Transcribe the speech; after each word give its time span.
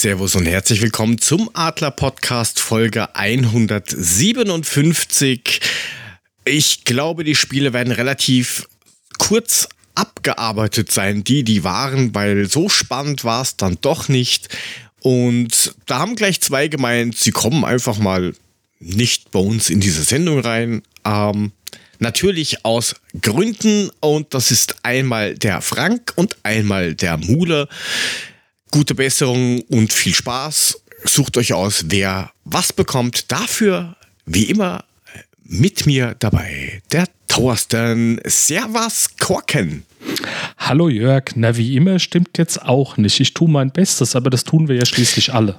Servus 0.00 0.34
und 0.34 0.46
herzlich 0.46 0.80
willkommen 0.80 1.18
zum 1.18 1.50
Adler 1.52 1.90
Podcast 1.90 2.58
Folge 2.58 3.14
157. 3.14 5.60
Ich 6.46 6.84
glaube, 6.84 7.22
die 7.22 7.34
Spiele 7.34 7.74
werden 7.74 7.92
relativ 7.92 8.66
kurz 9.18 9.68
abgearbeitet 9.94 10.90
sein, 10.90 11.22
die, 11.22 11.44
die 11.44 11.64
waren, 11.64 12.14
weil 12.14 12.48
so 12.48 12.70
spannend 12.70 13.24
war 13.24 13.42
es 13.42 13.58
dann 13.58 13.76
doch 13.82 14.08
nicht. 14.08 14.48
Und 15.00 15.74
da 15.84 15.98
haben 15.98 16.16
gleich 16.16 16.40
zwei 16.40 16.68
gemeint, 16.68 17.18
sie 17.18 17.32
kommen 17.32 17.66
einfach 17.66 17.98
mal 17.98 18.32
nicht 18.78 19.30
bei 19.30 19.40
uns 19.40 19.68
in 19.68 19.80
diese 19.80 20.04
Sendung 20.04 20.40
rein. 20.40 20.80
Ähm, 21.04 21.52
natürlich 21.98 22.64
aus 22.64 22.94
Gründen 23.20 23.90
und 24.00 24.32
das 24.32 24.50
ist 24.50 24.76
einmal 24.82 25.34
der 25.34 25.60
Frank 25.60 26.14
und 26.16 26.38
einmal 26.42 26.94
der 26.94 27.18
Mule. 27.18 27.68
Gute 28.70 28.94
Besserung 28.94 29.62
und 29.62 29.92
viel 29.92 30.14
Spaß. 30.14 30.80
Sucht 31.04 31.36
euch 31.36 31.52
aus, 31.52 31.84
wer 31.88 32.30
was 32.44 32.72
bekommt. 32.72 33.32
Dafür, 33.32 33.96
wie 34.26 34.44
immer, 34.44 34.84
mit 35.42 35.86
mir 35.86 36.14
dabei 36.18 36.80
der 36.92 37.06
Thorsten. 37.26 38.20
Servus 38.24 39.08
Korken. 39.18 39.84
Hallo 40.56 40.88
Jörg, 40.88 41.32
na 41.34 41.56
wie 41.56 41.74
immer 41.76 41.98
stimmt 41.98 42.38
jetzt 42.38 42.62
auch 42.62 42.96
nicht. 42.96 43.18
Ich 43.18 43.34
tue 43.34 43.50
mein 43.50 43.72
Bestes, 43.72 44.14
aber 44.14 44.30
das 44.30 44.44
tun 44.44 44.68
wir 44.68 44.76
ja 44.76 44.86
schließlich 44.86 45.34
alle. 45.34 45.56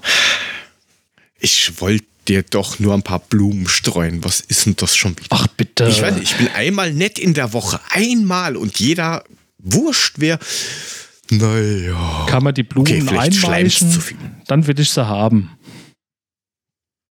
Ich 1.39 1.81
wollte 1.81 2.05
dir 2.29 2.43
doch 2.43 2.79
nur 2.79 2.93
ein 2.93 3.03
paar 3.03 3.19
Blumen 3.19 3.67
streuen. 3.67 4.23
Was 4.23 4.39
ist 4.39 4.65
denn 4.65 4.77
das 4.77 4.95
schon 4.95 5.17
wieder? 5.17 5.27
Ach 5.31 5.47
bitte. 5.47 5.87
Ich 5.89 6.01
weiß 6.01 6.15
nicht, 6.15 6.31
ich 6.31 6.37
bin 6.37 6.47
einmal 6.49 6.93
nett 6.93 7.19
in 7.19 7.33
der 7.33 7.51
Woche. 7.51 7.81
Einmal 7.89 8.55
und 8.55 8.79
jeder 8.79 9.25
wurscht 9.57 10.15
wer. 10.17 10.39
Naja. 11.31 12.25
Kann 12.29 12.43
man 12.43 12.53
die 12.53 12.63
Blumen 12.63 13.07
Okay, 13.07 13.17
einweichen? 13.17 13.89
zu 13.89 14.01
viel. 14.01 14.17
Dann 14.47 14.67
will 14.67 14.79
ich 14.79 14.89
sie 14.91 15.07
haben. 15.07 15.49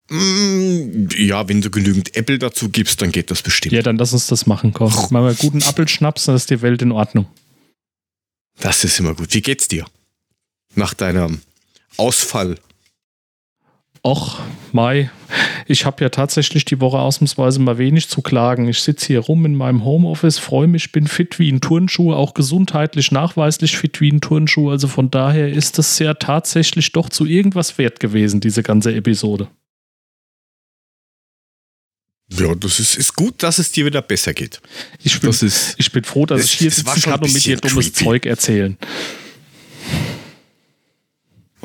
Mm, 0.08 1.08
Ja, 1.16 1.48
wenn 1.48 1.60
du 1.60 1.70
genügend 1.70 2.16
Äpfel 2.16 2.38
dazu 2.38 2.68
gibst, 2.70 3.02
dann 3.02 3.12
geht 3.12 3.30
das 3.30 3.42
bestimmt. 3.42 3.72
Ja, 3.72 3.82
dann 3.82 3.98
lass 3.98 4.12
uns 4.12 4.26
das 4.28 4.46
machen, 4.46 4.72
komm. 4.72 4.92
Machen 4.94 5.12
wir 5.12 5.18
einen 5.28 5.36
guten 5.36 5.62
Appelschnaps, 5.62 6.24
dann 6.24 6.36
ist 6.36 6.48
die 6.50 6.62
Welt 6.62 6.80
in 6.82 6.92
Ordnung. 6.92 7.26
Das 8.60 8.84
ist 8.84 8.98
immer 9.00 9.14
gut. 9.14 9.34
Wie 9.34 9.42
geht's 9.42 9.68
dir? 9.68 9.84
Nach 10.74 10.94
deinem 10.94 11.42
Ausfall. 11.96 12.58
Och, 14.06 14.38
Mai, 14.72 15.10
ich 15.66 15.84
habe 15.84 16.04
ja 16.04 16.10
tatsächlich 16.10 16.64
die 16.64 16.80
Woche 16.80 16.98
ausnahmsweise 16.98 17.58
mal 17.58 17.76
wenig 17.76 18.08
zu 18.08 18.22
klagen. 18.22 18.68
Ich 18.68 18.80
sitze 18.82 19.06
hier 19.08 19.18
rum 19.18 19.44
in 19.44 19.56
meinem 19.56 19.84
Homeoffice, 19.84 20.38
freue 20.38 20.68
mich, 20.68 20.92
bin 20.92 21.08
fit 21.08 21.40
wie 21.40 21.50
ein 21.50 21.60
Turnschuh, 21.60 22.12
auch 22.12 22.32
gesundheitlich 22.34 23.10
nachweislich 23.10 23.76
fit 23.76 24.00
wie 24.00 24.12
ein 24.12 24.20
Turnschuh. 24.20 24.70
Also 24.70 24.86
von 24.86 25.10
daher 25.10 25.48
ist 25.52 25.80
es 25.80 25.98
ja 25.98 26.14
tatsächlich 26.14 26.92
doch 26.92 27.08
zu 27.08 27.26
irgendwas 27.26 27.78
wert 27.78 27.98
gewesen, 27.98 28.40
diese 28.40 28.62
ganze 28.62 28.94
Episode. 28.94 29.48
Ja, 32.32 32.54
das 32.54 32.78
ist, 32.80 32.96
ist 32.96 33.14
gut, 33.16 33.42
dass 33.42 33.58
es 33.58 33.72
dir 33.72 33.86
wieder 33.86 34.02
besser 34.02 34.34
geht. 34.34 34.60
Ich 35.02 35.20
bin, 35.20 35.30
Das 35.30 35.42
ist. 35.42 35.74
ich 35.78 35.90
bin 35.92 36.04
froh, 36.04 36.26
dass 36.26 36.40
es- 36.40 36.46
ich 36.52 36.58
hier 36.58 36.70
sitzen 36.70 37.00
kann 37.02 37.20
und 37.22 37.32
mit 37.32 37.44
dir 37.44 37.56
dummes 37.56 37.92
creepy. 37.92 38.04
Zeug 38.04 38.26
erzählen. 38.26 38.76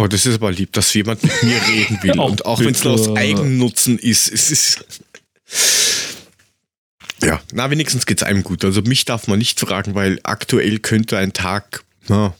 Oh, 0.02 0.08
das 0.08 0.26
ist 0.26 0.36
aber 0.36 0.52
lieb, 0.52 0.72
dass 0.74 0.92
jemand 0.96 1.22
mit 1.22 1.44
mir 1.44 1.62
reden 1.68 2.00
will. 2.02 2.12
Ach, 2.18 2.26
und 2.26 2.46
auch 2.46 2.60
wenn 2.60 2.72
es 2.72 2.84
nur 2.84 2.94
aus. 2.94 3.16
Eigennutzen 3.16 4.00
ist, 4.00 4.32
es 4.32 4.50
ist. 4.50 5.02
Ja, 7.22 7.40
na, 7.54 7.70
wenigstens 7.70 8.08
geht's 8.08 8.24
einem 8.24 8.42
gut. 8.42 8.66
Also 8.66 8.82
mich 8.82 9.06
darf 9.06 9.28
man 9.28 9.38
nicht 9.38 9.60
fragen, 9.60 9.94
weil 9.94 10.20
aktuell 10.24 10.80
könnte 10.80 11.20
ein 11.20 11.34
Tag, 11.34 11.84
na, 12.08 12.34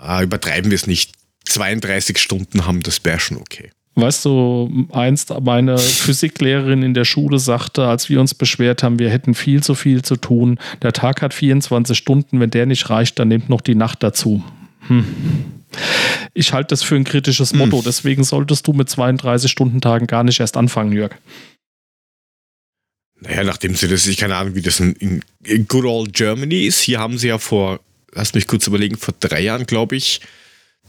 ah, 0.00 0.22
übertreiben 0.22 0.72
wir 0.72 0.76
es 0.76 0.88
nicht, 0.88 1.12
32 1.44 2.18
Stunden 2.18 2.66
haben, 2.66 2.82
das 2.82 3.04
wäre 3.04 3.20
schon 3.20 3.36
okay. 3.36 3.70
Weißt 3.94 4.24
du, 4.24 4.88
einst 4.90 5.32
meine 5.40 5.78
Physiklehrerin 5.78 6.82
in 6.82 6.94
der 6.94 7.04
Schule 7.04 7.38
sagte, 7.38 7.86
als 7.86 8.08
wir 8.08 8.20
uns 8.20 8.34
beschwert 8.34 8.82
haben, 8.82 8.98
wir 8.98 9.10
hätten 9.10 9.34
viel 9.34 9.62
zu 9.62 9.76
viel 9.76 10.02
zu 10.02 10.16
tun. 10.16 10.58
Der 10.80 10.92
Tag 10.92 11.22
hat 11.22 11.32
24 11.32 11.96
Stunden, 11.96 12.40
wenn 12.40 12.50
der 12.50 12.66
nicht 12.66 12.90
reicht, 12.90 13.20
dann 13.20 13.28
nimmt 13.28 13.48
noch 13.48 13.60
die 13.60 13.76
Nacht 13.76 14.02
dazu. 14.02 14.42
Hm. 14.88 15.61
Ich 16.34 16.52
halte 16.52 16.68
das 16.68 16.82
für 16.82 16.96
ein 16.96 17.04
kritisches 17.04 17.52
Motto, 17.52 17.82
deswegen 17.84 18.24
solltest 18.24 18.66
du 18.66 18.72
mit 18.72 18.88
32-Stunden-Tagen 18.88 20.06
gar 20.06 20.24
nicht 20.24 20.40
erst 20.40 20.56
anfangen, 20.56 20.92
Jörg. 20.92 21.12
Naja, 23.20 23.44
nachdem 23.44 23.74
sie 23.74 23.88
das, 23.88 24.06
ich 24.06 24.16
keine 24.16 24.36
Ahnung, 24.36 24.54
wie 24.54 24.62
das 24.62 24.80
in, 24.80 25.22
in, 25.44 25.68
Good 25.68 25.84
Old 25.84 26.12
Germany 26.12 26.66
ist. 26.66 26.80
Hier 26.80 26.98
haben 26.98 27.18
sie 27.18 27.28
ja 27.28 27.38
vor, 27.38 27.80
lass 28.12 28.34
mich 28.34 28.46
kurz 28.48 28.66
überlegen, 28.66 28.96
vor 28.96 29.14
drei 29.20 29.40
Jahren, 29.40 29.66
glaube 29.66 29.96
ich, 29.96 30.20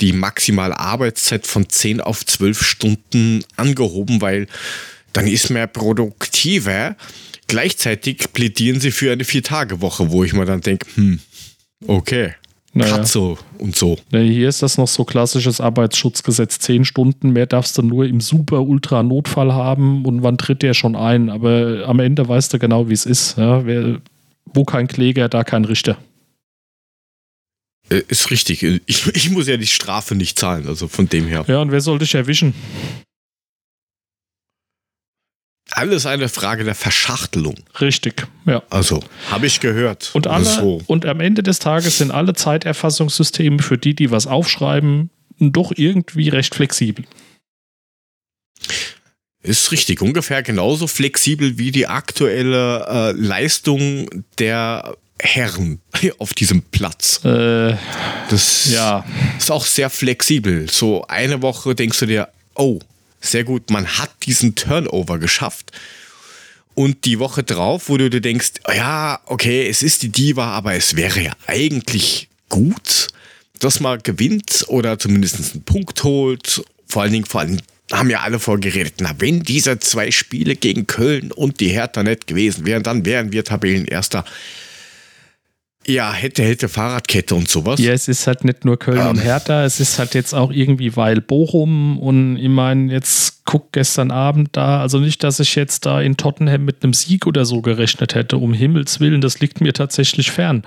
die 0.02 0.14
maximale 0.14 0.80
Arbeitszeit 0.80 1.46
von 1.46 1.70
10 1.70 2.02
auf 2.02 2.26
12 2.26 2.64
Stunden 2.64 3.46
angehoben, 3.56 4.22
weil 4.22 4.48
dann 5.14 5.28
ist 5.28 5.52
man 5.52 5.72
produktiver. 5.72 6.96
Gleichzeitig 7.46 8.34
plädieren 8.34 8.80
sie 8.80 8.92
für 8.92 9.12
eine 9.12 9.26
Vier-Tage-Woche, 9.26 10.10
wo 10.10 10.24
ich 10.24 10.34
mir 10.34 10.46
dann 10.46 10.62
denke, 10.62 10.88
hm, 10.96 11.20
okay, 11.86 12.34
Naja. 12.76 13.04
so 13.06 13.38
und 13.60 13.76
so. 13.76 13.98
Hier 14.12 14.50
ist 14.50 14.64
das 14.64 14.78
noch 14.80 14.88
so 14.88 15.06
klassisches 15.06 15.62
Arbeitsschutzgesetz. 15.62 16.58
Zehn 16.58 16.86
Stunden 16.86 17.32
mehr 17.32 17.46
darfst 17.46 17.78
du 17.78 17.84
nur 17.84 18.06
im 18.06 18.20
super-ultra-Notfall 18.20 19.54
haben 19.54 20.06
und 20.06 20.24
wann 20.24 20.40
tritt 20.40 20.64
der 20.64 20.74
schon 20.74 20.96
ein? 20.96 21.30
Aber 21.30 21.84
am 21.86 22.00
Ende 22.00 22.28
weißt 22.28 22.52
du 22.54 22.60
genau, 22.60 22.90
wie 22.90 22.94
es 22.94 23.06
ist. 23.06 23.38
Ja? 23.38 23.66
Wer, 23.66 24.02
wo 24.54 24.64
kein 24.66 24.88
Kläger, 24.88 25.30
da 25.30 25.44
kein 25.44 25.66
Richter. 25.66 25.98
Äh, 27.90 28.02
Ist 28.08 28.32
richtig. 28.32 28.64
Ich, 28.64 29.08
ich 29.08 29.30
muss 29.30 29.48
ja 29.48 29.58
die 29.58 29.68
Strafe 29.68 30.16
nicht 30.16 30.40
zahlen, 30.40 30.68
also 30.68 30.88
von 30.88 31.08
dem 31.08 31.28
her. 31.28 31.46
Ja, 31.48 31.62
und 31.62 31.72
wer 31.72 31.82
soll 31.82 32.00
dich 32.00 32.16
erwischen? 32.16 32.54
Alles 35.72 36.06
eine 36.06 36.30
Frage 36.30 36.64
der 36.64 36.76
Verschachtelung. 36.76 37.56
Richtig, 37.80 38.28
ja. 38.46 38.62
Also, 38.70 39.04
habe 39.32 39.48
ich 39.48 39.60
gehört. 39.60 40.12
Und, 40.14 40.28
alle, 40.28 40.46
So. 40.46 40.82
und 40.88 41.06
am 41.06 41.20
Ende 41.20 41.42
des 41.42 41.60
Tages 41.60 41.98
sind 41.98 42.12
alle 42.12 42.34
Zeiterfassungssysteme 42.34 43.60
für 43.62 43.78
die, 43.78 43.96
die 43.96 44.12
was 44.12 44.28
aufschreiben, 44.28 45.10
doch 45.40 45.72
irgendwie 45.76 46.30
recht 46.30 46.54
flexibel. 46.56 47.06
Ist 49.42 49.72
richtig, 49.72 50.02
ungefähr 50.02 50.42
genauso 50.42 50.88
flexibel 50.88 51.58
wie 51.58 51.72
die 51.72 51.88
aktuelle 51.88 52.86
äh, 52.88 53.12
Leistung 53.12 54.24
der 54.40 54.96
Herren 55.20 55.82
auf 56.20 56.34
diesem 56.34 56.62
Platz. 56.62 57.24
Äh, 57.26 57.76
Das 58.30 58.72
ja, 58.72 59.06
ist 59.38 59.52
auch 59.52 59.66
sehr 59.66 59.90
flexibel. 59.90 60.70
So 60.70 61.06
eine 61.08 61.42
Woche 61.42 61.76
denkst 61.76 62.00
du 62.00 62.06
dir, 62.06 62.30
oh, 62.56 62.80
sehr 63.24 63.44
gut, 63.44 63.70
man 63.70 63.88
hat 63.88 64.12
diesen 64.26 64.56
Turnover 64.56 65.18
geschafft. 65.18 65.72
Und 66.76 67.06
die 67.06 67.20
Woche 67.20 67.44
drauf, 67.44 67.88
wo 67.88 67.98
du 67.98 68.10
dir 68.10 68.22
denkst, 68.22 68.54
ja, 68.76 69.20
okay, 69.26 69.68
es 69.68 69.84
ist 69.84 70.02
die 70.02 70.10
Diva, 70.10 70.48
aber 70.48 70.74
es 70.74 70.96
wäre 70.96 71.22
ja 71.22 71.32
eigentlich 71.46 72.30
gut, 72.50 73.10
dass 73.60 73.80
man 73.80 74.02
gewinnt 74.02 74.66
oder 74.68 74.98
zumindest 74.98 75.54
einen 75.54 75.64
Punkt 75.64 76.04
holt. 76.04 76.64
Vor 76.88 77.04
allen 77.04 77.14
Dingen, 77.14 77.26
vor 77.26 77.42
allem 77.42 77.60
haben 77.92 78.10
ja 78.10 78.22
alle 78.22 78.40
vorgeredet, 78.40 78.96
na, 79.00 79.14
wenn 79.20 79.44
diese 79.44 79.80
zwei 79.80 80.10
Spiele 80.10 80.56
gegen 80.56 80.88
Köln 80.88 81.32
und 81.32 81.60
die 81.60 81.70
Hertha 81.70 82.02
nicht 82.02 82.28
gewesen 82.28 82.66
wären, 82.66 82.82
dann 82.82 83.06
wären 83.06 83.32
wir 83.32 83.44
Tabellenerster. 83.44 84.26
Ja, 85.88 86.14
hätte, 86.14 86.44
hätte 86.44 86.70
Fahrradkette 86.70 87.36
und 87.36 87.50
sowas. 87.50 87.80
Ja, 87.80 87.92
es 87.92 88.08
ist 88.08 88.28
halt 88.28 88.46
nicht 88.46 88.66
nur 88.66 88.78
Köln 88.78 89.00
Ähm. 89.00 89.08
und 89.10 89.18
Hertha, 89.24 89.64
es 89.66 89.80
ist 89.80 90.00
halt 90.00 90.14
jetzt 90.14 90.34
auch 90.34 90.52
irgendwie 90.52 90.96
Weil 90.96 91.22
Bochum 91.22 92.00
und 92.00 92.38
ich 92.38 92.50
meine, 92.50 92.92
jetzt 92.92 93.44
guck 93.46 93.74
gestern 93.74 94.10
Abend 94.10 94.50
da, 94.54 94.80
also 94.80 95.00
nicht, 95.00 95.24
dass 95.24 95.40
ich 95.40 95.56
jetzt 95.56 95.86
da 95.86 96.00
in 96.02 96.16
Tottenham 96.16 96.64
mit 96.64 96.84
einem 96.84 96.94
Sieg 96.94 97.28
oder 97.28 97.44
so 97.44 97.62
gerechnet 97.62 98.16
hätte, 98.16 98.38
um 98.38 98.54
Himmels 98.54 99.00
Willen, 99.00 99.20
das 99.20 99.40
liegt 99.42 99.60
mir 99.60 99.74
tatsächlich 99.74 100.32
fern. 100.32 100.64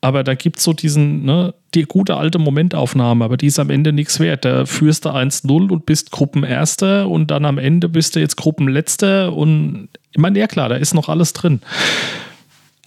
Aber 0.00 0.24
da 0.24 0.34
gibt 0.34 0.58
es 0.58 0.64
so 0.64 0.72
diesen, 0.72 1.24
ne, 1.24 1.52
die 1.74 1.82
gute 1.82 2.16
alte 2.16 2.38
Momentaufnahme, 2.38 3.24
aber 3.24 3.36
die 3.36 3.48
ist 3.48 3.58
am 3.58 3.68
Ende 3.68 3.92
nichts 3.92 4.18
wert. 4.18 4.46
Da 4.46 4.64
führst 4.64 5.04
du 5.04 5.10
1-0 5.10 5.70
und 5.70 5.84
bist 5.84 6.10
Gruppenerster 6.10 7.06
und 7.08 7.30
dann 7.30 7.44
am 7.44 7.58
Ende 7.58 7.88
bist 7.90 8.16
du 8.16 8.20
jetzt 8.20 8.36
Gruppenletzter 8.36 9.34
und 9.34 9.88
ich 10.12 10.18
meine, 10.18 10.38
ja 10.38 10.46
klar, 10.46 10.70
da 10.70 10.76
ist 10.76 10.94
noch 10.94 11.10
alles 11.10 11.34
drin. 11.34 11.60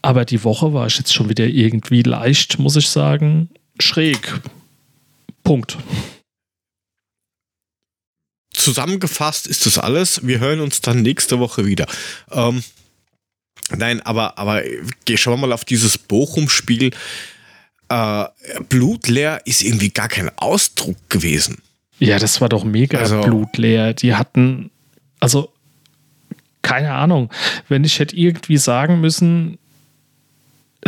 Aber 0.02 0.26
die 0.26 0.44
Woche 0.44 0.74
war 0.74 0.88
ich 0.88 0.98
jetzt 0.98 1.14
schon 1.14 1.30
wieder 1.30 1.46
irgendwie 1.46 2.02
leicht, 2.04 2.58
muss 2.60 2.76
ich 2.76 2.88
sagen, 2.90 3.50
schräg. 3.80 4.40
Punkt. 5.44 5.78
zusammengefasst 8.54 9.48
ist 9.48 9.66
das 9.66 9.78
alles. 9.80 10.26
Wir 10.28 10.40
hören 10.40 10.60
uns 10.60 10.82
dann 10.82 11.02
nächste 11.02 11.40
Woche 11.40 11.66
wieder. 11.66 11.86
Ähm, 12.32 12.64
nein, 13.76 14.02
aber, 14.02 14.38
aber 14.38 14.62
geh 15.06 15.18
schon 15.18 15.40
mal 15.40 15.54
auf 15.54 15.66
dieses 15.66 15.98
Bochum-Spiel. 15.98 16.92
Äh, 17.88 18.26
blutleer 18.68 19.42
ist 19.46 19.64
irgendwie 19.64 19.90
gar 19.90 20.10
kein 20.10 20.30
Ausdruck 20.38 20.98
gewesen. 21.10 21.62
Ja, 22.00 22.20
das 22.20 22.42
war 22.42 22.50
doch 22.50 22.64
mega 22.64 23.00
Also- 23.00 23.22
blutleer. 23.22 23.94
Die 23.94 24.14
hatten, 24.16 24.70
also, 25.20 25.52
keine 26.62 26.94
Ahnung, 26.94 27.32
wenn 27.70 27.84
ich 27.86 27.98
hätte 28.00 28.16
irgendwie 28.16 28.58
sagen 28.58 29.02
müssen, 29.02 29.58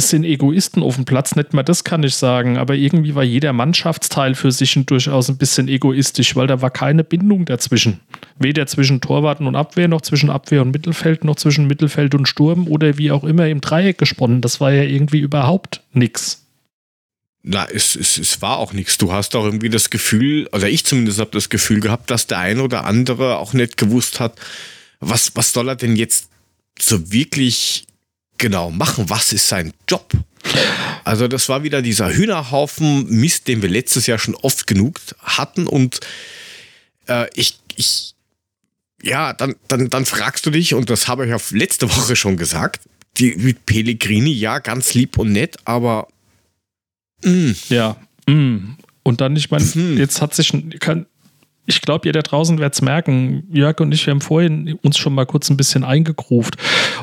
es 0.02 0.10
sind 0.10 0.24
Egoisten 0.24 0.82
auf 0.82 0.96
dem 0.96 1.06
Platz, 1.06 1.36
nicht 1.36 1.54
mal 1.54 1.62
das 1.62 1.84
kann 1.84 2.02
ich 2.02 2.16
sagen, 2.16 2.58
aber 2.58 2.74
irgendwie 2.74 3.14
war 3.14 3.24
jeder 3.24 3.54
Mannschaftsteil 3.54 4.34
für 4.34 4.52
sich 4.52 4.74
durchaus 4.86 5.30
ein 5.30 5.38
bisschen 5.38 5.68
egoistisch, 5.68 6.36
weil 6.36 6.48
da 6.48 6.62
war 6.62 6.72
keine 6.72 7.04
Bindung 7.04 7.46
dazwischen. 7.46 8.00
Weder 8.40 8.66
zwischen 8.66 9.00
Torwarten 9.00 9.46
und 9.46 9.56
Abwehr, 9.56 9.88
noch 9.88 10.02
zwischen 10.02 10.32
Abwehr 10.32 10.64
und 10.64 10.72
Mittelfeld, 10.72 11.24
noch 11.24 11.36
zwischen 11.36 11.68
Mittelfeld 11.68 12.16
und 12.16 12.28
Sturm 12.28 12.68
oder 12.68 12.98
wie 12.98 13.12
auch 13.12 13.24
immer 13.24 13.48
im 13.48 13.62
Dreieck 13.62 14.00
gesponnen. 14.00 14.42
Das 14.42 14.60
war 14.60 14.72
ja 14.72 14.82
irgendwie 14.82 15.20
überhaupt 15.20 15.84
nichts. 15.94 16.48
Na, 17.44 17.68
es, 17.70 17.96
es, 17.96 18.18
es 18.18 18.42
war 18.42 18.58
auch 18.58 18.74
nichts. 18.74 18.98
Du 18.98 19.12
hast 19.12 19.36
auch 19.36 19.46
irgendwie 19.46 19.70
das 19.70 19.92
Gefühl, 19.92 20.48
oder 20.52 20.68
ich 20.68 20.84
zumindest 20.84 21.20
habe 21.20 21.32
das 21.32 21.50
Gefühl 21.50 21.80
gehabt, 21.80 22.10
dass 22.10 22.26
der 22.26 22.40
eine 22.40 22.64
oder 22.64 22.86
andere 22.86 23.38
auch 23.38 23.54
nicht 23.54 23.78
gewusst 23.78 24.20
hat, 24.20 24.34
was, 25.00 25.36
was 25.36 25.54
soll 25.54 25.70
er 25.70 25.76
denn 25.76 25.96
jetzt 25.96 26.30
so 26.80 27.12
wirklich 27.12 27.86
genau 28.42 28.72
machen? 28.72 29.10
Was 29.10 29.32
ist 29.32 29.48
sein 29.48 29.72
Job? 29.88 30.12
Also 31.06 31.30
das 31.30 31.48
war 31.48 31.64
wieder 31.64 31.82
dieser 31.82 32.14
Hühnerhaufen 32.14 33.10
Mist, 33.10 33.48
den 33.48 33.62
wir 33.62 33.70
letztes 33.70 34.08
Jahr 34.08 34.20
schon 34.20 34.36
oft 34.36 34.68
genug 34.68 35.00
hatten 35.20 35.68
und 35.68 36.02
äh, 37.08 37.28
ich, 37.34 37.58
ich, 37.78 38.16
ja, 39.02 39.32
dann, 39.32 39.56
dann, 39.70 39.90
dann 39.90 40.06
fragst 40.06 40.46
du 40.46 40.50
dich, 40.50 40.74
und 40.74 40.90
das 40.90 41.08
habe 41.08 41.26
ich 41.26 41.34
auf 41.34 41.52
letzte 41.52 41.90
Woche 41.90 42.18
schon 42.18 42.36
gesagt, 42.36 42.82
die, 43.18 43.36
mit 43.36 43.66
Pellegrini, 43.66 44.32
ja, 44.32 44.60
ganz 44.60 44.94
lieb 44.94 45.18
und 45.18 45.32
nett, 45.32 45.58
aber 45.64 46.08
Mm. 47.24 47.52
Ja. 47.70 47.98
Mm. 48.28 48.76
Und 49.04 49.22
dann, 49.22 49.36
ich 49.36 49.50
meine, 49.52 49.66
mm. 49.66 49.98
jetzt 49.98 50.22
hat 50.22 50.36
sich, 50.36 50.54
kann, 50.80 51.06
ich 51.66 51.82
glaube, 51.82 52.08
ihr 52.08 52.14
da 52.14 52.22
draußen 52.22 52.58
werdet 52.58 52.74
es 52.74 52.82
merken, 52.82 53.44
Jörg 53.52 53.80
und 53.80 53.94
ich, 53.94 54.06
wir 54.06 54.12
haben 54.12 54.22
vorhin 54.22 54.80
uns 54.82 54.98
schon 54.98 55.14
mal 55.14 55.26
kurz 55.26 55.50
ein 55.50 55.58
bisschen 55.58 55.84
eingegruft 55.84 56.58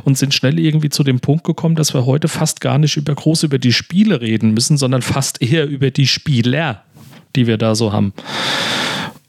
und 0.04 0.18
sind 0.18 0.34
schnell 0.34 0.58
irgendwie 0.58 0.90
zu 0.90 1.04
dem 1.04 1.20
Punkt 1.20 1.44
gekommen, 1.44 1.76
dass 1.76 1.94
wir 1.94 2.06
heute 2.06 2.28
fast 2.28 2.60
gar 2.60 2.78
nicht 2.78 2.96
über 2.96 3.14
groß 3.14 3.44
über 3.44 3.58
die 3.58 3.72
Spiele 3.72 4.20
reden 4.20 4.54
müssen, 4.54 4.76
sondern 4.76 5.02
fast 5.02 5.40
eher 5.40 5.66
über 5.66 5.90
die 5.90 6.06
Spieler, 6.06 6.82
die 7.36 7.46
wir 7.46 7.56
da 7.56 7.74
so 7.74 7.92
haben. 7.92 8.12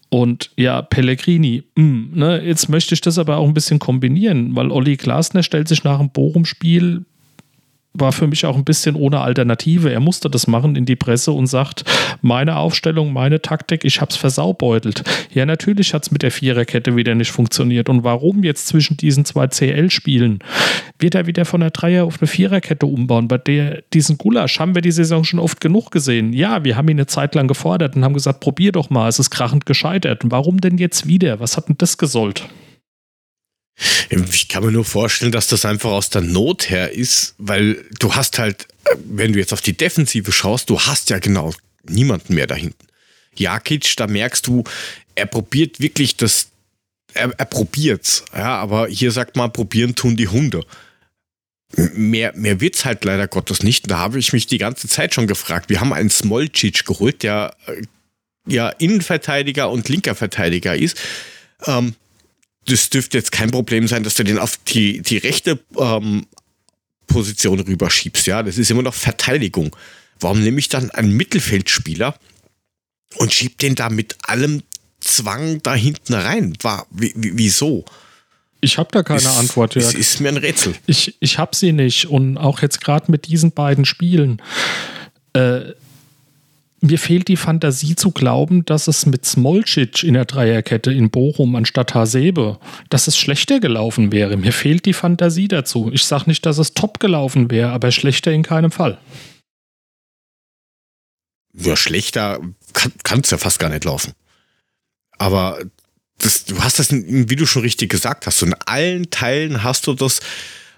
Und 0.10 0.50
ja, 0.58 0.82
Pellegrini, 0.82 1.64
mh, 1.76 2.08
ne, 2.16 2.44
jetzt 2.44 2.68
möchte 2.68 2.96
ich 2.96 3.02
das 3.02 3.20
aber 3.20 3.38
auch 3.38 3.48
ein 3.48 3.54
bisschen 3.54 3.78
kombinieren, 3.78 4.56
weil 4.56 4.72
Olli 4.72 4.98
Glasner 4.98 5.44
stellt 5.44 5.68
sich 5.68 5.84
nach 5.84 6.00
dem 6.00 6.10
Bochum-Spiel 6.10 7.06
war 7.94 8.12
für 8.12 8.28
mich 8.28 8.46
auch 8.46 8.56
ein 8.56 8.64
bisschen 8.64 8.96
ohne 8.96 9.22
Alternative. 9.22 9.92
Er 9.92 10.00
musste 10.00 10.30
das 10.30 10.48
machen 10.48 10.76
in 10.76 10.86
die 10.86 10.96
Presse 10.96 11.32
und 11.32 11.48
sagt, 11.48 11.84
meine 12.22 12.58
Aufstellung, 12.58 13.12
meine 13.14 13.42
Taktik, 13.42 13.84
ich 13.84 14.00
habe 14.00 14.12
es 14.12 14.18
versaubeutelt. 14.18 15.04
Ja, 15.34 15.46
natürlich 15.46 15.94
hat 15.94 16.04
es 16.04 16.12
mit 16.12 16.22
der 16.22 16.32
Viererkette 16.32 16.96
wieder 16.96 17.16
nicht 17.16 17.32
funktioniert. 17.32 17.90
Und 17.90 18.04
warum 18.04 18.44
jetzt 18.44 18.68
zwischen 18.68 18.96
diesen 18.98 19.26
zwei 19.26 19.48
CL-Spielen? 19.48 20.40
Wird 21.00 21.16
er 21.16 21.26
wieder 21.26 21.46
von 21.46 21.62
der 21.62 21.72
Dreier 21.72 22.06
auf 22.06 22.22
eine 22.22 22.28
Viererkette 22.28 22.86
umbauen? 22.86 23.28
Bei 23.28 23.38
der, 23.38 23.82
diesen 23.94 24.18
Gulasch 24.18 24.60
haben 24.60 24.76
wir 24.76 24.82
die 24.82 24.92
Saison 24.92 25.24
schon 25.24 25.40
oft 25.40 25.60
genug 25.60 25.92
gesehen. 25.92 26.32
Ja, 26.34 26.64
wir 26.64 26.76
haben 26.78 26.90
ihn 26.90 26.98
eine 26.98 27.08
Zeit 27.08 27.34
lang 27.36 27.48
gefordert 27.48 27.96
und 27.96 28.04
haben 28.04 28.14
gesagt, 28.14 28.40
probier 28.40 28.72
doch 28.72 28.90
mal, 28.90 29.08
es 29.08 29.20
ist 29.20 29.32
krachend 29.32 29.66
gescheitert. 29.66 30.22
Warum 30.26 30.62
denn 30.62 30.78
jetzt 30.78 31.08
wieder? 31.08 31.40
Was 31.40 31.58
hat 31.58 31.70
denn 31.70 31.78
das 31.78 31.98
gesollt? 31.98 32.48
Ich 34.10 34.48
kann 34.48 34.64
mir 34.64 34.72
nur 34.72 34.86
vorstellen, 34.86 35.32
dass 35.32 35.48
das 35.48 35.66
einfach 35.66 35.92
aus 35.92 36.10
der 36.10 36.22
Not 36.22 36.70
her 36.70 36.92
ist, 36.92 37.36
weil 37.38 37.86
du 38.00 38.14
hast 38.16 38.40
halt, 38.40 38.68
wenn 39.06 39.34
du 39.34 39.40
jetzt 39.40 39.54
auf 39.54 39.62
die 39.62 39.78
Defensive 39.78 40.32
schaust, 40.32 40.70
du 40.70 40.80
hast 40.80 41.10
ja 41.10 41.20
genau 41.20 41.54
niemanden 41.84 42.36
mehr 42.36 42.48
da 42.48 42.56
hinten. 42.56 42.88
Jakic, 43.36 43.96
da 43.96 44.08
merkst 44.08 44.46
du, 44.48 44.64
er 45.16 45.26
probiert 45.26 45.80
wirklich 45.80 46.18
das, 46.18 46.50
er, 47.14 47.32
er 47.38 47.46
probiert's, 47.46 48.26
ja, 48.34 48.58
aber 48.58 48.88
hier 48.88 49.12
sagt 49.12 49.36
man, 49.36 49.54
probieren 49.54 49.96
tun 49.96 50.18
die 50.18 50.28
Hunde. 50.28 50.66
Mehr, 51.76 52.34
mehr 52.36 52.60
wird's 52.60 52.84
halt 52.84 53.06
leider 53.06 53.28
Gottes 53.28 53.62
nicht. 53.62 53.90
Da 53.92 54.00
habe 54.00 54.18
ich 54.18 54.34
mich 54.34 54.48
die 54.48 54.58
ganze 54.58 54.88
Zeit 54.88 55.14
schon 55.14 55.28
gefragt. 55.28 55.70
Wir 55.70 55.80
haben 55.80 55.94
einen 55.94 56.10
Smolcic 56.10 56.84
geholt, 56.84 57.22
der 57.22 57.56
äh, 57.68 57.84
ja 58.48 58.70
Innenverteidiger 58.70 59.70
und 59.70 59.88
linker 59.88 60.16
Verteidiger 60.16 60.76
ist. 60.76 61.00
Ähm, 61.68 61.94
das 62.66 62.90
dürfte 62.90 63.18
jetzt 63.18 63.32
kein 63.32 63.52
Problem 63.52 63.88
sein, 63.88 64.04
dass 64.04 64.16
du 64.16 64.24
den 64.24 64.38
auf 64.38 64.58
die, 64.68 65.02
die 65.02 65.18
rechte 65.18 65.60
ähm, 65.78 66.26
Position 67.08 67.60
rüberschiebst. 67.60 68.28
Ja, 68.28 68.44
das 68.44 68.58
ist 68.58 68.72
immer 68.72 68.84
noch 68.84 68.94
Verteidigung. 68.94 69.76
Warum 70.20 70.42
nehme 70.44 70.60
ich 70.60 70.70
dann 70.70 70.92
einen 70.92 71.16
Mittelfeldspieler 71.16 72.18
und 73.16 73.34
schieb 73.34 73.58
den 73.58 73.76
da 73.76 73.90
mit 73.90 74.16
allem 74.24 74.64
Zwang 75.00 75.62
da 75.64 75.74
hinten 75.74 76.14
rein? 76.14 76.54
War, 76.62 76.86
wieso? 76.92 77.86
Ich 78.62 78.78
habe 78.78 78.90
da 78.92 79.04
keine 79.04 79.22
ist, 79.22 79.38
Antwort. 79.38 79.76
Es 79.76 79.94
ist 79.94 80.20
mir 80.20 80.30
ein 80.30 80.38
Rätsel. 80.38 80.76
Ich, 80.86 81.16
ich 81.20 81.38
habe 81.38 81.56
sie 81.56 81.72
nicht. 81.72 82.08
Und 82.08 82.38
auch 82.38 82.62
jetzt 82.62 82.82
gerade 82.82 83.10
mit 83.10 83.28
diesen 83.28 83.52
beiden 83.52 83.86
Spielen. 83.86 84.42
Äh, 85.34 85.74
mir 86.82 86.98
fehlt 86.98 87.28
die 87.28 87.38
Fantasie 87.38 87.96
zu 87.96 88.12
glauben, 88.12 88.64
dass 88.66 88.88
es 88.88 89.06
mit 89.06 89.26
Smolcic 89.26 90.04
in 90.04 90.14
der 90.14 90.26
Dreierkette 90.26 90.92
in 90.92 91.10
Bochum 91.10 91.56
anstatt 91.56 91.94
Hasebe, 91.94 92.60
dass 92.90 93.08
es 93.08 93.18
schlechter 93.18 93.60
gelaufen 93.60 94.12
wäre. 94.12 94.38
Mir 94.38 94.54
fehlt 94.54 94.86
die 94.86 94.94
Fantasie 94.94 95.48
dazu. 95.48 95.92
Ich 95.94 96.06
sage 96.06 96.26
nicht, 96.28 96.46
dass 96.46 96.58
es 96.58 96.74
top 96.74 97.00
gelaufen 97.00 97.52
wäre, 97.52 97.72
aber 97.72 97.92
schlechter 97.92 98.32
in 98.32 98.44
keinem 98.44 98.72
Fall. 98.72 98.98
Ja, 101.54 101.76
schlechter 101.76 102.40
kann 103.04 103.22
es 103.22 103.32
ja 103.32 103.38
fast 103.38 103.60
gar 103.60 103.70
nicht 103.70 103.84
laufen. 103.84 104.14
Aber 105.18 105.60
das, 106.20 106.46
du 106.46 106.60
hast 106.60 106.80
das, 106.80 106.92
wie 106.92 107.36
du 107.36 107.46
schon 107.46 107.64
richtig 107.64 107.90
gesagt 107.90 108.26
hast, 108.26 108.40
so 108.40 108.46
in 108.46 108.54
allen 108.66 109.10
Teilen 109.10 109.64
hast 109.64 109.88
du 109.88 109.94
das, 109.94 110.22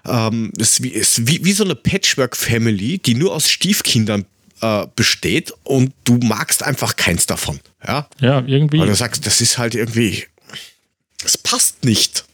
ähm, 0.04 0.52
ist, 0.58 0.82
wie, 0.82 0.88
ist 0.88 1.28
wie, 1.28 1.44
wie 1.44 1.52
so 1.52 1.64
eine 1.64 1.76
Patchwork-Family, 1.76 2.98
die 2.98 3.14
nur 3.14 3.32
aus 3.32 3.48
Stiefkindern 3.48 4.24
äh, 4.62 4.86
besteht 4.96 5.52
und 5.64 5.92
du 6.04 6.18
magst 6.18 6.62
einfach 6.62 6.96
keins 6.96 7.26
davon. 7.26 7.60
Ja, 7.86 8.08
ja 8.20 8.42
irgendwie. 8.46 8.78
Weil 8.78 8.86
du 8.86 8.94
sagst, 8.94 9.26
das 9.26 9.40
ist 9.40 9.58
halt 9.58 9.74
irgendwie, 9.74 10.24
es 11.24 11.36
passt 11.36 11.84
nicht. 11.84 12.24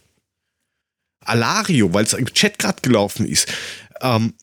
Alario, 1.21 1.93
weil 1.93 2.05
es 2.05 2.13
im 2.13 2.32
Chat 2.32 2.58
gerade 2.58 2.81
gelaufen 2.82 3.27
ist. 3.27 3.49
Ähm, 4.01 4.35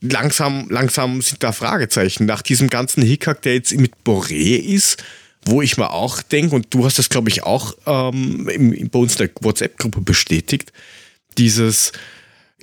langsam, 0.00 0.68
langsam 0.70 1.20
sind 1.22 1.42
da 1.42 1.52
Fragezeichen. 1.52 2.26
Nach 2.26 2.42
diesem 2.42 2.70
ganzen 2.70 3.02
Hickhack, 3.02 3.42
der 3.42 3.54
jetzt 3.54 3.74
mit 3.74 3.92
Boré 4.04 4.58
ist, 4.58 5.02
wo 5.44 5.62
ich 5.62 5.76
mir 5.76 5.90
auch 5.90 6.22
denke, 6.22 6.56
und 6.56 6.72
du 6.74 6.84
hast 6.84 6.98
das, 6.98 7.08
glaube 7.08 7.28
ich, 7.28 7.42
auch 7.42 7.74
ähm, 7.86 8.48
im, 8.48 8.90
bei 8.90 8.98
uns 8.98 9.12
in 9.12 9.26
der 9.26 9.30
WhatsApp-Gruppe 9.40 10.00
bestätigt, 10.00 10.72
dieses, 11.38 11.92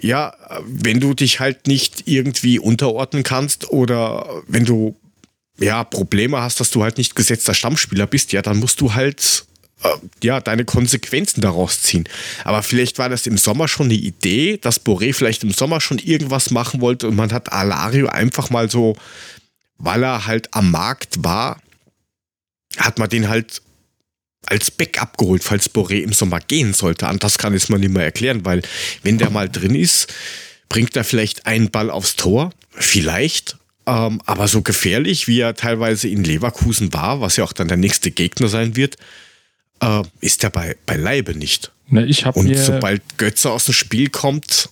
ja, 0.04 0.34
wenn 0.66 1.00
du 1.00 1.14
dich 1.14 1.40
halt 1.40 1.66
nicht 1.68 2.04
irgendwie 2.08 2.60
unterordnen 2.60 3.24
kannst 3.24 3.72
oder 3.72 4.44
wenn 4.48 4.66
du 4.66 4.96
ja 5.58 5.84
Probleme 5.86 6.42
hast, 6.42 6.60
dass 6.60 6.72
du 6.72 6.84
halt 6.84 6.98
nicht 6.98 7.16
gesetzter 7.16 7.54
Stammspieler 7.54 8.06
bist, 8.06 8.34
ja, 8.34 8.42
dann 8.42 8.60
musst 8.60 8.82
du 8.82 8.94
halt 8.94 9.46
äh, 9.82 9.90
ja 10.22 10.42
deine 10.42 10.66
Konsequenzen 10.66 11.40
daraus 11.40 11.82
ziehen. 11.82 12.04
Aber 12.44 12.64
vielleicht 12.64 13.00
war 13.00 13.08
das 13.08 13.26
im 13.28 13.38
Sommer 13.38 13.70
schon 13.70 13.86
eine 13.86 13.94
Idee, 13.94 14.58
dass 14.58 14.86
Boré 14.86 15.14
vielleicht 15.14 15.44
im 15.44 15.52
Sommer 15.52 15.80
schon 15.80 16.00
irgendwas 16.00 16.52
machen 16.52 16.82
wollte 16.82 17.08
und 17.08 17.16
man 17.16 17.32
hat 17.32 17.54
Alario 17.54 18.08
einfach 18.08 18.50
mal 18.50 18.70
so, 18.70 18.98
weil 19.78 20.04
er 20.04 20.28
halt 20.28 20.54
am 20.54 20.70
Markt 20.70 21.24
war, 21.24 21.62
hat 22.78 23.00
man 23.00 23.08
den 23.08 23.30
halt 23.30 23.62
als 24.46 24.72
Backup 24.72 25.18
geholt, 25.18 25.44
falls 25.44 25.74
Boré 25.74 26.02
im 26.02 26.14
Sommer 26.14 26.40
gehen 26.40 26.74
sollte. 26.74 27.08
Anders 27.08 27.38
kann 27.38 27.54
ich 27.54 27.64
es 27.64 27.70
mal 27.70 27.80
nicht 27.80 27.94
mehr 27.94 28.04
erklären, 28.04 28.46
weil 28.46 28.62
wenn 29.02 29.18
der 29.18 29.30
mal 29.30 29.50
drin 29.50 29.76
ist, 29.76 30.14
bringt 30.70 30.96
er 30.96 31.04
vielleicht 31.04 31.46
einen 31.46 31.70
Ball 31.70 31.90
aufs 31.90 32.16
Tor, 32.16 32.52
vielleicht. 32.72 33.58
Ähm, 33.86 34.22
aber 34.26 34.48
so 34.48 34.62
gefährlich, 34.62 35.28
wie 35.28 35.40
er 35.40 35.56
teilweise 35.56 36.08
in 36.08 36.24
Leverkusen 36.24 36.94
war, 36.94 37.22
was 37.22 37.36
ja 37.36 37.44
auch 37.44 37.54
dann 37.54 37.68
der 37.68 37.78
nächste 37.78 38.12
Gegner 38.12 38.48
sein 38.48 38.76
wird, 38.76 38.98
äh, 39.82 40.04
ist 40.22 40.44
er 40.44 40.50
bei, 40.50 40.76
Leibe 40.88 41.36
nicht. 41.36 41.72
Na, 41.90 42.04
ich 42.04 42.26
Und 42.26 42.56
sobald 42.58 43.02
Götze 43.18 43.52
aus 43.52 43.66
dem 43.66 43.74
Spiel 43.74 44.10
kommt, 44.10 44.70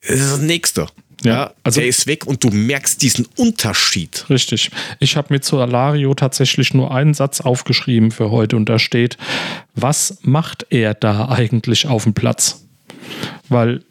ist 0.00 0.20
es 0.20 0.30
das 0.30 0.40
nächste. 0.40 0.88
Ja, 1.24 1.52
also 1.64 1.80
der 1.80 1.88
ist 1.88 2.06
weg 2.06 2.26
und 2.26 2.44
du 2.44 2.50
merkst 2.50 3.02
diesen 3.02 3.26
Unterschied. 3.36 4.26
Richtig. 4.30 4.70
Ich 5.00 5.16
habe 5.16 5.34
mir 5.34 5.40
zu 5.40 5.58
Alario 5.58 6.14
tatsächlich 6.14 6.74
nur 6.74 6.94
einen 6.94 7.14
Satz 7.14 7.40
aufgeschrieben 7.40 8.10
für 8.10 8.30
heute 8.30 8.56
und 8.56 8.68
da 8.68 8.78
steht, 8.78 9.16
was 9.74 10.18
macht 10.22 10.66
er 10.70 10.94
da 10.94 11.28
eigentlich 11.28 11.86
auf 11.86 12.04
dem 12.04 12.14
Platz? 12.14 12.64
Weil 13.48 13.82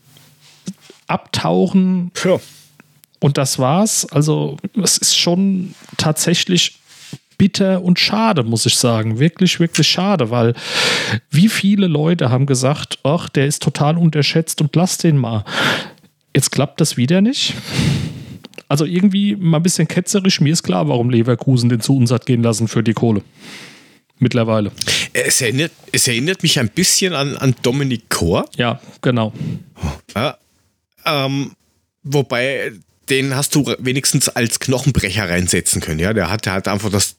abtauchen 1.07 2.12
ja. 2.24 2.39
und 3.19 3.38
das 3.38 3.60
war's. 3.60 4.05
Also 4.05 4.57
es 4.81 4.98
ist 4.98 5.17
schon 5.17 5.74
tatsächlich 5.98 6.79
bitter 7.38 7.84
und 7.84 8.00
schade, 8.00 8.43
muss 8.43 8.65
ich 8.65 8.75
sagen. 8.75 9.19
Wirklich, 9.19 9.60
wirklich 9.60 9.88
schade, 9.88 10.31
weil 10.31 10.53
wie 11.29 11.50
viele 11.50 11.88
Leute 11.88 12.29
haben 12.29 12.46
gesagt, 12.46 13.00
ach, 13.03 13.29
der 13.29 13.48
ist 13.48 13.62
total 13.62 13.98
unterschätzt 13.98 14.62
und 14.62 14.75
lass 14.75 14.98
den 14.98 15.17
mal. 15.17 15.43
Jetzt 16.38 16.51
klappt 16.51 16.79
das 16.82 16.98
wieder 16.98 17.20
nicht. 17.20 17.56
Also 18.67 18.86
irgendwie 18.86 19.36
mal 19.36 19.58
ein 19.58 19.63
bisschen 19.63 19.88
ketzerisch. 19.88 20.39
Mir 20.39 20.53
ist 20.53 20.62
klar, 20.62 20.88
warum 20.88 21.10
Leverkusen 21.10 21.67
den 21.67 21.82
zu 21.82 21.98
uns 21.98 22.12
hat 22.12 22.27
gehen 22.27 22.44
lassen 22.44 22.67
für 22.67 22.84
die 22.84 22.94
Kohle. 22.94 23.24
Mittlerweile. 24.20 24.72
Es 25.13 25.41
erinnert, 25.41 25.72
es 25.91 26.08
erinnert 26.08 26.44
mich 26.44 26.60
ein 26.60 26.70
bisschen 26.70 27.15
an, 27.15 27.38
an 27.38 27.56
Dominik 27.63 28.08
Kor. 28.10 28.48
Ja, 28.56 28.79
genau. 29.01 29.34
Ja, 30.15 30.38
ähm, 31.08 31.53
wobei 32.03 32.72
den 33.10 33.36
hast 33.36 33.56
du 33.56 33.74
wenigstens 33.79 34.29
als 34.29 34.60
Knochenbrecher 34.60 35.27
reinsetzen 35.27 35.82
können. 35.82 36.00
Ja, 36.00 36.13
der 36.13 36.29
hat, 36.29 36.46
der 36.46 36.53
hat 36.53 36.67
einfach 36.67 36.91
das 36.91 37.15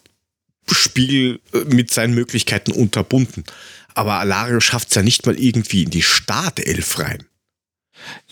Spiel 0.70 1.40
äh, 1.52 1.64
mit 1.74 1.92
seinen 1.92 2.14
Möglichkeiten 2.14 2.70
unterbunden. 2.70 3.42
Aber 3.94 4.20
Alario 4.20 4.60
schafft 4.60 4.90
es 4.90 4.94
ja 4.94 5.02
nicht 5.02 5.26
mal 5.26 5.36
irgendwie 5.36 5.82
in 5.82 5.90
die 5.90 6.02
Startelf 6.02 7.00
rein. 7.00 7.24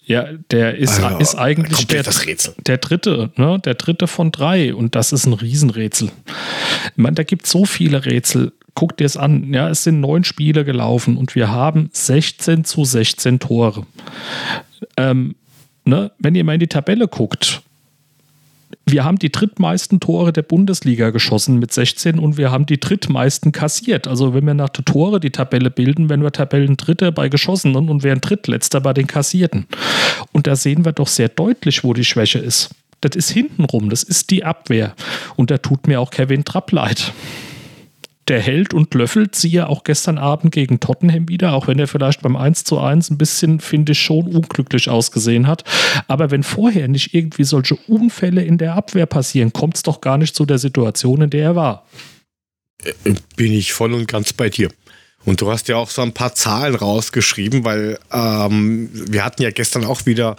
Ja, 0.08 0.28
der 0.52 0.76
ist, 0.76 1.02
also, 1.02 1.18
ist 1.18 1.34
eigentlich 1.34 1.88
der, 1.88 2.04
der 2.04 2.78
dritte, 2.78 3.32
ne? 3.34 3.58
Der 3.64 3.75
dritte 3.75 4.06
von 4.06 4.30
drei. 4.30 4.72
Und 4.72 4.94
das 4.94 5.12
ist 5.12 5.26
ein 5.26 5.32
Riesenrätsel. 5.32 6.12
Ich 6.84 6.96
meine, 6.96 7.16
da 7.16 7.25
gibt 7.25 7.46
es 7.46 7.50
so 7.50 7.64
viele 7.64 8.04
Rätsel. 8.04 8.52
Guck 8.75 8.96
dir 8.96 9.04
es 9.04 9.16
an. 9.16 9.52
Ja, 9.52 9.68
es 9.68 9.82
sind 9.82 10.00
neun 10.00 10.22
Spiele 10.22 10.64
gelaufen 10.64 11.16
und 11.16 11.34
wir 11.34 11.50
haben 11.50 11.90
16 11.92 12.64
zu 12.64 12.84
16 12.84 13.40
Tore. 13.40 13.84
Ähm, 14.96 15.34
ne? 15.84 16.12
Wenn 16.20 16.36
ihr 16.36 16.44
mal 16.44 16.54
in 16.54 16.60
die 16.60 16.68
Tabelle 16.68 17.08
guckt, 17.08 17.62
wir 18.88 19.05
haben 19.05 19.19
die 19.19 19.33
drittmeisten 19.33 19.99
Tore 19.99 20.33
der 20.33 20.43
Bundesliga 20.43 21.11
geschossen 21.11 21.59
mit 21.59 21.73
16 21.73 22.21
und 22.21 22.37
wir 22.37 22.52
haben 22.52 22.66
die 22.66 22.78
drittmeisten 22.78 23.50
kassiert. 23.50 24.07
Also 24.07 24.33
wenn 24.33 24.47
wir 24.47 24.55
nach 24.55 24.69
der 24.69 24.85
Tore 24.85 25.19
die 25.19 25.31
Tabelle 25.31 25.73
bilden, 25.73 26.09
wenn 26.09 26.23
wir 26.23 26.31
Tabellen 26.31 26.76
Dritter 26.76 27.11
bei 27.11 27.28
Geschossenen 27.28 27.88
und 27.88 28.05
wären 28.05 28.21
Drittletzter 28.21 28.81
bei 28.81 28.93
den 28.93 29.09
Kassierten. 29.09 29.66
Und 30.31 30.47
da 30.47 30.55
sehen 30.55 30.85
wir 30.85 30.93
doch 30.93 31.09
sehr 31.09 31.28
deutlich, 31.28 31.83
wo 31.83 31.95
die 31.95 32.05
Schwäche 32.05 32.38
ist. 32.38 32.71
Das 33.00 33.16
ist 33.16 33.31
hintenrum, 33.31 33.90
das 33.90 34.05
ist 34.05 34.31
die 34.31 34.45
Abwehr. 34.45 34.95
Und 35.35 35.50
da 35.50 35.59
tut 35.59 35.88
mir 35.88 36.00
auch 36.00 36.11
Kevin 36.11 36.45
Trapp 36.45 36.71
leid 36.71 37.12
der 38.28 38.40
hält 38.40 38.75
und 38.75 38.92
löffelt, 38.95 39.37
siehe 39.37 39.68
auch 39.68 39.85
gestern 39.85 40.18
Abend 40.18 40.52
gegen 40.52 40.80
Tottenham 40.80 41.28
wieder, 41.28 41.52
auch 41.52 41.68
wenn 41.68 41.78
er 41.78 41.87
vielleicht 41.87 42.23
beim 42.23 42.37
1 42.37 42.64
zu 42.64 42.80
1 42.80 43.11
ein 43.11 43.18
bisschen, 43.18 43.61
finde 43.61 43.92
ich, 43.92 44.00
schon 44.00 44.26
unglücklich 44.26 44.88
ausgesehen 44.88 45.47
hat. 45.47 45.64
Aber 46.09 46.30
wenn 46.30 46.42
vorher 46.42 46.88
nicht 46.88 47.14
irgendwie 47.14 47.45
solche 47.45 47.76
Unfälle 47.87 48.42
in 48.42 48.59
der 48.59 48.75
Abwehr 48.75 49.06
passieren, 49.06 49.52
kommt 49.52 49.76
es 49.76 49.83
doch 49.83 50.00
gar 50.00 50.18
nicht 50.18 50.35
zu 50.35 50.45
der 50.45 50.59
Situation, 50.59 51.23
in 51.23 51.30
der 51.30 51.42
er 51.42 51.56
war. 51.56 51.87
Äh, 52.83 53.14
bin 53.37 53.52
ich 53.52 53.73
voll 53.73 53.92
und 53.92 54.09
ganz 54.09 54.33
bei 54.33 54.49
dir. 54.49 54.71
Und 55.25 55.40
du 55.40 55.50
hast 55.50 55.68
ja 55.68 55.76
auch 55.76 55.90
so 55.90 56.02
ein 56.02 56.12
paar 56.12 56.35
Zahlen 56.35 56.75
rausgeschrieben, 56.75 57.64
weil 57.64 57.99
ähm, 58.12 58.88
wir 58.92 59.25
hatten 59.25 59.42
ja 59.42 59.50
gestern 59.50 59.85
auch 59.85 60.06
wieder 60.06 60.37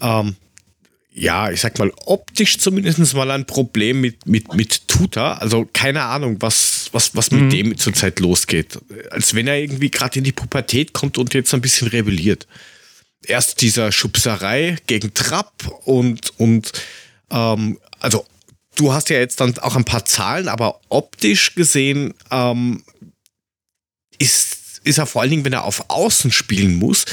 ähm, 0.00 0.36
ja, 1.18 1.50
ich 1.50 1.60
sag 1.60 1.78
mal, 1.78 1.92
optisch 2.06 2.58
zumindest 2.58 3.14
mal 3.14 3.30
ein 3.30 3.46
Problem 3.46 4.00
mit, 4.00 4.26
mit, 4.26 4.54
mit 4.54 4.86
Tuta. 4.88 5.34
Also 5.34 5.68
keine 5.72 6.02
Ahnung, 6.02 6.36
was, 6.40 6.88
was, 6.92 7.14
was 7.16 7.30
mit 7.30 7.42
mhm. 7.42 7.50
dem 7.50 7.78
zurzeit 7.78 8.20
losgeht. 8.20 8.78
Als 9.10 9.34
wenn 9.34 9.48
er 9.48 9.58
irgendwie 9.58 9.90
gerade 9.90 10.18
in 10.18 10.24
die 10.24 10.32
Pubertät 10.32 10.92
kommt 10.92 11.18
und 11.18 11.34
jetzt 11.34 11.52
ein 11.54 11.60
bisschen 11.60 11.88
rebelliert. 11.88 12.46
Erst 13.24 13.60
dieser 13.60 13.90
Schubserei 13.90 14.76
gegen 14.86 15.12
Trapp 15.12 15.66
und, 15.84 16.38
und 16.38 16.72
ähm, 17.30 17.78
also 17.98 18.24
du 18.76 18.92
hast 18.92 19.10
ja 19.10 19.18
jetzt 19.18 19.40
dann 19.40 19.58
auch 19.58 19.74
ein 19.74 19.84
paar 19.84 20.04
Zahlen, 20.04 20.48
aber 20.48 20.80
optisch 20.88 21.54
gesehen 21.56 22.14
ähm, 22.30 22.84
ist, 24.18 24.80
ist 24.84 24.98
er 24.98 25.06
vor 25.06 25.22
allen 25.22 25.32
Dingen, 25.32 25.44
wenn 25.44 25.52
er 25.52 25.64
auf 25.64 25.90
Außen 25.90 26.30
spielen 26.30 26.76
muss, 26.76 27.06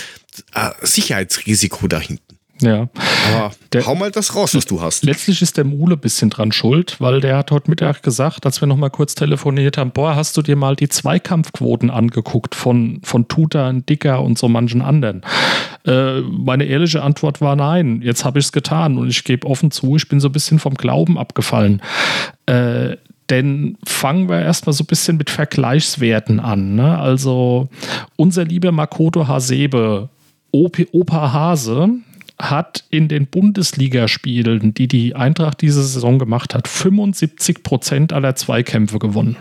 äh, 0.53 0.69
Sicherheitsrisiko 0.81 1.87
dahinten. 1.87 2.24
Ja. 2.61 2.87
Aber 3.33 3.51
der, 3.73 3.85
hau 3.85 3.95
mal 3.95 4.11
das 4.11 4.33
raus, 4.33 4.55
was 4.55 4.65
du 4.65 4.81
hast. 4.81 5.03
Letztlich 5.03 5.41
ist 5.41 5.57
der 5.57 5.65
Mule 5.65 5.95
ein 5.95 5.99
bisschen 5.99 6.29
dran 6.29 6.51
schuld, 6.51 6.95
weil 6.99 7.19
der 7.19 7.37
hat 7.37 7.51
heute 7.51 7.69
Mittag 7.69 8.01
gesagt, 8.01 8.45
als 8.45 8.61
wir 8.61 8.67
noch 8.67 8.77
mal 8.77 8.89
kurz 8.89 9.13
telefoniert 9.13 9.77
haben, 9.77 9.91
boah, 9.91 10.15
hast 10.15 10.37
du 10.37 10.41
dir 10.41 10.55
mal 10.55 10.75
die 10.75 10.87
Zweikampfquoten 10.87 11.89
angeguckt 11.89 12.55
von, 12.55 13.01
von 13.03 13.27
Tuta, 13.27 13.73
Dicker 13.73 14.21
und 14.21 14.37
so 14.37 14.47
manchen 14.47 14.81
anderen? 14.81 15.21
Äh, 15.85 16.21
meine 16.21 16.65
ehrliche 16.65 17.03
Antwort 17.03 17.41
war 17.41 17.55
nein, 17.55 18.01
jetzt 18.01 18.23
habe 18.23 18.39
ich 18.39 18.45
es 18.45 18.51
getan 18.51 18.97
und 18.97 19.09
ich 19.09 19.23
gebe 19.25 19.47
offen 19.47 19.71
zu, 19.71 19.97
ich 19.97 20.07
bin 20.07 20.19
so 20.19 20.29
ein 20.29 20.33
bisschen 20.33 20.59
vom 20.59 20.75
Glauben 20.75 21.17
abgefallen. 21.17 21.81
Äh, 22.45 22.95
denn 23.29 23.77
fangen 23.85 24.29
wir 24.29 24.39
erstmal 24.39 24.73
so 24.73 24.83
ein 24.83 24.87
bisschen 24.87 25.17
mit 25.17 25.29
Vergleichswerten 25.29 26.39
an. 26.39 26.75
Ne? 26.75 26.97
Also 26.97 27.69
unser 28.15 28.45
lieber 28.45 28.71
Makoto 28.71 29.27
Hasebe, 29.27 30.09
Opa 30.51 31.33
Hase, 31.33 31.89
hat 32.39 32.83
in 32.89 33.07
den 33.07 33.27
Bundesligaspielen, 33.27 34.73
die 34.73 34.87
die 34.87 35.15
Eintracht 35.15 35.61
diese 35.61 35.83
Saison 35.83 36.19
gemacht 36.19 36.53
hat, 36.53 36.67
75 36.67 37.63
Prozent 37.63 38.13
aller 38.13 38.35
Zweikämpfe 38.35 38.99
gewonnen. 38.99 39.37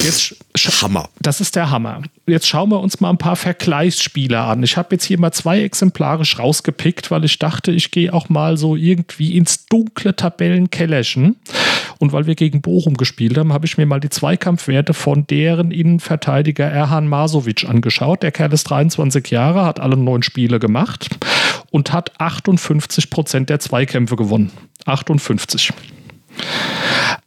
Jetzt 0.00 0.36
Hammer. 0.82 1.08
Das 1.20 1.40
ist 1.40 1.56
der 1.56 1.70
Hammer. 1.70 2.02
Jetzt 2.26 2.46
schauen 2.46 2.70
wir 2.70 2.80
uns 2.80 3.00
mal 3.00 3.10
ein 3.10 3.18
paar 3.18 3.36
Vergleichsspiele 3.36 4.38
an. 4.38 4.62
Ich 4.62 4.76
habe 4.76 4.94
jetzt 4.94 5.04
hier 5.04 5.18
mal 5.18 5.32
zwei 5.32 5.62
exemplarisch 5.62 6.38
rausgepickt, 6.38 7.10
weil 7.10 7.24
ich 7.24 7.38
dachte, 7.38 7.72
ich 7.72 7.90
gehe 7.90 8.12
auch 8.12 8.28
mal 8.28 8.56
so 8.56 8.76
irgendwie 8.76 9.36
ins 9.36 9.66
dunkle 9.66 10.14
Tabellenkellerchen. 10.14 11.36
Und 11.98 12.12
weil 12.12 12.26
wir 12.26 12.36
gegen 12.36 12.62
Bochum 12.62 12.96
gespielt 12.96 13.36
haben, 13.36 13.52
habe 13.52 13.66
ich 13.66 13.76
mir 13.76 13.86
mal 13.86 14.00
die 14.00 14.08
Zweikampfwerte 14.08 14.94
von 14.94 15.26
deren 15.26 15.72
Innenverteidiger 15.72 16.64
Erhan 16.64 17.08
Masovic 17.08 17.68
angeschaut. 17.68 18.22
Der 18.22 18.30
Kerl 18.30 18.52
ist 18.52 18.64
23 18.64 19.30
Jahre, 19.30 19.64
hat 19.64 19.80
alle 19.80 19.96
neun 19.96 20.22
Spiele 20.22 20.60
gemacht 20.60 21.08
und 21.70 21.92
hat 21.92 22.20
58 22.20 23.10
Prozent 23.10 23.50
der 23.50 23.58
Zweikämpfe 23.58 24.16
gewonnen. 24.16 24.52
58. 24.86 25.72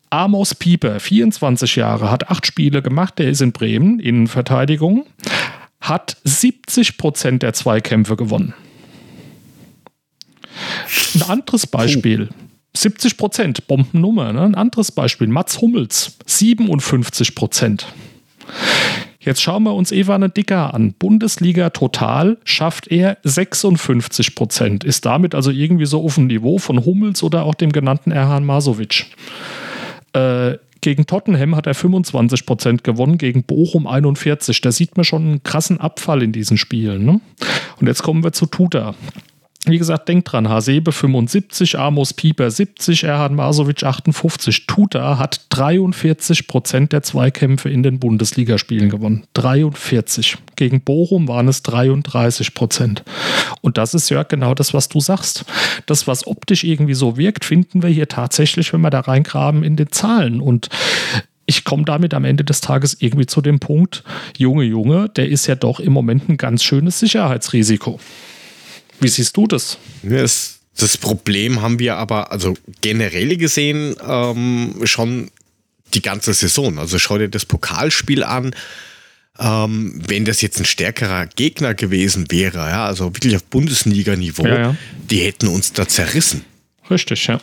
Amos 0.10 0.56
Pieper, 0.56 1.00
24 1.00 1.78
Jahre, 1.78 2.12
hat 2.12 2.30
acht 2.30 2.46
Spiele 2.46 2.82
gemacht, 2.82 3.18
der 3.18 3.30
ist 3.30 3.42
in 3.42 3.54
Bremen, 3.54 4.00
Innenverteidigung, 4.00 5.06
hat 5.80 6.18
70 6.26 6.98
Prozent 6.98 7.44
der 7.44 7.54
Zweikämpfe 7.54 8.18
gewonnen. 8.18 8.54
Ein 11.16 11.22
anderes 11.24 11.66
Beispiel. 11.66 12.30
70 12.74 13.18
Prozent, 13.18 13.68
Bombennummer. 13.68 14.34
Ne? 14.34 14.42
Ein 14.42 14.56
anderes 14.56 14.92
Beispiel, 14.92 15.28
Mats 15.28 15.62
Hummels, 15.62 16.18
57 16.26 17.36
Prozent. 17.36 17.88
Jetzt 19.20 19.42
schauen 19.42 19.64
wir 19.64 19.76
uns 19.76 19.92
Evan 19.92 20.34
Dicker 20.34 20.74
an. 20.74 20.94
Bundesliga 20.94 21.70
total 21.70 22.38
schafft 22.44 22.88
er 22.88 23.18
56 23.24 24.34
Prozent, 24.34 24.84
ist 24.84 25.06
damit 25.06 25.36
also 25.36 25.52
irgendwie 25.52 25.86
so 25.86 26.04
auf 26.04 26.16
dem 26.16 26.26
Niveau 26.28 26.58
von 26.58 26.86
Hummels 26.86 27.22
oder 27.22 27.44
auch 27.44 27.54
dem 27.54 27.72
genannten 27.72 28.12
Erhan 28.12 28.46
Masovic. 28.46 29.06
Äh, 30.14 30.58
gegen 30.82 31.06
Tottenham 31.06 31.56
hat 31.56 31.68
er 31.68 31.76
25 31.76 32.48
Prozent 32.48 32.84
gewonnen, 32.84 33.20
gegen 33.20 33.44
Bochum 33.44 33.86
41. 33.86 34.62
Da 34.62 34.72
sieht 34.72 34.98
man 34.98 35.04
schon 35.04 35.22
einen 35.22 35.44
krassen 35.44 35.80
Abfall 35.80 36.24
in 36.24 36.32
diesen 36.32 36.58
Spielen. 36.58 37.06
Ne? 37.06 37.22
Und 37.80 37.88
jetzt 37.88 38.02
kommen 38.02 38.24
wir 38.24 38.34
zu 38.34 38.48
Tuta. 38.48 38.96
Wie 39.68 39.78
gesagt, 39.78 40.10
denkt 40.10 40.32
dran, 40.32 40.50
Hasebe 40.50 40.92
75, 40.92 41.78
Amos 41.78 42.16
Pieper 42.16 42.50
70, 42.50 43.04
Erhard 43.04 43.32
Masovic 43.32 43.84
58. 43.84 44.66
Tuta 44.66 45.20
hat 45.20 45.46
43 45.50 46.48
Prozent 46.48 46.92
der 46.94 47.04
Zweikämpfe 47.04 47.70
in 47.70 47.84
den 47.84 48.00
Bundesligaspielen 48.00 48.90
gewonnen. 48.90 49.28
43. 49.36 50.38
Gegen 50.56 50.82
Bochum 50.82 51.28
waren 51.28 51.48
es 51.48 51.62
33 51.62 52.56
Prozent. 52.56 53.04
Und 53.62 53.78
das 53.78 53.94
ist 53.94 54.10
ja 54.10 54.24
genau 54.24 54.56
das, 54.56 54.74
was 54.74 54.90
du 54.90 55.00
sagst. 55.00 55.46
Das, 55.86 56.08
was 56.08 56.26
optisch 56.26 56.64
irgendwie 56.64 56.96
so 56.96 57.16
wirkt, 57.16 57.46
finden 57.46 57.84
wir 57.84 57.90
hier 57.90 58.08
tatsächlich, 58.08 58.74
wenn 58.74 58.82
wir 58.82 58.90
da 58.90 59.02
reingraben, 59.02 59.64
in 59.64 59.76
den 59.76 59.92
Zahlen. 59.92 60.42
Und 60.42 60.70
ich 61.46 61.66
komme 61.66 61.84
damit 61.84 62.16
am 62.16 62.26
Ende 62.26 62.44
des 62.44 62.62
Tages 62.62 62.98
irgendwie 63.00 63.28
zu 63.28 63.42
dem 63.42 63.60
Punkt, 63.60 64.04
Junge, 64.38 64.64
Junge, 64.64 65.08
der 65.10 65.30
ist 65.30 65.46
ja 65.46 65.54
doch 65.54 65.80
im 65.80 65.94
Moment 65.94 66.30
ein 66.30 66.38
ganz 66.38 66.64
schönes 66.64 67.00
Sicherheitsrisiko. 67.00 68.00
Wie 69.02 69.08
siehst 69.08 69.36
du 69.36 69.48
das? 69.48 69.78
Das, 70.04 70.60
das 70.78 70.96
Problem 70.96 71.62
haben 71.62 71.80
wir 71.80 71.98
aber, 71.98 72.32
also 72.32 72.56
generell 72.82 73.36
gesehen, 73.36 73.96
ähm, 74.08 74.76
schon 74.84 75.32
die 75.94 76.02
ganze 76.02 76.34
Saison. 76.34 76.80
Also 76.80 77.00
schau 77.00 77.18
dir 77.18 77.28
das 77.28 77.46
Pokalspiel 77.46 78.24
an. 78.24 78.56
Ähm, 79.40 80.02
wenn 80.08 80.24
das 80.24 80.42
jetzt 80.42 80.60
ein 80.60 80.66
stärkerer 80.66 81.26
Gegner 81.26 81.74
gewesen 81.74 82.30
wäre, 82.30 82.60
ja, 82.60 82.86
also 82.86 83.06
wirklich 83.16 83.36
auf 83.36 83.44
Bundesliga-Niveau, 83.46 84.46
ja, 84.46 84.62
ja. 84.62 84.76
die 85.10 85.22
hätten 85.22 85.48
uns 85.48 85.74
da 85.74 85.88
zerrissen. 85.88 86.46
Richtig, 86.90 87.26
ja. 87.26 87.42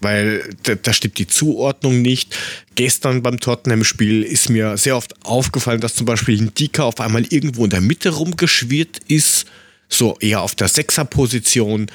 Weil 0.00 0.54
da, 0.62 0.74
da 0.76 0.92
stimmt 0.92 1.18
die 1.18 1.26
Zuordnung 1.26 2.00
nicht. 2.00 2.36
Gestern 2.74 3.22
beim 3.22 3.40
Tottenham-Spiel 3.40 4.22
ist 4.22 4.50
mir 4.50 4.76
sehr 4.76 4.96
oft 4.96 5.14
aufgefallen, 5.24 5.80
dass 5.80 5.94
zum 5.94 6.06
Beispiel 6.06 6.38
Indika 6.38 6.84
auf 6.84 7.00
einmal 7.00 7.24
irgendwo 7.30 7.64
in 7.64 7.70
der 7.70 7.80
Mitte 7.80 8.10
rumgeschwirrt 8.10 9.00
ist 9.08 9.46
so 9.88 10.16
eher 10.20 10.42
auf 10.42 10.54
der 10.54 10.68
Sechser-Position, 10.68 11.90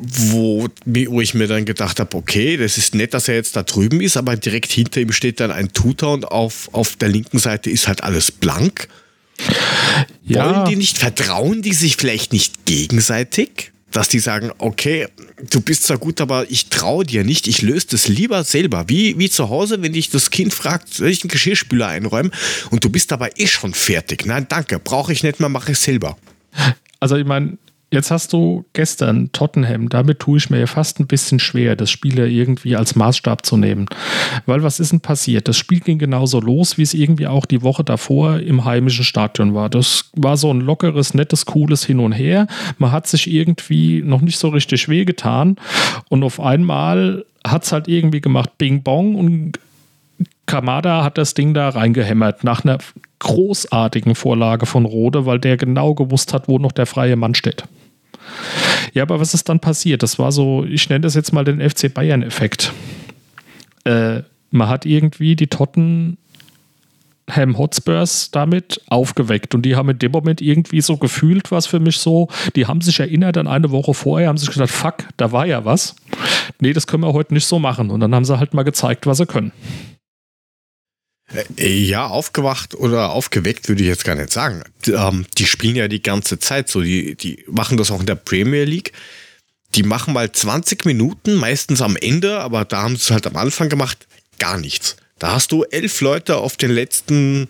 wo, 0.00 0.68
wo 0.84 1.20
ich 1.20 1.34
mir 1.34 1.48
dann 1.48 1.64
gedacht 1.64 1.98
habe, 1.98 2.16
okay, 2.16 2.56
das 2.56 2.78
ist 2.78 2.94
nett, 2.94 3.14
dass 3.14 3.28
er 3.28 3.34
jetzt 3.34 3.56
da 3.56 3.64
drüben 3.64 4.00
ist, 4.00 4.16
aber 4.16 4.36
direkt 4.36 4.70
hinter 4.70 5.00
ihm 5.00 5.12
steht 5.12 5.40
dann 5.40 5.50
ein 5.50 5.72
Tutor 5.72 6.12
und 6.12 6.24
auf, 6.26 6.68
auf 6.72 6.96
der 6.96 7.08
linken 7.08 7.38
Seite 7.38 7.70
ist 7.70 7.88
halt 7.88 8.04
alles 8.04 8.30
blank. 8.30 8.88
Ja. 10.24 10.44
Wollen 10.44 10.68
die 10.70 10.76
nicht, 10.76 10.98
vertrauen 10.98 11.62
die 11.62 11.74
sich 11.74 11.96
vielleicht 11.96 12.32
nicht 12.32 12.64
gegenseitig? 12.64 13.72
Dass 13.90 14.08
die 14.10 14.18
sagen, 14.18 14.52
okay, 14.58 15.08
du 15.50 15.62
bist 15.62 15.84
zwar 15.84 15.96
gut, 15.96 16.20
aber 16.20 16.50
ich 16.50 16.66
traue 16.66 17.06
dir 17.06 17.24
nicht, 17.24 17.48
ich 17.48 17.62
löse 17.62 17.86
das 17.90 18.06
lieber 18.06 18.44
selber. 18.44 18.84
Wie, 18.88 19.18
wie 19.18 19.30
zu 19.30 19.48
Hause, 19.48 19.80
wenn 19.80 19.94
dich 19.94 20.10
das 20.10 20.30
Kind 20.30 20.52
fragt, 20.52 20.92
soll 20.92 21.08
ich 21.08 21.22
einen 21.22 21.30
Geschirrspüler 21.30 21.88
einräumen 21.88 22.30
und 22.70 22.84
du 22.84 22.90
bist 22.90 23.10
dabei 23.10 23.32
eh 23.36 23.46
schon 23.46 23.72
fertig. 23.72 24.26
Nein, 24.26 24.46
danke, 24.48 24.78
brauche 24.78 25.12
ich 25.12 25.22
nicht 25.22 25.40
mehr, 25.40 25.48
mache 25.48 25.72
ich 25.72 25.78
selber. 25.78 26.18
Also 27.00 27.16
ich 27.16 27.24
meine, 27.24 27.58
Jetzt 27.90 28.10
hast 28.10 28.34
du 28.34 28.66
gestern 28.74 29.32
Tottenham, 29.32 29.88
damit 29.88 30.18
tue 30.18 30.36
ich 30.36 30.50
mir 30.50 30.58
ja 30.60 30.66
fast 30.66 31.00
ein 31.00 31.06
bisschen 31.06 31.38
schwer, 31.38 31.74
das 31.74 31.90
Spiel 31.90 32.18
ja 32.18 32.26
irgendwie 32.26 32.76
als 32.76 32.96
Maßstab 32.96 33.46
zu 33.46 33.56
nehmen. 33.56 33.86
Weil 34.44 34.62
was 34.62 34.78
ist 34.78 34.92
denn 34.92 35.00
passiert? 35.00 35.48
Das 35.48 35.56
Spiel 35.56 35.80
ging 35.80 35.98
genauso 35.98 36.38
los, 36.38 36.76
wie 36.76 36.82
es 36.82 36.92
irgendwie 36.92 37.26
auch 37.26 37.46
die 37.46 37.62
Woche 37.62 37.84
davor 37.84 38.40
im 38.40 38.66
heimischen 38.66 39.04
Stadion 39.04 39.54
war. 39.54 39.70
Das 39.70 40.10
war 40.14 40.36
so 40.36 40.52
ein 40.52 40.60
lockeres, 40.60 41.14
nettes, 41.14 41.46
cooles 41.46 41.82
Hin 41.82 42.00
und 42.00 42.12
Her. 42.12 42.46
Man 42.76 42.92
hat 42.92 43.06
sich 43.06 43.30
irgendwie 43.30 44.02
noch 44.02 44.20
nicht 44.20 44.38
so 44.38 44.48
richtig 44.48 44.90
wehgetan 44.90 45.56
und 46.10 46.24
auf 46.24 46.40
einmal 46.40 47.24
hat 47.46 47.64
es 47.64 47.72
halt 47.72 47.88
irgendwie 47.88 48.20
gemacht 48.20 48.58
Bing 48.58 48.82
Bong 48.82 49.14
und 49.14 49.58
Kamada 50.48 51.04
hat 51.04 51.18
das 51.18 51.34
Ding 51.34 51.54
da 51.54 51.68
reingehämmert 51.68 52.42
nach 52.42 52.64
einer 52.64 52.78
großartigen 53.20 54.14
Vorlage 54.14 54.66
von 54.66 54.84
Rode, 54.84 55.26
weil 55.26 55.38
der 55.38 55.56
genau 55.56 55.94
gewusst 55.94 56.32
hat, 56.32 56.48
wo 56.48 56.58
noch 56.58 56.72
der 56.72 56.86
freie 56.86 57.16
Mann 57.16 57.34
steht. 57.34 57.64
Ja, 58.94 59.02
aber 59.02 59.20
was 59.20 59.34
ist 59.34 59.48
dann 59.48 59.60
passiert? 59.60 60.02
Das 60.02 60.18
war 60.18 60.32
so, 60.32 60.64
ich 60.64 60.88
nenne 60.88 61.02
das 61.02 61.14
jetzt 61.14 61.32
mal 61.32 61.44
den 61.44 61.60
FC 61.60 61.92
Bayern-Effekt. 61.92 62.72
Äh, 63.84 64.22
man 64.50 64.68
hat 64.68 64.86
irgendwie 64.86 65.36
die 65.36 65.48
Tottenham 65.48 66.16
Hotspurs 67.36 68.30
damit 68.30 68.80
aufgeweckt 68.88 69.54
und 69.54 69.62
die 69.62 69.76
haben 69.76 69.90
in 69.90 69.98
dem 69.98 70.12
Moment 70.12 70.40
irgendwie 70.40 70.80
so 70.80 70.96
gefühlt, 70.96 71.50
was 71.50 71.66
für 71.66 71.80
mich 71.80 71.98
so, 71.98 72.28
die 72.56 72.66
haben 72.66 72.80
sich 72.80 72.98
erinnert 73.00 73.36
an 73.36 73.46
eine 73.46 73.70
Woche 73.70 73.92
vorher, 73.92 74.28
haben 74.28 74.38
sich 74.38 74.48
gesagt, 74.48 74.70
fuck, 74.70 74.94
da 75.18 75.30
war 75.32 75.46
ja 75.46 75.64
was. 75.64 75.94
Nee, 76.60 76.72
das 76.72 76.86
können 76.86 77.02
wir 77.02 77.12
heute 77.12 77.34
nicht 77.34 77.46
so 77.46 77.58
machen. 77.58 77.90
Und 77.90 78.00
dann 78.00 78.14
haben 78.14 78.24
sie 78.24 78.38
halt 78.38 78.54
mal 78.54 78.62
gezeigt, 78.62 79.06
was 79.06 79.18
sie 79.18 79.26
können. 79.26 79.52
Äh, 81.56 81.68
ja, 81.68 82.06
aufgewacht 82.06 82.74
oder 82.74 83.10
aufgeweckt 83.10 83.68
würde 83.68 83.82
ich 83.82 83.88
jetzt 83.88 84.04
gar 84.04 84.14
nicht 84.14 84.32
sagen. 84.32 84.62
Ähm, 84.86 85.26
die 85.36 85.46
spielen 85.46 85.76
ja 85.76 85.88
die 85.88 86.02
ganze 86.02 86.38
Zeit 86.38 86.68
so. 86.68 86.80
Die, 86.80 87.16
die 87.16 87.44
machen 87.48 87.76
das 87.76 87.90
auch 87.90 88.00
in 88.00 88.06
der 88.06 88.14
Premier 88.14 88.64
League. 88.64 88.92
Die 89.74 89.82
machen 89.82 90.14
mal 90.14 90.32
20 90.32 90.86
Minuten, 90.86 91.34
meistens 91.34 91.82
am 91.82 91.96
Ende, 91.96 92.40
aber 92.40 92.64
da 92.64 92.82
haben 92.82 92.96
sie 92.96 93.02
es 93.02 93.10
halt 93.10 93.26
am 93.26 93.36
Anfang 93.36 93.68
gemacht, 93.68 94.06
gar 94.38 94.56
nichts. 94.56 94.96
Da 95.18 95.32
hast 95.32 95.52
du 95.52 95.64
elf 95.64 96.00
Leute 96.00 96.36
auf 96.36 96.56
den 96.56 96.70
letzten, 96.70 97.48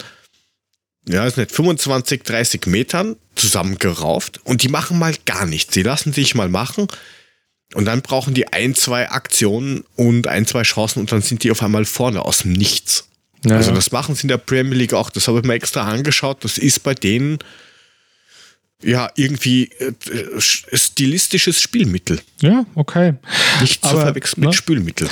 ja, 1.08 1.24
ist 1.26 1.36
nicht, 1.36 1.52
25, 1.52 2.24
30 2.24 2.66
Metern 2.66 3.16
zusammengerauft 3.36 4.40
und 4.44 4.64
die 4.64 4.68
machen 4.68 4.98
mal 4.98 5.14
gar 5.26 5.46
nichts. 5.46 5.74
Sie 5.74 5.82
lassen 5.84 6.12
sich 6.12 6.34
mal 6.34 6.48
machen 6.48 6.88
und 7.74 7.84
dann 7.84 8.02
brauchen 8.02 8.34
die 8.34 8.52
ein, 8.52 8.74
zwei 8.74 9.10
Aktionen 9.10 9.84
und 9.94 10.26
ein, 10.26 10.46
zwei 10.46 10.62
Chancen 10.62 11.00
und 11.00 11.12
dann 11.12 11.22
sind 11.22 11.44
die 11.44 11.52
auf 11.52 11.62
einmal 11.62 11.84
vorne 11.84 12.24
aus 12.24 12.38
dem 12.38 12.52
Nichts. 12.52 13.08
Ja, 13.44 13.56
also 13.56 13.72
das 13.72 13.92
machen 13.92 14.14
sie 14.14 14.22
in 14.22 14.28
der 14.28 14.38
Premier 14.38 14.74
League 14.74 14.94
auch. 14.94 15.10
Das 15.10 15.28
habe 15.28 15.38
ich 15.38 15.44
mir 15.44 15.54
extra 15.54 15.82
angeschaut. 15.82 16.44
Das 16.44 16.58
ist 16.58 16.82
bei 16.82 16.94
denen 16.94 17.38
ja 18.82 19.10
irgendwie 19.16 19.70
äh, 19.78 19.92
stilistisches 20.38 21.60
Spielmittel. 21.60 22.20
Ja, 22.40 22.64
okay. 22.74 23.14
Nicht 23.60 23.84
zu 23.84 23.96
verwechseln 23.98 24.40
mit 24.40 24.50
ne, 24.50 24.54
Spülmittel. 24.54 25.08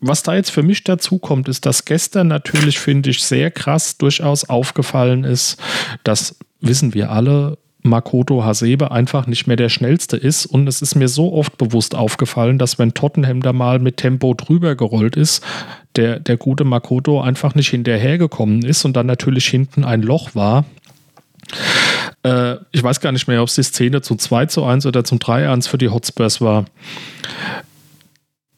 Was 0.00 0.22
da 0.22 0.34
jetzt 0.34 0.50
für 0.50 0.62
mich 0.62 0.84
dazu 0.84 1.18
kommt, 1.18 1.48
ist, 1.48 1.66
dass 1.66 1.84
gestern 1.84 2.28
natürlich, 2.28 2.78
finde 2.78 3.10
ich, 3.10 3.24
sehr 3.24 3.50
krass 3.50 3.98
durchaus 3.98 4.44
aufgefallen 4.44 5.24
ist, 5.24 5.56
das 6.04 6.36
wissen 6.60 6.94
wir 6.94 7.10
alle, 7.10 7.58
Makoto 7.82 8.44
Hasebe 8.44 8.90
einfach 8.90 9.26
nicht 9.26 9.46
mehr 9.46 9.56
der 9.56 9.68
schnellste 9.68 10.16
ist. 10.16 10.46
Und 10.46 10.68
es 10.68 10.82
ist 10.82 10.94
mir 10.94 11.08
so 11.08 11.32
oft 11.32 11.58
bewusst 11.58 11.94
aufgefallen, 11.94 12.58
dass 12.58 12.78
wenn 12.78 12.94
Tottenham 12.94 13.40
da 13.40 13.52
mal 13.52 13.78
mit 13.78 13.96
Tempo 13.96 14.34
drüber 14.34 14.74
gerollt 14.74 15.16
ist, 15.16 15.42
der, 15.98 16.20
der 16.20 16.36
gute 16.36 16.64
Makoto 16.64 17.20
einfach 17.20 17.54
nicht 17.54 17.68
hinterhergekommen 17.70 18.64
ist 18.64 18.84
und 18.84 18.96
dann 18.96 19.06
natürlich 19.06 19.46
hinten 19.46 19.84
ein 19.84 20.02
Loch 20.02 20.34
war. 20.34 20.64
Äh, 22.22 22.56
ich 22.72 22.82
weiß 22.82 23.00
gar 23.00 23.12
nicht 23.12 23.26
mehr, 23.26 23.42
ob 23.42 23.48
es 23.48 23.56
die 23.56 23.62
Szene 23.62 24.00
zu 24.00 24.14
2 24.14 24.46
zu 24.46 24.64
1 24.64 24.86
oder 24.86 25.04
zum 25.04 25.18
3 25.18 25.50
1 25.50 25.66
für 25.66 25.78
die 25.78 25.88
Hotspurs 25.88 26.40
war. 26.40 26.66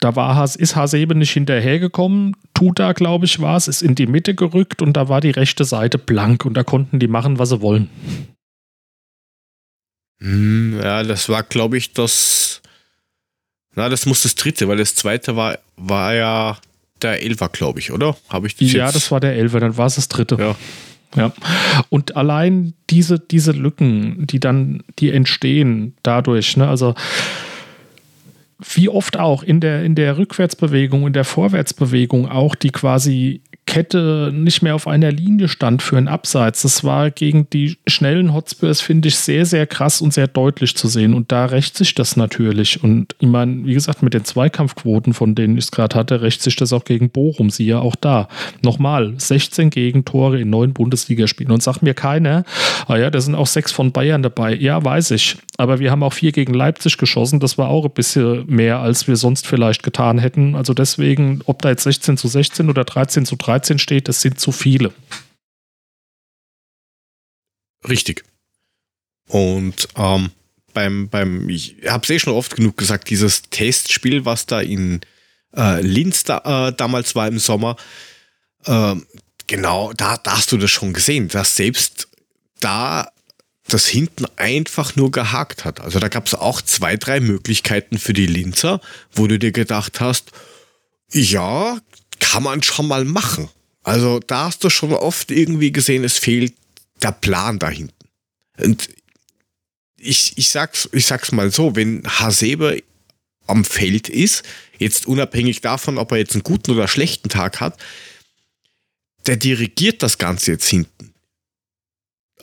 Da 0.00 0.16
war, 0.16 0.44
ist 0.44 0.76
Hasebe 0.76 1.14
nicht 1.14 1.33
hinterhergekommen. 1.33 2.37
Tuta, 2.55 2.92
glaube 2.92 3.26
ich, 3.26 3.40
war 3.40 3.57
es, 3.57 3.68
ist 3.68 3.83
in 3.83 3.94
die 3.94 4.07
Mitte 4.07 4.35
gerückt 4.35 4.81
und 4.81 4.94
da 4.96 5.09
war 5.09 5.20
die 5.20 5.31
rechte 5.31 5.64
Seite 5.64 5.98
blank 5.98 6.44
und 6.44 6.55
da 6.55 6.62
konnten 6.62 6.98
die 6.98 7.09
machen, 7.09 7.38
was 7.38 7.50
sie 7.50 7.61
wollen. 7.61 7.90
Hm, 10.20 10.79
ja, 10.83 11.03
das 11.03 11.29
war, 11.29 11.42
glaube 11.42 11.79
ich, 11.79 11.92
das. 11.92 12.62
Na, 13.74 13.88
das 13.88 14.05
muss 14.05 14.22
das 14.22 14.35
dritte, 14.35 14.68
weil 14.68 14.79
das 14.79 14.94
zweite 14.94 15.37
war, 15.37 15.59
war 15.76 16.14
ja 16.14 16.59
der 17.02 17.22
Elfer, 17.22 17.48
glaube 17.48 17.80
ich, 17.80 17.90
oder? 17.92 18.16
Habe 18.28 18.46
ich 18.46 18.56
das 18.56 18.72
Ja, 18.72 18.86
jetzt? 18.86 18.96
das 18.96 19.10
war 19.10 19.20
der 19.20 19.34
Elfer, 19.34 19.60
dann 19.60 19.76
war 19.76 19.86
es 19.86 19.96
das 19.96 20.08
dritte. 20.08 20.36
Ja. 20.38 20.56
Ja. 21.16 21.32
Und 21.88 22.16
allein 22.16 22.72
diese, 22.88 23.18
diese 23.18 23.50
Lücken, 23.50 24.26
die 24.28 24.38
dann, 24.38 24.84
die 25.00 25.10
entstehen 25.10 25.94
dadurch, 26.04 26.56
ne, 26.56 26.68
also 26.68 26.94
wie 28.74 28.88
oft 28.88 29.18
auch 29.18 29.42
in 29.42 29.60
der, 29.60 29.82
in 29.84 29.94
der 29.94 30.18
Rückwärtsbewegung, 30.18 31.06
in 31.06 31.12
der 31.12 31.24
Vorwärtsbewegung 31.24 32.28
auch, 32.28 32.54
die 32.54 32.70
quasi 32.70 33.40
Kette 33.70 34.33
nicht 34.35 34.62
mehr 34.62 34.74
auf 34.74 34.88
einer 34.88 35.12
Linie 35.12 35.46
stand 35.46 35.80
für 35.80 35.96
ein 35.96 36.09
Abseits. 36.09 36.62
Das 36.62 36.83
war 36.83 37.12
gegen 37.12 37.48
die 37.50 37.78
schnellen 37.87 38.35
Hotspurs, 38.35 38.80
finde 38.80 39.06
ich, 39.06 39.14
sehr, 39.14 39.46
sehr 39.46 39.64
krass 39.64 40.00
und 40.00 40.12
sehr 40.12 40.26
deutlich 40.26 40.74
zu 40.74 40.88
sehen. 40.88 41.14
Und 41.14 41.30
da 41.30 41.44
rächt 41.44 41.76
sich 41.76 41.94
das 41.94 42.16
natürlich. 42.16 42.83
Und 42.83 43.14
ich 43.20 43.28
meine, 43.28 43.64
wie 43.64 43.74
gesagt, 43.74 44.02
mit 44.02 44.12
den 44.12 44.24
Zweikampfquoten, 44.24 45.14
von 45.14 45.37
denen 45.37 45.56
ich 45.56 45.66
es 45.66 45.70
gerade 45.70 45.96
hatte, 45.96 46.20
rächt 46.20 46.42
sich 46.42 46.56
das 46.56 46.72
auch 46.72 46.85
gegen 46.85 47.11
Bochum. 47.11 47.48
Siehe 47.48 47.80
auch 47.80 47.94
da. 47.94 48.26
Nochmal, 48.61 49.14
16 49.16 49.70
Gegentore 49.70 50.40
in 50.40 50.50
neun 50.50 50.72
Bundesligaspielen. 50.72 51.52
Und 51.52 51.62
sagt 51.62 51.85
mir 51.85 51.94
keiner, 51.94 52.42
ah 52.88 52.96
ja, 52.96 53.09
da 53.09 53.20
sind 53.20 53.37
auch 53.37 53.46
sechs 53.46 53.70
von 53.70 53.92
Bayern 53.92 54.24
dabei. 54.24 54.52
Ja, 54.56 54.85
weiß 54.85 55.12
ich. 55.12 55.37
Aber 55.59 55.78
wir 55.78 55.92
haben 55.92 56.02
auch 56.02 56.14
vier 56.14 56.33
gegen 56.33 56.54
Leipzig 56.54 56.98
geschossen. 56.98 57.38
Das 57.38 57.56
war 57.56 57.68
auch 57.68 57.85
ein 57.85 57.92
bisschen 57.92 58.46
mehr, 58.48 58.80
als 58.80 59.06
wir 59.06 59.14
sonst 59.14 59.46
vielleicht 59.46 59.85
getan 59.85 60.18
hätten. 60.18 60.56
Also 60.56 60.74
deswegen, 60.74 61.42
ob 61.44 61.62
da 61.62 61.68
jetzt 61.68 61.85
16 61.85 62.16
zu 62.16 62.26
16 62.26 62.68
oder 62.68 62.83
13 62.83 63.26
zu 63.26 63.37
13 63.37 63.60
13 63.61 63.79
steht, 63.79 64.09
das 64.09 64.20
sind 64.20 64.40
zu 64.40 64.53
viele. 64.53 64.92
Richtig. 67.88 68.25
Und 69.29 69.88
ähm, 69.96 70.31
beim, 70.75 71.09
beim, 71.09 71.49
ich 71.49 71.77
habe 71.87 72.05
es 72.05 72.11
eh 72.11 72.18
schon 72.18 72.35
oft 72.35 72.57
genug 72.57 72.77
gesagt, 72.77 73.11
dieses 73.11 73.42
Testspiel, 73.42 74.25
was 74.25 74.46
da 74.46 74.61
in 74.61 75.01
äh, 75.57 75.81
Linz 75.81 76.25
da, 76.25 76.68
äh, 76.68 76.73
damals 76.73 77.14
war 77.14 77.29
im 77.29 77.38
Sommer, 77.38 77.77
äh, 78.64 78.96
genau, 79.46 79.92
da, 79.92 80.16
da 80.18 80.37
hast 80.37 80.53
du 80.53 80.59
das 80.59 80.70
schon 80.70 80.92
gesehen, 80.92 81.29
dass 81.29 81.57
selbst 81.57 82.09
da 82.61 83.11
das 83.68 83.87
hinten 83.87 84.27
einfach 84.37 84.96
nur 84.96 85.12
gehakt 85.12 85.64
hat. 85.64 85.81
Also 85.81 86.01
da 86.01 86.09
gab 86.09 86.27
es 86.27 86.35
auch 86.35 86.61
zwei, 86.61 86.96
drei 86.96 87.20
Möglichkeiten 87.20 87.99
für 87.99 88.12
die 88.12 88.27
Linzer, 88.27 88.81
wo 89.12 89.29
du 89.29 89.38
dir 89.38 89.53
gedacht 89.53 90.01
hast, 90.01 90.33
ja, 91.12 91.79
kann 92.31 92.45
man 92.45 92.62
schon 92.62 92.87
mal 92.87 93.05
machen. 93.05 93.49
Also 93.83 94.21
da 94.21 94.45
hast 94.45 94.62
du 94.62 94.71
schon 94.71 94.93
oft 94.93 95.31
irgendwie 95.33 95.73
gesehen, 95.73 96.05
es 96.05 96.19
fehlt 96.19 96.55
der 97.03 97.12
Plan 97.12 97.59
da 97.59 97.69
hinten. 97.69 97.95
Und 98.59 98.88
ich, 99.97 100.35
ich, 100.37 100.51
sag's, 100.51 100.88
ich 100.93 101.07
sag's 101.07 101.33
mal 101.33 101.51
so, 101.51 101.75
wenn 101.75 102.05
Hasebe 102.07 102.83
am 103.47 103.64
Feld 103.64 104.09
ist, 104.09 104.45
jetzt 104.79 105.07
unabhängig 105.07 105.61
davon, 105.61 105.99
ob 105.99 106.12
er 106.12 106.19
jetzt 106.19 106.35
einen 106.35 106.45
guten 106.45 106.71
oder 106.71 106.87
schlechten 106.87 107.29
Tag 107.29 107.59
hat, 107.61 107.79
der 109.27 109.37
dirigiert 109.37 110.03
das 110.03 110.19
Ganze 110.19 110.53
jetzt 110.53 110.69
hinten. 110.69 111.12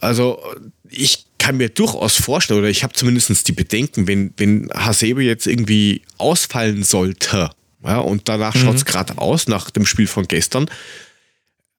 Also 0.01 0.43
ich 0.89 1.25
kann 1.37 1.57
mir 1.57 1.69
durchaus 1.69 2.15
vorstellen, 2.15 2.59
oder 2.59 2.69
ich 2.69 2.83
habe 2.83 2.93
zumindest 2.93 3.47
die 3.47 3.53
Bedenken, 3.53 4.05
wenn, 4.05 4.33
wenn 4.35 4.69
Hasebe 4.73 5.23
jetzt 5.23 5.47
irgendwie 5.47 6.01
ausfallen 6.17 6.83
sollte, 6.83 7.51
ja, 7.87 7.99
und 7.99 8.27
danach 8.29 8.53
mhm. 8.55 8.59
schaut 8.59 8.75
es 8.75 8.85
gerade 8.85 9.17
aus, 9.17 9.47
nach 9.47 9.69
dem 9.71 9.85
Spiel 9.85 10.07
von 10.07 10.27
gestern. 10.27 10.69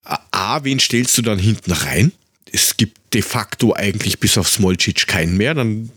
A, 0.03 0.65
wen 0.65 0.81
stellst 0.81 1.17
du 1.19 1.23
dann 1.23 1.39
hinten 1.39 1.73
rein? 1.73 2.13
Es 2.51 2.77
gibt 2.77 3.15
de 3.15 3.23
facto 3.23 3.75
eigentlich 3.75 4.19
bis 4.21 4.39
auf 4.39 4.49
Smolcic 4.49 5.07
keinen 5.07 5.37
mehr, 5.37 5.55
dann, 5.55 5.91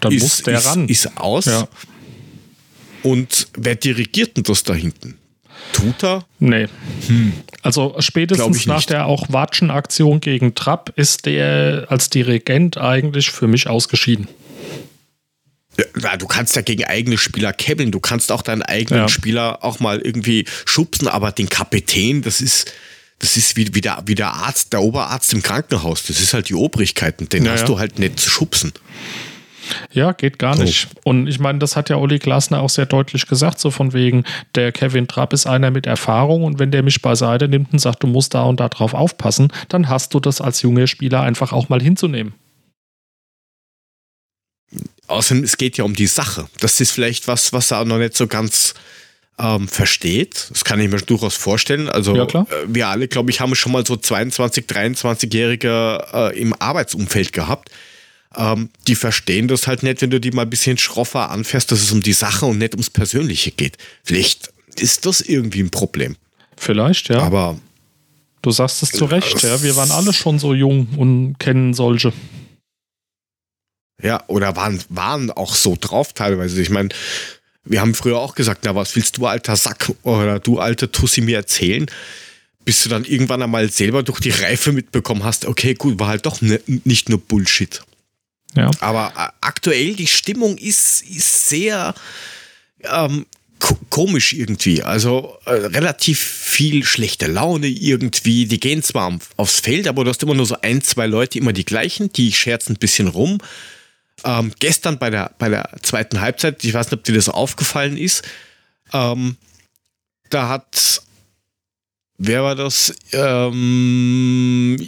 dann 0.00 0.12
ist, 0.12 0.22
muss 0.22 0.42
der 0.42 0.58
ist, 0.58 0.66
ran. 0.66 0.88
Ist 0.88 1.16
aus. 1.16 1.46
Ja. 1.46 1.68
Und 3.02 3.48
wer 3.56 3.76
dirigiert 3.76 4.36
denn 4.36 4.44
das 4.44 4.62
da 4.62 4.74
hinten? 4.74 5.18
Tut 5.72 6.04
er? 6.04 6.24
Nee. 6.38 6.68
Hm. 7.06 7.32
Also 7.62 7.96
spätestens 7.98 8.66
nach 8.66 8.84
der 8.84 9.06
auch 9.06 9.26
Watschen-Aktion 9.28 10.20
gegen 10.20 10.54
Trapp 10.54 10.92
ist 10.96 11.26
der 11.26 11.86
als 11.88 12.10
Dirigent 12.10 12.76
eigentlich 12.76 13.30
für 13.30 13.46
mich 13.46 13.68
ausgeschieden. 13.68 14.28
Ja, 16.00 16.16
du 16.16 16.26
kannst 16.26 16.56
ja 16.56 16.62
gegen 16.62 16.84
eigene 16.84 17.18
Spieler 17.18 17.52
kebbeln, 17.52 17.90
du 17.90 18.00
kannst 18.00 18.30
auch 18.30 18.42
deinen 18.42 18.62
eigenen 18.62 19.02
ja. 19.02 19.08
Spieler 19.08 19.64
auch 19.64 19.80
mal 19.80 19.98
irgendwie 19.98 20.46
schubsen, 20.64 21.08
aber 21.08 21.32
den 21.32 21.48
Kapitän, 21.48 22.22
das 22.22 22.40
ist, 22.40 22.72
das 23.18 23.36
ist 23.36 23.56
wie, 23.56 23.74
wie, 23.74 23.80
der, 23.80 24.02
wie 24.06 24.14
der 24.14 24.32
Arzt, 24.32 24.72
der 24.72 24.82
Oberarzt 24.82 25.32
im 25.32 25.42
Krankenhaus. 25.42 26.04
Das 26.04 26.20
ist 26.20 26.34
halt 26.34 26.48
die 26.48 26.54
Obrigkeit 26.54 27.20
und 27.20 27.32
den 27.32 27.44
ja, 27.44 27.52
hast 27.52 27.68
du 27.68 27.78
halt 27.78 27.98
nicht 27.98 28.20
zu 28.20 28.30
schubsen. 28.30 28.72
Ja, 29.92 30.12
geht 30.12 30.38
gar 30.38 30.56
nicht. 30.56 30.88
Oh. 30.96 31.10
Und 31.10 31.26
ich 31.26 31.38
meine, 31.38 31.58
das 31.58 31.76
hat 31.76 31.88
ja 31.88 31.96
Uli 31.96 32.18
Glasner 32.18 32.60
auch 32.60 32.68
sehr 32.68 32.86
deutlich 32.86 33.26
gesagt, 33.26 33.58
so 33.60 33.70
von 33.70 33.92
wegen, 33.92 34.24
der 34.54 34.72
Kevin 34.72 35.08
Trapp 35.08 35.32
ist 35.32 35.46
einer 35.46 35.70
mit 35.70 35.86
Erfahrung 35.86 36.44
und 36.44 36.58
wenn 36.58 36.70
der 36.70 36.82
mich 36.82 37.00
beiseite 37.02 37.48
nimmt 37.48 37.72
und 37.72 37.78
sagt, 37.78 38.02
du 38.02 38.06
musst 38.06 38.34
da 38.34 38.42
und 38.42 38.60
da 38.60 38.68
drauf 38.68 38.94
aufpassen, 38.94 39.52
dann 39.68 39.88
hast 39.88 40.14
du 40.14 40.20
das 40.20 40.40
als 40.40 40.62
junger 40.62 40.86
Spieler 40.86 41.22
einfach 41.22 41.52
auch 41.52 41.68
mal 41.68 41.80
hinzunehmen. 41.80 42.34
Außerdem, 45.06 45.44
es 45.44 45.56
geht 45.56 45.76
ja 45.76 45.84
um 45.84 45.94
die 45.94 46.06
Sache. 46.06 46.48
Das 46.60 46.80
ist 46.80 46.92
vielleicht 46.92 47.28
was, 47.28 47.52
was 47.52 47.70
er 47.70 47.80
auch 47.80 47.84
noch 47.84 47.98
nicht 47.98 48.16
so 48.16 48.26
ganz 48.26 48.74
ähm, 49.38 49.68
versteht. 49.68 50.46
Das 50.50 50.64
kann 50.64 50.80
ich 50.80 50.88
mir 50.88 50.98
durchaus 50.98 51.34
vorstellen. 51.34 51.88
Also 51.88 52.16
ja, 52.16 52.24
äh, 52.24 52.44
wir 52.66 52.88
alle, 52.88 53.08
glaube 53.08 53.30
ich, 53.30 53.40
haben 53.40 53.54
schon 53.54 53.72
mal 53.72 53.86
so 53.86 53.96
22, 53.96 54.66
23-Jährige 54.66 56.06
äh, 56.12 56.40
im 56.40 56.54
Arbeitsumfeld 56.58 57.32
gehabt. 57.32 57.70
Ähm, 58.36 58.70
die 58.86 58.94
verstehen 58.94 59.48
das 59.48 59.66
halt 59.66 59.82
nicht, 59.82 60.02
wenn 60.02 60.10
du 60.10 60.20
die 60.20 60.30
mal 60.30 60.42
ein 60.42 60.50
bisschen 60.50 60.78
schroffer 60.78 61.30
anfährst, 61.30 61.70
dass 61.70 61.82
es 61.82 61.92
um 61.92 62.02
die 62.02 62.12
Sache 62.12 62.46
und 62.46 62.58
nicht 62.58 62.74
ums 62.74 62.90
Persönliche 62.90 63.50
geht. 63.50 63.76
Vielleicht 64.02 64.52
ist 64.76 65.06
das 65.06 65.20
irgendwie 65.20 65.60
ein 65.60 65.70
Problem. 65.70 66.16
Vielleicht, 66.56 67.08
ja. 67.08 67.20
Aber 67.20 67.58
du 68.42 68.50
sagst 68.50 68.82
es 68.82 68.90
zu 68.90 69.04
Recht, 69.04 69.42
ja. 69.42 69.62
Wir 69.62 69.76
waren 69.76 69.90
alle 69.90 70.12
schon 70.12 70.38
so 70.38 70.54
jung 70.54 70.88
und 70.96 71.38
kennen 71.38 71.74
solche. 71.74 72.12
Ja, 74.04 74.22
oder 74.26 74.54
waren, 74.54 74.80
waren 74.90 75.30
auch 75.30 75.54
so 75.54 75.76
drauf 75.80 76.12
teilweise. 76.12 76.60
Ich 76.60 76.68
meine, 76.68 76.90
wir 77.64 77.80
haben 77.80 77.94
früher 77.94 78.18
auch 78.18 78.34
gesagt, 78.34 78.60
na, 78.64 78.74
was 78.74 78.94
willst 78.96 79.16
du, 79.16 79.26
alter 79.26 79.56
Sack 79.56 79.90
oder 80.02 80.38
du, 80.38 80.58
alter 80.58 80.92
Tussi, 80.92 81.22
mir 81.22 81.38
erzählen? 81.38 81.86
Bis 82.66 82.82
du 82.82 82.90
dann 82.90 83.04
irgendwann 83.04 83.42
einmal 83.42 83.70
selber 83.70 84.02
durch 84.02 84.20
die 84.20 84.30
Reife 84.30 84.72
mitbekommen 84.72 85.24
hast, 85.24 85.46
okay, 85.46 85.72
gut, 85.72 85.98
war 85.98 86.08
halt 86.08 86.26
doch 86.26 86.42
ne, 86.42 86.60
nicht 86.66 87.08
nur 87.08 87.18
Bullshit. 87.18 87.80
Ja. 88.54 88.70
Aber 88.80 89.12
äh, 89.16 89.28
aktuell, 89.40 89.94
die 89.94 90.06
Stimmung 90.06 90.58
ist, 90.58 91.02
ist 91.02 91.48
sehr 91.48 91.94
ähm, 92.82 93.24
komisch 93.88 94.34
irgendwie. 94.34 94.82
Also 94.82 95.38
äh, 95.46 95.52
relativ 95.52 96.18
viel 96.20 96.84
schlechte 96.84 97.26
Laune 97.26 97.68
irgendwie. 97.68 98.44
Die 98.44 98.60
gehen 98.60 98.82
zwar 98.82 99.18
aufs 99.36 99.60
Feld, 99.60 99.88
aber 99.88 100.04
du 100.04 100.10
hast 100.10 100.22
immer 100.22 100.34
nur 100.34 100.46
so 100.46 100.56
ein, 100.60 100.82
zwei 100.82 101.06
Leute, 101.06 101.38
immer 101.38 101.54
die 101.54 101.64
gleichen, 101.64 102.12
die 102.12 102.32
scherzen 102.32 102.74
ein 102.74 102.78
bisschen 102.78 103.08
rum. 103.08 103.38
Ähm, 104.24 104.52
gestern 104.58 104.98
bei 104.98 105.10
der, 105.10 105.32
bei 105.38 105.48
der 105.48 105.70
zweiten 105.82 106.20
Halbzeit, 106.20 106.64
ich 106.64 106.72
weiß 106.72 106.86
nicht, 106.86 106.98
ob 106.98 107.04
dir 107.04 107.14
das 107.14 107.28
aufgefallen 107.28 107.96
ist, 107.96 108.22
ähm, 108.92 109.36
da 110.30 110.48
hat, 110.48 111.02
wer 112.18 112.42
war 112.42 112.56
das? 112.56 112.94
Ähm, 113.12 114.78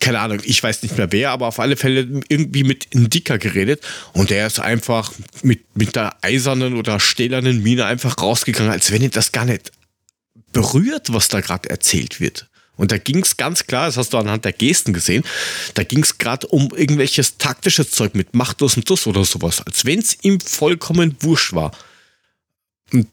keine 0.00 0.20
Ahnung, 0.20 0.40
ich 0.42 0.62
weiß 0.62 0.82
nicht 0.82 0.96
mehr 0.96 1.12
wer, 1.12 1.30
aber 1.30 1.46
auf 1.46 1.60
alle 1.60 1.76
Fälle 1.76 2.22
irgendwie 2.28 2.64
mit 2.64 2.88
Dicker 2.92 3.38
geredet 3.38 3.84
und 4.12 4.30
der 4.30 4.46
ist 4.46 4.58
einfach 4.58 5.12
mit, 5.42 5.76
mit 5.76 5.94
der 5.94 6.16
eisernen 6.22 6.76
oder 6.76 6.98
stählernen 6.98 7.62
Mine 7.62 7.86
einfach 7.86 8.20
rausgegangen, 8.20 8.72
als 8.72 8.90
wenn 8.90 9.02
ihn 9.02 9.10
das 9.10 9.32
gar 9.32 9.44
nicht 9.44 9.70
berührt, 10.52 11.12
was 11.12 11.28
da 11.28 11.40
gerade 11.40 11.70
erzählt 11.70 12.20
wird. 12.20 12.48
Und 12.76 12.90
da 12.90 12.98
ging 12.98 13.18
es 13.22 13.36
ganz 13.36 13.66
klar, 13.66 13.86
das 13.86 13.96
hast 13.96 14.12
du 14.12 14.18
anhand 14.18 14.44
der 14.44 14.52
Gesten 14.52 14.92
gesehen, 14.92 15.24
da 15.74 15.84
ging 15.84 16.02
es 16.02 16.18
gerade 16.18 16.46
um 16.48 16.70
irgendwelches 16.74 17.36
taktisches 17.36 17.90
Zeug 17.90 18.14
mit 18.14 18.34
Machtlos 18.34 18.76
und 18.76 18.88
Dus 18.88 19.06
oder 19.06 19.24
sowas, 19.24 19.60
als 19.64 19.84
wenn 19.84 19.98
es 19.98 20.16
ihm 20.22 20.40
vollkommen 20.40 21.16
wurscht 21.20 21.52
war. 21.52 21.72
Und 22.92 23.08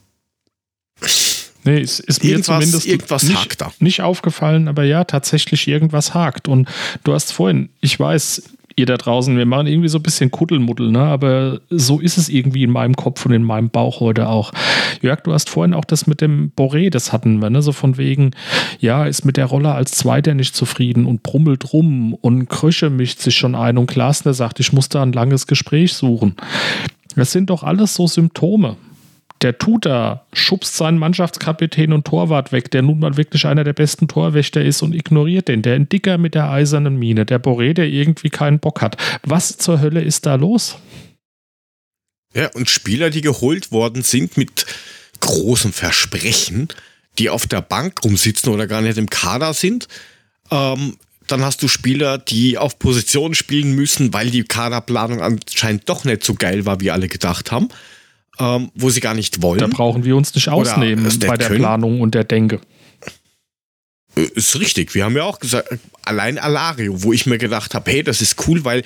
Nee, 1.65 1.81
es 1.81 1.99
ist 1.99 2.23
mir 2.23 2.41
zumindest 2.41 2.85
irgendwas 2.85 3.23
nicht, 3.23 3.37
hakt 3.37 3.61
da. 3.61 3.73
nicht 3.79 4.01
aufgefallen, 4.01 4.69
aber 4.69 4.85
ja, 4.85 5.03
tatsächlich 5.03 5.67
irgendwas 5.67 6.13
hakt. 6.13 6.47
Und 6.47 6.69
du 7.03 7.13
hast 7.13 7.33
vorhin, 7.33 7.69
ich 7.81 7.99
weiß, 7.99 8.43
ihr 8.79 8.85
da 8.85 8.97
draußen, 8.97 9.37
wir 9.37 9.45
machen 9.45 9.67
irgendwie 9.67 9.89
so 9.89 9.99
ein 9.99 10.03
bisschen 10.03 10.31
Kuddelmuddel, 10.31 10.91
ne? 10.91 10.99
aber 10.99 11.61
so 11.69 11.99
ist 11.99 12.17
es 12.17 12.29
irgendwie 12.29 12.63
in 12.63 12.71
meinem 12.71 12.95
Kopf 12.95 13.25
und 13.25 13.33
in 13.33 13.43
meinem 13.43 13.69
Bauch 13.69 13.99
heute 13.99 14.27
auch. 14.27 14.51
Jörg, 15.01 15.21
du 15.21 15.33
hast 15.33 15.49
vorhin 15.49 15.73
auch 15.73 15.85
das 15.85 16.07
mit 16.07 16.21
dem 16.21 16.51
Boré, 16.57 16.89
das 16.89 17.13
hatten 17.13 17.41
wir, 17.41 17.49
ne? 17.49 17.61
so 17.61 17.71
von 17.71 17.97
wegen, 17.97 18.31
ja, 18.79 19.05
ist 19.05 19.25
mit 19.25 19.37
der 19.37 19.45
Rolle 19.45 19.73
als 19.73 19.91
Zweiter 19.91 20.33
nicht 20.33 20.55
zufrieden 20.55 21.05
und 21.05 21.21
brummelt 21.21 21.73
rum 21.73 22.13
und 22.13 22.49
Krösche 22.49 22.89
mischt 22.89 23.19
sich 23.19 23.35
schon 23.35 23.55
ein 23.55 23.77
und 23.77 23.87
Glasner 23.87 24.33
sagt, 24.33 24.59
ich 24.59 24.73
muss 24.73 24.89
da 24.89 25.03
ein 25.03 25.11
langes 25.11 25.45
Gespräch 25.45 25.93
suchen. 25.93 26.35
Das 27.15 27.31
sind 27.31 27.49
doch 27.49 27.63
alles 27.63 27.95
so 27.95 28.07
Symptome 28.07 28.77
der 29.41 29.57
Tuta 29.57 30.25
schubst 30.33 30.75
seinen 30.75 30.97
Mannschaftskapitän 30.97 31.93
und 31.93 32.05
Torwart 32.05 32.51
weg, 32.51 32.71
der 32.71 32.81
nun 32.81 32.99
mal 32.99 33.15
wirklich 33.15 33.45
einer 33.45 33.63
der 33.63 33.73
besten 33.73 34.07
Torwächter 34.07 34.61
ist 34.63 34.81
und 34.81 34.93
ignoriert 34.93 35.47
den. 35.47 35.61
Der 35.61 35.79
Dicker 35.79 36.17
mit 36.17 36.35
der 36.35 36.49
eisernen 36.49 36.97
Mine, 36.97 37.25
der 37.25 37.41
Boré, 37.41 37.73
der 37.73 37.87
irgendwie 37.87 38.29
keinen 38.29 38.59
Bock 38.59 38.81
hat. 38.81 38.97
Was 39.23 39.57
zur 39.57 39.79
Hölle 39.79 40.01
ist 40.01 40.25
da 40.25 40.35
los? 40.35 40.77
Ja, 42.33 42.47
und 42.53 42.69
Spieler, 42.69 43.09
die 43.09 43.21
geholt 43.21 43.71
worden 43.71 44.03
sind 44.03 44.35
mit 44.37 44.65
großem 45.21 45.73
Versprechen, 45.73 46.67
die 47.17 47.29
auf 47.29 47.47
der 47.47 47.61
Bank 47.61 48.03
rumsitzen 48.03 48.53
oder 48.53 48.67
gar 48.67 48.81
nicht 48.81 48.97
im 48.97 49.09
Kader 49.09 49.53
sind. 49.53 49.87
Ähm, 50.51 50.97
dann 51.27 51.43
hast 51.43 51.63
du 51.63 51.67
Spieler, 51.67 52.17
die 52.17 52.57
auf 52.57 52.77
Position 52.77 53.35
spielen 53.35 53.73
müssen, 53.73 54.13
weil 54.13 54.31
die 54.31 54.43
Kaderplanung 54.43 55.21
anscheinend 55.21 55.87
doch 55.87 56.03
nicht 56.03 56.23
so 56.23 56.33
geil 56.33 56.65
war, 56.65 56.81
wie 56.81 56.91
alle 56.91 57.07
gedacht 57.07 57.51
haben 57.51 57.69
ähm, 58.39 58.71
wo 58.75 58.89
sie 58.89 59.01
gar 59.01 59.13
nicht 59.13 59.41
wollen. 59.41 59.59
Da 59.59 59.67
brauchen 59.67 60.03
wir 60.03 60.15
uns 60.15 60.33
nicht 60.33 60.49
ausnehmen 60.49 61.05
bei 61.27 61.37
der 61.37 61.47
können. 61.47 61.59
Planung 61.59 62.01
und 62.01 62.15
der 62.15 62.23
Denke. 62.23 62.59
Äh, 64.15 64.27
ist 64.35 64.59
richtig. 64.59 64.95
Wir 64.95 65.05
haben 65.05 65.15
ja 65.15 65.23
auch 65.23 65.39
gesagt, 65.39 65.69
allein 66.03 66.37
Alario, 66.37 67.03
wo 67.03 67.13
ich 67.13 67.25
mir 67.25 67.37
gedacht 67.37 67.75
habe, 67.75 67.91
hey, 67.91 68.03
das 68.03 68.21
ist 68.21 68.47
cool, 68.47 68.65
weil 68.65 68.83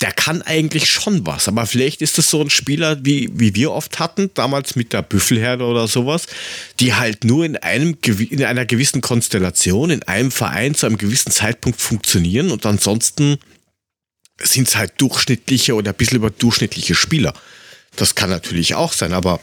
der 0.00 0.12
kann 0.12 0.42
eigentlich 0.42 0.90
schon 0.90 1.26
was. 1.26 1.48
Aber 1.48 1.66
vielleicht 1.66 2.02
ist 2.02 2.18
das 2.18 2.28
so 2.28 2.40
ein 2.40 2.50
Spieler, 2.50 3.04
wie, 3.04 3.30
wie 3.32 3.54
wir 3.54 3.72
oft 3.72 3.98
hatten, 3.98 4.30
damals 4.34 4.76
mit 4.76 4.92
der 4.92 5.02
Büffelherde 5.02 5.64
oder 5.64 5.88
sowas, 5.88 6.26
die 6.80 6.94
halt 6.94 7.24
nur 7.24 7.44
in, 7.44 7.56
einem, 7.56 7.96
in 8.30 8.44
einer 8.44 8.66
gewissen 8.66 9.00
Konstellation, 9.00 9.90
in 9.90 10.02
einem 10.02 10.30
Verein 10.30 10.74
zu 10.74 10.86
einem 10.86 10.98
gewissen 10.98 11.30
Zeitpunkt 11.30 11.80
funktionieren 11.80 12.50
und 12.50 12.66
ansonsten 12.66 13.38
sind 14.40 14.68
es 14.68 14.76
halt 14.76 14.92
durchschnittliche 14.98 15.74
oder 15.74 15.90
ein 15.90 15.96
bisschen 15.96 16.18
überdurchschnittliche 16.18 16.94
Spieler. 16.94 17.34
Das 17.98 18.14
kann 18.14 18.30
natürlich 18.30 18.74
auch 18.74 18.92
sein, 18.92 19.12
aber 19.12 19.40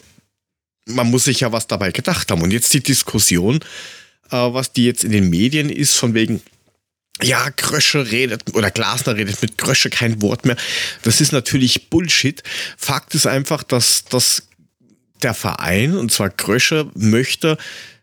man 0.86 1.10
muss 1.10 1.26
sich 1.26 1.42
ja 1.42 1.52
was 1.52 1.68
dabei 1.68 1.92
gedacht 1.92 2.32
haben. 2.32 2.42
Und 2.42 2.52
jetzt 2.52 2.74
die 2.74 2.82
Diskussion, 2.82 3.60
äh, 4.32 4.38
was 4.38 4.72
die 4.72 4.86
jetzt 4.86 5.04
in 5.04 5.12
den 5.12 5.30
Medien 5.30 5.70
ist, 5.70 5.96
von 5.96 6.14
wegen, 6.14 6.42
ja, 7.22 7.50
Grösche 7.50 8.12
redet 8.12 8.56
oder 8.56 8.72
Glasner 8.72 9.16
redet 9.16 9.42
mit 9.42 9.58
Grösche 9.58 9.90
kein 9.90 10.22
Wort 10.22 10.46
mehr. 10.46 10.58
Das 11.04 11.22
ist 11.22 11.32
natürlich 11.32 11.90
Bullshit. 11.90 12.44
Fakt 12.78 13.16
ist 13.16 13.28
einfach, 13.28 13.64
dass, 13.64 14.06
dass 14.06 14.48
der 15.22 15.34
Verein, 15.34 15.98
und 15.98 16.12
zwar 16.12 16.30
Grösche, 16.30 16.90
möchte, 16.94 17.58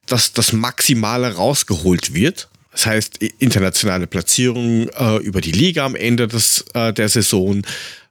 dass 0.06 0.32
das 0.32 0.52
Maximale 0.52 1.34
rausgeholt 1.34 2.14
wird. 2.14 2.48
Das 2.72 2.86
heißt, 2.86 3.18
internationale 3.38 4.06
Platzierung 4.06 4.88
äh, 4.88 5.16
über 5.18 5.42
die 5.42 5.52
Liga 5.52 5.84
am 5.84 5.94
Ende 5.94 6.26
des, 6.26 6.64
äh, 6.72 6.92
der 6.94 7.10
Saison, 7.10 7.62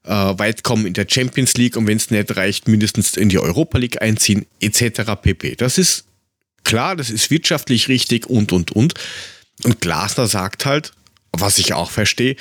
äh, 0.04 0.10
weit 0.12 0.64
kommen 0.64 0.86
in 0.86 0.94
der 0.94 1.08
Champions 1.08 1.54
League 1.56 1.78
und 1.78 1.88
wenn 1.88 1.98
es 1.98 2.12
nicht 2.12 2.36
reicht, 2.36 2.68
mindestens 2.68 3.18
in 3.18 3.30
die 3.30 3.40
Europa 3.40 3.78
League 3.78 4.02
einziehen, 4.02 4.46
etc. 4.60 5.14
pp. 5.22 5.56
Das 5.56 5.78
ist 5.78 6.06
klar, 6.64 6.96
das 6.96 7.10
ist 7.10 7.30
wirtschaftlich 7.30 7.88
richtig 7.88 8.28
und 8.28 8.52
und 8.52 8.72
und. 8.72 8.94
Und 9.64 9.82
Glasner 9.82 10.28
sagt 10.28 10.66
halt, 10.66 10.92
was 11.32 11.60
ich 11.60 11.74
auch 11.74 11.92
verstehe, 11.92 12.36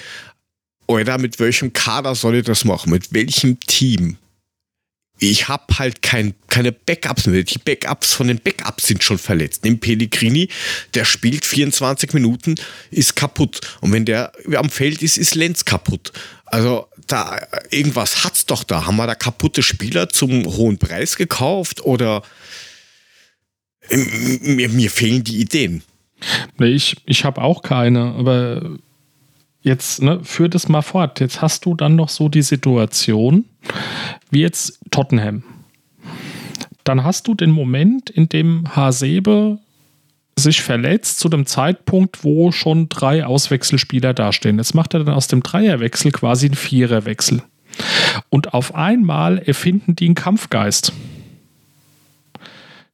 oder 0.87 1.19
mit 1.19 1.39
welchem 1.39 1.73
Kader 1.73 2.17
soll 2.17 2.37
ich 2.37 2.45
das 2.45 2.65
machen? 2.65 2.91
Mit 2.91 3.13
welchem 3.13 3.61
Team? 3.61 4.17
Ich 5.21 5.49
habe 5.49 5.79
halt 5.79 6.03
kein, 6.03 6.35
keine 6.49 6.73
Backups 6.73 7.27
mehr. 7.27 7.45
Die 7.45 7.59
Backups 7.59 8.15
von 8.15 8.27
den 8.27 8.41
Backups 8.41 8.87
sind 8.87 9.05
schon 9.05 9.19
verletzt. 9.19 9.65
Im 9.67 9.79
Pellegrini, 9.79 10.49
der 10.95 11.05
spielt 11.05 11.45
24 11.45 12.15
Minuten, 12.15 12.57
ist 12.91 13.15
kaputt. 13.15 13.61
Und 13.81 13.93
wenn 13.93 14.07
der 14.07 14.33
am 14.57 14.71
Feld 14.71 15.03
ist, 15.03 15.19
ist 15.19 15.35
Lenz 15.37 15.65
kaputt. 15.65 16.13
Also 16.47 16.89
da 17.13 17.41
irgendwas 17.71 18.25
hat's 18.25 18.47
doch 18.47 18.65
da. 18.65 18.87
Haben 18.87 18.97
wir 18.97 19.07
da 19.07 19.15
kaputte 19.15 19.63
Spieler 19.63 20.09
zum 20.09 20.45
hohen 20.45 20.79
Preis 20.79 21.17
gekauft 21.17 21.85
oder 21.85 22.23
mir, 23.91 24.69
mir 24.69 24.91
fehlen 24.91 25.25
die 25.25 25.41
Ideen. 25.41 25.83
Ich, 26.59 26.97
ich 27.07 27.25
habe 27.25 27.41
auch 27.43 27.63
keine, 27.63 28.15
aber 28.15 28.79
jetzt 29.63 30.03
ne, 30.03 30.21
führ 30.23 30.49
das 30.49 30.69
mal 30.69 30.83
fort. 30.83 31.21
Jetzt 31.21 31.41
hast 31.41 31.65
du 31.65 31.75
dann 31.75 31.97
noch 31.97 32.09
so 32.09 32.29
die 32.29 32.43
Situation, 32.43 33.45
wie 34.31 34.41
jetzt 34.41 34.79
Tottenham. 34.91 35.43
Dann 36.85 37.05
hast 37.05 37.29
du 37.29 37.35
den 37.35 37.51
Moment, 37.51 38.11
in 38.11 38.29
dem 38.29 38.75
Hasebe 38.75 39.59
sich 40.39 40.63
verletzt 40.63 41.19
zu 41.19 41.29
dem 41.29 41.47
Zeitpunkt, 41.47 42.25
wo 42.25 42.53
schon 42.53 42.89
drei 42.89 43.25
Auswechselspieler 43.25 44.15
dastehen. 44.15 44.59
Jetzt 44.59 44.75
macht 44.75 44.95
er 44.95 45.05
dann 45.05 45.15
aus 45.15 45.27
dem 45.27 45.43
Dreierwechsel 45.43 46.13
quasi 46.13 46.47
einen 46.47 46.55
Viererwechsel. 46.55 47.43
Und 48.29 48.55
auf 48.55 48.75
einmal 48.75 49.39
erfinden 49.39 49.97
die 49.97 50.07
einen 50.07 50.15
Kampfgeist. 50.15 50.93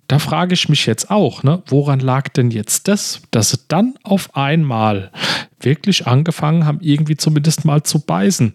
Da 0.08 0.18
frage 0.20 0.54
ich 0.54 0.68
mich 0.68 0.86
jetzt 0.86 1.10
auch, 1.10 1.42
ne, 1.42 1.62
woran 1.66 1.98
lag 1.98 2.28
denn 2.28 2.50
jetzt 2.50 2.86
das, 2.86 3.22
dass 3.32 3.50
sie 3.50 3.58
dann 3.68 3.94
auf 4.04 4.36
einmal 4.36 5.10
wirklich 5.60 6.06
angefangen 6.06 6.64
haben, 6.64 6.78
irgendwie 6.80 7.16
zumindest 7.16 7.64
mal 7.64 7.82
zu 7.82 8.00
beißen. 8.00 8.52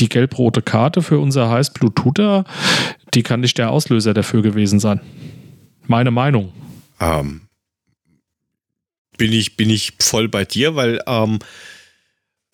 Die 0.00 0.08
gelb-rote 0.08 0.62
Karte 0.62 1.02
für 1.02 1.18
unser 1.18 1.50
Heißblut-Tutor, 1.50 2.44
die 3.12 3.22
kann 3.22 3.40
nicht 3.40 3.58
der 3.58 3.70
Auslöser 3.70 4.14
dafür 4.14 4.42
gewesen 4.42 4.80
sein. 4.80 5.00
Meine 5.86 6.10
Meinung. 6.10 6.52
Ähm, 7.00 7.42
bin 9.16 9.32
ich, 9.32 9.56
bin 9.56 9.70
ich 9.70 9.94
voll 10.00 10.28
bei 10.28 10.44
dir, 10.44 10.76
weil 10.76 11.02
ähm, 11.06 11.38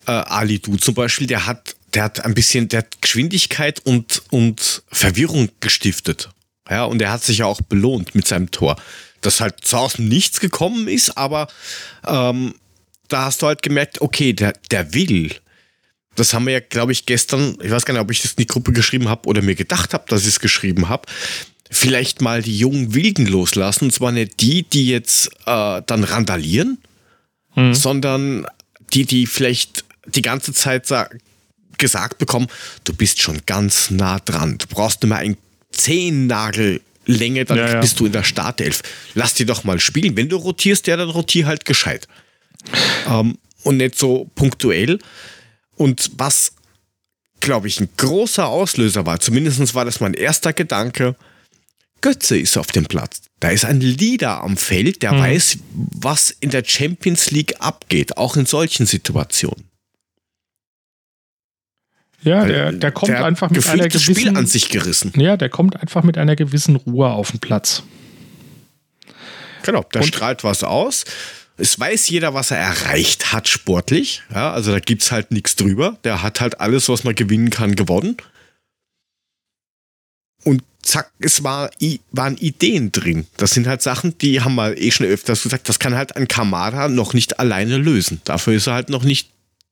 äh, 0.07 0.11
Ali 0.11 0.59
Du 0.59 0.77
zum 0.77 0.95
Beispiel, 0.95 1.27
der 1.27 1.45
hat 1.45 1.75
der 1.93 2.03
hat 2.03 2.25
ein 2.25 2.33
bisschen, 2.33 2.69
der 2.69 2.79
hat 2.79 3.01
Geschwindigkeit 3.01 3.79
und, 3.85 4.23
und 4.31 4.83
Verwirrung 4.91 5.49
gestiftet. 5.59 6.29
Ja, 6.69 6.85
und 6.85 7.01
er 7.01 7.11
hat 7.11 7.23
sich 7.23 7.39
ja 7.39 7.45
auch 7.45 7.61
belohnt 7.61 8.15
mit 8.15 8.27
seinem 8.27 8.51
Tor. 8.51 8.77
Das 9.21 9.41
halt 9.41 9.63
zwar 9.63 9.81
aus 9.81 9.93
dem 9.93 10.07
Nichts 10.07 10.39
gekommen 10.39 10.87
ist, 10.87 11.17
aber 11.17 11.47
ähm, 12.05 12.55
da 13.09 13.25
hast 13.25 13.41
du 13.41 13.47
halt 13.47 13.61
gemerkt, 13.61 14.01
okay, 14.01 14.33
der, 14.33 14.53
der 14.71 14.93
will. 14.93 15.35
Das 16.15 16.33
haben 16.33 16.45
wir 16.45 16.53
ja, 16.53 16.59
glaube 16.59 16.91
ich, 16.91 17.05
gestern, 17.05 17.57
ich 17.61 17.71
weiß 17.71 17.85
gar 17.85 17.93
nicht, 17.93 18.01
ob 18.01 18.11
ich 18.11 18.21
das 18.21 18.31
in 18.31 18.37
die 18.37 18.47
Gruppe 18.47 18.71
geschrieben 18.71 19.09
habe 19.09 19.27
oder 19.27 19.41
mir 19.41 19.55
gedacht 19.55 19.93
habe, 19.93 20.05
dass 20.07 20.21
ich 20.21 20.29
es 20.29 20.39
geschrieben 20.39 20.89
habe. 20.89 21.07
Vielleicht 21.73 22.21
mal 22.21 22.41
die 22.41 22.57
jungen 22.57 22.93
Wilden 22.93 23.25
loslassen. 23.25 23.85
Und 23.85 23.91
zwar 23.91 24.11
nicht 24.11 24.39
die, 24.41 24.63
die 24.63 24.87
jetzt 24.87 25.29
äh, 25.45 25.81
dann 25.85 26.03
randalieren, 26.03 26.77
hm. 27.51 27.73
sondern 27.73 28.45
die, 28.93 29.05
die 29.05 29.25
vielleicht 29.25 29.83
die 30.05 30.21
ganze 30.21 30.53
Zeit 30.53 30.87
gesagt 31.77 32.17
bekommen, 32.17 32.47
du 32.83 32.93
bist 32.93 33.21
schon 33.21 33.41
ganz 33.45 33.89
nah 33.89 34.19
dran. 34.19 34.57
Du 34.57 34.67
brauchst 34.67 35.01
nur 35.01 35.09
mal 35.09 35.17
ein 35.17 35.37
Zehennagel 35.71 36.81
Länge, 37.05 37.45
dann 37.45 37.57
ja, 37.57 37.69
ja. 37.69 37.81
bist 37.81 37.99
du 37.99 38.05
in 38.05 38.11
der 38.11 38.23
Startelf. 38.23 38.81
Lass 39.13 39.33
die 39.33 39.45
doch 39.45 39.63
mal 39.63 39.79
spielen. 39.79 40.15
Wenn 40.15 40.29
du 40.29 40.37
rotierst, 40.37 40.87
ja, 40.87 40.95
dann 40.95 41.09
rotier 41.09 41.45
halt 41.45 41.65
gescheit. 41.65 42.07
Ähm, 43.09 43.37
und 43.63 43.77
nicht 43.77 43.97
so 43.97 44.29
punktuell. 44.35 44.99
Und 45.75 46.11
was, 46.17 46.53
glaube 47.39 47.67
ich, 47.67 47.79
ein 47.79 47.89
großer 47.97 48.47
Auslöser 48.47 49.05
war, 49.05 49.19
zumindest 49.19 49.75
war 49.75 49.85
das 49.85 49.99
mein 49.99 50.13
erster 50.13 50.53
Gedanke, 50.53 51.15
Götze 52.03 52.37
ist 52.37 52.57
auf 52.57 52.67
dem 52.67 52.85
Platz. 52.85 53.21
Da 53.39 53.49
ist 53.49 53.65
ein 53.65 53.79
Leader 53.79 54.43
am 54.43 54.57
Feld, 54.57 55.01
der 55.01 55.13
mhm. 55.13 55.19
weiß, 55.19 55.57
was 55.73 56.29
in 56.29 56.51
der 56.51 56.63
Champions 56.63 57.31
League 57.31 57.55
abgeht, 57.59 58.17
auch 58.17 58.35
in 58.35 58.45
solchen 58.45 58.85
Situationen. 58.85 59.69
Ja, 62.21 62.45
der, 62.45 62.71
der 62.71 62.91
kommt 62.91 63.09
der 63.09 63.25
einfach 63.25 63.49
mit 63.49 63.67
einer 63.67 63.87
gewissen 63.87 64.15
Spiel 64.15 64.37
an 64.37 64.45
sich 64.45 64.69
gerissen. 64.69 65.11
Ja, 65.15 65.35
der 65.35 65.49
kommt 65.49 65.81
einfach 65.81 66.03
mit 66.03 66.17
einer 66.17 66.35
gewissen 66.35 66.75
Ruhe 66.75 67.09
auf 67.09 67.31
den 67.31 67.39
Platz. 67.39 67.83
Genau, 69.63 69.83
der 69.93 70.01
Und 70.01 70.07
strahlt 70.07 70.43
was 70.43 70.63
aus. 70.63 71.05
Es 71.57 71.79
weiß 71.79 72.09
jeder, 72.09 72.33
was 72.33 72.51
er 72.51 72.57
erreicht 72.57 73.31
hat 73.31 73.47
sportlich. 73.47 74.23
Ja, 74.33 74.51
also 74.51 74.71
da 74.71 74.79
gibt 74.79 75.03
es 75.03 75.11
halt 75.11 75.31
nichts 75.31 75.55
drüber. 75.55 75.97
Der 76.03 76.21
hat 76.21 76.41
halt 76.41 76.59
alles, 76.59 76.89
was 76.89 77.03
man 77.03 77.15
gewinnen 77.15 77.49
kann, 77.49 77.75
gewonnen. 77.75 78.17
Zack, 80.83 81.11
es 81.19 81.43
war, 81.43 81.69
waren 82.11 82.37
Ideen 82.37 82.91
drin. 82.91 83.25
Das 83.37 83.51
sind 83.51 83.67
halt 83.67 83.81
Sachen, 83.81 84.17
die 84.17 84.41
haben 84.41 84.55
wir 84.55 84.77
eh 84.77 84.91
schon 84.91 85.07
öfters 85.07 85.43
gesagt, 85.43 85.69
das 85.69 85.79
kann 85.79 85.95
halt 85.95 86.15
ein 86.15 86.27
Kamada 86.27 86.89
noch 86.89 87.13
nicht 87.13 87.39
alleine 87.39 87.77
lösen. 87.77 88.21
Dafür 88.25 88.53
ist 88.53 88.67
er 88.67 88.73
halt 88.73 88.89
noch 88.89 89.03
nicht 89.03 89.29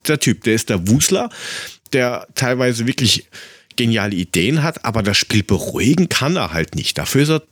der 0.08 0.20
Typ. 0.20 0.44
Der 0.44 0.56
ist 0.56 0.70
der 0.70 0.88
Wusler, 0.88 1.30
der 1.94 2.28
teilweise 2.36 2.88
wirklich 2.88 3.28
geniale 3.76 4.16
Ideen 4.16 4.64
hat, 4.64 4.86
aber 4.86 5.04
das 5.04 5.18
Spiel 5.18 5.44
beruhigen 5.44 6.10
kann 6.10 6.36
er 6.36 6.54
halt 6.54 6.76
nicht. 6.76 6.98
Dafür 6.98 7.24
ist 7.24 7.30
er 7.30 7.44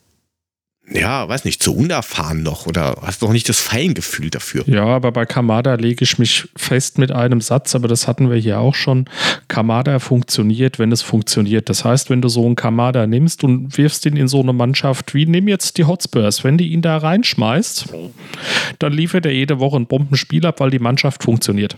ja, 0.92 1.28
weiß 1.28 1.46
nicht, 1.46 1.62
zu 1.62 1.76
unerfahren 1.76 2.42
noch 2.42 2.66
oder 2.66 2.98
hast 3.02 3.22
noch 3.22 3.32
nicht 3.32 3.48
das 3.48 3.60
Feingefühl 3.60 4.30
dafür. 4.30 4.64
Ja, 4.68 4.86
aber 4.86 5.12
bei 5.12 5.26
Kamada 5.26 5.76
lege 5.76 6.04
ich 6.04 6.18
mich 6.18 6.48
fest 6.56 6.98
mit 6.98 7.12
einem 7.12 7.42
Satz, 7.42 7.76
aber 7.76 7.88
das 7.88 8.08
hatten 8.08 8.30
wir 8.30 8.38
hier 8.38 8.60
auch 8.60 8.76
schon. 8.76 9.06
Kamada 9.48 10.00
funktioniert, 10.00 10.80
wenn 10.80 10.92
es 10.92 11.02
funktioniert. 11.02 11.70
Das 11.70 11.86
heißt, 11.86 12.10
wenn 12.10 12.22
du 12.22 12.30
so 12.30 12.46
einen 12.46 12.56
Kamada 12.56 13.06
nimmst 13.06 13.44
und 13.44 13.78
wirfst 13.78 14.06
ihn 14.06 14.18
in 14.18 14.28
so 14.28 14.42
eine 14.42 14.54
Mannschaft 14.54 15.14
wie, 15.14 15.26
nimm 15.26 15.48
jetzt 15.48 15.78
die 15.78 15.86
Hotspurs, 15.86 16.44
wenn 16.44 16.58
die 16.58 16.70
ihn 16.70 16.82
da 16.82 16.98
reinschmeißt, 16.98 17.94
dann 18.80 18.94
liefert 18.94 19.26
er 19.26 19.34
jede 19.34 19.60
Woche 19.60 19.78
ein 19.78 19.86
Bombenspiel 19.86 20.46
ab, 20.46 20.60
weil 20.60 20.72
die 20.72 20.80
Mannschaft 20.80 21.24
funktioniert. 21.24 21.78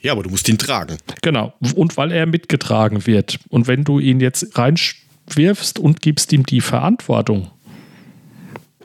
Ja, 0.00 0.12
aber 0.12 0.24
du 0.24 0.30
musst 0.30 0.48
ihn 0.48 0.58
tragen. 0.58 0.98
Genau. 1.22 1.52
Und 1.76 1.96
weil 1.96 2.10
er 2.10 2.26
mitgetragen 2.26 3.06
wird. 3.06 3.38
Und 3.48 3.68
wenn 3.68 3.84
du 3.84 4.00
ihn 4.00 4.18
jetzt 4.18 4.54
reinwirfst 5.28 5.78
und 5.78 6.00
gibst 6.00 6.32
ihm 6.32 6.44
die 6.44 6.60
Verantwortung 6.60 7.50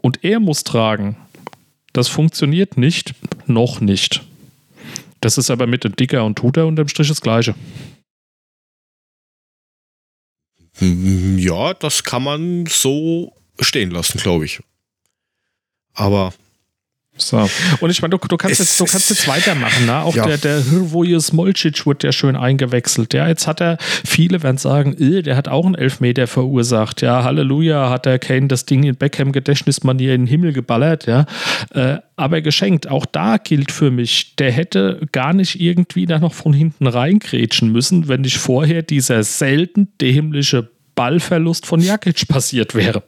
und 0.02 0.24
er 0.24 0.40
muss 0.40 0.64
tragen, 0.64 1.18
das 1.94 2.08
funktioniert 2.08 2.78
nicht, 2.78 3.14
noch 3.46 3.82
nicht. 3.82 4.24
Das 5.22 5.38
ist 5.38 5.50
aber 5.50 5.68
mit 5.68 5.84
dem 5.84 5.96
Dicker 5.96 6.24
und 6.26 6.36
Tuter 6.36 6.68
unterm 6.68 6.88
Strich 6.88 7.08
das 7.08 7.22
Gleiche. 7.22 7.56
Ja, 10.80 11.74
das 11.74 12.04
kann 12.04 12.24
man 12.24 12.68
so 12.68 13.34
stehen 13.60 13.90
lassen, 13.90 14.20
glaube 14.20 14.46
ich. 14.46 14.62
Aber 15.94 16.34
so. 17.18 17.50
Und 17.80 17.90
ich 17.90 18.02
meine, 18.02 18.18
du, 18.18 18.28
du, 18.28 18.38
kannst 18.38 18.60
jetzt, 18.60 18.80
du 18.80 18.86
kannst 18.86 19.10
jetzt 19.10 19.28
weitermachen. 19.28 19.86
Ne? 19.86 20.02
Auch 20.02 20.16
ja. 20.16 20.26
der, 20.26 20.38
der 20.38 20.60
Hrvoje 20.60 21.20
Smolcic 21.20 21.86
wurde 21.86 22.08
ja 22.08 22.12
schön 22.12 22.36
eingewechselt. 22.36 23.14
Ja, 23.14 23.28
jetzt 23.28 23.48
hat 23.48 23.62
er, 23.62 23.78
viele 23.80 24.44
werden 24.44 24.58
sagen, 24.58 24.96
äh, 25.00 25.22
der 25.22 25.36
hat 25.36 25.48
auch 25.48 25.66
einen 25.66 25.76
Elfmeter 25.76 26.28
verursacht. 26.28 27.02
Ja, 27.02 27.24
Halleluja, 27.24 27.90
hat 27.90 28.06
der 28.06 28.20
Kane 28.20 28.48
das 28.48 28.66
Ding 28.66 28.84
in 28.84 28.96
Beckham-Gedächtnismanier 28.96 30.14
in 30.14 30.22
den 30.22 30.28
Himmel 30.28 30.54
geballert. 30.54 31.06
Ja, 31.08 31.26
äh, 31.74 31.98
aber 32.16 32.42
geschenkt. 32.42 32.88
Auch 32.90 33.06
da 33.06 33.38
gilt 33.38 33.72
für 33.72 33.92
mich, 33.92 34.36
der 34.36 34.52
hätte 34.52 35.02
gar 35.12 35.34
nicht 35.34 35.60
irgendwie 35.60 36.06
da 36.06 36.20
noch 36.20 36.34
von 36.34 36.54
hinten 36.54 36.88
reingrätschen 36.88 37.72
müssen, 37.72 38.08
wenn 38.08 38.22
nicht 38.22 38.38
vorher 38.38 38.82
dieser 38.82 39.24
selten 39.24 39.90
dämliche 40.02 40.70
Ballverlust 40.96 41.66
von 41.66 41.80
Jakic 41.80 42.28
passiert 42.28 42.74
wäre. 42.74 43.04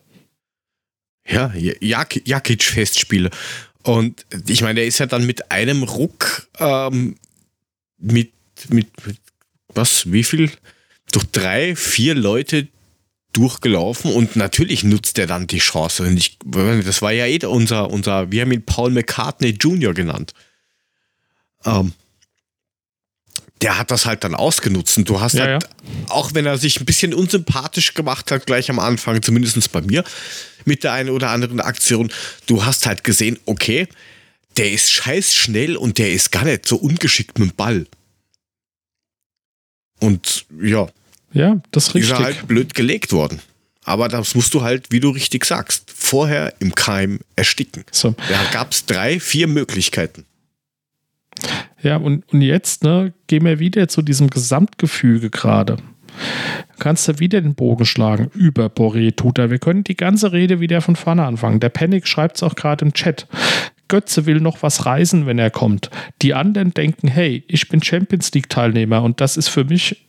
Ja, 1.27 1.51
Jakic-Festspiele. 1.55 3.29
Und 3.83 4.25
ich 4.47 4.61
meine, 4.61 4.75
der 4.75 4.87
ist 4.87 4.99
ja 4.99 5.05
dann 5.05 5.25
mit 5.25 5.51
einem 5.51 5.83
Ruck 5.83 6.49
ähm, 6.59 7.15
mit, 7.97 8.33
mit, 8.69 9.05
mit, 9.05 9.17
was, 9.69 10.11
wie 10.11 10.23
viel? 10.23 10.51
Durch 11.11 11.25
drei, 11.31 11.75
vier 11.75 12.13
Leute 12.13 12.67
durchgelaufen 13.33 14.11
und 14.11 14.35
natürlich 14.35 14.83
nutzt 14.83 15.17
er 15.19 15.27
dann 15.27 15.47
die 15.47 15.59
Chance. 15.59 16.03
Und 16.03 16.17
ich, 16.17 16.37
das 16.45 17.01
war 17.01 17.11
ja 17.11 17.25
eh 17.25 17.43
unser, 17.45 17.89
unser, 17.89 18.31
wir 18.31 18.41
haben 18.41 18.51
ihn 18.51 18.65
Paul 18.65 18.91
McCartney 18.91 19.49
Jr. 19.49 19.93
genannt. 19.93 20.33
Ähm, 21.65 21.93
der 23.61 23.77
hat 23.77 23.91
das 23.91 24.05
halt 24.05 24.23
dann 24.23 24.35
ausgenutzt. 24.35 24.97
Und 24.97 25.09
du 25.09 25.19
hast 25.19 25.33
ja, 25.33 25.45
halt, 25.45 25.63
ja. 25.63 25.69
auch 26.09 26.33
wenn 26.33 26.45
er 26.45 26.57
sich 26.57 26.79
ein 26.79 26.85
bisschen 26.85 27.13
unsympathisch 27.13 27.93
gemacht 27.93 28.31
hat, 28.31 28.45
gleich 28.45 28.69
am 28.69 28.79
Anfang, 28.79 29.21
zumindest 29.21 29.71
bei 29.71 29.81
mir, 29.81 30.03
mit 30.65 30.83
der 30.83 30.93
einen 30.93 31.09
oder 31.09 31.29
anderen 31.31 31.59
Aktion, 31.59 32.11
du 32.45 32.65
hast 32.65 32.85
halt 32.85 33.03
gesehen, 33.03 33.37
okay, 33.45 33.87
der 34.57 34.71
ist 34.71 34.91
scheiß 34.91 35.33
schnell 35.33 35.77
und 35.77 35.97
der 35.97 36.11
ist 36.11 36.31
gar 36.31 36.45
nicht 36.45 36.67
so 36.67 36.77
ungeschickt 36.77 37.39
mit 37.39 37.51
dem 37.51 37.55
Ball. 37.55 37.85
Und 39.99 40.45
ja. 40.61 40.87
Ja, 41.33 41.61
das 41.71 41.89
ist 41.89 41.95
richtig. 41.95 42.13
Ist 42.13 42.19
halt 42.19 42.47
blöd 42.47 42.73
gelegt 42.73 43.11
worden. 43.11 43.41
Aber 43.83 44.07
das 44.07 44.35
musst 44.35 44.53
du 44.53 44.61
halt, 44.61 44.91
wie 44.91 44.99
du 44.99 45.09
richtig 45.09 45.45
sagst, 45.45 45.91
vorher 45.95 46.53
im 46.59 46.75
Keim 46.75 47.19
ersticken. 47.35 47.83
So. 47.91 48.15
Da 48.29 48.43
gab 48.51 48.71
es 48.71 48.85
drei, 48.85 49.19
vier 49.19 49.47
Möglichkeiten. 49.47 50.25
Ja, 51.81 51.97
und, 51.97 52.31
und 52.31 52.41
jetzt 52.41 52.83
ne, 52.83 53.13
gehen 53.27 53.45
wir 53.45 53.59
wieder 53.59 53.87
zu 53.87 54.01
diesem 54.01 54.29
Gesamtgefüge 54.29 55.29
gerade. 55.29 55.77
Kannst 56.79 57.07
du 57.07 57.19
wieder 57.19 57.41
den 57.41 57.55
Bogen 57.55 57.85
schlagen 57.85 58.29
über 58.33 58.67
Boré 58.67 59.15
Tuta. 59.15 59.49
Wir 59.49 59.59
können 59.59 59.83
die 59.83 59.95
ganze 59.95 60.31
Rede 60.31 60.59
wieder 60.59 60.81
von 60.81 60.95
vorne 60.95 61.25
anfangen. 61.25 61.59
Der 61.59 61.69
Panic 61.69 62.07
schreibt 62.07 62.37
es 62.37 62.43
auch 62.43 62.55
gerade 62.55 62.85
im 62.85 62.93
Chat. 62.93 63.27
Götze 63.87 64.25
will 64.25 64.39
noch 64.39 64.61
was 64.61 64.85
reisen, 64.85 65.25
wenn 65.25 65.39
er 65.39 65.49
kommt. 65.49 65.89
Die 66.21 66.33
anderen 66.33 66.73
denken, 66.73 67.07
hey, 67.07 67.43
ich 67.47 67.69
bin 67.69 67.81
Champions 67.81 68.31
League 68.33 68.49
Teilnehmer 68.49 69.03
und 69.03 69.19
das 69.19 69.35
ist 69.35 69.49
für 69.49 69.65
mich 69.65 70.08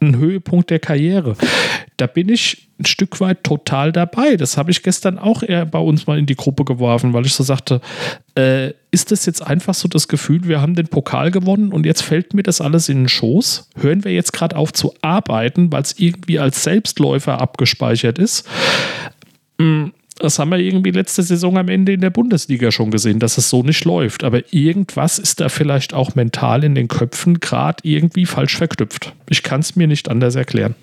ein 0.00 0.16
Höhepunkt 0.16 0.70
der 0.70 0.78
Karriere. 0.78 1.36
Da 1.96 2.06
bin 2.06 2.28
ich 2.28 2.68
ein 2.78 2.86
Stück 2.86 3.20
weit 3.20 3.44
total 3.44 3.92
dabei. 3.92 4.36
Das 4.36 4.56
habe 4.56 4.70
ich 4.70 4.82
gestern 4.82 5.18
auch 5.18 5.42
eher 5.42 5.66
bei 5.66 5.78
uns 5.78 6.06
mal 6.06 6.18
in 6.18 6.26
die 6.26 6.36
Gruppe 6.36 6.64
geworfen, 6.64 7.12
weil 7.12 7.26
ich 7.26 7.34
so 7.34 7.44
sagte, 7.44 7.80
äh, 8.36 8.72
ist 8.90 9.10
das 9.10 9.26
jetzt 9.26 9.46
einfach 9.46 9.74
so 9.74 9.86
das 9.86 10.08
Gefühl, 10.08 10.48
wir 10.48 10.60
haben 10.60 10.74
den 10.74 10.88
Pokal 10.88 11.30
gewonnen 11.30 11.72
und 11.72 11.84
jetzt 11.84 12.02
fällt 12.02 12.32
mir 12.34 12.42
das 12.42 12.60
alles 12.60 12.88
in 12.88 13.02
den 13.02 13.08
Schoß? 13.08 13.68
Hören 13.76 14.04
wir 14.04 14.12
jetzt 14.12 14.32
gerade 14.32 14.56
auf 14.56 14.72
zu 14.72 14.94
arbeiten, 15.02 15.70
weil 15.72 15.82
es 15.82 15.98
irgendwie 15.98 16.38
als 16.38 16.64
Selbstläufer 16.64 17.40
abgespeichert 17.40 18.18
ist? 18.18 18.48
Mhm 19.58 19.92
das 20.20 20.38
haben 20.38 20.50
wir 20.50 20.58
irgendwie 20.58 20.90
letzte 20.90 21.22
Saison 21.22 21.56
am 21.56 21.68
Ende 21.68 21.92
in 21.92 22.02
der 22.02 22.10
Bundesliga 22.10 22.70
schon 22.70 22.90
gesehen, 22.90 23.18
dass 23.18 23.38
es 23.38 23.48
so 23.48 23.62
nicht 23.62 23.84
läuft. 23.84 24.22
Aber 24.22 24.52
irgendwas 24.52 25.18
ist 25.18 25.40
da 25.40 25.48
vielleicht 25.48 25.94
auch 25.94 26.14
mental 26.14 26.62
in 26.62 26.74
den 26.74 26.88
Köpfen 26.88 27.40
gerade 27.40 27.78
irgendwie 27.82 28.26
falsch 28.26 28.56
verknüpft. 28.56 29.14
Ich 29.28 29.42
kann 29.42 29.60
es 29.60 29.76
mir 29.76 29.86
nicht 29.86 30.08
anders 30.08 30.34
erklären. 30.34 30.74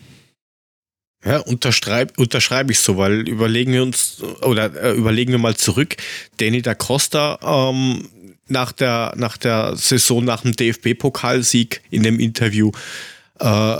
Ja, 1.23 1.39
unterschreibe 1.39 2.13
unterschreib 2.17 2.71
ich 2.71 2.80
so, 2.80 2.97
weil 2.97 3.28
überlegen 3.28 3.73
wir 3.73 3.84
uns 3.84 4.23
oder 4.41 4.73
äh, 4.76 4.93
überlegen 4.93 5.32
wir 5.32 5.39
mal 5.39 5.56
zurück. 5.56 5.97
Danny 6.38 6.62
da 6.62 6.73
Costa 6.73 7.39
ähm, 7.43 8.08
nach, 8.47 8.71
der, 8.71 9.13
nach 9.17 9.38
der 9.38 9.76
Saison, 9.76 10.23
nach 10.23 10.41
dem 10.41 10.56
DFB-Pokalsieg 10.56 11.82
in 11.89 12.04
dem 12.04 12.19
Interview, 12.19 12.71
äh, 13.39 13.78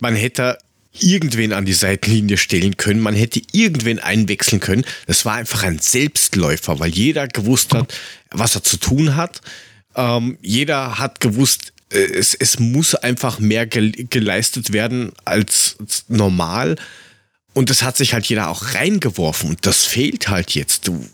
man 0.00 0.14
hätte 0.14 0.58
irgendwen 1.02 1.52
an 1.52 1.64
die 1.64 1.72
Seitenlinie 1.72 2.36
stellen 2.36 2.76
können, 2.76 3.00
man 3.00 3.14
hätte 3.14 3.40
irgendwen 3.52 3.98
einwechseln 3.98 4.60
können. 4.60 4.84
Das 5.06 5.24
war 5.24 5.34
einfach 5.34 5.62
ein 5.62 5.78
Selbstläufer, 5.78 6.78
weil 6.78 6.90
jeder 6.90 7.28
gewusst 7.28 7.74
hat, 7.74 7.92
was 8.30 8.54
er 8.54 8.62
zu 8.62 8.76
tun 8.76 9.16
hat. 9.16 9.40
Ähm, 9.94 10.38
jeder 10.42 10.98
hat 10.98 11.20
gewusst, 11.20 11.72
äh, 11.92 11.98
es, 11.98 12.34
es 12.34 12.58
muss 12.58 12.94
einfach 12.94 13.38
mehr 13.38 13.66
geleistet 13.66 14.72
werden 14.72 15.12
als 15.24 15.76
normal. 16.08 16.76
Und 17.54 17.70
das 17.70 17.82
hat 17.82 17.96
sich 17.96 18.12
halt 18.12 18.26
jeder 18.26 18.48
auch 18.48 18.74
reingeworfen. 18.74 19.50
Und 19.50 19.64
das 19.64 19.84
fehlt 19.84 20.28
halt 20.28 20.50
jetzt. 20.52 20.88
Du, 20.88 21.08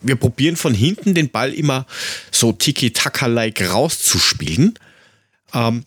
wir 0.00 0.16
probieren 0.16 0.56
von 0.56 0.74
hinten 0.74 1.14
den 1.14 1.30
Ball 1.30 1.54
immer 1.54 1.86
so 2.30 2.52
Tiki-Taka-like 2.52 3.70
rauszuspielen. 3.70 4.78
Ähm, 5.54 5.84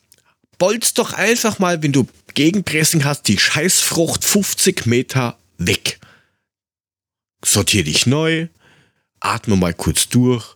bolz 0.57 0.93
doch 0.93 1.13
einfach 1.13 1.59
mal, 1.59 1.83
wenn 1.83 1.91
du 1.91 2.07
Gegenpressing 2.33 3.05
hast, 3.05 3.27
die 3.27 3.37
Scheißfrucht 3.37 4.23
50 4.23 4.85
Meter 4.85 5.37
weg. 5.57 5.99
Sortier 7.43 7.83
dich 7.83 8.05
neu, 8.05 8.47
atme 9.19 9.55
mal 9.55 9.73
kurz 9.73 10.09
durch 10.09 10.55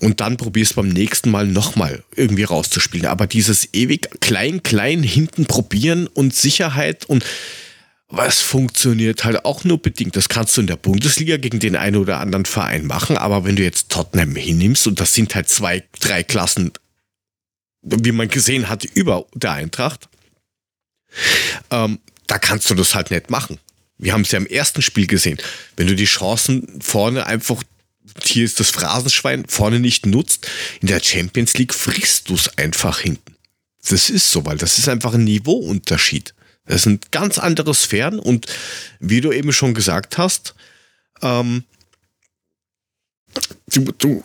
und 0.00 0.20
dann 0.20 0.36
probierst 0.36 0.76
beim 0.76 0.88
nächsten 0.88 1.30
Mal 1.30 1.46
nochmal 1.46 2.04
irgendwie 2.14 2.44
rauszuspielen. 2.44 3.06
Aber 3.06 3.26
dieses 3.26 3.72
ewig 3.72 4.20
klein, 4.20 4.62
klein 4.62 5.02
hinten 5.02 5.46
probieren 5.46 6.06
und 6.06 6.34
Sicherheit 6.34 7.04
und 7.06 7.24
was 8.08 8.40
funktioniert 8.40 9.24
halt 9.24 9.44
auch 9.44 9.64
nur 9.64 9.80
bedingt. 9.80 10.16
Das 10.16 10.28
kannst 10.28 10.56
du 10.56 10.60
in 10.60 10.66
der 10.66 10.76
Bundesliga 10.76 11.36
gegen 11.36 11.58
den 11.58 11.74
einen 11.74 11.96
oder 11.96 12.20
anderen 12.20 12.44
Verein 12.44 12.86
machen, 12.86 13.16
aber 13.16 13.44
wenn 13.44 13.56
du 13.56 13.62
jetzt 13.62 13.88
Tottenham 13.88 14.36
hinnimmst 14.36 14.86
und 14.86 15.00
das 15.00 15.14
sind 15.14 15.34
halt 15.34 15.48
zwei, 15.48 15.82
drei 16.00 16.22
Klassen, 16.22 16.72
wie 17.82 18.12
man 18.12 18.28
gesehen 18.28 18.68
hat, 18.68 18.84
über 18.84 19.26
der 19.34 19.52
Eintracht, 19.52 20.08
ähm, 21.70 21.98
da 22.26 22.38
kannst 22.38 22.70
du 22.70 22.74
das 22.74 22.94
halt 22.94 23.10
nicht 23.10 23.30
machen. 23.30 23.58
Wir 23.98 24.12
haben 24.12 24.22
es 24.22 24.32
ja 24.32 24.38
im 24.38 24.46
ersten 24.46 24.82
Spiel 24.82 25.06
gesehen. 25.06 25.38
Wenn 25.76 25.86
du 25.86 25.94
die 25.94 26.04
Chancen 26.04 26.80
vorne 26.80 27.26
einfach, 27.26 27.62
hier 28.22 28.44
ist 28.44 28.60
das 28.60 28.70
Phrasenschwein, 28.70 29.46
vorne 29.48 29.80
nicht 29.80 30.06
nutzt, 30.06 30.48
in 30.80 30.88
der 30.88 31.00
Champions 31.02 31.54
League 31.54 31.74
frisst 31.74 32.28
du 32.28 32.34
es 32.34 32.58
einfach 32.58 32.98
hinten. 32.98 33.36
Das 33.88 34.10
ist 34.10 34.30
so, 34.30 34.44
weil 34.46 34.56
das 34.56 34.78
ist 34.78 34.88
einfach 34.88 35.14
ein 35.14 35.24
Niveauunterschied. 35.24 36.34
Das 36.66 36.82
sind 36.82 37.12
ganz 37.12 37.38
andere 37.38 37.74
Sphären 37.74 38.18
und 38.18 38.46
wie 38.98 39.20
du 39.20 39.32
eben 39.32 39.52
schon 39.52 39.74
gesagt 39.74 40.16
hast, 40.16 40.54
ähm, 41.20 41.64
du, 43.66 43.92
du, 43.98 44.24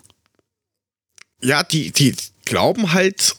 ja, 1.42 1.64
die, 1.64 1.92
die 1.92 2.16
glauben 2.46 2.94
halt 2.94 3.36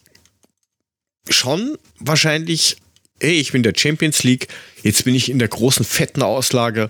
schon 1.28 1.78
wahrscheinlich, 1.98 2.76
hey, 3.20 3.38
ich 3.38 3.52
bin 3.52 3.62
der 3.62 3.74
Champions 3.76 4.22
League, 4.22 4.48
jetzt 4.82 5.04
bin 5.04 5.14
ich 5.14 5.30
in 5.30 5.38
der 5.38 5.48
großen 5.48 5.84
fetten 5.84 6.22
Auslage, 6.22 6.88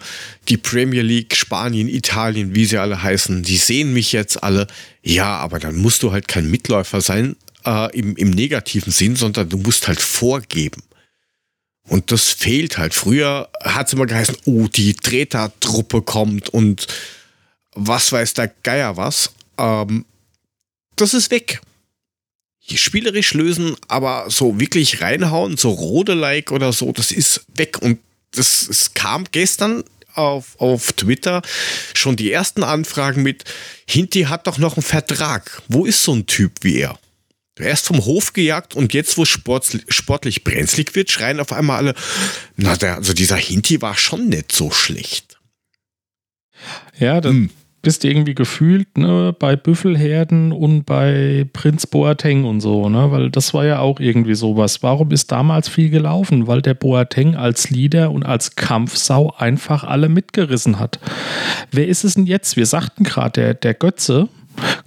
die 0.48 0.56
Premier 0.56 1.02
League, 1.02 1.34
Spanien, 1.34 1.88
Italien, 1.88 2.54
wie 2.54 2.64
sie 2.64 2.78
alle 2.78 3.02
heißen, 3.02 3.42
die 3.42 3.56
sehen 3.56 3.92
mich 3.92 4.12
jetzt 4.12 4.42
alle. 4.42 4.66
Ja, 5.02 5.36
aber 5.36 5.58
dann 5.58 5.76
musst 5.76 6.02
du 6.02 6.12
halt 6.12 6.28
kein 6.28 6.50
Mitläufer 6.50 7.00
sein 7.00 7.36
äh, 7.64 7.96
im, 7.96 8.16
im 8.16 8.30
negativen 8.30 8.92
Sinn, 8.92 9.16
sondern 9.16 9.48
du 9.48 9.58
musst 9.58 9.88
halt 9.88 10.00
vorgeben. 10.00 10.82
Und 11.88 12.12
das 12.12 12.28
fehlt 12.28 12.78
halt. 12.78 12.94
Früher 12.94 13.48
hat 13.64 13.88
es 13.88 13.92
immer 13.94 14.06
geheißen, 14.06 14.36
oh, 14.44 14.68
die 14.68 14.94
Treter-Truppe 14.94 16.02
kommt 16.02 16.48
und 16.48 16.86
was 17.74 18.12
weiß 18.12 18.34
der 18.34 18.52
Geier 18.62 18.96
was. 18.96 19.32
Ähm, 19.58 20.04
das 20.94 21.14
ist 21.14 21.30
weg 21.30 21.60
spielerisch 22.78 23.34
lösen, 23.34 23.76
aber 23.88 24.26
so 24.28 24.60
wirklich 24.60 25.00
reinhauen, 25.00 25.56
so 25.56 25.70
Rode-like 25.70 26.52
oder 26.52 26.72
so, 26.72 26.92
das 26.92 27.12
ist 27.12 27.44
weg. 27.54 27.78
Und 27.80 27.98
das, 28.32 28.68
es 28.68 28.94
kam 28.94 29.24
gestern 29.32 29.84
auf, 30.14 30.58
auf 30.58 30.92
Twitter 30.92 31.42
schon 31.94 32.16
die 32.16 32.32
ersten 32.32 32.62
Anfragen 32.62 33.22
mit, 33.22 33.44
Hinti 33.88 34.22
hat 34.22 34.46
doch 34.46 34.58
noch 34.58 34.76
einen 34.76 34.82
Vertrag. 34.82 35.62
Wo 35.68 35.84
ist 35.84 36.02
so 36.02 36.14
ein 36.14 36.26
Typ 36.26 36.52
wie 36.62 36.78
er? 36.78 36.98
Erst 37.58 37.86
vom 37.86 38.02
Hof 38.06 38.32
gejagt 38.32 38.74
und 38.74 38.94
jetzt, 38.94 39.18
wo 39.18 39.22
es 39.24 39.28
sportlich, 39.28 39.82
sportlich 39.90 40.44
brenzlig 40.44 40.94
wird, 40.94 41.10
schreien 41.10 41.40
auf 41.40 41.52
einmal 41.52 41.76
alle, 41.76 41.94
na, 42.56 42.74
der, 42.74 42.96
also 42.96 43.12
dieser 43.12 43.36
Hinti 43.36 43.82
war 43.82 43.98
schon 43.98 44.30
nicht 44.30 44.52
so 44.52 44.70
schlecht. 44.70 45.38
Ja, 46.98 47.20
das, 47.20 47.32
hm 47.32 47.50
bist 47.82 48.04
irgendwie 48.04 48.34
gefühlt 48.34 48.98
ne, 48.98 49.34
bei 49.38 49.56
Büffelherden 49.56 50.52
und 50.52 50.84
bei 50.84 51.46
Prinz 51.52 51.86
Boateng 51.86 52.44
und 52.44 52.60
so, 52.60 52.88
ne? 52.88 53.10
weil 53.10 53.30
das 53.30 53.54
war 53.54 53.64
ja 53.64 53.78
auch 53.78 54.00
irgendwie 54.00 54.34
sowas. 54.34 54.82
Warum 54.82 55.10
ist 55.10 55.32
damals 55.32 55.68
viel 55.68 55.90
gelaufen? 55.90 56.46
Weil 56.46 56.62
der 56.62 56.74
Boateng 56.74 57.36
als 57.36 57.70
Leader 57.70 58.10
und 58.10 58.24
als 58.24 58.56
Kampfsau 58.56 59.34
einfach 59.36 59.84
alle 59.84 60.08
mitgerissen 60.08 60.78
hat. 60.78 61.00
Wer 61.70 61.88
ist 61.88 62.04
es 62.04 62.14
denn 62.14 62.26
jetzt? 62.26 62.56
Wir 62.56 62.66
sagten 62.66 63.04
gerade, 63.04 63.40
der, 63.40 63.54
der 63.54 63.74
Götze, 63.74 64.28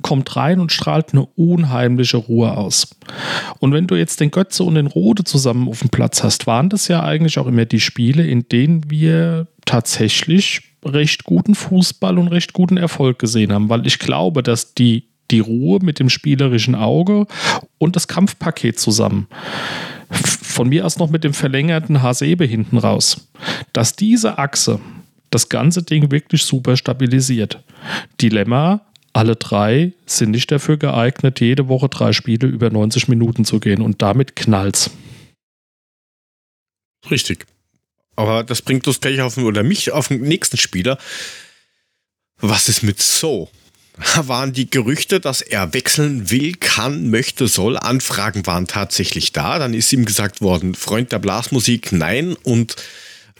kommt 0.02 0.36
rein 0.36 0.60
und 0.60 0.72
strahlt 0.72 1.14
eine 1.14 1.26
unheimliche 1.36 2.18
Ruhe 2.18 2.56
aus. 2.56 2.96
Und 3.60 3.74
wenn 3.74 3.88
du 3.88 3.96
jetzt 3.96 4.20
den 4.20 4.30
Götze 4.30 4.64
und 4.64 4.76
den 4.76 4.88
Rode 4.88 5.24
zusammen 5.24 5.68
auf 5.68 5.80
dem 5.80 5.90
Platz 5.90 6.24
hast, 6.24 6.46
waren 6.48 6.70
das 6.70 6.88
ja 6.88 7.02
eigentlich 7.02 7.40
auch 7.40 7.48
immer 7.48 7.66
die 7.66 7.80
Spiele, 7.80 8.26
in 8.26 8.48
denen 8.50 8.90
wir 8.92 9.48
tatsächlich 9.66 10.73
recht 10.86 11.24
guten 11.24 11.56
Fußball 11.56 12.18
und 12.18 12.28
recht 12.28 12.54
guten 12.54 12.78
Erfolg 12.78 13.20
gesehen 13.20 13.52
haben, 13.54 13.70
weil 13.70 13.86
ich 13.88 14.00
glaube, 14.00 14.44
dass 14.44 14.74
die, 14.74 15.08
die 15.32 15.40
Ruhe 15.40 15.80
mit 15.82 16.00
dem 16.00 16.10
spielerischen 16.10 16.76
Auge 16.76 17.28
und 17.78 17.96
das 17.96 18.08
Kampfpaket 18.08 18.80
zusammen, 18.80 19.28
von 20.12 20.70
mir 20.70 20.86
aus 20.86 20.98
noch 20.98 21.10
mit 21.10 21.24
dem 21.24 21.34
verlängerten 21.34 22.02
Hasebe 22.02 22.46
hinten 22.46 22.78
raus, 22.78 23.30
dass 23.72 23.96
diese 23.96 24.38
Achse 24.38 24.80
das 25.32 25.50
ganze 25.50 25.82
Ding 25.84 26.12
wirklich 26.12 26.44
super 26.44 26.78
stabilisiert. 26.78 27.64
Dilemma, 28.22 28.82
alle 29.14 29.36
drei 29.36 29.94
sind 30.06 30.32
nicht 30.32 30.52
dafür 30.52 30.78
geeignet, 30.78 31.40
jede 31.40 31.68
Woche 31.68 31.90
drei 31.90 32.14
Spiele 32.14 32.48
über 32.48 32.70
90 32.70 33.08
Minuten 33.08 33.46
zu 33.46 33.60
gehen 33.60 33.82
und 33.82 34.02
damit 34.02 34.36
knallt's. 34.36 34.92
Richtig. 37.10 37.46
Aber 38.16 38.44
das 38.44 38.62
bringt 38.62 38.88
uns 38.88 39.00
gleich 39.00 39.22
auf 39.22 39.38
oder 39.38 39.64
mich 39.64 39.92
auf 39.92 40.10
den 40.10 40.22
nächsten 40.22 40.58
Spieler. 40.58 40.98
Was 42.38 42.70
ist 42.70 42.84
mit 42.84 43.02
So? 43.02 43.50
Waren 44.16 44.54
die 44.54 44.70
Gerüchte, 44.70 45.20
dass 45.20 45.42
er 45.42 45.74
wechseln 45.74 46.30
will, 46.30 46.54
kann, 46.54 47.10
möchte, 47.10 47.48
soll. 47.48 47.78
Anfragen 47.78 48.46
waren 48.46 48.68
tatsächlich 48.68 49.34
da. 49.34 49.60
Dann 49.60 49.74
ist 49.74 49.94
ihm 49.94 50.06
gesagt 50.06 50.42
worden, 50.42 50.74
Freund 50.74 51.12
der 51.12 51.20
Blasmusik, 51.20 51.92
nein. 51.92 52.36
Und 52.44 52.76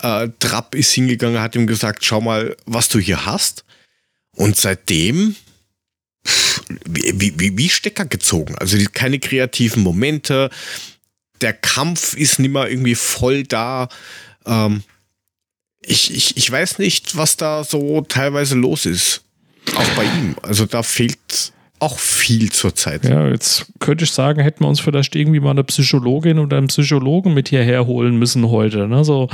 äh, 0.02 0.30
Trapp 0.40 0.76
ist 0.76 0.92
hingegangen, 0.92 1.42
hat 1.42 1.56
ihm 1.56 1.66
gesagt, 1.66 2.06
schau 2.06 2.22
mal, 2.22 2.56
was 2.66 2.90
du 2.90 3.00
hier 3.00 3.26
hast. 3.26 3.66
Und 4.36 4.58
seitdem 4.58 5.36
wie, 6.86 7.34
wie, 7.40 7.58
wie 7.58 7.70
Stecker 7.70 8.06
gezogen. 8.06 8.56
Also 8.58 8.78
keine 8.94 9.20
kreativen 9.20 9.84
Momente. 9.84 10.50
Der 11.42 11.54
Kampf 11.54 12.14
ist 12.16 12.40
nicht 12.40 12.52
mehr 12.52 12.70
irgendwie 12.70 12.96
voll 12.96 13.44
da. 13.44 13.90
Ähm, 14.46 14.84
ich, 15.86 16.14
ich, 16.14 16.38
ich 16.38 16.52
weiß 16.52 16.80
nicht, 16.80 17.16
was 17.18 17.38
da 17.38 17.64
so 17.64 18.02
teilweise 18.02 18.56
los 18.56 18.86
ist. 18.86 19.24
Auch 19.76 19.90
bei 19.96 20.04
ihm. 20.04 20.36
Also 20.42 20.66
da 20.66 20.84
fehlt 20.84 21.54
auch 21.80 22.00
viel 22.00 22.52
zur 22.52 22.76
Zeit. 22.76 23.04
Ja, 23.04 23.28
jetzt 23.28 23.66
könnte 23.80 24.06
ich 24.06 24.12
sagen, 24.12 24.42
hätten 24.42 24.64
wir 24.64 24.70
uns 24.70 24.80
vielleicht 24.80 25.16
irgendwie 25.16 25.42
mal 25.42 25.52
eine 25.52 25.64
Psychologin 25.66 26.40
oder 26.40 26.58
einen 26.58 26.68
Psychologen 26.68 27.34
mit 27.34 27.50
hierher 27.50 27.86
holen 27.86 28.18
müssen 28.18 28.50
heute. 28.50 28.88
Ne? 28.88 29.28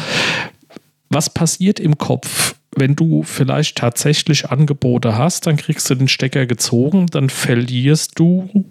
Was 1.10 1.30
passiert 1.32 1.80
im 1.80 1.98
Kopf, 1.98 2.56
wenn 2.76 2.96
du 2.96 3.24
vielleicht 3.24 3.78
tatsächlich 3.78 4.50
Angebote 4.50 5.16
hast, 5.16 5.46
dann 5.46 5.58
kriegst 5.58 5.90
du 5.90 5.96
den 5.96 6.08
Stecker 6.08 6.46
gezogen, 6.46 7.08
dann 7.08 7.30
verlierst 7.30 8.18
du, 8.18 8.66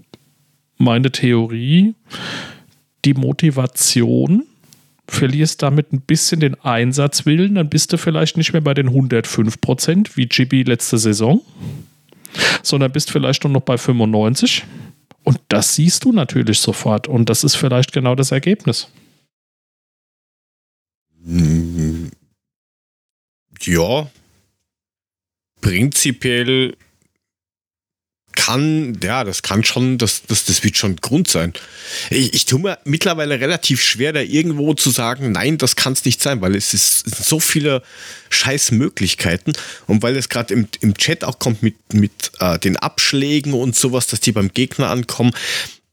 meine 0.76 1.10
Theorie, 1.10 1.94
die 3.04 3.14
Motivation 3.14 4.44
verlierst 5.08 5.62
damit 5.62 5.92
ein 5.92 6.00
bisschen 6.02 6.40
den 6.40 6.54
Einsatzwillen, 6.60 7.54
dann 7.56 7.68
bist 7.68 7.92
du 7.92 7.98
vielleicht 7.98 8.36
nicht 8.36 8.52
mehr 8.52 8.62
bei 8.62 8.74
den 8.74 8.88
105 8.88 9.60
Prozent 9.60 10.16
wie 10.16 10.28
Chibi 10.28 10.62
letzte 10.62 10.98
Saison, 10.98 11.40
sondern 12.62 12.92
bist 12.92 13.10
vielleicht 13.10 13.44
nur 13.44 13.52
noch 13.52 13.62
bei 13.62 13.78
95. 13.78 14.64
Und 15.24 15.40
das 15.48 15.74
siehst 15.74 16.04
du 16.04 16.12
natürlich 16.12 16.60
sofort. 16.60 17.08
Und 17.08 17.28
das 17.28 17.44
ist 17.44 17.56
vielleicht 17.56 17.92
genau 17.92 18.14
das 18.14 18.30
Ergebnis. 18.30 18.88
Ja, 23.60 24.10
prinzipiell 25.60 26.76
kann, 28.48 28.98
ja, 29.02 29.24
das 29.24 29.42
kann 29.42 29.62
schon, 29.62 29.98
das, 29.98 30.22
das, 30.26 30.46
das 30.46 30.64
wird 30.64 30.76
schon 30.78 30.96
Grund 30.96 31.28
sein. 31.28 31.52
Ich, 32.08 32.32
ich 32.32 32.44
tue 32.46 32.60
mir 32.60 32.78
mittlerweile 32.84 33.40
relativ 33.40 33.82
schwer, 33.82 34.14
da 34.14 34.20
irgendwo 34.20 34.72
zu 34.72 34.88
sagen, 34.90 35.32
nein, 35.32 35.58
das 35.58 35.76
kann 35.76 35.92
es 35.92 36.04
nicht 36.04 36.22
sein, 36.22 36.40
weil 36.40 36.56
es, 36.56 36.72
ist, 36.72 37.26
so 37.26 37.40
viele 37.40 37.82
Scheißmöglichkeiten 38.30 39.52
und 39.86 40.02
weil 40.02 40.16
es 40.16 40.30
gerade 40.30 40.54
im, 40.54 40.68
im 40.80 40.96
Chat 40.96 41.24
auch 41.24 41.38
kommt 41.38 41.62
mit, 41.62 41.76
mit 41.92 42.32
äh, 42.40 42.58
den 42.58 42.76
Abschlägen 42.78 43.52
und 43.52 43.76
sowas, 43.76 44.06
dass 44.06 44.20
die 44.20 44.32
beim 44.32 44.48
Gegner 44.52 44.88
ankommen. 44.88 45.32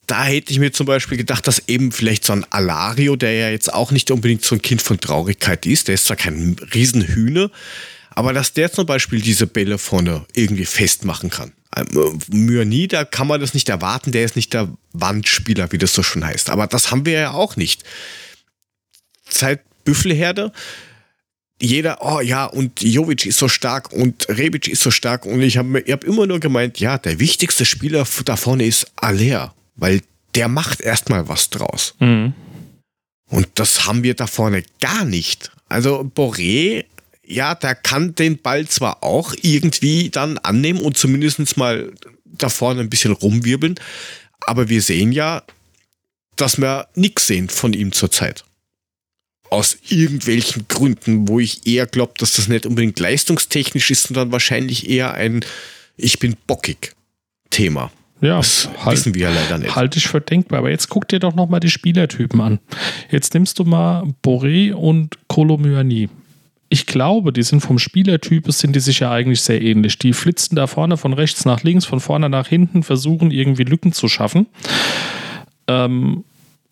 Da 0.08 0.24
hätte 0.24 0.54
ich 0.54 0.60
mir 0.60 0.72
zum 0.72 0.86
Beispiel 0.86 1.18
gedacht, 1.18 1.48
dass 1.48 1.64
eben 1.68 1.92
vielleicht 1.92 2.24
so 2.24 2.32
ein 2.32 2.46
Alario, 2.52 3.18
der 3.18 3.34
ja 3.34 3.50
jetzt 3.50 3.74
auch 3.74 3.92
nicht 3.92 4.12
unbedingt 4.12 4.46
so 4.46 4.56
ein 4.56 4.62
Kind 4.62 4.82
von 4.82 5.00
Traurigkeit 5.00 5.66
ist, 5.66 5.90
der 5.90 5.96
ist 5.96 6.06
zwar 6.06 6.16
kein 6.16 6.56
Riesenhühne, 6.74 7.52
aber 8.16 8.34
dass 8.34 8.54
der 8.54 8.72
zum 8.72 8.86
Beispiel 8.86 9.22
diese 9.22 9.46
Bälle 9.46 9.78
vorne 9.78 10.26
irgendwie 10.34 10.66
festmachen 10.66 11.30
kann. 11.30 11.52
Ähm, 11.76 12.20
Myani, 12.32 12.88
da 12.88 13.04
kann 13.06 13.28
man 13.28 13.42
das 13.42 13.54
nicht 13.54 13.70
erwarten, 13.70 14.12
der 14.12 14.24
ist 14.24 14.36
nicht 14.36 14.54
der 14.54 14.70
Wandspieler, 14.94 15.72
wie 15.72 15.78
das 15.78 15.94
so 15.94 16.02
schon 16.02 16.26
heißt. 16.26 16.50
Aber 16.50 16.68
das 16.68 16.92
haben 16.92 17.06
wir 17.06 17.14
ja 17.14 17.32
auch 17.32 17.58
nicht. 17.58 17.84
Seit 19.30 19.62
Büffelherde, 19.84 20.52
jeder, 21.62 22.00
oh 22.02 22.20
ja, 22.20 22.46
und 22.46 22.82
Jovic 22.82 23.26
ist 23.26 23.38
so 23.38 23.48
stark 23.48 23.92
und 23.92 24.28
Rebic 24.30 24.68
ist 24.68 24.82
so 24.82 24.92
stark. 24.92 25.26
Und 25.26 25.42
ich 25.42 25.58
habe 25.58 25.84
hab 25.88 26.04
immer 26.04 26.26
nur 26.26 26.40
gemeint, 26.40 26.80
ja, 26.80 26.98
der 26.98 27.20
wichtigste 27.20 27.66
Spieler 27.66 28.06
da 28.26 28.36
vorne 28.36 28.66
ist 28.66 28.92
Aller, 28.96 29.54
weil 29.76 30.02
der 30.36 30.48
macht 30.48 30.82
erstmal 30.82 31.28
was 31.30 31.50
draus. 31.50 31.96
Mhm. 32.00 32.34
Und 33.30 33.48
das 33.56 33.86
haben 33.86 34.04
wir 34.04 34.14
da 34.14 34.28
vorne 34.28 34.64
gar 34.80 35.06
nicht. 35.06 35.52
Also 35.70 36.02
Boré, 36.16 36.86
ja, 37.28 37.56
der 37.56 37.76
kann 37.76 38.16
den 38.16 38.38
Ball 38.38 38.68
zwar 38.68 39.04
auch 39.04 39.34
irgendwie 39.42 40.10
dann 40.10 40.38
annehmen 40.40 40.82
und 40.82 40.98
zumindest 40.98 41.58
mal 41.58 41.92
da 42.26 42.50
vorne 42.50 42.82
ein 42.82 42.90
bisschen 42.90 43.12
rumwirbeln, 43.12 43.76
aber 44.42 44.70
wir 44.70 44.82
sehen 44.82 45.12
ja, 45.12 45.44
dass 46.36 46.58
wir 46.58 46.88
nichts 46.96 47.28
sehen 47.28 47.50
von 47.50 47.74
ihm 47.74 47.92
zurzeit. 47.92 48.44
Aus 49.50 49.78
irgendwelchen 49.88 50.68
Gründen, 50.68 51.28
wo 51.28 51.40
ich 51.40 51.66
eher 51.66 51.86
glaube, 51.86 52.14
dass 52.18 52.34
das 52.34 52.48
nicht 52.48 52.66
unbedingt 52.66 53.00
leistungstechnisch 53.00 53.92
ist, 53.92 54.04
sondern 54.08 54.32
wahrscheinlich 54.32 54.90
eher 54.90 55.14
ein 55.14 55.46
Ich 55.98 56.20
bin 56.20 56.36
bockig 56.48 56.94
Thema. 57.52 57.92
Ja, 58.22 58.38
das 58.38 58.70
halt, 58.84 58.98
wissen 58.98 59.14
wir 59.14 59.30
ja 59.30 59.34
leider 59.34 59.58
nicht. 59.60 59.76
Halte 59.76 60.00
ich 60.00 60.08
für 60.08 60.20
denkbar. 60.20 60.60
Aber 60.60 60.72
jetzt 60.72 60.90
guck 60.90 61.08
dir 61.08 61.20
doch 61.20 61.36
nochmal 61.36 61.60
die 61.60 61.70
Spielertypen 61.70 62.42
an. 62.42 62.60
Jetzt 63.12 63.34
nimmst 63.34 63.60
du 63.60 63.66
mal 63.66 64.04
Boré 64.24 64.74
und 64.74 65.18
Kolomyani. 65.28 66.10
Ich 66.70 66.86
glaube, 66.88 67.32
die 67.32 67.44
sind 67.44 67.62
vom 67.62 67.78
Spielertyp, 67.78 68.52
sind 68.52 68.76
die 68.76 68.80
sich 68.80 69.00
ja 69.00 69.12
eigentlich 69.12 69.42
sehr 69.42 69.62
ähnlich. 69.62 70.00
Die 70.00 70.14
flitzen 70.14 70.56
da 70.56 70.68
vorne 70.68 70.98
von 70.98 71.14
rechts 71.14 71.46
nach 71.46 71.64
links, 71.64 71.86
von 71.86 72.00
vorne 72.00 72.30
nach 72.30 72.48
hinten, 72.48 72.84
versuchen 72.84 73.32
irgendwie 73.32 73.64
Lücken 73.64 73.94
zu 73.94 74.08
schaffen. 74.08 74.48
Ähm, 75.68 76.24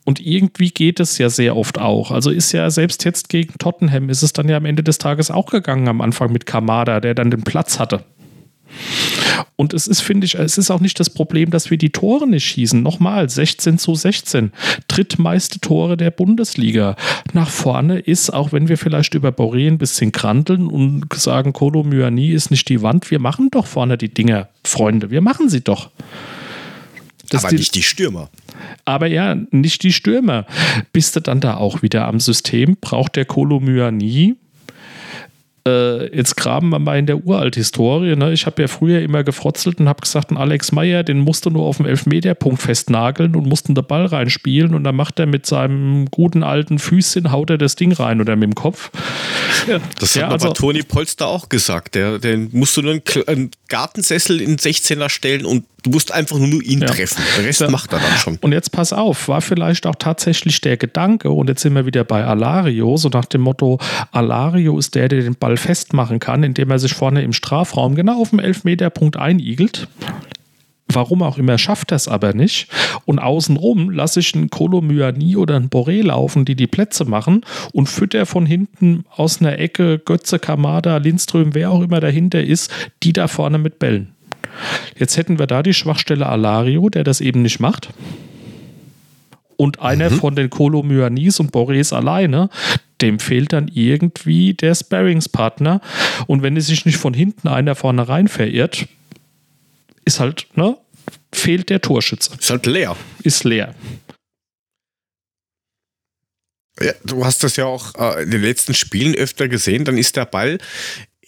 und 0.06 0.20
irgendwie 0.20 0.72
geht 0.72 1.00
es 1.00 1.18
ja 1.18 1.30
sehr 1.30 1.56
oft 1.56 1.80
auch. 1.80 2.12
Also 2.12 2.30
ist 2.30 2.52
ja 2.52 2.70
selbst 2.70 3.06
jetzt 3.06 3.30
gegen 3.30 3.58
Tottenham, 3.58 4.10
ist 4.10 4.22
es 4.22 4.34
dann 4.34 4.50
ja 4.50 4.58
am 4.58 4.66
Ende 4.66 4.84
des 4.84 4.98
Tages 4.98 5.32
auch 5.32 5.46
gegangen 5.46 5.88
am 5.88 6.02
Anfang 6.02 6.32
mit 6.32 6.46
Kamada, 6.46 7.00
der 7.00 7.14
dann 7.14 7.32
den 7.32 7.44
Platz 7.44 7.80
hatte. 7.80 8.04
Und 9.56 9.74
es 9.74 9.88
ist, 9.88 10.02
finde 10.02 10.26
ich, 10.26 10.36
es 10.36 10.58
ist 10.58 10.72
auch 10.72 10.80
nicht 10.80 11.00
das 11.00 11.10
Problem, 11.10 11.52
dass 11.52 11.70
wir 11.70 11.78
die 11.78 11.92
Tore 11.92 12.28
nicht 12.28 12.46
schießen. 12.46 12.82
Nochmal, 12.82 13.30
16 13.30 13.78
zu 13.78 13.96
16. 13.96 14.52
Drittmeiste 14.88 15.60
Tore 15.60 15.98
der 15.98 16.12
Bundesliga. 16.12 16.96
Nach 17.34 17.50
vorne 17.50 18.00
ist, 18.00 18.32
auch 18.32 18.52
wenn 18.52 18.68
wir 18.68 18.78
vielleicht 18.78 19.14
über 19.14 19.30
Boré 19.30 19.68
ein 19.68 19.78
bisschen 19.78 20.12
kranteln 20.12 20.68
und 20.68 21.14
sagen, 21.14 21.54
Kolo 21.54 21.84
Myani 21.84 22.30
ist 22.30 22.52
nicht 22.52 22.68
die 22.70 22.82
Wand, 22.82 23.12
wir 23.12 23.20
machen 23.20 23.50
doch 23.52 23.68
vorne 23.68 23.98
die 23.98 24.14
Dinger, 24.14 24.50
Freunde. 24.64 25.12
Wir 25.12 25.22
machen 25.22 25.50
sie 25.50 25.62
doch. 25.62 25.92
Das 27.30 27.46
aber 27.46 27.54
nicht 27.54 27.76
die 27.76 27.84
Stürmer. 27.84 28.30
Aber 28.86 29.08
ja, 29.08 29.36
nicht 29.52 29.84
die 29.84 29.94
Stürmer. 29.94 30.46
Bist 30.92 31.16
du 31.16 31.20
dann 31.20 31.40
da 31.40 31.58
auch 31.58 31.82
wieder 31.82 32.08
am 32.08 32.20
System? 32.20 32.78
Braucht 32.80 33.16
der 33.16 33.26
Kolo 33.26 33.60
Myani 33.60 34.36
äh, 35.68 36.16
jetzt 36.16 36.36
graben 36.36 36.70
wir 36.70 36.80
mal 36.80 37.00
in 37.00 37.06
der 37.06 37.26
Uralt-Historie. 37.26 38.16
Ne? 38.16 38.34
Ich 38.34 38.46
habe 38.46 38.62
ja 38.62 38.68
früher 38.68 39.02
immer 39.02 39.24
gefrotzelt 39.24 39.80
und 39.80 39.88
habe 39.88 40.02
gesagt, 40.02 40.32
ein 40.32 40.38
Alex 40.38 40.72
Meyer, 40.72 41.04
den 41.04 41.20
musst 41.20 41.46
du 41.46 41.50
nur 41.50 41.64
auf 41.64 41.78
dem 41.78 41.86
Elfmeterpunkt 41.86 42.62
festnageln 42.62 43.36
und 43.36 43.48
mussten 43.48 43.74
den 43.74 43.86
Ball 43.86 44.06
reinspielen 44.06 44.74
und 44.74 44.84
dann 44.84 44.96
macht 44.96 45.20
er 45.20 45.26
mit 45.26 45.46
seinem 45.46 46.08
guten 46.12 46.44
alten 46.44 46.80
Füßchen, 46.80 47.32
haut 47.32 47.50
er 47.50 47.58
das 47.58 47.76
Ding 47.76 47.94
rein 47.94 48.20
oder 48.20 48.36
mit 48.36 48.50
dem 48.50 48.56
Kopf. 48.56 48.92
Ja, 49.68 49.80
das 50.00 50.16
hat 50.16 50.22
ja, 50.22 50.28
also, 50.28 50.48
aber 50.48 50.56
Toni 50.56 50.84
Polster 50.84 51.28
auch 51.28 51.48
gesagt. 51.48 51.96
Der, 51.96 52.20
den 52.20 52.50
musst 52.52 52.76
du 52.76 52.82
nur 52.82 52.92
einen, 52.94 53.28
einen 53.28 53.52
Gartensessel 53.70 54.42
in 54.42 54.58
16er 54.58 55.10
stellen 55.10 55.46
und 55.46 55.64
du 55.84 55.92
musst 55.92 56.12
einfach 56.12 56.40
nur 56.40 56.64
ihn 56.64 56.82
ja. 56.82 56.88
treffen. 56.88 57.22
Der 57.38 57.46
Rest 57.46 57.62
ja. 57.62 57.70
macht 57.70 57.94
er 57.94 58.00
dann 58.00 58.18
schon. 58.18 58.38
Und 58.42 58.52
jetzt 58.52 58.72
pass 58.72 58.94
auf, 58.94 59.28
war 59.28 59.42
vielleicht 59.42 59.86
auch 59.86 59.96
tatsächlich 59.96 60.60
der 60.62 60.78
Gedanke, 60.78 61.30
und 61.30 61.50
jetzt 61.50 61.62
sind 61.62 61.76
wir 61.76 61.86
wieder 61.86 62.04
bei 62.04 62.24
Alario, 62.24 62.98
so 62.98 63.10
nach 63.10 63.26
dem 63.26 63.42
Motto, 63.42 63.80
Alario 64.12 64.78
ist 64.80 64.96
der, 64.96 65.10
der 65.10 65.22
den 65.22 65.36
Ball 65.36 65.58
festmachen 65.58 66.20
kann, 66.20 66.44
indem 66.44 66.72
er 66.72 66.80
sich 66.80 66.94
vorne 66.94 67.22
im 67.22 67.34
Strafraum 67.34 67.96
genau 67.96 68.22
auf 68.22 68.32
dem 68.32 68.40
Elfmeterpunkt 68.40 69.18
einigelt. 69.18 69.88
Warum 70.88 71.24
auch 71.24 71.38
immer 71.38 71.58
schafft 71.58 71.92
er 71.92 71.96
es 71.96 72.08
aber 72.08 72.34
nicht. 72.34 72.68
Und 73.06 73.20
außenrum 73.20 73.90
lasse 73.90 74.20
ich 74.20 74.36
einen 74.36 74.50
Kolomyani 74.50 75.38
oder 75.38 75.56
einen 75.56 75.70
Boré 75.70 76.04
laufen, 76.04 76.46
die 76.46 76.56
die 76.56 76.68
Plätze 76.68 77.06
machen 77.06 77.42
und 77.72 77.88
fütter 77.88 78.26
von 78.26 78.46
hinten 78.46 79.06
aus 79.16 79.40
einer 79.40 79.58
Ecke 79.58 79.98
Götze, 79.98 80.40
Kamada, 80.40 80.98
Lindström, 80.98 81.56
wer 81.56 81.72
auch 81.72 81.82
immer 81.82 82.00
dahinter 82.00 82.44
ist, 82.44 82.72
die 83.02 83.14
da 83.14 83.28
vorne 83.28 83.58
mit 83.58 83.80
Bällen. 83.80 84.14
Jetzt 84.98 85.18
hätten 85.18 85.40
wir 85.40 85.48
da 85.48 85.64
die 85.64 85.74
Schwachstelle 85.74 86.28
Alario, 86.28 86.90
der 86.90 87.04
das 87.04 87.22
eben 87.22 87.42
nicht 87.42 87.60
macht. 87.60 87.90
Und 89.56 89.82
einer 89.82 90.10
mhm. 90.10 90.16
von 90.16 90.36
den 90.36 90.50
Kolomyanis 90.50 91.40
und 91.40 91.52
Borés 91.52 91.94
alleine, 91.94 92.50
dem 93.02 93.20
fehlt 93.20 93.54
dann 93.54 93.68
irgendwie 93.68 94.54
der 94.54 94.76
Sparringspartner. 94.76 95.82
Und 96.28 96.42
wenn 96.42 96.58
es 96.58 96.68
sich 96.68 96.86
nicht 96.86 96.98
von 96.98 97.14
hinten 97.14 97.48
einer 97.48 97.76
vorne 97.76 98.08
rein 98.08 98.28
verirrt, 98.28 98.88
ist 100.06 100.20
halt, 100.20 100.48
ne, 100.56 100.78
fehlt 101.32 101.70
der 101.70 101.82
Torschütze. 101.82 102.32
Ist 102.40 102.50
halt 102.50 102.66
leer. 102.66 102.96
Ist 103.24 103.44
leer. 103.44 103.74
Ja, 106.82 106.94
du 107.04 107.24
hast 107.24 107.44
das 107.44 107.56
ja 107.56 107.66
auch 107.66 107.94
äh, 107.96 108.24
in 108.24 108.32
den 108.32 108.42
letzten 108.42 108.74
Spielen 108.74 109.16
öfter 109.16 109.48
gesehen, 109.48 109.86
dann 109.86 109.98
ist 109.98 110.16
der 110.16 110.26
Ball 110.26 110.58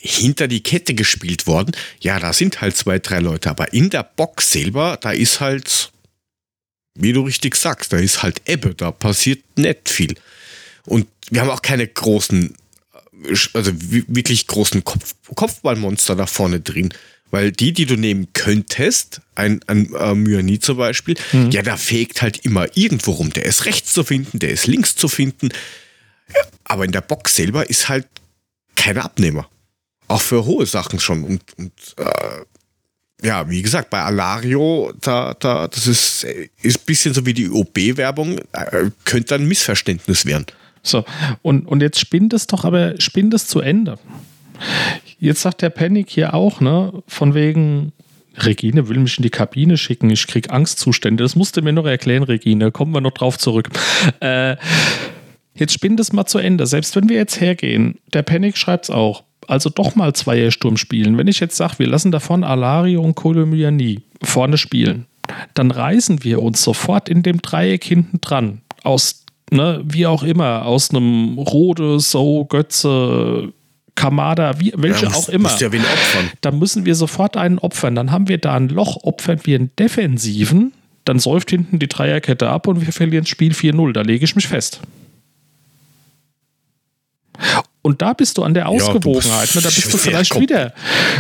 hinter 0.06 0.48
die 0.48 0.62
Kette 0.62 0.94
gespielt 0.94 1.48
worden. 1.48 1.76
Ja, 2.00 2.20
da 2.20 2.32
sind 2.34 2.62
halt 2.62 2.78
zwei, 2.78 3.00
drei 3.00 3.20
Leute, 3.20 3.50
aber 3.50 3.74
in 3.74 3.90
der 3.90 4.04
Box 4.04 4.52
selber, 4.52 4.98
da 5.02 5.12
ist 5.12 5.40
halt, 5.40 5.92
wie 6.94 7.14
du 7.14 7.22
richtig 7.22 7.56
sagst, 7.56 7.92
da 7.92 7.98
ist 7.98 8.22
halt 8.24 8.42
Ebbe, 8.46 8.76
da 8.76 8.92
passiert 8.92 9.44
nicht 9.58 9.90
viel. 9.90 10.16
Und 10.86 11.08
wir 11.32 11.42
haben 11.42 11.50
auch 11.50 11.62
keine 11.62 11.88
großen, 11.88 12.54
also 13.54 13.72
wirklich 13.74 14.46
großen 14.48 14.84
Kopf, 14.84 15.16
Kopfballmonster 15.34 16.16
da 16.16 16.28
vorne 16.28 16.60
drin. 16.60 16.94
Weil 17.32 17.52
die, 17.52 17.74
die 17.74 17.88
du 17.88 17.96
nehmen 17.96 18.28
könntest, 18.34 19.20
ein, 19.34 19.60
ein 19.66 19.94
äh, 19.96 20.14
Myani 20.14 20.60
zum 20.60 20.78
Beispiel, 20.78 21.16
mhm. 21.34 21.50
ja, 21.50 21.64
der 21.64 21.76
fegt 21.76 22.22
halt 22.22 22.46
immer 22.46 22.68
irgendwo 22.78 23.14
rum. 23.14 23.34
Der 23.34 23.46
ist 23.46 23.66
rechts 23.66 23.94
zu 23.94 24.04
finden, 24.04 24.38
der 24.38 24.52
ist 24.52 24.68
links 24.68 24.96
zu 24.96 25.08
finden. 25.08 25.50
Ja, 26.30 26.42
aber 26.64 26.86
in 26.86 26.92
der 26.92 27.02
Box 27.02 27.36
selber 27.36 27.68
ist 27.68 27.90
halt 27.90 28.08
kein 28.76 29.00
Abnehmer. 29.00 29.50
Auch 30.08 30.22
für 30.22 30.46
hohe 30.46 30.66
Sachen 30.66 31.00
schon. 31.00 31.24
Und, 31.24 31.42
und 31.58 31.72
äh, 31.98 33.26
ja, 33.26 33.50
wie 33.50 33.62
gesagt, 33.62 33.90
bei 33.90 34.02
Alario, 34.02 34.94
da, 35.02 35.34
da, 35.40 35.68
das 35.68 35.88
ist, 35.88 36.24
ist 36.62 36.80
ein 36.80 36.86
bisschen 36.86 37.14
so 37.14 37.26
wie 37.26 37.34
die 37.34 37.50
OB-Werbung, 37.50 38.40
äh, 38.52 38.90
könnte 39.04 39.36
ein 39.36 39.48
Missverständnis 39.48 40.26
werden. 40.26 40.46
So, 40.84 41.04
und, 41.42 41.68
und 41.68 41.82
jetzt 41.82 42.00
spinnt 42.00 42.34
es 42.34 42.46
doch, 42.46 42.66
aber 42.66 43.00
spinnt 43.02 43.34
es 43.34 43.48
zu 43.48 43.60
Ende. 43.60 43.98
Jetzt 45.20 45.42
sagt 45.42 45.62
der 45.62 45.72
Panic 45.72 46.10
hier 46.10 46.34
auch, 46.34 46.62
ne, 46.62 46.94
von 47.08 47.34
wegen, 47.34 47.92
Regine 48.38 48.90
will 48.90 49.00
mich 49.00 49.18
in 49.18 49.24
die 49.24 49.30
Kabine 49.30 49.78
schicken, 49.78 50.10
ich 50.10 50.28
krieg 50.28 50.52
Angstzustände. 50.52 51.24
Das 51.24 51.36
musste 51.36 51.62
mir 51.62 51.74
noch 51.74 51.86
erklären, 51.86 52.24
Regine. 52.24 52.72
Kommen 52.72 52.94
wir 52.94 53.02
noch 53.02 53.14
drauf 53.14 53.38
zurück. 53.38 53.70
Äh, 54.20 54.58
jetzt 55.56 55.74
spinnt 55.74 56.00
es 56.00 56.14
mal 56.14 56.26
zu 56.26 56.38
Ende. 56.38 56.68
Selbst 56.68 56.96
wenn 56.96 57.10
wir 57.10 57.18
jetzt 57.18 57.40
hergehen, 57.40 57.98
der 58.14 58.24
Panic 58.24 58.58
schreibt 58.58 58.86
es 58.86 58.90
auch, 58.90 59.24
also 59.48 59.70
doch 59.70 59.96
mal 59.96 60.14
Zweiersturm 60.14 60.78
spielen. 60.78 61.18
Wenn 61.18 61.28
ich 61.28 61.40
jetzt 61.40 61.58
sage, 61.58 61.80
wir 61.80 61.88
lassen 61.88 62.12
davon 62.12 62.44
Alario 62.44 63.02
und 63.02 63.16
Kolomyani 63.16 64.02
vorne 64.22 64.58
spielen, 64.58 65.06
dann 65.54 65.72
reißen 65.72 66.24
wir 66.24 66.42
uns 66.42 66.64
sofort 66.64 67.10
in 67.10 67.24
dem 67.24 67.42
Dreieck 67.42 67.84
hinten 67.84 68.22
dran. 68.22 68.62
Aus, 68.84 69.26
ne, 69.52 69.82
wie 69.86 70.06
auch 70.06 70.24
immer, 70.24 70.66
aus 70.66 70.92
einem 70.92 71.38
Rode, 71.38 72.00
So, 72.00 72.46
Götze, 72.46 73.54
Kamada, 73.96 74.60
wie, 74.60 74.74
welche 74.76 75.06
ja, 75.06 75.10
musst, 75.10 75.30
auch 75.30 75.34
immer. 75.34 75.50
Ja 75.58 75.72
da 76.42 76.52
müssen 76.52 76.86
wir 76.86 76.96
sofort 76.96 77.38
einen 77.38 77.60
opfern. 77.60 77.96
Dann 77.96 78.12
haben 78.12 78.28
wir 78.28 78.38
da 78.38 78.54
ein 78.56 78.70
Loch, 78.70 78.98
opfern 79.04 79.40
wir 79.44 79.58
einen 79.58 79.72
Defensiven, 79.80 80.74
dann 81.06 81.20
säuft 81.20 81.50
hinten 81.50 81.80
die 81.80 81.88
Dreierkette 81.88 82.50
ab 82.50 82.68
und 82.68 82.86
wir 82.86 82.92
verlieren 82.92 83.24
das 83.24 83.30
Spiel 83.30 83.54
4-0. 83.54 83.94
Da 83.94 84.02
lege 84.02 84.26
ich 84.26 84.36
mich 84.36 84.48
fest. 84.48 84.82
Und 87.86 88.02
da 88.02 88.14
bist 88.14 88.40
du 88.40 88.44
an 88.44 88.56
der 88.56 88.68
Ausgewogenheit. 88.68 89.54
Ja, 89.54 89.58
ne? 89.58 89.62
Da 89.62 89.70
bist 89.70 89.94
du 89.94 89.98
vielleicht 90.00 90.40
wieder 90.40 90.74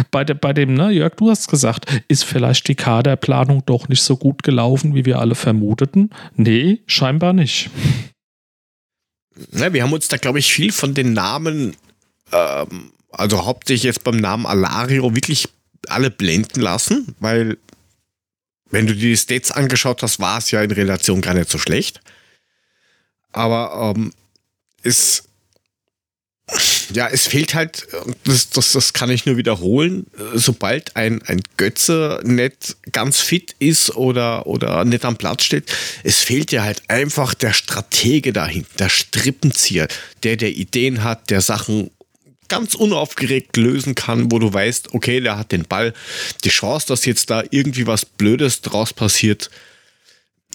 bei, 0.10 0.24
de, 0.24 0.36
bei 0.36 0.52
dem, 0.52 0.74
ne, 0.74 0.90
Jörg, 0.90 1.14
du 1.16 1.30
hast 1.30 1.48
gesagt, 1.48 1.86
ist 2.08 2.24
vielleicht 2.24 2.68
die 2.68 2.74
Kaderplanung 2.74 3.64
doch 3.68 3.88
nicht 3.88 4.02
so 4.02 4.18
gut 4.18 4.42
gelaufen, 4.42 4.96
wie 4.96 5.06
wir 5.06 5.20
alle 5.20 5.36
vermuteten? 5.36 6.10
Nee, 6.34 6.82
scheinbar 6.88 7.34
nicht. 7.34 7.70
Ja, 9.52 9.72
wir 9.74 9.84
haben 9.84 9.94
uns 9.94 10.08
da, 10.08 10.18
glaube 10.18 10.40
ich, 10.40 10.52
viel 10.52 10.72
von 10.72 10.96
den 10.96 11.14
Namen, 11.14 11.76
ähm, 12.32 12.92
also 13.12 13.46
hauptsächlich 13.46 13.84
jetzt 13.84 14.04
beim 14.04 14.18
Namen 14.18 14.48
Alario, 14.48 15.14
wirklich 15.14 15.48
alle 15.88 16.10
blenden 16.10 16.62
lassen, 16.62 17.14
weil 17.20 17.60
wenn 18.72 18.88
du 18.88 18.96
die 18.96 19.16
Stats 19.16 19.52
angeschaut 19.52 20.02
hast, 20.02 20.20
war 20.20 20.40
es 20.40 20.50
ja 20.50 20.64
in 20.64 20.72
Relation 20.72 21.22
gar 21.22 21.36
nicht 21.36 21.52
so 21.52 21.60
schlecht. 21.60 22.02
Aber 23.34 23.94
ähm, 23.96 24.14
es 24.82 25.26
ja, 26.94 27.08
es 27.08 27.26
fehlt 27.26 27.56
halt, 27.56 27.88
das, 28.24 28.50
das, 28.50 28.72
das 28.74 28.94
kann 28.94 29.10
ich 29.10 29.26
nur 29.26 29.38
wiederholen, 29.38 30.06
sobald 30.34 30.96
ein, 30.96 31.22
ein 31.24 31.42
Götze 31.58 32.22
nicht 32.24 32.78
ganz 32.92 33.20
fit 33.20 33.56
ist 33.60 33.96
oder, 33.96 34.46
oder 34.46 34.86
nicht 34.86 35.06
am 35.06 35.18
Platz 35.18 35.44
steht, 35.44 35.72
es 36.04 36.20
fehlt 36.20 36.52
ja 36.52 36.64
halt 36.64 36.84
einfach 36.88 37.34
der 37.34 37.54
Stratege 37.54 38.32
dahin, 38.32 38.66
der 38.78 38.90
Strippenzieher, 38.90 39.88
der 40.24 40.38
der 40.38 40.52
Ideen 40.52 41.04
hat, 41.04 41.32
der 41.32 41.42
Sachen 41.42 41.90
ganz 42.48 42.76
unaufgeregt 42.76 43.58
lösen 43.58 43.96
kann, 43.96 44.32
wo 44.32 44.38
du 44.38 44.54
weißt, 44.54 44.94
okay, 44.94 45.20
der 45.20 45.38
hat 45.38 45.52
den 45.52 45.64
Ball, 45.64 45.94
die 46.44 46.50
Chance, 46.50 46.88
dass 46.88 47.06
jetzt 47.06 47.32
da 47.32 47.44
irgendwie 47.50 47.88
was 47.88 48.06
Blödes 48.06 48.62
draus 48.62 48.94
passiert, 48.94 49.50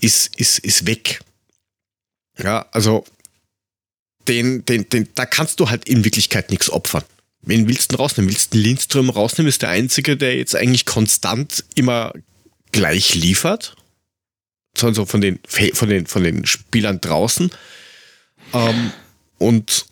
ist, 0.01 0.39
ist, 0.39 0.61
ist 0.61 0.87
weg. 0.87 1.21
Ja, 2.39 2.67
also 2.71 3.05
den, 4.31 4.65
den, 4.65 4.89
den, 4.89 5.09
da 5.17 5.27
kannst 5.27 5.59
du 5.59 5.71
halt 5.71 5.89
in 5.89 6.05
Wirklichkeit 6.05 6.51
nichts 6.51 6.71
opfern. 6.71 7.03
Wen 7.43 7.67
willst 7.67 7.93
du 7.93 7.97
rausnehmen? 7.97 8.31
Willst 8.31 8.55
du 8.55 8.59
Lindström 8.59 9.11
rausnehmen? 9.11 9.49
Ist 9.49 9.63
der 9.63 9.71
Einzige, 9.71 10.17
der 10.17 10.37
jetzt 10.37 10.55
eigentlich 10.55 10.87
konstant 10.87 11.65
immer 11.75 12.13
gleich 12.71 13.17
liefert. 13.17 13.75
Also 14.81 15.05
von 15.05 15.21
den, 15.21 15.41
von 15.73 15.89
den, 15.89 16.07
von 16.07 16.23
den 16.23 16.47
Spielern 16.47 17.01
draußen. 17.01 17.51
Ähm, 18.53 18.93
und 19.39 19.87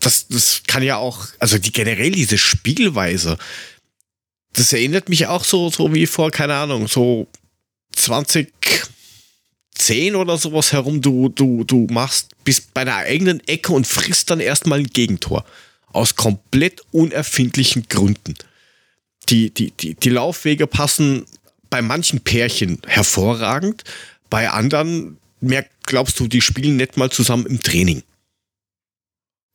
das, 0.00 0.26
das 0.26 0.62
kann 0.66 0.82
ja 0.82 0.96
auch, 0.96 1.28
also 1.38 1.56
die 1.58 1.72
generell 1.72 2.10
diese 2.10 2.38
Spielweise, 2.38 3.38
das 4.54 4.72
erinnert 4.72 5.08
mich 5.08 5.28
auch 5.28 5.44
so, 5.44 5.70
so 5.70 5.94
wie 5.94 6.06
vor, 6.06 6.32
keine 6.32 6.54
Ahnung, 6.54 6.88
so 6.88 7.28
20, 7.94 8.52
10 9.78 10.16
oder 10.16 10.38
sowas 10.38 10.72
herum, 10.72 11.00
du, 11.00 11.28
du, 11.28 11.64
du 11.64 11.86
machst, 11.90 12.30
bist 12.44 12.72
bei 12.74 12.84
der 12.84 12.96
eigenen 12.96 13.46
Ecke 13.46 13.72
und 13.72 13.86
frisst 13.86 14.30
dann 14.30 14.40
erstmal 14.40 14.80
ein 14.80 14.86
Gegentor. 14.86 15.44
Aus 15.92 16.16
komplett 16.16 16.82
unerfindlichen 16.92 17.86
Gründen. 17.88 18.34
Die, 19.28 19.50
die, 19.50 19.70
die, 19.72 19.94
die 19.94 20.10
Laufwege 20.10 20.66
passen 20.66 21.26
bei 21.70 21.82
manchen 21.82 22.20
Pärchen 22.20 22.80
hervorragend, 22.86 23.84
bei 24.30 24.50
anderen 24.50 25.18
mehr 25.40 25.66
glaubst 25.84 26.18
du, 26.20 26.26
die 26.26 26.40
spielen 26.40 26.76
nicht 26.76 26.96
mal 26.96 27.10
zusammen 27.10 27.46
im 27.46 27.62
Training. 27.62 28.02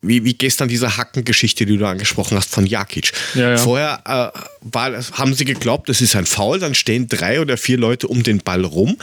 Wie, 0.04 0.24
wie 0.24 0.34
gestern 0.34 0.68
diese 0.68 0.98
Hackengeschichte, 0.98 1.66
die 1.66 1.78
du 1.78 1.86
angesprochen 1.86 2.36
hast 2.36 2.50
von 2.50 2.66
Jakic. 2.66 3.12
Ja, 3.36 3.52
ja. 3.52 3.58
Vorher 3.58 4.02
äh, 4.06 4.40
war, 4.62 4.92
haben 5.14 5.36
sie 5.36 5.46
geglaubt, 5.46 5.90
das 5.90 6.02
ist 6.02 6.16
ein 6.16 6.26
Foul, 6.26 6.60
dann 6.60 6.74
stehen 6.74 7.08
drei 7.08 7.40
oder 7.40 7.56
vier 7.56 7.78
Leute 7.78 8.08
um 8.08 8.24
den 8.24 8.40
Ball 8.40 8.66
rum 8.66 8.98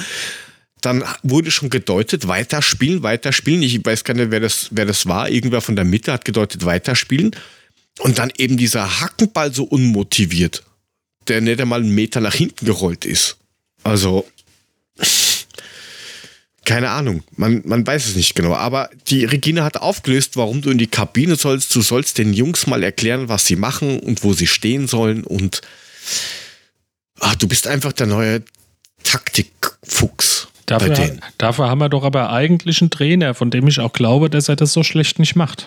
dann 0.81 1.05
wurde 1.23 1.51
schon 1.51 1.71
gedeutet, 1.71 2.29
weiterspielen, 2.29 3.03
weiterspielen. 3.03 3.63
Ich 3.63 3.85
weiß 3.85 4.05
gar 4.05 4.15
nicht, 4.15 4.31
wer 4.31 4.41
das, 4.41 4.69
wer 4.71 4.87
das 4.87 5.07
war. 5.07 5.29
Irgendwer 5.29 5.61
von 5.61 5.77
der 5.77 5.85
Mitte 5.85 6.13
hat 6.13 6.25
gedeutet, 6.25 6.65
weiterspielen. 6.65 7.33
Und 8.01 8.19
dann 8.19 8.31
eben 8.37 8.57
dieser 8.57 9.01
Hackenball 9.01 9.53
so 9.53 9.65
unmotiviert, 9.65 10.63
der 11.27 11.41
nicht 11.41 11.61
einmal 11.61 11.81
einen 11.81 11.95
Meter 11.95 12.21
nach 12.21 12.35
hinten 12.35 12.65
gerollt 12.65 13.05
ist. 13.05 13.37
Also, 13.83 14.27
keine 16.65 16.91
Ahnung, 16.91 17.25
man, 17.35 17.63
man 17.65 17.87
weiß 17.87 18.07
es 18.07 18.15
nicht 18.15 18.35
genau. 18.35 18.55
Aber 18.55 18.91
die 19.09 19.25
Regina 19.25 19.65
hat 19.65 19.79
aufgelöst, 19.79 20.37
warum 20.37 20.61
du 20.61 20.71
in 20.71 20.79
die 20.79 20.87
Kabine 20.87 21.37
sollst. 21.37 21.75
Du 21.75 21.81
sollst 21.81 22.19
den 22.19 22.35
Jungs 22.35 22.67
mal 22.67 22.83
erklären, 22.83 23.29
was 23.29 23.47
sie 23.47 23.57
machen 23.57 23.99
und 23.99 24.23
wo 24.23 24.33
sie 24.33 24.47
stehen 24.47 24.87
sollen. 24.87 25.25
Und 25.25 25.63
ach, 27.21 27.35
du 27.37 27.49
bist 27.49 27.67
einfach 27.67 27.93
der 27.93 28.07
neue 28.07 28.43
Taktikfuchs. 29.03 30.48
Dafür, 30.69 31.17
dafür 31.39 31.69
haben 31.71 31.79
wir 31.79 31.89
doch 31.89 32.05
aber 32.05 32.31
eigentlich 32.31 32.83
einen 32.83 32.91
Trainer, 32.91 33.33
von 33.33 33.51
dem 33.51 33.67
ich 33.69 33.81
auch 33.81 33.93
glaube, 33.93 34.29
dass 34.29 34.49
er 34.49 34.57
das 34.57 34.75
so 34.75 34.83
schlecht 34.83 35.19
nicht 35.19 35.35
macht. 35.35 35.67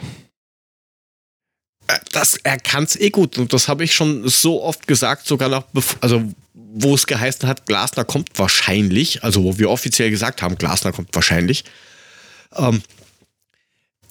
Äh, 1.87 1.97
das, 2.11 2.37
er 2.43 2.59
kann 2.59 2.83
es 2.83 2.95
eh 2.95 3.09
gut 3.09 3.37
und 3.39 3.51
das 3.51 3.67
habe 3.67 3.83
ich 3.83 3.93
schon 3.93 4.27
so 4.29 4.61
oft 4.63 4.87
gesagt, 4.87 5.25
sogar 5.25 5.49
noch, 5.49 5.65
also 6.01 6.31
wo 6.53 6.93
es 6.93 7.07
geheißen 7.07 7.49
hat, 7.49 7.65
Glasner 7.65 8.05
kommt 8.05 8.29
wahrscheinlich, 8.35 9.23
also 9.23 9.43
wo 9.43 9.57
wir 9.57 9.71
offiziell 9.71 10.11
gesagt 10.11 10.43
haben, 10.43 10.57
Glasner 10.57 10.91
kommt 10.91 11.09
wahrscheinlich. 11.13 11.63
Ähm, 12.55 12.83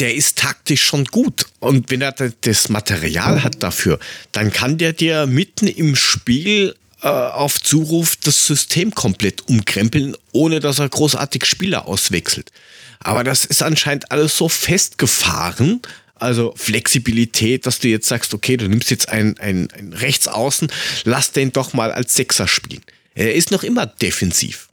der 0.00 0.14
ist 0.14 0.38
taktisch 0.38 0.82
schon 0.82 1.04
gut. 1.04 1.46
Und 1.60 1.90
wenn 1.90 2.00
er 2.00 2.12
das 2.12 2.68
Material 2.68 3.44
hat 3.44 3.62
dafür, 3.62 3.98
dann 4.32 4.50
kann 4.50 4.78
der 4.78 4.94
dir 4.94 5.26
mitten 5.26 5.66
im 5.66 5.94
Spiel 5.94 6.74
äh, 7.02 7.08
auf 7.08 7.60
Zuruf 7.60 8.16
das 8.16 8.46
System 8.46 8.94
komplett 8.94 9.48
umkrempeln, 9.48 10.16
ohne 10.32 10.60
dass 10.60 10.78
er 10.78 10.88
großartig 10.88 11.44
Spieler 11.44 11.86
auswechselt. 11.86 12.50
Aber 12.98 13.24
das 13.24 13.44
ist 13.44 13.62
anscheinend 13.62 14.10
alles 14.12 14.36
so 14.36 14.48
festgefahren, 14.48 15.80
also 16.14 16.52
Flexibilität, 16.56 17.64
dass 17.66 17.78
du 17.78 17.88
jetzt 17.88 18.06
sagst, 18.06 18.34
okay, 18.34 18.56
du 18.56 18.68
nimmst 18.68 18.90
jetzt 18.90 19.08
einen, 19.08 19.38
einen, 19.38 19.70
einen 19.70 19.92
Rechtsaußen, 19.94 20.70
lass 21.04 21.32
den 21.32 21.52
doch 21.52 21.72
mal 21.72 21.92
als 21.92 22.14
Sechser 22.14 22.46
spielen. 22.46 22.82
Er 23.14 23.34
ist 23.34 23.50
noch 23.50 23.62
immer 23.62 23.86
defensiv. 23.86 24.68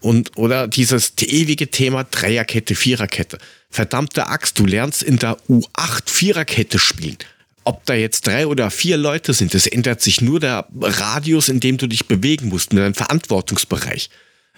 Und, 0.00 0.36
oder 0.36 0.68
dieses 0.68 1.14
ewige 1.20 1.70
Thema 1.70 2.04
Dreierkette, 2.04 2.76
Viererkette. 2.76 3.38
Verdammte 3.68 4.28
Axt, 4.28 4.58
du 4.58 4.66
lernst 4.66 5.02
in 5.02 5.18
der 5.18 5.36
U8 5.48 6.08
Viererkette 6.08 6.78
spielen. 6.78 7.18
Ob 7.68 7.84
da 7.84 7.92
jetzt 7.92 8.26
drei 8.26 8.46
oder 8.46 8.70
vier 8.70 8.96
Leute 8.96 9.34
sind, 9.34 9.54
es 9.54 9.66
ändert 9.66 10.00
sich 10.00 10.22
nur 10.22 10.40
der 10.40 10.66
Radius, 10.80 11.50
in 11.50 11.60
dem 11.60 11.76
du 11.76 11.86
dich 11.86 12.08
bewegen 12.08 12.48
musst, 12.48 12.72
mit 12.72 12.82
deinem 12.82 12.94
Verantwortungsbereich. 12.94 14.08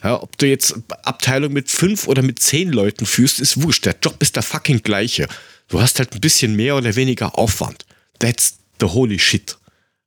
Ja, 0.00 0.22
ob 0.22 0.38
du 0.38 0.46
jetzt 0.46 0.76
Abteilung 1.02 1.52
mit 1.52 1.68
fünf 1.70 2.06
oder 2.06 2.22
mit 2.22 2.38
zehn 2.38 2.70
Leuten 2.70 3.06
führst, 3.06 3.40
ist 3.40 3.60
wurscht. 3.64 3.84
Der 3.84 3.96
Job 4.00 4.22
ist 4.22 4.36
der 4.36 4.44
fucking 4.44 4.84
gleiche. 4.84 5.26
Du 5.66 5.80
hast 5.80 5.98
halt 5.98 6.14
ein 6.14 6.20
bisschen 6.20 6.54
mehr 6.54 6.76
oder 6.76 6.94
weniger 6.94 7.36
Aufwand. 7.36 7.84
That's 8.20 8.58
the 8.78 8.86
holy 8.86 9.18
shit. 9.18 9.58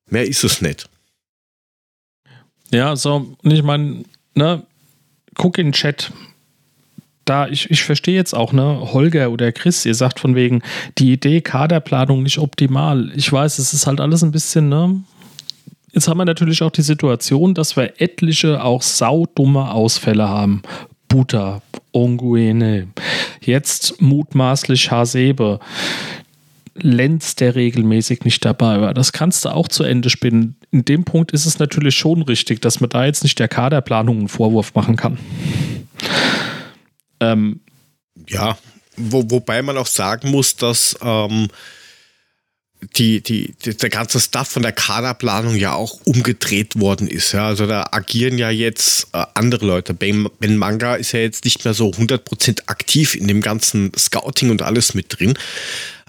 Mehr 0.10 0.26
ist 0.26 0.46
es 0.46 0.62
nicht. 0.62 0.90
Ja, 2.72 2.96
so, 2.96 3.36
und 3.44 3.52
ich 3.52 3.64
meine, 3.64 4.06
ne, 4.34 4.66
guck 5.36 5.58
in 5.58 5.68
den 5.68 5.74
Chat 5.74 6.14
da, 7.26 7.48
ich, 7.48 7.70
ich 7.72 7.84
verstehe 7.84 8.16
jetzt 8.16 8.34
auch, 8.34 8.54
ne, 8.54 8.94
Holger 8.94 9.32
oder 9.32 9.52
Chris, 9.52 9.86
ihr 9.86 9.96
sagt 9.96 10.20
von 10.20 10.36
wegen, 10.36 10.62
die 10.98 11.14
Idee 11.14 11.42
Kaderplanung 11.42 12.24
nicht 12.24 12.38
optimal. 12.38 13.12
Ich 13.16 13.32
weiß, 13.32 13.60
es 13.60 13.74
ist 13.74 13.88
halt 13.88 14.02
alles 14.02 14.24
ein 14.24 14.32
bisschen, 14.32 14.70
ne? 14.70 15.02
Jetzt 15.94 16.08
haben 16.08 16.18
wir 16.18 16.26
natürlich 16.26 16.64
auch 16.64 16.72
die 16.72 16.82
Situation, 16.82 17.54
dass 17.54 17.78
wir 17.78 18.02
etliche 18.02 18.64
auch 18.64 18.82
saudumme 18.82 19.72
Ausfälle 19.72 20.28
haben. 20.28 20.64
Buta, 21.08 21.62
Onguene, 21.92 22.88
jetzt 23.40 24.02
mutmaßlich 24.02 24.90
Hasebe. 24.90 25.60
Lenz, 26.76 27.36
der 27.36 27.54
regelmäßig 27.54 28.26
nicht 28.26 28.44
dabei 28.44 28.82
war. 28.82 28.96
Das 28.96 29.12
kannst 29.12 29.46
du 29.46 29.50
auch 29.50 29.68
zu 29.68 29.84
Ende 29.84 30.10
spinnen. 30.10 30.56
In 30.72 30.84
dem 30.86 31.04
Punkt 31.04 31.32
ist 31.32 31.46
es 31.46 31.60
natürlich 31.60 31.96
schon 31.96 32.24
richtig, 32.24 32.64
dass 32.64 32.80
man 32.82 32.90
da 32.90 33.06
jetzt 33.06 33.22
nicht 33.22 33.38
der 33.38 33.48
Kaderplanung 33.48 34.18
einen 34.18 34.28
Vorwurf 34.28 34.74
machen 34.74 34.96
kann. 34.96 35.20
Ähm, 37.32 37.62
ja, 38.28 38.58
wo, 38.96 39.30
wobei 39.30 39.62
man 39.62 39.78
auch 39.78 39.88
sagen 39.88 40.30
muss, 40.30 40.56
dass 40.56 40.96
ähm, 41.02 41.50
die, 42.96 43.22
die, 43.22 43.54
die, 43.64 43.76
der 43.76 43.90
ganze 43.90 44.20
Stuff 44.20 44.50
von 44.50 44.62
der 44.62 44.72
Kaderplanung 44.72 45.56
ja 45.56 45.74
auch 45.74 46.00
umgedreht 46.06 46.80
worden 46.80 47.08
ist. 47.08 47.32
Ja. 47.32 47.48
Also 47.48 47.66
da 47.66 47.88
agieren 47.92 48.38
ja 48.38 48.50
jetzt 48.50 49.08
äh, 49.14 49.26
andere 49.34 49.66
Leute. 49.66 49.94
Ben, 49.94 50.30
ben, 50.40 50.58
Manga 50.58 50.96
ist 50.96 51.12
ja 51.14 51.20
jetzt 51.20 51.46
nicht 51.46 51.64
mehr 51.66 51.74
so 51.74 51.90
100% 51.92 52.68
aktiv 52.68 53.16
in 53.16 53.28
dem 53.28 53.42
ganzen 53.42 53.92
Scouting 53.98 54.50
und 54.50 54.62
alles 54.62 54.94
mit 54.94 55.20
drin. 55.20 55.38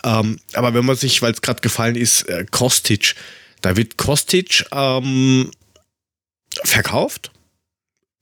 Ähm, 0.05 0.39
aber 0.53 0.75
wenn 0.75 0.85
man 0.85 0.97
sich, 0.97 1.23
weil 1.23 1.33
es 1.33 1.43
gerade 1.43 1.61
gefallen 1.61 1.97
ist, 1.97 2.29
äh, 2.29 2.45
Kostic, 2.51 3.15
da 3.61 3.77
wird 3.77 3.97
Kostic 3.97 4.67
ähm, 4.73 5.51
verkauft, 6.65 7.31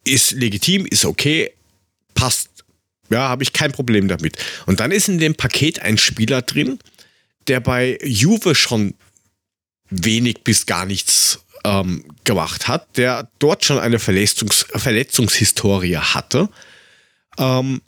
ist 0.05 0.33
legitim, 0.33 0.87
ist 0.87 1.05
okay, 1.05 1.53
passt 2.15 2.52
ja, 3.13 3.29
habe 3.29 3.43
ich 3.43 3.53
kein 3.53 3.73
Problem 3.73 4.09
damit. 4.09 4.37
Und 4.67 4.81
dann 4.81 4.91
ist 4.91 5.09
in 5.09 5.19
dem 5.19 5.35
Paket 5.35 5.81
ein 5.81 5.99
Spieler 5.99 6.43
drin, 6.43 6.79
der 7.49 7.61
bei 7.61 7.99
Juve 8.03 8.55
schon 8.55 8.95
wenig 9.91 10.43
bis 10.45 10.67
gar 10.67 10.87
nichts 10.87 11.41
ähm, 11.65 12.05
gemacht 12.25 12.69
hat, 12.69 12.97
der 12.97 13.29
dort 13.39 13.65
schon 13.65 13.79
eine 13.79 13.99
Verletzungs 13.99 14.67
Verletzungshistorie 14.75 15.97
hatte. 15.97 16.49
Ähm, 17.39 17.83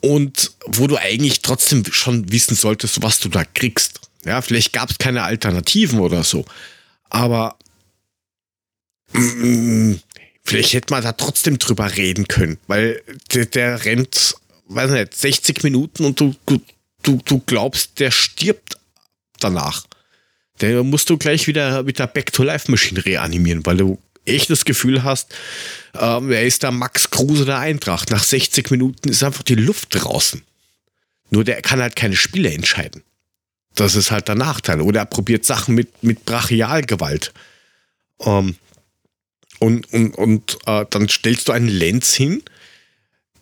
und 0.00 0.52
wo 0.66 0.86
du 0.86 0.96
eigentlich 0.96 1.40
trotzdem 1.40 1.84
schon 1.90 2.30
wissen 2.30 2.54
solltest, 2.54 3.02
was 3.02 3.18
du 3.18 3.28
da 3.28 3.44
kriegst. 3.44 4.00
Ja, 4.24 4.40
vielleicht 4.42 4.72
gab 4.72 4.90
es 4.90 4.98
keine 4.98 5.22
Alternativen 5.22 6.00
oder 6.00 6.22
so. 6.22 6.44
Aber 7.10 7.56
mm, 9.12 9.94
vielleicht 10.46 10.72
hätte 10.72 10.94
man 10.94 11.02
da 11.02 11.12
trotzdem 11.12 11.58
drüber 11.58 11.96
reden 11.96 12.28
können, 12.28 12.58
weil 12.66 13.02
der, 13.32 13.46
der 13.46 13.84
rennt, 13.84 14.36
weiß 14.68 14.90
nicht, 14.92 15.14
60 15.14 15.62
Minuten 15.64 16.04
und 16.04 16.20
du, 16.20 16.34
du, 16.46 17.20
du 17.24 17.42
glaubst, 17.44 17.98
der 17.98 18.10
stirbt 18.10 18.78
danach. 19.40 19.84
Den 20.60 20.88
musst 20.88 21.10
du 21.10 21.18
gleich 21.18 21.46
wieder 21.46 21.82
mit 21.82 21.98
der 21.98 22.06
Back-to-Life-Maschine 22.06 23.04
reanimieren, 23.04 23.66
weil 23.66 23.76
du 23.76 23.98
echt 24.24 24.48
das 24.50 24.64
Gefühl 24.64 25.02
hast, 25.02 25.34
ähm, 25.94 26.30
er 26.30 26.44
ist 26.44 26.62
der 26.62 26.70
Max 26.70 27.10
Kruse 27.10 27.44
der 27.44 27.58
Eintracht. 27.58 28.10
Nach 28.10 28.24
60 28.24 28.70
Minuten 28.70 29.08
ist 29.08 29.22
einfach 29.22 29.42
die 29.42 29.54
Luft 29.54 29.88
draußen. 29.90 30.42
Nur 31.30 31.44
der 31.44 31.60
kann 31.60 31.80
halt 31.80 31.96
keine 31.96 32.16
Spiele 32.16 32.52
entscheiden. 32.52 33.02
das 33.74 33.94
ist 33.94 34.10
halt 34.10 34.28
der 34.28 34.36
Nachteil. 34.36 34.80
Oder 34.80 35.00
er 35.00 35.06
probiert 35.06 35.44
Sachen 35.44 35.74
mit, 35.74 36.02
mit 36.02 36.24
Brachialgewalt. 36.24 37.32
Ähm, 38.20 38.56
und 39.58 39.92
und, 39.92 40.14
und 40.14 40.58
äh, 40.66 40.84
dann 40.90 41.08
stellst 41.08 41.48
du 41.48 41.52
einen 41.52 41.68
Lenz 41.68 42.14
hin, 42.14 42.42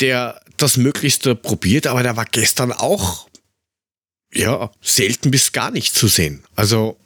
der 0.01 0.41
das 0.57 0.77
Möglichste 0.77 1.35
probiert, 1.35 1.87
aber 1.87 2.03
der 2.03 2.17
war 2.17 2.25
gestern 2.25 2.73
auch 2.73 3.29
ja 4.33 4.71
selten 4.81 5.31
bis 5.31 5.53
gar 5.53 5.71
nicht 5.71 5.95
zu 5.95 6.09
sehen. 6.09 6.45
Also 6.55 6.97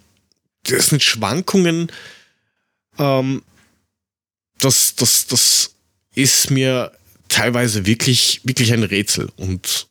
das 0.64 0.88
sind 0.88 1.02
Schwankungen. 1.02 1.90
Ähm, 2.98 3.42
das, 4.58 4.96
das, 4.96 5.26
das 5.26 5.74
ist 6.14 6.50
mir 6.50 6.92
teilweise 7.28 7.86
wirklich, 7.86 8.40
wirklich 8.44 8.72
ein 8.72 8.82
Rätsel. 8.82 9.30
Und 9.36 9.86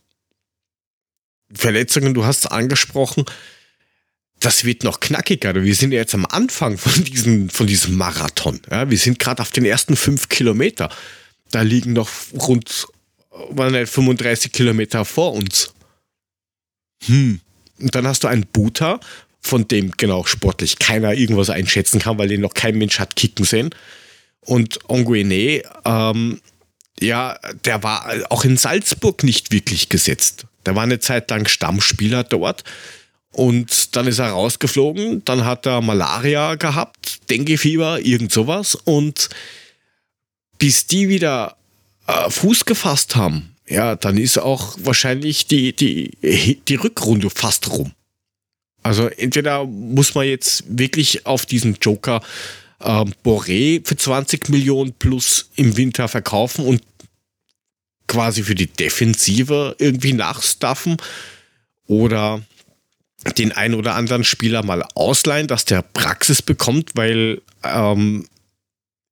Verletzungen, 1.53 2.13
du 2.13 2.25
hast 2.25 2.45
es 2.45 2.51
angesprochen, 2.51 3.25
das 4.39 4.65
wird 4.65 4.83
noch 4.83 4.99
knackiger. 4.99 5.55
Wir 5.55 5.75
sind 5.75 5.91
ja 5.91 5.99
jetzt 5.99 6.13
am 6.13 6.25
Anfang 6.25 6.77
von 6.77 7.03
diesem, 7.03 7.49
von 7.49 7.67
diesem 7.67 7.95
Marathon. 7.97 8.59
Ja, 8.69 8.89
wir 8.89 8.97
sind 8.97 9.19
gerade 9.19 9.41
auf 9.41 9.51
den 9.51 9.65
ersten 9.65 9.95
fünf 9.95 10.29
Kilometer. 10.29 10.89
Da 11.51 11.61
liegen 11.61 11.93
noch 11.93 12.09
rund 12.33 12.87
35 13.55 14.51
Kilometer 14.51 15.05
vor 15.05 15.33
uns. 15.33 15.73
Hm. 17.05 17.39
Und 17.79 17.95
dann 17.95 18.07
hast 18.07 18.23
du 18.23 18.27
einen 18.27 18.45
Buta, 18.45 18.99
von 19.41 19.67
dem 19.67 19.91
genau 19.91 20.25
sportlich 20.25 20.79
keiner 20.79 21.13
irgendwas 21.13 21.49
einschätzen 21.49 21.99
kann, 21.99 22.17
weil 22.17 22.27
den 22.27 22.41
noch 22.41 22.53
kein 22.53 22.77
Mensch 22.77 22.99
hat 22.99 23.15
kicken 23.15 23.45
sehen. 23.45 23.69
Und 24.41 24.79
Onguene, 24.89 25.63
ähm, 25.85 26.41
ja, 26.99 27.39
der 27.65 27.83
war 27.83 28.11
auch 28.29 28.43
in 28.45 28.57
Salzburg 28.57 29.23
nicht 29.23 29.51
wirklich 29.51 29.89
gesetzt. 29.89 30.45
Der 30.65 30.75
war 30.75 30.83
eine 30.83 30.99
Zeit 30.99 31.29
lang 31.29 31.47
Stammspieler 31.47 32.23
dort 32.23 32.63
und 33.31 33.95
dann 33.95 34.07
ist 34.07 34.19
er 34.19 34.29
rausgeflogen. 34.29 35.23
Dann 35.25 35.45
hat 35.45 35.65
er 35.65 35.81
Malaria 35.81 36.55
gehabt, 36.55 37.29
Denguefieber, 37.29 37.99
irgend 37.99 38.31
sowas. 38.31 38.75
Und 38.75 39.29
bis 40.57 40.87
die 40.87 41.09
wieder 41.09 41.55
äh, 42.07 42.29
Fuß 42.29 42.65
gefasst 42.65 43.15
haben, 43.15 43.55
ja, 43.67 43.95
dann 43.95 44.17
ist 44.17 44.37
auch 44.37 44.75
wahrscheinlich 44.79 45.45
die, 45.45 45.73
die, 45.73 46.61
die 46.67 46.75
Rückrunde 46.75 47.29
fast 47.29 47.69
rum. 47.69 47.91
Also 48.81 49.07
entweder 49.07 49.65
muss 49.65 50.15
man 50.15 50.25
jetzt 50.25 50.63
wirklich 50.67 51.25
auf 51.25 51.45
diesen 51.45 51.77
Joker 51.81 52.21
ähm, 52.81 53.13
Boré 53.23 53.85
für 53.85 53.97
20 53.97 54.49
Millionen 54.49 54.93
plus 54.93 55.49
im 55.55 55.75
Winter 55.75 56.07
verkaufen 56.07 56.65
und 56.65 56.81
quasi 58.07 58.43
für 58.43 58.55
die 58.55 58.67
Defensive 58.67 59.75
irgendwie 59.79 60.13
nachstaffen 60.13 60.95
oder 61.87 62.41
den 63.37 63.51
einen 63.51 63.75
oder 63.75 63.95
anderen 63.95 64.23
Spieler 64.23 64.63
mal 64.63 64.83
ausleihen, 64.95 65.47
dass 65.47 65.65
der 65.65 65.81
Praxis 65.81 66.41
bekommt, 66.41 66.91
weil 66.95 67.41
ähm, 67.63 68.27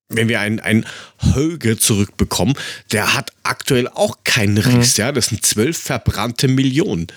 wenn 0.10 0.30
wir 0.30 0.40
einen, 0.40 0.60
einen 0.60 0.86
Höge 1.34 1.78
zurückbekommen, 1.78 2.56
der 2.92 3.16
hat 3.16 3.32
aktuell 3.44 3.88
auch 3.88 4.18
keinen 4.24 4.58
Riss, 4.58 4.98
mhm. 4.98 5.02
ja, 5.02 5.12
das 5.12 5.28
sind 5.28 5.46
zwölf 5.46 5.78
verbrannte 5.78 6.48
Millionen. 6.48 7.08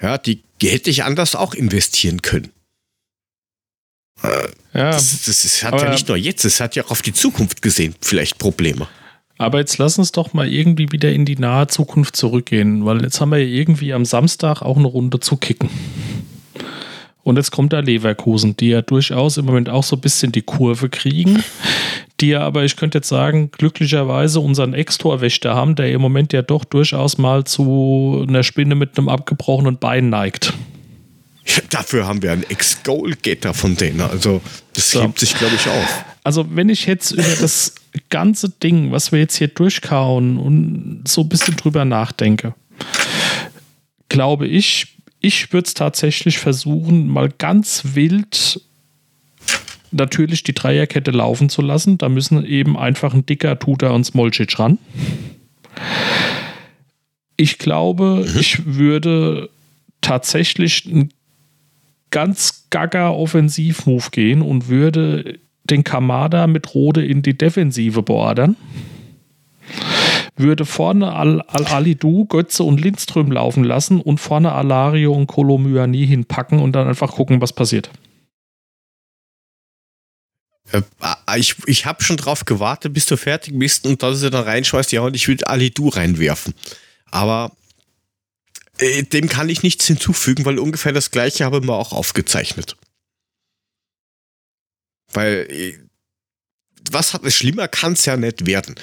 Ja, 0.00 0.18
die 0.18 0.42
hätte 0.62 0.90
ich 0.90 1.04
anders 1.04 1.36
auch 1.36 1.54
investieren 1.54 2.22
können. 2.22 2.50
Äh, 4.22 4.28
ja, 4.72 4.90
das, 4.90 5.22
das 5.24 5.62
hat 5.62 5.80
ja 5.80 5.90
nicht 5.90 6.08
nur 6.08 6.16
jetzt, 6.16 6.44
es 6.44 6.60
hat 6.60 6.74
ja 6.76 6.84
auch 6.84 6.90
auf 6.90 7.02
die 7.02 7.12
Zukunft 7.12 7.62
gesehen 7.62 7.94
vielleicht 8.00 8.38
Probleme. 8.38 8.88
Aber 9.36 9.58
jetzt 9.58 9.78
lass 9.78 9.98
uns 9.98 10.12
doch 10.12 10.32
mal 10.32 10.48
irgendwie 10.48 10.90
wieder 10.92 11.12
in 11.12 11.24
die 11.24 11.36
nahe 11.36 11.66
Zukunft 11.66 12.16
zurückgehen, 12.16 12.84
weil 12.84 13.02
jetzt 13.02 13.20
haben 13.20 13.30
wir 13.30 13.38
ja 13.38 13.46
irgendwie 13.46 13.92
am 13.92 14.04
Samstag 14.04 14.62
auch 14.62 14.76
eine 14.76 14.86
Runde 14.86 15.20
zu 15.20 15.36
kicken. 15.36 15.68
Und 17.24 17.36
jetzt 17.36 17.50
kommt 17.50 17.72
da 17.72 17.80
Leverkusen, 17.80 18.54
die 18.56 18.68
ja 18.68 18.82
durchaus 18.82 19.38
im 19.38 19.46
Moment 19.46 19.70
auch 19.70 19.82
so 19.82 19.96
ein 19.96 20.00
bisschen 20.00 20.30
die 20.30 20.42
Kurve 20.42 20.90
kriegen, 20.90 21.42
die 22.20 22.28
ja 22.28 22.40
aber, 22.40 22.64
ich 22.64 22.76
könnte 22.76 22.98
jetzt 22.98 23.08
sagen, 23.08 23.50
glücklicherweise 23.50 24.40
unseren 24.40 24.74
Ex-Torwächter 24.74 25.54
haben, 25.54 25.74
der 25.74 25.90
im 25.90 26.02
Moment 26.02 26.34
ja 26.34 26.42
doch 26.42 26.64
durchaus 26.64 27.16
mal 27.16 27.44
zu 27.44 28.24
einer 28.28 28.42
Spinne 28.42 28.74
mit 28.74 28.98
einem 28.98 29.08
abgebrochenen 29.08 29.78
Bein 29.78 30.10
neigt. 30.10 30.52
Ja, 31.46 31.62
dafür 31.70 32.06
haben 32.06 32.22
wir 32.22 32.32
einen 32.32 32.44
Ex-Goal-Getter 32.44 33.54
von 33.54 33.76
denen. 33.76 34.00
Also, 34.00 34.40
das 34.74 34.90
so. 34.90 35.02
hebt 35.02 35.18
sich, 35.18 35.34
glaube 35.34 35.54
ich, 35.56 35.66
auf. 35.66 36.04
Also, 36.24 36.46
wenn 36.54 36.68
ich 36.68 36.86
jetzt 36.86 37.10
über 37.10 37.36
das 37.40 37.74
ganze 38.08 38.48
Ding, 38.48 38.92
was 38.92 39.12
wir 39.12 39.18
jetzt 39.18 39.36
hier 39.36 39.48
durchkauen 39.48 40.38
und 40.38 41.04
so 41.06 41.22
ein 41.22 41.28
bisschen 41.28 41.56
drüber 41.56 41.84
nachdenke, 41.84 42.54
glaube 44.08 44.46
ich, 44.46 44.93
ich 45.24 45.54
würde 45.54 45.66
es 45.66 45.72
tatsächlich 45.72 46.38
versuchen, 46.38 47.08
mal 47.08 47.30
ganz 47.30 47.94
wild 47.94 48.60
natürlich 49.90 50.42
die 50.42 50.52
Dreierkette 50.52 51.12
laufen 51.12 51.48
zu 51.48 51.62
lassen. 51.62 51.96
Da 51.96 52.10
müssen 52.10 52.44
eben 52.44 52.76
einfach 52.76 53.14
ein 53.14 53.24
dicker 53.24 53.58
Tuta 53.58 53.90
und 53.90 54.04
Smolcic 54.04 54.58
ran. 54.58 54.78
Ich 57.36 57.56
glaube, 57.56 58.26
mhm. 58.28 58.38
ich 58.38 58.66
würde 58.66 59.48
tatsächlich 60.02 60.86
einen 60.86 61.08
ganz 62.10 62.66
gaga 62.68 63.08
Offensivmove 63.08 64.10
gehen 64.10 64.42
und 64.42 64.68
würde 64.68 65.38
den 65.64 65.84
Kamada 65.84 66.46
mit 66.46 66.74
Rode 66.74 67.04
in 67.04 67.22
die 67.22 67.36
Defensive 67.38 68.02
beordern. 68.02 68.56
Würde 70.36 70.64
vorne 70.64 71.12
Al-Alidu, 71.12 72.22
Al 72.22 72.26
Götze 72.26 72.64
und 72.64 72.80
Lindström 72.80 73.30
laufen 73.30 73.62
lassen 73.62 74.00
und 74.00 74.18
vorne 74.18 74.52
Alario 74.52 75.12
und 75.12 75.28
Kolomyani 75.28 76.06
hinpacken 76.06 76.58
und 76.58 76.72
dann 76.72 76.88
einfach 76.88 77.12
gucken, 77.12 77.40
was 77.40 77.52
passiert. 77.52 77.90
Äh, 80.72 80.82
ich, 81.36 81.56
ich 81.66 81.86
habe 81.86 82.02
schon 82.02 82.16
drauf 82.16 82.44
gewartet, 82.44 82.92
bis 82.92 83.06
du 83.06 83.16
fertig 83.16 83.58
bist 83.58 83.86
und 83.86 84.02
dass 84.02 84.20
du 84.20 84.30
dann 84.30 84.44
reinschmeißt, 84.44 84.92
ja, 84.92 85.02
und 85.02 85.14
ich 85.14 85.28
würde 85.28 85.46
Alidu 85.46 85.88
reinwerfen. 85.88 86.54
Aber 87.10 87.52
äh, 88.78 89.04
dem 89.04 89.28
kann 89.28 89.48
ich 89.48 89.62
nichts 89.62 89.86
hinzufügen, 89.86 90.44
weil 90.44 90.58
ungefähr 90.58 90.92
das 90.92 91.10
gleiche 91.10 91.44
habe 91.44 91.58
ich 91.58 91.64
mir 91.64 91.74
auch 91.74 91.92
aufgezeichnet. 91.92 92.76
Weil 95.12 95.46
äh, 95.48 95.78
was 96.90 97.14
hat 97.14 97.24
es 97.24 97.36
schlimmer 97.36 97.68
kann 97.68 97.92
es 97.92 98.04
ja 98.04 98.16
nicht 98.16 98.46
werden. 98.46 98.74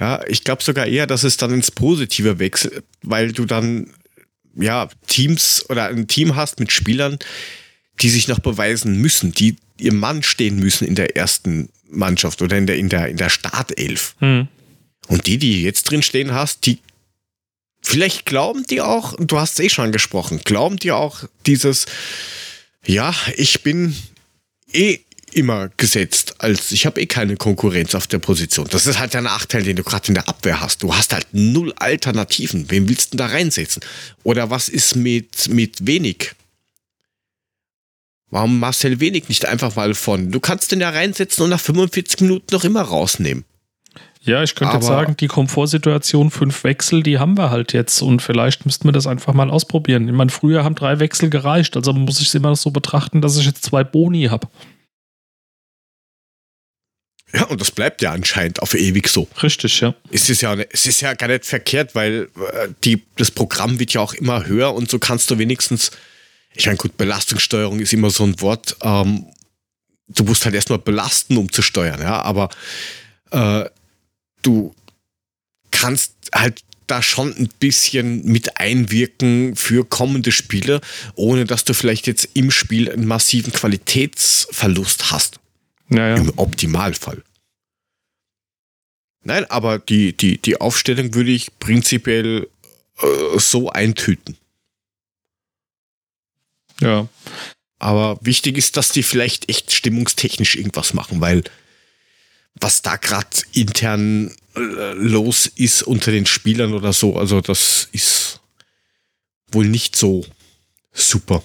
Ja, 0.00 0.22
ich 0.26 0.44
glaube 0.44 0.62
sogar 0.62 0.86
eher, 0.86 1.06
dass 1.06 1.24
es 1.24 1.36
dann 1.36 1.52
ins 1.52 1.70
Positive 1.70 2.38
wechselt, 2.38 2.84
weil 3.02 3.32
du 3.32 3.44
dann 3.44 3.92
ja 4.54 4.88
Teams 5.06 5.64
oder 5.68 5.88
ein 5.88 6.06
Team 6.06 6.36
hast 6.36 6.60
mit 6.60 6.72
Spielern, 6.72 7.18
die 8.00 8.08
sich 8.08 8.28
noch 8.28 8.38
beweisen 8.38 9.00
müssen, 9.00 9.32
die 9.32 9.56
ihr 9.78 9.92
Mann 9.92 10.22
stehen 10.22 10.58
müssen 10.58 10.86
in 10.86 10.94
der 10.94 11.16
ersten 11.16 11.68
Mannschaft 11.88 12.42
oder 12.42 12.56
in 12.56 12.66
der 12.66 12.76
in 12.76 12.88
der 12.88 13.08
in 13.08 13.16
der 13.16 13.30
Startelf. 13.30 14.14
Hm. 14.18 14.48
Und 15.08 15.26
die, 15.26 15.38
die 15.38 15.62
jetzt 15.62 15.84
drin 15.84 16.02
stehen 16.02 16.32
hast, 16.32 16.66
die 16.66 16.78
Vielleicht 17.80 18.26
glauben 18.26 18.64
die 18.68 18.80
auch, 18.80 19.14
du 19.18 19.38
hast 19.38 19.58
es 19.58 19.64
eh 19.64 19.68
schon 19.68 19.86
angesprochen, 19.86 20.40
glauben 20.44 20.78
die 20.78 20.90
auch 20.90 21.24
dieses, 21.46 21.86
ja, 22.84 23.14
ich 23.36 23.62
bin 23.62 23.96
eh 24.72 24.98
immer 25.34 25.70
gesetzt, 25.76 26.36
als 26.38 26.72
ich 26.72 26.86
habe 26.86 27.00
eh 27.00 27.06
keine 27.06 27.36
Konkurrenz 27.36 27.94
auf 27.94 28.06
der 28.06 28.18
Position. 28.18 28.66
Das 28.70 28.86
ist 28.86 28.98
halt 28.98 29.14
der 29.14 29.22
Nachteil, 29.22 29.62
den 29.62 29.76
du 29.76 29.82
gerade 29.82 30.08
in 30.08 30.14
der 30.14 30.28
Abwehr 30.28 30.60
hast. 30.60 30.82
Du 30.82 30.94
hast 30.94 31.12
halt 31.12 31.26
null 31.32 31.72
Alternativen. 31.78 32.70
Wen 32.70 32.88
willst 32.88 33.12
du 33.12 33.16
da 33.16 33.26
reinsetzen? 33.26 33.82
Oder 34.22 34.50
was 34.50 34.68
ist 34.68 34.96
mit, 34.96 35.48
mit 35.48 35.86
wenig? 35.86 36.32
Warum 38.30 38.58
Marcel 38.58 39.00
Wenig 39.00 39.28
nicht 39.28 39.46
einfach 39.46 39.74
mal 39.76 39.94
von? 39.94 40.30
Du 40.30 40.40
kannst 40.40 40.70
den 40.70 40.80
ja 40.80 40.90
reinsetzen 40.90 41.44
und 41.44 41.50
nach 41.50 41.60
45 41.60 42.20
Minuten 42.20 42.54
noch 42.54 42.64
immer 42.64 42.82
rausnehmen. 42.82 43.44
Ja, 44.20 44.42
ich 44.42 44.54
könnte 44.54 44.74
jetzt 44.74 44.86
sagen, 44.86 45.16
die 45.16 45.28
Komfortsituation 45.28 46.30
fünf 46.30 46.62
Wechsel, 46.64 47.02
die 47.02 47.18
haben 47.18 47.38
wir 47.38 47.50
halt 47.50 47.72
jetzt 47.72 48.02
und 48.02 48.20
vielleicht 48.20 48.66
müssten 48.66 48.86
wir 48.86 48.92
das 48.92 49.06
einfach 49.06 49.32
mal 49.32 49.48
ausprobieren. 49.48 50.06
Ich 50.06 50.14
meine, 50.14 50.30
früher 50.30 50.64
haben 50.64 50.74
drei 50.74 50.98
Wechsel 50.98 51.30
gereicht, 51.30 51.76
also 51.76 51.94
muss 51.94 52.20
ich 52.20 52.28
es 52.28 52.34
immer 52.34 52.50
noch 52.50 52.56
so 52.56 52.70
betrachten, 52.70 53.22
dass 53.22 53.38
ich 53.38 53.46
jetzt 53.46 53.64
zwei 53.64 53.84
Boni 53.84 54.24
habe. 54.24 54.48
Ja, 57.32 57.44
und 57.44 57.60
das 57.60 57.70
bleibt 57.70 58.00
ja 58.00 58.12
anscheinend 58.12 58.62
auf 58.62 58.74
ewig 58.74 59.08
so. 59.08 59.28
Richtig, 59.42 59.80
ja. 59.80 59.94
Es 60.10 60.30
ist 60.30 60.40
ja, 60.40 60.54
es 60.54 60.86
ist 60.86 61.00
ja 61.02 61.12
gar 61.14 61.28
nicht 61.28 61.44
verkehrt, 61.44 61.94
weil 61.94 62.28
äh, 62.52 62.68
die, 62.84 63.02
das 63.16 63.30
Programm 63.30 63.78
wird 63.78 63.92
ja 63.92 64.00
auch 64.00 64.14
immer 64.14 64.46
höher 64.46 64.74
und 64.74 64.90
so 64.90 64.98
kannst 64.98 65.30
du 65.30 65.38
wenigstens, 65.38 65.90
ich 66.54 66.66
meine, 66.66 66.78
gut, 66.78 66.96
Belastungssteuerung 66.96 67.80
ist 67.80 67.92
immer 67.92 68.10
so 68.10 68.24
ein 68.24 68.40
Wort, 68.40 68.76
ähm, 68.82 69.26
du 70.08 70.24
musst 70.24 70.46
halt 70.46 70.54
erstmal 70.54 70.78
belasten, 70.78 71.36
um 71.36 71.52
zu 71.52 71.60
steuern, 71.60 72.00
ja, 72.00 72.22
aber 72.22 72.48
äh, 73.30 73.64
du 74.42 74.74
kannst 75.70 76.14
halt 76.34 76.62
da 76.86 77.02
schon 77.02 77.36
ein 77.36 77.50
bisschen 77.60 78.24
mit 78.24 78.58
einwirken 78.58 79.54
für 79.54 79.84
kommende 79.84 80.32
Spiele, 80.32 80.80
ohne 81.14 81.44
dass 81.44 81.64
du 81.64 81.74
vielleicht 81.74 82.06
jetzt 82.06 82.30
im 82.32 82.50
Spiel 82.50 82.90
einen 82.90 83.06
massiven 83.06 83.52
Qualitätsverlust 83.52 85.10
hast. 85.10 85.38
Ja, 85.90 86.08
ja. 86.08 86.16
Im 86.16 86.32
Optimalfall. 86.36 87.22
Nein, 89.22 89.44
aber 89.50 89.78
die, 89.78 90.16
die, 90.16 90.38
die 90.38 90.60
Aufstellung 90.60 91.14
würde 91.14 91.30
ich 91.30 91.58
prinzipiell 91.58 92.48
äh, 93.00 93.38
so 93.38 93.70
eintüten. 93.70 94.36
Ja. 96.80 97.08
Aber 97.78 98.18
wichtig 98.22 98.56
ist, 98.56 98.76
dass 98.76 98.90
die 98.90 99.02
vielleicht 99.02 99.48
echt 99.48 99.72
stimmungstechnisch 99.72 100.56
irgendwas 100.56 100.94
machen, 100.94 101.20
weil 101.20 101.44
was 102.60 102.82
da 102.82 102.96
gerade 102.96 103.28
intern 103.52 104.34
äh, 104.56 104.92
los 104.94 105.46
ist 105.46 105.82
unter 105.82 106.10
den 106.10 106.26
Spielern 106.26 106.74
oder 106.74 106.92
so, 106.92 107.16
also 107.16 107.40
das 107.40 107.88
ist 107.92 108.40
wohl 109.52 109.66
nicht 109.66 109.96
so 109.96 110.26
super. 110.92 111.42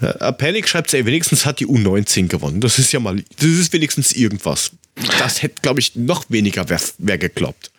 Ja, 0.00 0.32
Panic 0.32 0.68
schreibt, 0.68 0.92
ey, 0.94 1.04
wenigstens 1.06 1.44
hat 1.44 1.60
die 1.60 1.66
U19 1.66 2.28
gewonnen. 2.28 2.60
Das 2.60 2.78
ist 2.78 2.92
ja 2.92 3.00
mal, 3.00 3.22
das 3.36 3.46
ist 3.46 3.72
wenigstens 3.72 4.12
irgendwas. 4.12 4.72
Das 5.18 5.42
hätte, 5.42 5.62
glaube 5.62 5.80
ich, 5.80 5.96
noch 5.96 6.24
weniger 6.28 6.68
wer, 6.68 6.80
wer 6.98 7.18
geglaubt. 7.18 7.70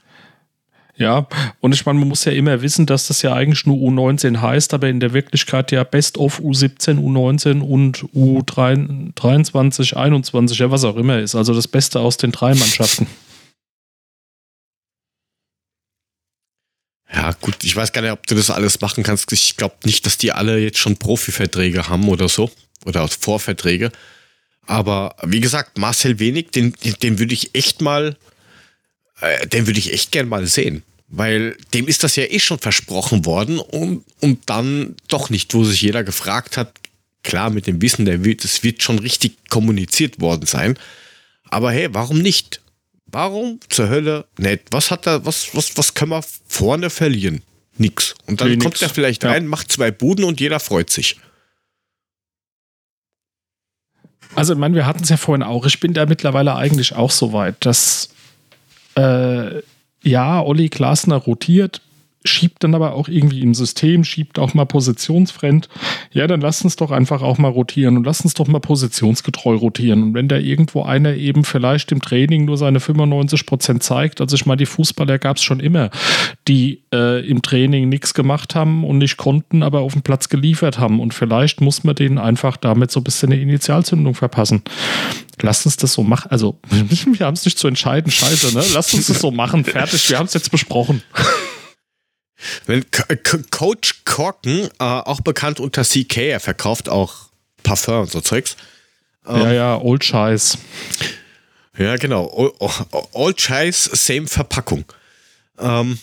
Ja, 1.00 1.28
und 1.62 1.74
ich 1.74 1.86
meine, 1.86 1.98
man 1.98 2.10
muss 2.10 2.26
ja 2.26 2.34
immer 2.34 2.62
wissen, 2.62 2.86
dass 2.86 3.08
das 3.08 3.22
ja 3.22 3.34
eigentlich 3.34 3.66
nur 3.66 3.78
U19 3.78 4.42
heißt, 4.42 4.74
aber 4.74 4.90
in 4.90 5.00
der 5.00 5.14
Wirklichkeit 5.14 5.72
ja 5.72 5.86
Best 5.86 6.18
of 6.18 6.42
U17, 6.42 7.00
U19 7.00 7.62
und 7.62 8.04
U23, 8.14 9.96
21, 9.96 10.60
ja, 10.60 10.72
was 10.72 10.84
auch 10.84 10.98
immer 10.98 11.20
ist. 11.20 11.36
Also 11.36 11.54
das 11.54 11.70
Beste 11.70 12.02
aus 12.02 12.18
den 12.18 12.34
drei 12.34 12.54
Mannschaften. 12.54 13.08
Ja, 17.12 17.32
gut, 17.42 17.64
ich 17.64 17.76
weiß 17.76 17.92
gar 17.92 18.02
nicht, 18.02 18.12
ob 18.12 18.28
du 18.28 18.36
das 18.36 18.50
alles 18.50 18.82
machen 18.82 19.04
kannst. 19.04 19.32
Ich 19.32 19.58
glaube 19.58 19.76
nicht, 19.84 20.06
dass 20.06 20.18
die 20.18 20.32
alle 20.32 20.60
jetzt 20.60 20.78
schon 20.78 20.98
Profiverträge 20.98 21.88
haben 21.90 22.08
oder 22.08 22.30
so. 22.30 22.52
Oder 22.86 23.08
Vorverträge. 23.08 23.92
Aber 24.66 25.16
wie 25.26 25.40
gesagt, 25.42 25.78
Marcel 25.78 26.20
Wenig, 26.20 26.52
den, 26.52 26.74
den 27.02 27.18
würde 27.18 27.34
ich 27.34 27.56
echt 27.56 27.82
mal, 27.82 28.16
äh, 29.20 29.48
den 29.48 29.66
würde 29.66 29.80
ich 29.80 29.92
echt 29.92 30.12
gern 30.12 30.30
mal 30.30 30.46
sehen. 30.46 30.84
Weil 31.08 31.58
dem 31.74 31.88
ist 31.88 32.04
das 32.04 32.16
ja 32.16 32.26
eh 32.26 32.40
schon 32.40 32.60
versprochen 32.60 33.26
worden 33.26 33.58
und, 33.58 34.06
und 34.20 34.48
dann 34.48 34.96
doch 35.08 35.32
nicht, 35.32 35.54
wo 35.56 35.64
sich 35.64 35.82
jeder 35.82 36.04
gefragt 36.04 36.56
hat, 36.56 36.72
klar, 37.24 37.50
mit 37.50 37.66
dem 37.66 37.82
Wissen, 37.82 38.06
der 38.06 38.24
wird, 38.24 38.46
es 38.46 38.64
wird 38.64 38.84
schon 38.84 39.00
richtig 39.00 39.36
kommuniziert 39.50 40.22
worden 40.22 40.46
sein. 40.46 40.78
Aber 41.50 41.72
hey, 41.72 41.90
warum 41.92 42.20
nicht? 42.20 42.62
Warum 43.12 43.60
zur 43.70 43.90
Hölle 43.90 44.26
nicht? 44.38 44.64
Was 44.72 44.92
hat 44.92 45.08
er, 45.08 45.26
was, 45.26 45.56
was, 45.56 45.78
was 45.78 45.94
können 45.94 46.12
wir 46.12 46.24
vorne 46.48 46.90
verlieren? 46.90 47.42
Nix. 47.78 48.14
Und 48.26 48.42
dann 48.42 48.50
nee, 48.50 48.58
kommt 48.58 48.82
er 48.82 48.90
vielleicht 48.90 49.24
ja. 49.24 49.32
rein, 49.32 49.48
macht 49.48 49.72
zwei 49.72 49.90
Buden 49.90 50.26
und 50.26 50.40
jeder 50.40 50.60
freut 50.60 50.90
sich. 50.90 51.18
Also, 54.36 54.54
ich 54.54 54.60
meine, 54.60 54.76
wir 54.76 54.86
hatten 54.86 55.04
es 55.04 55.10
ja 55.10 55.18
vorhin 55.18 55.44
auch. 55.44 55.66
Ich 55.66 55.80
bin 55.80 55.94
da 55.94 56.06
mittlerweile 56.06 56.56
eigentlich 56.56 56.94
auch 56.94 57.10
so 57.10 57.34
weit, 57.34 57.66
dass 57.66 58.10
äh, 58.96 59.62
ja, 60.04 60.42
Olli 60.42 60.70
Glasner 60.70 61.16
rotiert, 61.16 61.82
schiebt 62.26 62.64
dann 62.64 62.76
aber 62.76 62.94
auch 62.94 63.08
irgendwie 63.08 63.42
im 63.42 63.54
System, 63.54 64.04
schiebt 64.04 64.40
auch 64.40 64.54
mal 64.54 64.66
positionsfremd. 64.66 65.70
Ja, 66.12 66.28
dann 66.28 66.42
lass 66.42 66.62
uns 66.64 66.76
doch 66.76 66.92
einfach 66.92 67.22
auch 67.22 67.38
mal 67.38 67.48
rotieren 67.48 67.96
und 67.96 68.04
lass 68.06 68.22
uns 68.22 68.34
doch 68.34 68.48
mal 68.48 68.60
positionsgetreu 68.60 69.56
rotieren. 69.56 70.04
Und 70.04 70.14
wenn 70.16 70.28
da 70.28 70.36
irgendwo 70.36 70.84
einer 70.84 71.14
eben 71.14 71.46
vielleicht 71.46 71.94
im 71.94 72.02
Training 72.02 72.44
nur 72.46 72.58
seine 72.58 72.82
95 72.82 73.46
Prozent 73.46 73.84
zeigt, 73.84 74.20
also 74.20 74.36
ich 74.36 74.46
meine, 74.46 74.58
die 74.58 74.66
Fußballer 74.66 75.18
gab 75.18 75.38
es 75.38 75.44
schon 75.44 75.62
immer, 75.62 75.92
die 76.48 76.84
äh, 76.94 77.26
im 77.26 77.42
Training 77.42 77.88
nichts 77.88 78.14
gemacht 78.14 78.54
haben 78.54 78.84
und 78.84 78.98
nicht 78.98 79.16
konnten, 79.16 79.64
aber 79.64 79.80
auf 79.80 79.94
dem 79.94 80.02
Platz 80.02 80.28
geliefert 80.28 80.78
haben. 80.78 81.00
Und 81.00 81.14
vielleicht 81.14 81.62
muss 81.62 81.86
man 81.86 81.96
denen 81.96 82.18
einfach 82.18 82.58
damit 82.58 82.92
so 82.92 83.00
ein 83.00 83.06
bisschen 83.06 83.32
eine 83.32 83.42
Initialzündung 83.42 84.14
verpassen. 84.14 84.64
Lasst 85.42 85.66
uns 85.66 85.78
das 85.78 85.94
so 85.94 86.04
machen. 86.04 86.32
Also, 86.32 86.60
wir 86.70 87.26
haben 87.26 87.36
es 87.36 87.46
nicht 87.46 87.58
zu 87.58 87.70
entscheiden, 87.70 88.12
scheiße, 88.12 88.58
ne? 88.58 88.64
Lasst 88.74 88.94
uns 88.94 89.08
das 89.08 89.22
so 89.22 89.32
machen. 89.32 89.64
Fertig, 89.64 90.10
wir 90.10 90.18
haben 90.18 90.26
es 90.26 90.34
jetzt 90.34 90.52
besprochen. 90.52 91.02
Wenn 92.66 92.86
Coach 93.52 94.04
Korken, 94.06 94.70
äh, 94.80 94.84
auch 94.84 95.22
bekannt 95.22 95.60
unter 95.60 95.84
CK, 95.84 96.18
er 96.18 96.40
verkauft 96.40 96.90
auch 96.90 97.30
Parfum 97.64 98.02
und 98.02 98.12
so 98.12 98.22
Zeugs. 98.22 98.56
Ähm, 99.28 99.42
ja, 99.42 99.52
ja, 99.54 99.78
Old 99.82 100.04
Scheiß. 100.04 100.58
Ja, 101.78 101.96
genau. 101.96 102.54
Old 103.14 103.40
Scheiß, 103.40 103.86
same 103.94 104.28
Verpackung. 104.28 104.86
Ähm, 105.60 106.00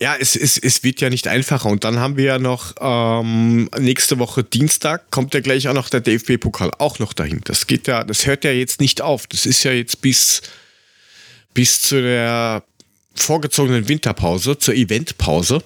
ja, 0.00 0.14
es, 0.18 0.36
es, 0.36 0.58
es 0.58 0.82
wird 0.82 1.00
ja 1.00 1.10
nicht 1.10 1.28
einfacher. 1.28 1.68
Und 1.68 1.84
dann 1.84 1.98
haben 1.98 2.16
wir 2.16 2.24
ja 2.24 2.38
noch 2.38 2.74
ähm, 2.80 3.68
nächste 3.78 4.18
Woche 4.18 4.44
Dienstag 4.44 5.10
kommt 5.10 5.34
ja 5.34 5.40
gleich 5.40 5.68
auch 5.68 5.74
noch 5.74 5.88
der 5.88 6.00
DFB-Pokal 6.00 6.70
auch 6.78 6.98
noch 6.98 7.12
dahin. 7.12 7.40
Das 7.44 7.66
geht 7.66 7.86
ja, 7.86 8.04
das 8.04 8.26
hört 8.26 8.44
ja 8.44 8.50
jetzt 8.50 8.80
nicht 8.80 9.00
auf. 9.00 9.26
Das 9.26 9.46
ist 9.46 9.62
ja 9.64 9.72
jetzt 9.72 10.02
bis, 10.02 10.42
bis 11.54 11.80
zu 11.80 12.02
der 12.02 12.62
vorgezogenen 13.16 13.88
Winterpause, 13.88 14.58
zur 14.58 14.74
Eventpause, 14.74 15.62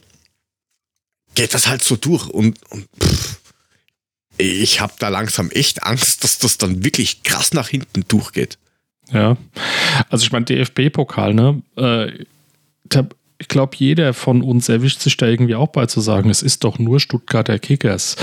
geht 1.34 1.54
das 1.54 1.68
halt 1.68 1.82
so 1.82 1.96
durch 1.96 2.28
und, 2.28 2.58
und 2.70 2.88
pff, 3.02 3.40
ich 4.38 4.80
habe 4.80 4.94
da 4.98 5.08
langsam 5.08 5.50
echt 5.50 5.82
Angst, 5.82 6.24
dass 6.24 6.38
das 6.38 6.58
dann 6.58 6.84
wirklich 6.84 7.22
krass 7.22 7.52
nach 7.52 7.68
hinten 7.68 8.04
durchgeht. 8.08 8.58
Ja, 9.12 9.36
also 10.08 10.24
ich 10.24 10.32
meine, 10.32 10.44
DFB-Pokal, 10.44 11.34
ne? 11.34 11.62
Äh, 11.76 12.24
ich 13.40 13.48
glaube, 13.48 13.74
jeder 13.76 14.12
von 14.12 14.42
uns 14.42 14.68
erwischt 14.68 15.00
sich 15.00 15.16
da 15.16 15.26
irgendwie 15.26 15.54
auch 15.54 15.68
bei 15.68 15.86
zu 15.86 16.02
sagen, 16.02 16.28
es 16.28 16.42
ist 16.42 16.62
doch 16.62 16.78
nur 16.78 17.00
Stuttgarter 17.00 17.58
Kickers. 17.58 18.16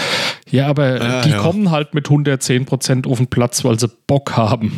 Ja, 0.49 0.67
aber 0.67 1.01
ja, 1.01 1.21
die 1.23 1.31
ja. 1.31 1.39
kommen 1.39 1.71
halt 1.71 1.95
mit 1.95 2.05
110 2.05 2.65
Prozent 2.65 3.07
auf 3.07 3.17
den 3.17 3.27
Platz, 3.27 3.63
weil 3.63 3.79
sie 3.79 3.89
Bock 4.05 4.37
haben. 4.37 4.71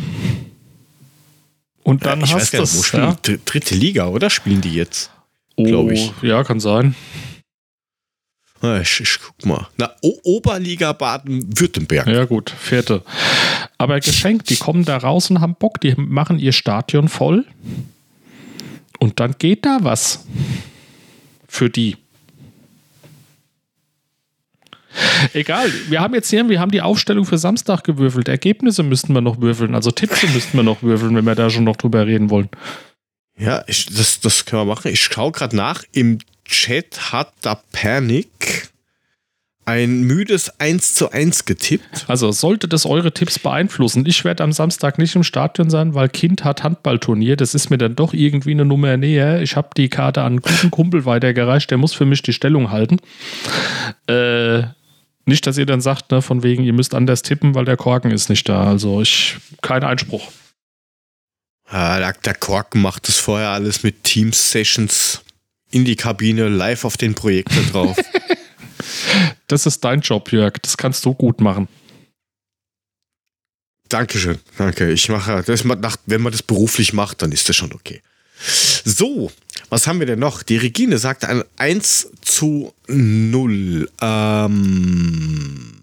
Und 1.90 2.06
dann 2.06 2.20
ja, 2.20 2.26
ich 2.26 2.34
hast 2.34 2.52
du 2.54 2.62
es. 2.62 2.78
Wo 2.78 2.82
spielen 2.84 3.16
ja? 3.26 3.36
Dritte 3.44 3.74
Liga, 3.74 4.06
oder? 4.06 4.30
Spielen 4.30 4.60
die 4.60 4.72
jetzt? 4.72 5.10
Glaube 5.56 5.92
ich. 5.92 6.12
Oh, 6.22 6.24
ja, 6.24 6.44
kann 6.44 6.60
sein. 6.60 6.94
Ich, 8.62 9.00
ich, 9.00 9.18
guck 9.20 9.44
mal. 9.44 9.66
Na, 9.76 9.90
o 10.00 10.16
Oberliga 10.22 10.92
Baden-Württemberg. 10.92 12.06
Ja, 12.06 12.26
gut, 12.26 12.50
vierte. 12.50 13.02
Aber 13.76 13.98
geschenkt, 13.98 14.50
die 14.50 14.56
kommen 14.56 14.84
da 14.84 14.98
raus 14.98 15.30
und 15.30 15.40
haben 15.40 15.56
Bock, 15.56 15.80
die 15.80 15.96
machen 15.96 16.38
ihr 16.38 16.52
Stadion 16.52 17.08
voll. 17.08 17.44
Und 19.00 19.18
dann 19.18 19.34
geht 19.36 19.66
da 19.66 19.78
was. 19.80 20.26
Für 21.48 21.70
die. 21.70 21.96
Egal, 25.32 25.70
wir 25.88 26.00
haben 26.00 26.14
jetzt 26.14 26.30
hier, 26.30 26.48
wir 26.48 26.60
haben 26.60 26.70
die 26.70 26.82
Aufstellung 26.82 27.24
für 27.24 27.38
Samstag 27.38 27.84
gewürfelt. 27.84 28.28
Ergebnisse 28.28 28.82
müssten 28.82 29.12
wir 29.14 29.20
noch 29.20 29.40
würfeln, 29.40 29.74
also 29.74 29.90
Tipps 29.90 30.22
müssten 30.34 30.56
wir 30.56 30.62
noch 30.62 30.82
würfeln, 30.82 31.14
wenn 31.16 31.24
wir 31.24 31.34
da 31.34 31.50
schon 31.50 31.64
noch 31.64 31.76
drüber 31.76 32.06
reden 32.06 32.30
wollen. 32.30 32.48
Ja, 33.38 33.64
ich, 33.66 33.86
das, 33.86 34.20
das 34.20 34.44
können 34.44 34.62
wir 34.62 34.74
machen. 34.74 34.90
Ich 34.92 35.02
schaue 35.02 35.32
gerade 35.32 35.56
nach. 35.56 35.82
Im 35.92 36.18
Chat 36.44 37.12
hat 37.12 37.32
da 37.40 37.60
Panik 37.72 38.70
ein 39.70 40.02
müdes 40.02 40.58
1 40.58 40.94
zu 40.94 41.12
1 41.12 41.44
getippt. 41.44 42.06
Also 42.08 42.32
sollte 42.32 42.66
das 42.66 42.86
eure 42.86 43.12
Tipps 43.12 43.38
beeinflussen. 43.38 44.04
Ich 44.04 44.24
werde 44.24 44.42
am 44.42 44.52
Samstag 44.52 44.98
nicht 44.98 45.14
im 45.14 45.22
Stadion 45.22 45.70
sein, 45.70 45.94
weil 45.94 46.08
Kind 46.08 46.44
hat 46.44 46.64
Handballturnier. 46.64 47.36
Das 47.36 47.54
ist 47.54 47.70
mir 47.70 47.78
dann 47.78 47.94
doch 47.94 48.12
irgendwie 48.12 48.50
eine 48.50 48.64
Nummer 48.64 48.96
näher. 48.96 49.42
Ich 49.42 49.56
habe 49.56 49.68
die 49.76 49.88
Karte 49.88 50.22
an 50.22 50.26
einen 50.26 50.40
guten 50.42 50.70
Kumpel 50.70 51.04
weitergereicht. 51.04 51.70
Der 51.70 51.78
muss 51.78 51.94
für 51.94 52.04
mich 52.04 52.22
die 52.22 52.32
Stellung 52.32 52.70
halten. 52.70 52.98
Äh, 54.08 54.64
nicht, 55.30 55.46
dass 55.46 55.56
ihr 55.56 55.64
dann 55.64 55.80
sagt, 55.80 56.10
ne, 56.10 56.20
von 56.20 56.42
wegen, 56.42 56.64
ihr 56.64 56.74
müsst 56.74 56.94
anders 56.94 57.22
tippen, 57.22 57.54
weil 57.54 57.64
der 57.64 57.78
Korken 57.78 58.10
ist 58.10 58.28
nicht 58.28 58.48
da. 58.48 58.64
Also 58.64 59.00
ich, 59.00 59.36
kein 59.62 59.82
Einspruch. 59.82 60.30
Ja, 61.72 62.12
der 62.12 62.34
Korken 62.34 62.82
macht 62.82 63.08
das 63.08 63.16
vorher 63.16 63.50
alles 63.50 63.82
mit 63.82 64.02
Teams-Sessions 64.04 65.22
in 65.70 65.84
die 65.84 65.96
Kabine, 65.96 66.48
live 66.48 66.84
auf 66.84 66.96
den 66.96 67.14
Projektor 67.14 67.62
drauf. 67.70 67.96
das 69.46 69.66
ist 69.66 69.84
dein 69.84 70.00
Job, 70.00 70.32
Jörg. 70.32 70.54
Das 70.62 70.76
kannst 70.76 71.04
du 71.04 71.14
gut 71.14 71.40
machen. 71.40 71.68
Dankeschön, 73.88 74.38
danke. 74.58 74.90
Ich 74.90 75.08
mache 75.08 75.42
das, 75.44 75.64
wenn 76.06 76.20
man 76.20 76.32
das 76.32 76.42
beruflich 76.42 76.92
macht, 76.92 77.22
dann 77.22 77.32
ist 77.32 77.48
das 77.48 77.56
schon 77.56 77.72
okay. 77.72 78.02
So, 78.84 79.30
was 79.68 79.86
haben 79.86 80.00
wir 80.00 80.06
denn 80.06 80.18
noch? 80.18 80.42
Die 80.42 80.56
Regine 80.56 80.98
sagt 80.98 81.24
ein 81.24 81.44
1 81.56 82.08
zu 82.22 82.74
0. 82.88 83.88
Ähm 84.00 85.80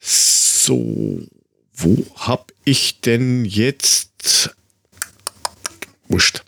so, 0.00 1.22
wo 1.74 2.06
hab 2.16 2.52
ich 2.64 3.00
denn 3.00 3.44
jetzt? 3.44 4.50
Wurscht. 6.08 6.42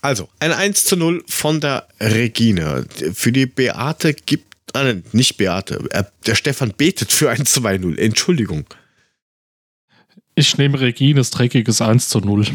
Also, 0.00 0.28
ein 0.40 0.52
1 0.52 0.84
zu 0.84 0.96
0 0.96 1.24
von 1.26 1.60
der 1.60 1.88
Regine. 2.00 2.86
Für 3.14 3.32
die 3.32 3.46
Beate 3.46 4.14
gibt, 4.14 4.74
äh, 4.74 4.96
nicht 5.12 5.36
Beate, 5.36 5.84
äh, 5.90 6.04
der 6.26 6.34
Stefan 6.34 6.72
betet 6.72 7.12
für 7.12 7.30
ein 7.30 7.44
2-0. 7.46 7.98
Entschuldigung. 7.98 8.66
Ich 10.34 10.56
nehme 10.56 10.80
Regines 10.80 11.30
dreckiges 11.30 11.80
1 11.80 12.08
zu 12.08 12.20
0. 12.20 12.46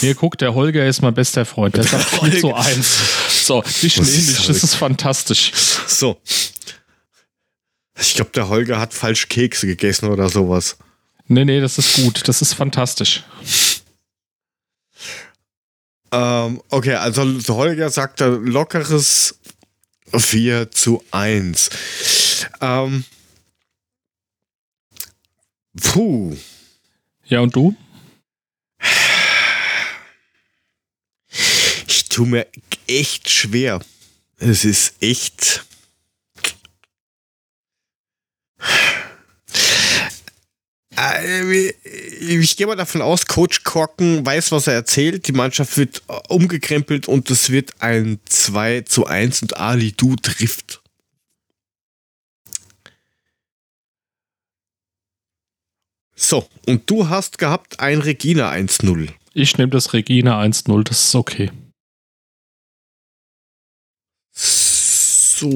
Hier, 0.00 0.14
guck, 0.14 0.38
der 0.38 0.54
Holger 0.54 0.86
ist 0.86 1.02
mein 1.02 1.14
bester 1.14 1.44
Freund. 1.44 1.76
Der 1.76 1.84
sagt 1.84 2.04
4 2.04 2.40
zu 2.40 2.54
1. 2.54 3.46
So, 3.46 3.62
dich 3.82 3.96
nehme 4.00 4.10
ich. 4.10 4.46
Das 4.46 4.62
ist 4.62 4.74
fantastisch. 4.74 5.52
So. 5.86 6.20
Ich 7.98 8.14
glaube, 8.14 8.30
der 8.34 8.48
Holger 8.48 8.78
hat 8.78 8.92
falsch 8.92 9.28
Kekse 9.28 9.66
gegessen 9.66 10.08
oder 10.08 10.28
sowas. 10.28 10.76
Nee, 11.28 11.44
nee, 11.44 11.60
das 11.60 11.78
ist 11.78 11.94
gut. 11.94 12.28
Das 12.28 12.42
ist 12.42 12.52
fantastisch. 12.52 13.24
Ähm, 16.12 16.62
okay, 16.68 16.94
also 16.94 17.24
Holger 17.48 17.90
sagt 17.90 18.22
ein 18.22 18.46
lockeres 18.46 19.38
4 20.16 20.70
zu 20.70 21.02
1. 21.10 21.70
Ähm, 22.60 23.04
puh. 25.82 26.36
Ja, 27.24 27.40
und 27.40 27.54
du? 27.54 27.74
Ich 31.88 32.08
tue 32.08 32.26
mir 32.26 32.46
echt 32.86 33.28
schwer. 33.30 33.80
Es 34.38 34.64
ist 34.64 34.94
echt. 35.00 35.64
Äh, 40.96 41.72
ich 42.20 42.56
gehe 42.56 42.66
mal 42.66 42.76
davon 42.76 43.02
aus, 43.02 43.26
Coach 43.26 43.64
Korken 43.64 44.24
weiß, 44.24 44.52
was 44.52 44.66
er 44.66 44.74
erzählt. 44.74 45.28
Die 45.28 45.32
Mannschaft 45.32 45.76
wird 45.76 46.02
umgekrempelt 46.28 47.08
und 47.08 47.30
es 47.30 47.50
wird 47.50 47.72
ein 47.80 48.18
2 48.26 48.82
zu 48.82 49.06
1 49.06 49.42
und 49.42 49.56
Ali 49.56 49.92
Du 49.92 50.16
trifft. 50.16 50.82
So, 56.18 56.48
und 56.66 56.88
du 56.88 57.10
hast 57.10 57.36
gehabt 57.36 57.78
ein 57.78 58.00
Regina 58.00 58.50
1-0. 58.50 59.10
Ich 59.34 59.58
nehme 59.58 59.70
das 59.70 59.92
Regina 59.92 60.40
1-0, 60.40 60.82
das 60.82 61.04
ist 61.04 61.14
okay. 61.14 61.52
So, 64.32 65.52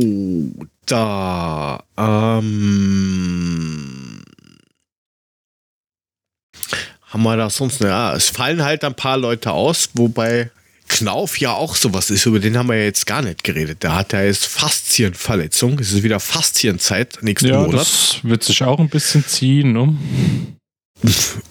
da. 0.84 1.82
Ähm, 1.96 3.42
haben 7.04 7.22
wir 7.22 7.38
da 7.38 7.48
sonst? 7.48 7.80
Ja, 7.80 8.14
es 8.14 8.28
fallen 8.28 8.62
halt 8.62 8.84
ein 8.84 8.94
paar 8.94 9.16
Leute 9.16 9.52
aus, 9.52 9.88
wobei 9.94 10.50
Knauf 10.90 11.38
ja 11.38 11.52
auch 11.52 11.76
sowas 11.76 12.10
ist, 12.10 12.26
über 12.26 12.40
den 12.40 12.58
haben 12.58 12.68
wir 12.68 12.74
ja 12.74 12.82
jetzt 12.82 13.06
gar 13.06 13.22
nicht 13.22 13.44
geredet. 13.44 13.84
Der 13.84 13.94
hat 13.94 14.12
ja 14.12 14.24
jetzt 14.24 14.46
Faszienverletzung. 14.46 15.78
Es 15.78 15.92
ist 15.92 16.02
wieder 16.02 16.18
Faszienzeit 16.18 17.22
nächsten 17.22 17.48
ja, 17.48 17.60
Monat. 17.60 17.80
Das 17.80 18.18
wird 18.24 18.42
sich 18.42 18.62
auch 18.64 18.80
ein 18.80 18.88
bisschen 18.88 19.24
ziehen, 19.24 19.72
ne? 19.72 19.96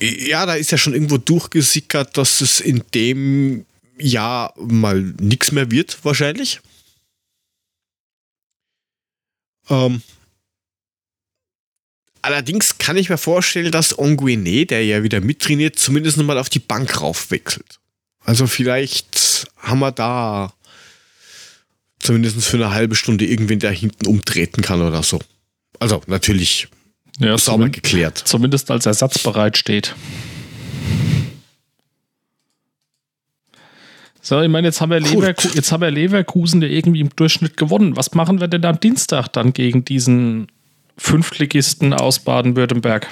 Ja, 0.01 0.45
da 0.45 0.55
ist 0.55 0.71
ja 0.71 0.77
schon 0.77 0.93
irgendwo 0.93 1.17
durchgesickert, 1.17 2.17
dass 2.17 2.41
es 2.41 2.59
in 2.59 2.83
dem 2.93 3.65
Jahr 3.97 4.53
mal 4.57 5.01
nichts 5.19 5.53
mehr 5.53 5.71
wird, 5.71 5.97
wahrscheinlich. 6.03 6.59
Ähm, 9.69 10.01
allerdings 12.21 12.77
kann 12.77 12.97
ich 12.97 13.09
mir 13.09 13.17
vorstellen, 13.17 13.71
dass 13.71 13.97
Onguene, 13.97 14.65
der 14.65 14.85
ja 14.85 15.01
wieder 15.01 15.21
mittrainiert, 15.21 15.79
zumindest 15.79 16.17
nochmal 16.17 16.37
auf 16.37 16.49
die 16.49 16.59
Bank 16.59 17.01
raufwechselt. 17.01 17.79
Also 18.29 18.45
vielleicht 18.45 19.47
haben 19.57 19.79
wir 19.79 19.91
da 19.91 20.53
zumindest 21.97 22.45
für 22.45 22.57
eine 22.57 22.69
halbe 22.69 22.93
Stunde 22.93 23.25
irgendwen, 23.25 23.57
der 23.57 23.71
hinten 23.71 24.05
umtreten 24.05 24.61
kann 24.61 24.83
oder 24.83 25.01
so. 25.01 25.19
Also 25.79 26.03
natürlich 26.05 26.67
ja, 27.17 27.35
sauber 27.39 27.69
geklärt. 27.69 28.19
Zumindest 28.19 28.69
als 28.69 28.85
Ersatz 28.85 29.17
bereit 29.17 29.57
steht. 29.57 29.95
So, 34.21 34.39
ich 34.39 34.49
meine, 34.49 34.67
jetzt 34.67 34.79
haben, 34.79 34.91
wir 34.91 34.99
Leverku 34.99 35.47
jetzt 35.55 35.71
haben 35.71 35.81
wir 35.81 35.89
Leverkusen 35.89 36.61
der 36.61 36.69
irgendwie 36.69 36.99
im 36.99 37.09
Durchschnitt 37.15 37.57
gewonnen. 37.57 37.95
Was 37.95 38.13
machen 38.13 38.39
wir 38.39 38.47
denn 38.47 38.63
am 38.63 38.79
Dienstag 38.79 39.29
dann 39.29 39.53
gegen 39.53 39.85
diesen 39.85 40.51
Fünftligisten 40.97 41.93
aus 41.93 42.19
Baden-Württemberg? 42.19 43.07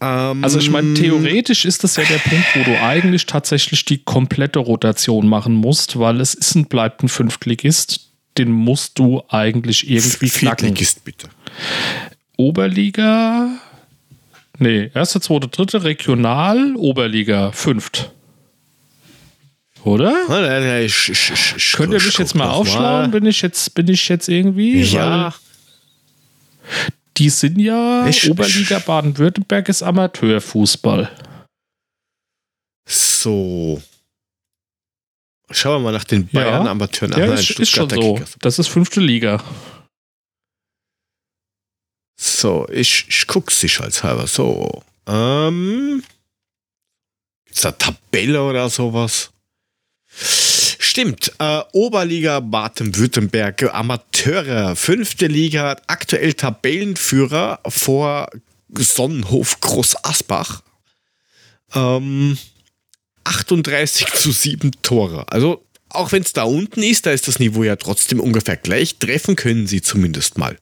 Also 0.00 0.60
ich 0.60 0.70
meine, 0.70 0.94
theoretisch 0.94 1.64
ist 1.64 1.82
das 1.82 1.96
ja 1.96 2.04
der 2.04 2.18
Punkt, 2.18 2.46
wo 2.54 2.62
du 2.62 2.80
eigentlich 2.80 3.26
tatsächlich 3.26 3.84
die 3.84 3.98
komplette 3.98 4.60
Rotation 4.60 5.28
machen 5.28 5.54
musst, 5.54 5.98
weil 5.98 6.20
es 6.20 6.34
ist 6.34 6.54
und 6.54 6.68
bleibt 6.68 7.02
ein 7.02 7.08
Fünftligist. 7.08 8.08
Den 8.36 8.52
musst 8.52 8.98
du 8.98 9.22
eigentlich 9.28 9.90
irgendwie 9.90 10.28
knacken. 10.28 10.68
Viertligist 10.68 11.04
bitte. 11.04 11.28
Oberliga. 12.36 13.58
Nee, 14.58 14.90
erste, 14.94 15.20
zweite, 15.20 15.48
dritte, 15.48 15.82
Regional, 15.82 16.76
Oberliga, 16.76 17.50
fünft. 17.50 18.12
Oder? 19.84 20.12
Könnt 20.26 21.92
ihr 21.92 22.02
mich 22.02 22.18
jetzt 22.18 22.34
mal 22.34 22.46
noch 22.46 22.56
aufschlauen? 22.56 23.10
Bin 23.10 23.26
ich 23.26 23.42
jetzt, 23.42 23.74
bin 23.74 23.88
ich 23.88 24.08
jetzt 24.08 24.28
irgendwie? 24.28 24.82
Ja, 24.82 25.32
die 27.18 27.30
sind 27.30 27.58
ja 27.58 28.06
Ich- 28.06 28.30
Oberliga 28.30 28.78
Baden-Württemberg 28.78 29.68
ist 29.68 29.82
Amateurfußball. 29.82 31.10
so. 32.86 33.82
Schauen 35.50 35.80
wir 35.82 35.90
mal 35.90 35.92
nach 35.92 36.04
den 36.04 36.28
Ja. 36.32 36.40
Bayern-Amateuren. 36.44 37.12
Ja, 37.18 37.24
Ach 37.24 37.28
nein, 37.30 37.38
ist, 37.38 37.58
ist 37.58 37.70
schon 37.70 37.88
so. 37.88 38.14
Kickers. 38.14 38.36
Das 38.40 38.58
ist 38.58 38.68
fünfte 38.68 39.00
Liga. 39.00 39.42
So, 42.20 42.66
ich, 42.70 43.06
ich 43.08 43.26
gucke 43.26 43.52
sicherheitshalber. 43.52 44.26
So. 44.26 44.82
Ähm. 45.06 46.02
Ist 47.50 47.64
da 47.64 47.72
Tabelle 47.72 48.42
oder 48.42 48.68
sowas? 48.68 49.30
Stimmt. 50.88 51.32
Äh, 51.38 51.60
Oberliga 51.72 52.40
Baden-Württemberg, 52.40 53.74
Amateure, 53.74 54.74
fünfte 54.74 55.26
Liga, 55.26 55.76
aktuell 55.86 56.32
Tabellenführer 56.32 57.60
vor 57.68 58.30
Sonnenhof 58.70 59.60
Groß 59.60 60.02
Asbach. 60.02 60.62
Ähm, 61.74 62.38
38 63.24 64.14
zu 64.14 64.32
7 64.32 64.70
Tore. 64.80 65.30
Also, 65.30 65.62
auch 65.90 66.10
wenn 66.12 66.22
es 66.22 66.32
da 66.32 66.44
unten 66.44 66.82
ist, 66.82 67.04
da 67.04 67.10
ist 67.10 67.28
das 67.28 67.38
Niveau 67.38 67.64
ja 67.64 67.76
trotzdem 67.76 68.18
ungefähr 68.18 68.56
gleich. 68.56 68.96
Treffen 68.96 69.36
können 69.36 69.66
sie 69.66 69.82
zumindest 69.82 70.38
mal. 70.38 70.56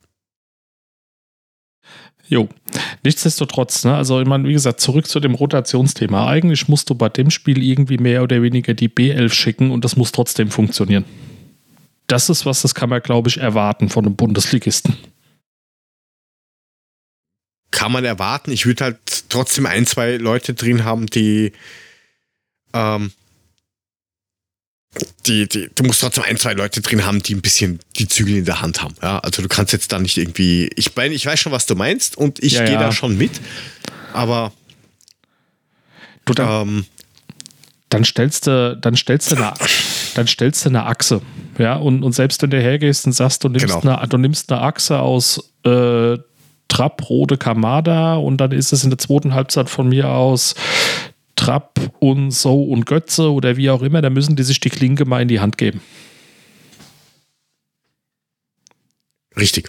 Jo. 2.29 2.49
Nichtsdestotrotz, 3.05 3.85
ne, 3.85 3.95
also 3.95 4.21
ich 4.21 4.27
meine, 4.27 4.49
wie 4.49 4.53
gesagt, 4.53 4.81
zurück 4.81 5.07
zu 5.07 5.21
dem 5.21 5.35
Rotationsthema. 5.35 6.27
Eigentlich 6.27 6.69
musst 6.69 6.91
du 6.91 6.95
bei 6.95 7.09
dem 7.09 7.31
Spiel 7.31 7.63
irgendwie 7.63 7.99
mehr 7.99 8.23
oder 8.23 8.43
weniger 8.43 8.75
die 8.75 8.89
B11 8.89 9.33
schicken 9.33 9.71
und 9.71 9.85
das 9.85 9.97
muss 9.97 10.13
trotzdem 10.13 10.51
funktionieren. 10.51 11.05
Das 12.09 12.29
ist 12.29 12.47
was, 12.47 12.63
das 12.63 12.75
kann 12.75 12.89
man, 12.89 13.03
glaube 13.03 13.29
ich, 13.29 13.39
erwarten 13.39 13.89
von 13.89 14.07
einem 14.07 14.17
Bundesligisten. 14.17 14.97
kann 17.77 17.93
man 17.93 18.07
erwarten. 18.07 18.51
Ich 18.53 18.65
würde 18.65 18.85
halt 18.85 19.29
trotzdem 19.29 19.67
ein, 19.67 19.87
zwei 19.87 20.17
Leute 20.17 20.55
drin 20.55 20.85
haben, 20.85 21.07
die, 21.07 21.53
ähm, 22.73 23.13
die, 25.27 25.49
die, 25.49 25.71
du 25.75 25.83
musst 25.85 26.01
trotzdem 26.01 26.25
ein, 26.25 26.37
zwei 26.37 26.53
Leute 26.53 26.81
drin 26.81 27.05
haben, 27.05 27.23
die 27.23 27.35
ein 27.35 27.43
bisschen 27.43 27.81
die 27.97 28.09
Zügel 28.09 28.37
in 28.37 28.45
der 28.45 28.61
Hand 28.61 28.83
haben. 28.83 28.95
Ja, 29.03 29.19
also 29.21 29.43
du 29.43 29.49
kannst 29.49 29.73
jetzt 29.73 29.93
da 29.93 29.99
nicht 29.99 30.17
irgendwie, 30.17 30.71
ich 30.77 30.95
meine, 30.97 31.15
ich 31.15 31.27
weiß 31.27 31.39
schon, 31.41 31.53
was 31.53 31.67
du 31.67 31.75
meinst 31.75 32.17
und 32.17 32.43
ich 32.43 32.55
Ja, 32.55 32.65
gehe 32.65 32.75
ja. 32.75 32.81
da 32.81 32.93
schon 32.93 33.17
mit, 33.19 33.41
aber 34.13 34.53
Du, 36.25 36.35
dann, 36.35 36.69
ähm, 36.69 36.85
dann 37.89 38.05
stellst 38.05 38.47
du, 38.49 38.77
dann 38.81 38.97
stellst 38.97 39.31
du 39.31 39.37
eine, 39.37 39.53
dann 40.17 40.27
stellst 40.27 40.65
du 40.65 40.71
eine 40.71 40.87
Achse. 40.87 41.23
Ja, 41.57 41.77
und, 41.77 42.03
und 42.03 42.13
selbst 42.13 42.43
wenn 42.43 42.51
du 42.51 42.61
hergehst 42.61 43.07
und 43.07 43.13
sagst, 43.13 43.45
du 43.45 43.49
nimmst, 43.49 43.81
Genau. 43.81 43.97
eine, 43.97 44.09
du 44.09 44.17
nimmst 44.19 44.51
eine 44.51 44.61
Achse 44.61 44.99
aus 44.99 45.53
äh, 45.65 46.19
Trapp, 46.69 47.09
Rode, 47.09 47.39
Kamada 47.39 48.17
und 48.17 48.39
dann 48.39 48.51
ist 48.51 48.73
es 48.73 48.83
in 48.83 48.91
der 48.91 48.99
zweiten 48.99 49.35
Halbzeit 49.35 49.71
von 49.71 49.89
mir 49.89 50.09
aus 50.09 50.57
Trapp 51.37 51.79
und 52.01 52.31
So 52.33 52.65
und 52.65 52.87
Götze 52.87 53.31
oder 53.31 53.57
wie 53.57 53.71
auch 53.71 53.83
immer, 53.83 54.03
da 54.03 54.11
müssen 54.11 54.35
die 54.37 54.43
sich 54.43 54.59
die 54.61 54.71
Klinke 54.71 55.05
mal 55.05 55.23
in 55.23 55.29
die 55.29 55.41
Hand 55.41 55.57
geben. 55.59 55.81
richtig. 59.37 59.69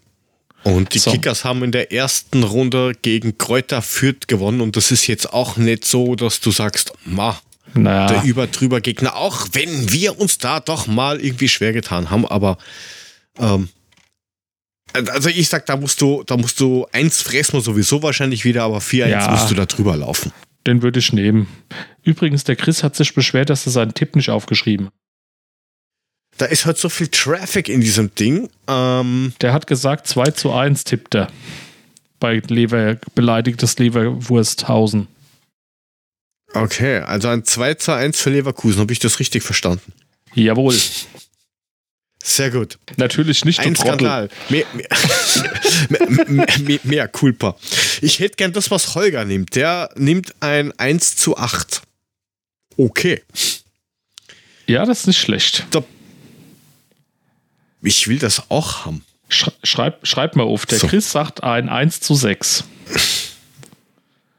Und 0.63 0.93
die 0.93 0.99
So. 0.99 1.11
Kickers 1.11 1.45
haben 1.45 1.63
in 1.63 1.71
der 1.71 1.91
ersten 1.93 2.43
Runde 2.43 2.93
gegen 3.01 3.37
Kräuter 3.37 3.81
Fürth 3.81 4.27
gewonnen 4.27 4.59
und 4.61 4.75
das 4.75 4.91
ist 4.91 5.07
jetzt 5.07 5.31
auch 5.33 5.55
nicht 5.57 5.85
so, 5.85 6.15
dass 6.15 6.39
du 6.41 6.51
sagst, 6.51 6.93
ma, 7.05 7.39
der 7.73 7.81
Naja, 7.81 8.23
überdrüber 8.23 8.81
Gegner, 8.81 9.15
auch 9.15 9.47
wenn 9.53 9.91
wir 9.91 10.19
uns 10.19 10.39
da 10.39 10.59
doch 10.59 10.87
mal 10.87 11.21
irgendwie 11.21 11.47
schwer 11.47 11.73
getan 11.73 12.09
haben, 12.09 12.25
aber 12.25 12.57
ähm, 13.39 13.69
also 14.93 15.29
ich 15.29 15.47
sag, 15.47 15.65
da 15.67 15.77
musst 15.77 16.01
du, 16.01 16.23
da 16.23 16.35
musst 16.37 16.59
du 16.59 16.87
eins 16.91 17.21
fressen 17.21 17.53
wir 17.53 17.61
sowieso 17.61 18.01
wahrscheinlich 18.01 18.43
wieder, 18.45 18.63
aber 18.63 18.79
4-1 18.79 19.07
Ja. 19.09 19.31
musst 19.31 19.51
du 19.51 19.55
da 19.55 19.65
drüber 19.65 19.95
laufen. 19.95 20.31
Den 20.65 20.81
würde 20.81 20.99
ich 20.99 21.13
nehmen. 21.13 21.47
Übrigens, 22.03 22.43
der 22.43 22.55
Chris 22.55 22.83
hat 22.83 22.95
sich 22.95 23.13
beschwert, 23.13 23.49
dass 23.49 23.65
er 23.65 23.71
seinen 23.71 23.93
Tipp 23.93 24.15
nicht 24.15 24.29
aufgeschrieben 24.29 24.87
hat. 24.87 24.93
Da 26.37 26.45
ist 26.45 26.65
halt 26.65 26.77
so 26.77 26.89
viel 26.89 27.07
Traffic 27.07 27.67
in 27.67 27.81
diesem 27.81 28.13
Ding. 28.13 28.49
Ähm, 28.67 29.33
Der 29.41 29.53
hat 29.53 29.65
gesagt, 29.67 30.07
2 30.07 30.31
zu 30.31 30.53
1 30.53 30.83
tippt 30.83 31.15
er. 31.15 31.31
Bei 32.19 32.41
Lever, 32.47 32.95
beleidigtes 33.15 33.77
Leverwursthausen. 33.79 35.07
okay, 36.53 36.99
also 36.99 37.27
ein 37.27 37.43
2 37.43 37.73
zu 37.75 37.91
1 37.93 38.19
für 38.21 38.29
Leverkusen, 38.29 38.79
habe 38.81 38.93
ich 38.93 38.99
das 38.99 39.19
richtig 39.19 39.43
verstanden? 39.43 39.93
Jawohl. 40.33 40.75
Sehr 42.27 42.51
gut. 42.51 42.77
Natürlich 42.97 43.45
nicht 43.45 43.61
Ein 43.61 43.73
Skandal. 43.73 44.27
Mehr, 44.49 44.65
mehr, 44.73 46.47
mehr, 46.59 46.79
mehr 46.83 47.07
Culpa. 47.07 47.55
Ich 48.01 48.19
hätte 48.19 48.35
gern 48.35 48.51
das, 48.51 48.69
was 48.69 48.95
Holger 48.95 49.23
nimmt. 49.23 49.55
Der 49.55 49.89
nimmt 49.95 50.35
ein 50.41 50.77
1 50.77 51.15
zu 51.15 51.37
8. 51.37 51.83
Okay. 52.75 53.23
Ja, 54.65 54.85
das 54.85 54.99
ist 54.99 55.07
nicht 55.07 55.21
schlecht. 55.21 55.65
Ich 57.81 58.09
will 58.09 58.19
das 58.19 58.51
auch 58.51 58.85
haben. 58.85 59.05
Schreib, 59.29 60.05
schreib 60.05 60.35
mal 60.35 60.43
auf. 60.43 60.65
Der 60.65 60.79
so. 60.79 60.87
Chris 60.87 61.09
sagt 61.09 61.43
ein 61.43 61.69
1 61.69 62.01
zu 62.01 62.13
6. 62.13 62.65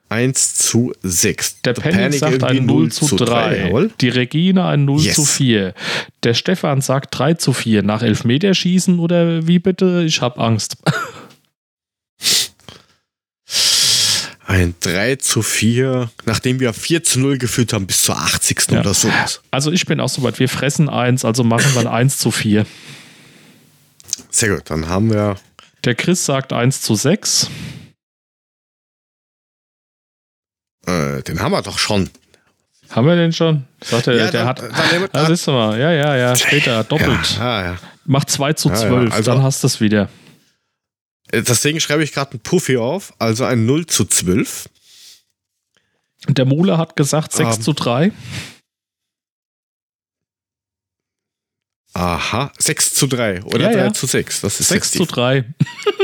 1 0.08 0.54
zu 0.54 0.92
6. 1.02 1.62
Der 1.62 1.74
Panic, 1.74 1.98
Panic 1.98 2.18
sagt 2.18 2.44
ein 2.44 2.66
0 2.66 2.90
zu 2.90 3.16
3. 3.16 3.70
3 3.70 3.90
die 4.00 4.08
Regina 4.08 4.70
ein 4.70 4.84
0 4.84 5.02
yes. 5.02 5.16
zu 5.16 5.24
4. 5.24 5.74
Der 6.22 6.34
Stefan 6.34 6.80
sagt 6.80 7.18
3 7.18 7.34
zu 7.34 7.52
4. 7.52 7.82
Nach 7.82 8.02
Elfmeterschießen 8.02 8.98
oder 8.98 9.46
wie 9.46 9.58
bitte? 9.58 10.04
Ich 10.06 10.20
habe 10.20 10.40
Angst. 10.40 10.76
Ein 14.48 14.74
3 14.80 15.16
zu 15.16 15.42
4, 15.42 16.10
nachdem 16.24 16.58
wir 16.58 16.72
4 16.72 17.04
zu 17.04 17.20
0 17.20 17.36
geführt 17.36 17.74
haben, 17.74 17.86
bis 17.86 18.00
zur 18.00 18.16
80. 18.16 18.70
Ja. 18.70 18.80
oder 18.80 18.94
sowas. 18.94 19.42
Also 19.50 19.70
ich 19.70 19.84
bin 19.84 20.00
auch 20.00 20.08
so 20.08 20.22
weit, 20.22 20.40
wir 20.40 20.48
fressen 20.48 20.88
1, 20.88 21.26
also 21.26 21.44
machen 21.44 21.70
wir 21.74 21.82
ein 21.82 21.86
1 21.86 22.16
zu 22.16 22.30
4. 22.30 22.64
Sehr 24.30 24.48
gut, 24.48 24.62
dann 24.70 24.88
haben 24.88 25.10
wir. 25.12 25.36
Der 25.84 25.94
Chris 25.94 26.24
sagt 26.24 26.54
1 26.54 26.80
zu 26.80 26.94
6. 26.94 27.50
Äh, 30.88 31.22
den 31.22 31.40
haben 31.40 31.52
wir 31.52 31.62
doch 31.62 31.78
schon. 31.78 32.08
Haben 32.88 33.06
wir 33.06 33.16
den 33.16 33.32
schon? 33.32 33.64
Sagt 33.84 34.06
er, 34.06 34.14
ja, 34.14 34.30
der 34.30 34.32
dann, 34.32 34.46
hat. 34.46 34.62
Dann, 34.62 35.08
dann, 35.12 35.26
siehst 35.26 35.46
du 35.46 35.52
mal. 35.52 35.78
Ja, 35.78 35.92
ja, 35.92 36.16
ja, 36.16 36.36
später, 36.36 36.82
doppelt. 36.84 37.36
Ja, 37.38 37.62
ja, 37.62 37.76
Macht 38.06 38.30
2 38.30 38.54
zu 38.54 38.70
12, 38.70 39.12
also, 39.12 39.30
dann 39.30 39.42
hast 39.42 39.62
du 39.62 39.66
es 39.66 39.80
wieder. 39.80 40.08
Äh, 41.30 41.42
deswegen 41.42 41.78
schreibe 41.80 42.02
ich 42.02 42.12
gerade 42.12 42.36
ein 42.36 42.40
Puffy 42.40 42.78
auf, 42.78 43.12
also 43.18 43.44
ein 43.44 43.66
0 43.66 43.84
zu 43.86 44.06
12. 44.06 44.70
Der 46.28 46.46
Mule 46.46 46.78
hat 46.78 46.96
gesagt 46.96 47.32
6 47.32 47.40
um, 47.42 47.54
ähm. 47.54 47.62
zu 47.62 47.72
3. 47.74 48.12
Aha, 51.92 52.52
6 52.58 52.94
zu 52.94 53.06
3 53.08 53.42
oder 53.42 53.64
ja, 53.64 53.72
3 53.72 53.78
ja. 53.78 53.92
zu 53.92 54.06
6. 54.06 54.40
Das 54.40 54.60
ist 54.60 54.68
6 54.68 54.92
zu 54.92 55.04
3. 55.04 55.44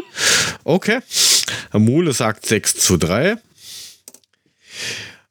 okay. 0.65 1.01
Der 1.73 1.81
Mule 1.81 2.13
sagt 2.13 2.45
6 2.45 2.75
zu 2.75 2.99
3. 2.99 3.39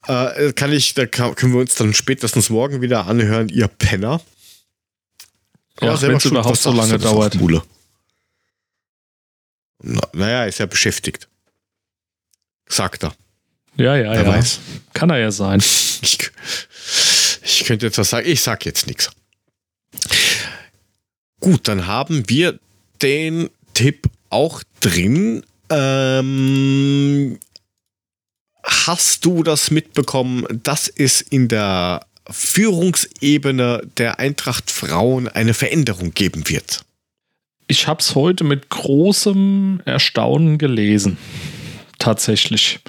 Äh, 0.08 0.54
kann 0.54 0.72
ich, 0.74 0.94
da 0.94 1.06
kann, 1.06 1.36
können 1.36 1.54
wir 1.54 1.62
uns 1.62 1.76
dann 1.76 1.94
spätestens 1.94 2.50
morgen 2.50 2.82
wieder 2.82 3.08
anhören, 3.08 3.50
ihr 3.50 3.68
Penner. 3.68 4.22
Ja, 5.82 6.00
wenn 6.02 6.16
es 6.16 6.26
überhaupt 6.26 6.58
so 6.58 6.72
lange 6.72 7.00
dauert. 7.00 7.38
Na, 9.82 10.02
naja, 10.14 10.46
ist 10.46 10.60
ja 10.60 10.66
beschäftigt. 10.66 11.28
Sagt 12.68 13.04
er. 13.04 13.16
Ja, 13.76 13.96
ja, 13.96 14.12
Wer 14.12 14.24
ja. 14.24 14.28
Weiß. 14.28 14.60
Kann 14.94 15.10
er 15.10 15.18
ja 15.18 15.32
sein. 15.32 15.60
Ich, 15.60 16.32
ich 17.44 17.66
könnte 17.66 17.86
jetzt 17.86 17.98
was 17.98 18.10
sagen. 18.10 18.28
Ich 18.28 18.42
sag 18.42 18.66
jetzt 18.66 18.88
nichts. 18.88 19.10
Gut, 21.40 21.68
dann 21.68 21.88
haben 21.88 22.30
wir 22.30 22.60
den 23.02 23.50
Tipp 23.74 24.10
auch 24.30 24.64
drin. 24.80 25.46
Ähm, 25.70 27.40
hast 28.64 29.26
du 29.26 29.44
das 29.44 29.72
mitbekommen, 29.72 30.46
dass 30.64 30.88
es 30.88 31.22
in 31.22 31.48
der 31.48 32.06
Führungsebene 32.30 33.82
der 33.98 34.20
Eintracht 34.20 34.72
Frauen 34.72 35.28
eine 35.28 35.54
Veränderung 35.54 36.14
geben 36.14 36.50
wird? 36.50 36.84
Ich 37.68 37.88
habe 37.88 38.00
es 38.00 38.16
heute 38.16 38.44
mit 38.44 38.70
großem 38.70 39.82
Erstaunen 39.86 40.58
gelesen, 40.58 41.18
tatsächlich. 42.00 42.80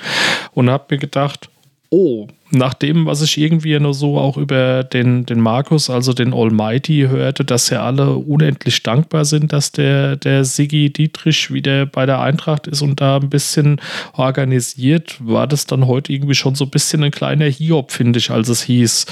Und 0.52 0.70
habe 0.70 0.86
mir 0.90 0.98
gedacht, 0.98 1.48
oh, 1.94 2.26
nach 2.50 2.74
dem, 2.74 3.06
was 3.06 3.22
ich 3.22 3.38
irgendwie 3.38 3.78
nur 3.78 3.94
so 3.94 4.18
auch 4.18 4.36
über 4.36 4.84
den, 4.84 5.26
den 5.26 5.40
Markus, 5.40 5.90
also 5.90 6.12
den 6.12 6.32
Almighty, 6.32 7.06
hörte, 7.08 7.44
dass 7.44 7.70
ja 7.70 7.84
alle 7.84 8.16
unendlich 8.16 8.82
dankbar 8.82 9.24
sind, 9.24 9.52
dass 9.52 9.72
der, 9.72 10.16
der 10.16 10.44
Siggi 10.44 10.92
Dietrich 10.92 11.52
wieder 11.52 11.86
bei 11.86 12.06
der 12.06 12.20
Eintracht 12.20 12.66
ist 12.66 12.82
und 12.82 13.00
da 13.00 13.16
ein 13.16 13.30
bisschen 13.30 13.80
organisiert, 14.12 15.16
war 15.20 15.46
das 15.46 15.66
dann 15.66 15.86
heute 15.86 16.12
irgendwie 16.12 16.34
schon 16.34 16.54
so 16.54 16.64
ein 16.64 16.70
bisschen 16.70 17.02
ein 17.02 17.10
kleiner 17.10 17.46
Hiob, 17.46 17.92
finde 17.92 18.18
ich, 18.18 18.30
als 18.30 18.48
es 18.48 18.62
hieß, 18.62 19.06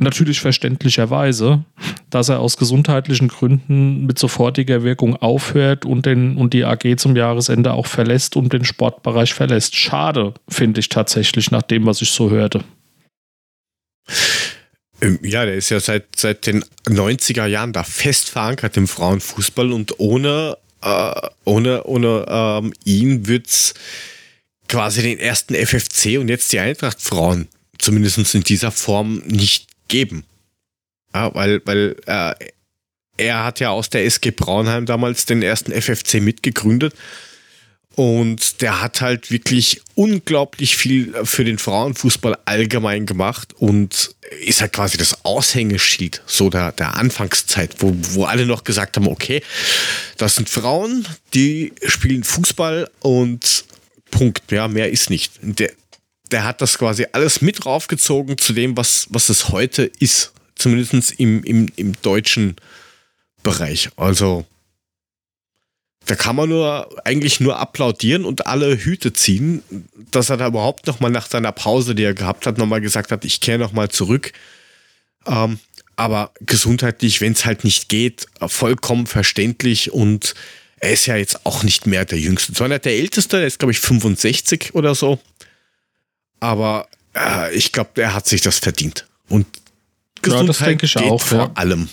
natürlich 0.00 0.40
verständlicherweise, 0.40 1.64
dass 2.10 2.28
er 2.28 2.40
aus 2.40 2.56
gesundheitlichen 2.56 3.28
Gründen 3.28 4.06
mit 4.06 4.18
sofortiger 4.18 4.82
Wirkung 4.82 5.16
aufhört 5.16 5.84
und, 5.84 6.06
den, 6.06 6.36
und 6.36 6.54
die 6.54 6.64
AG 6.64 6.96
zum 6.96 7.16
Jahresende 7.16 7.72
auch 7.72 7.86
verlässt 7.86 8.36
und 8.36 8.52
den 8.52 8.64
Sportbereich 8.64 9.34
verlässt. 9.34 9.76
Schade, 9.76 10.34
finde 10.48 10.80
ich 10.80 10.88
tatsächlich, 10.88 11.50
nach 11.50 11.62
dem, 11.62 11.86
was 11.86 12.02
ich 12.02 12.10
so 12.10 12.30
hörte. 12.30 12.64
Ähm, 15.00 15.18
ja, 15.22 15.44
der 15.44 15.54
ist 15.54 15.70
ja 15.70 15.80
seit, 15.80 16.16
seit 16.16 16.46
den 16.46 16.64
90er 16.86 17.46
Jahren 17.46 17.72
da 17.72 17.84
fest 17.84 18.30
verankert 18.30 18.76
im 18.76 18.88
Frauenfußball 18.88 19.72
und 19.72 19.98
ohne, 19.98 20.56
äh, 20.82 21.12
ohne, 21.44 21.84
ohne 21.84 22.26
ähm, 22.28 22.72
ihn 22.84 23.26
wird 23.26 23.46
es 23.46 23.74
quasi 24.68 25.02
den 25.02 25.18
ersten 25.18 25.54
FFC 25.54 26.18
und 26.18 26.28
jetzt 26.28 26.52
die 26.52 26.60
Eintracht 26.60 27.00
Frauen 27.00 27.48
zumindest 27.80 28.34
in 28.34 28.42
dieser 28.42 28.70
Form 28.70 29.22
nicht 29.26 29.69
geben. 29.90 30.24
Ja, 31.12 31.34
weil, 31.34 31.60
weil 31.66 31.96
äh, 32.06 32.34
er 33.18 33.44
hat 33.44 33.60
ja 33.60 33.70
aus 33.70 33.90
der 33.90 34.06
SG 34.06 34.30
Braunheim 34.30 34.86
damals 34.86 35.26
den 35.26 35.42
ersten 35.42 35.72
FFC 35.72 36.14
mitgegründet. 36.14 36.94
Und 37.96 38.62
der 38.62 38.80
hat 38.80 39.00
halt 39.00 39.30
wirklich 39.30 39.82
unglaublich 39.94 40.76
viel 40.76 41.12
für 41.24 41.44
den 41.44 41.58
Frauenfußball 41.58 42.38
allgemein 42.44 43.04
gemacht 43.04 43.52
und 43.58 44.14
ist 44.40 44.60
halt 44.60 44.72
quasi 44.72 44.96
das 44.96 45.24
Aushängeschild 45.24 46.22
so 46.24 46.50
der, 46.50 46.70
der 46.72 46.96
Anfangszeit, 46.96 47.76
wo, 47.80 47.92
wo 48.12 48.24
alle 48.24 48.46
noch 48.46 48.62
gesagt 48.62 48.96
haben, 48.96 49.08
okay, 49.08 49.42
das 50.16 50.36
sind 50.36 50.48
Frauen, 50.48 51.06
die 51.34 51.72
spielen 51.84 52.22
Fußball 52.22 52.88
und 53.00 53.64
Punkt, 54.10 54.50
ja, 54.52 54.68
mehr 54.68 54.90
ist 54.90 55.10
nicht. 55.10 55.32
Der, 55.42 55.72
der 56.32 56.44
hat 56.44 56.60
das 56.60 56.78
quasi 56.78 57.06
alles 57.12 57.40
mit 57.40 57.66
raufgezogen 57.66 58.38
zu 58.38 58.52
dem, 58.52 58.76
was, 58.76 59.06
was 59.10 59.28
es 59.28 59.48
heute 59.48 59.84
ist. 59.98 60.32
Zumindest 60.56 61.18
im, 61.18 61.42
im, 61.44 61.68
im 61.76 62.00
deutschen 62.02 62.56
Bereich. 63.42 63.88
Also, 63.96 64.44
da 66.06 66.14
kann 66.14 66.36
man 66.36 66.48
nur 66.48 66.88
eigentlich 67.04 67.40
nur 67.40 67.58
applaudieren 67.58 68.24
und 68.24 68.46
alle 68.46 68.76
Hüte 68.76 69.12
ziehen, 69.12 69.62
dass 70.10 70.30
er 70.30 70.36
da 70.36 70.48
überhaupt 70.48 70.86
nochmal 70.86 71.10
nach 71.10 71.28
seiner 71.28 71.52
Pause, 71.52 71.94
die 71.94 72.02
er 72.02 72.14
gehabt 72.14 72.46
hat, 72.46 72.58
nochmal 72.58 72.80
gesagt 72.80 73.12
hat, 73.12 73.24
ich 73.24 73.40
kehre 73.40 73.58
nochmal 73.58 73.90
zurück. 73.90 74.32
Ähm, 75.26 75.58
aber 75.96 76.32
gesundheitlich, 76.40 77.20
wenn 77.20 77.32
es 77.32 77.44
halt 77.44 77.64
nicht 77.64 77.88
geht, 77.88 78.26
vollkommen 78.40 79.06
verständlich 79.06 79.92
und 79.92 80.34
er 80.78 80.92
ist 80.92 81.06
ja 81.06 81.16
jetzt 81.16 81.44
auch 81.44 81.62
nicht 81.62 81.86
mehr 81.86 82.06
der 82.06 82.18
Jüngste, 82.18 82.54
sondern 82.54 82.80
der 82.80 82.92
Älteste, 82.92 83.38
der 83.38 83.46
ist 83.46 83.58
glaube 83.58 83.72
ich 83.72 83.80
65 83.80 84.74
oder 84.74 84.94
so. 84.94 85.20
Aber 86.40 86.88
äh, 87.14 87.54
ich 87.54 87.72
glaube, 87.72 88.02
er 88.02 88.14
hat 88.14 88.26
sich 88.26 88.40
das 88.40 88.58
verdient. 88.58 89.06
Und 89.28 89.46
Gesundheit 90.22 90.42
ja, 90.42 90.46
das 90.46 90.58
denke 90.58 90.86
ich 90.86 90.96
auch. 90.98 91.20
Vor 91.20 91.38
ja. 91.38 91.50
allem. 91.54 91.88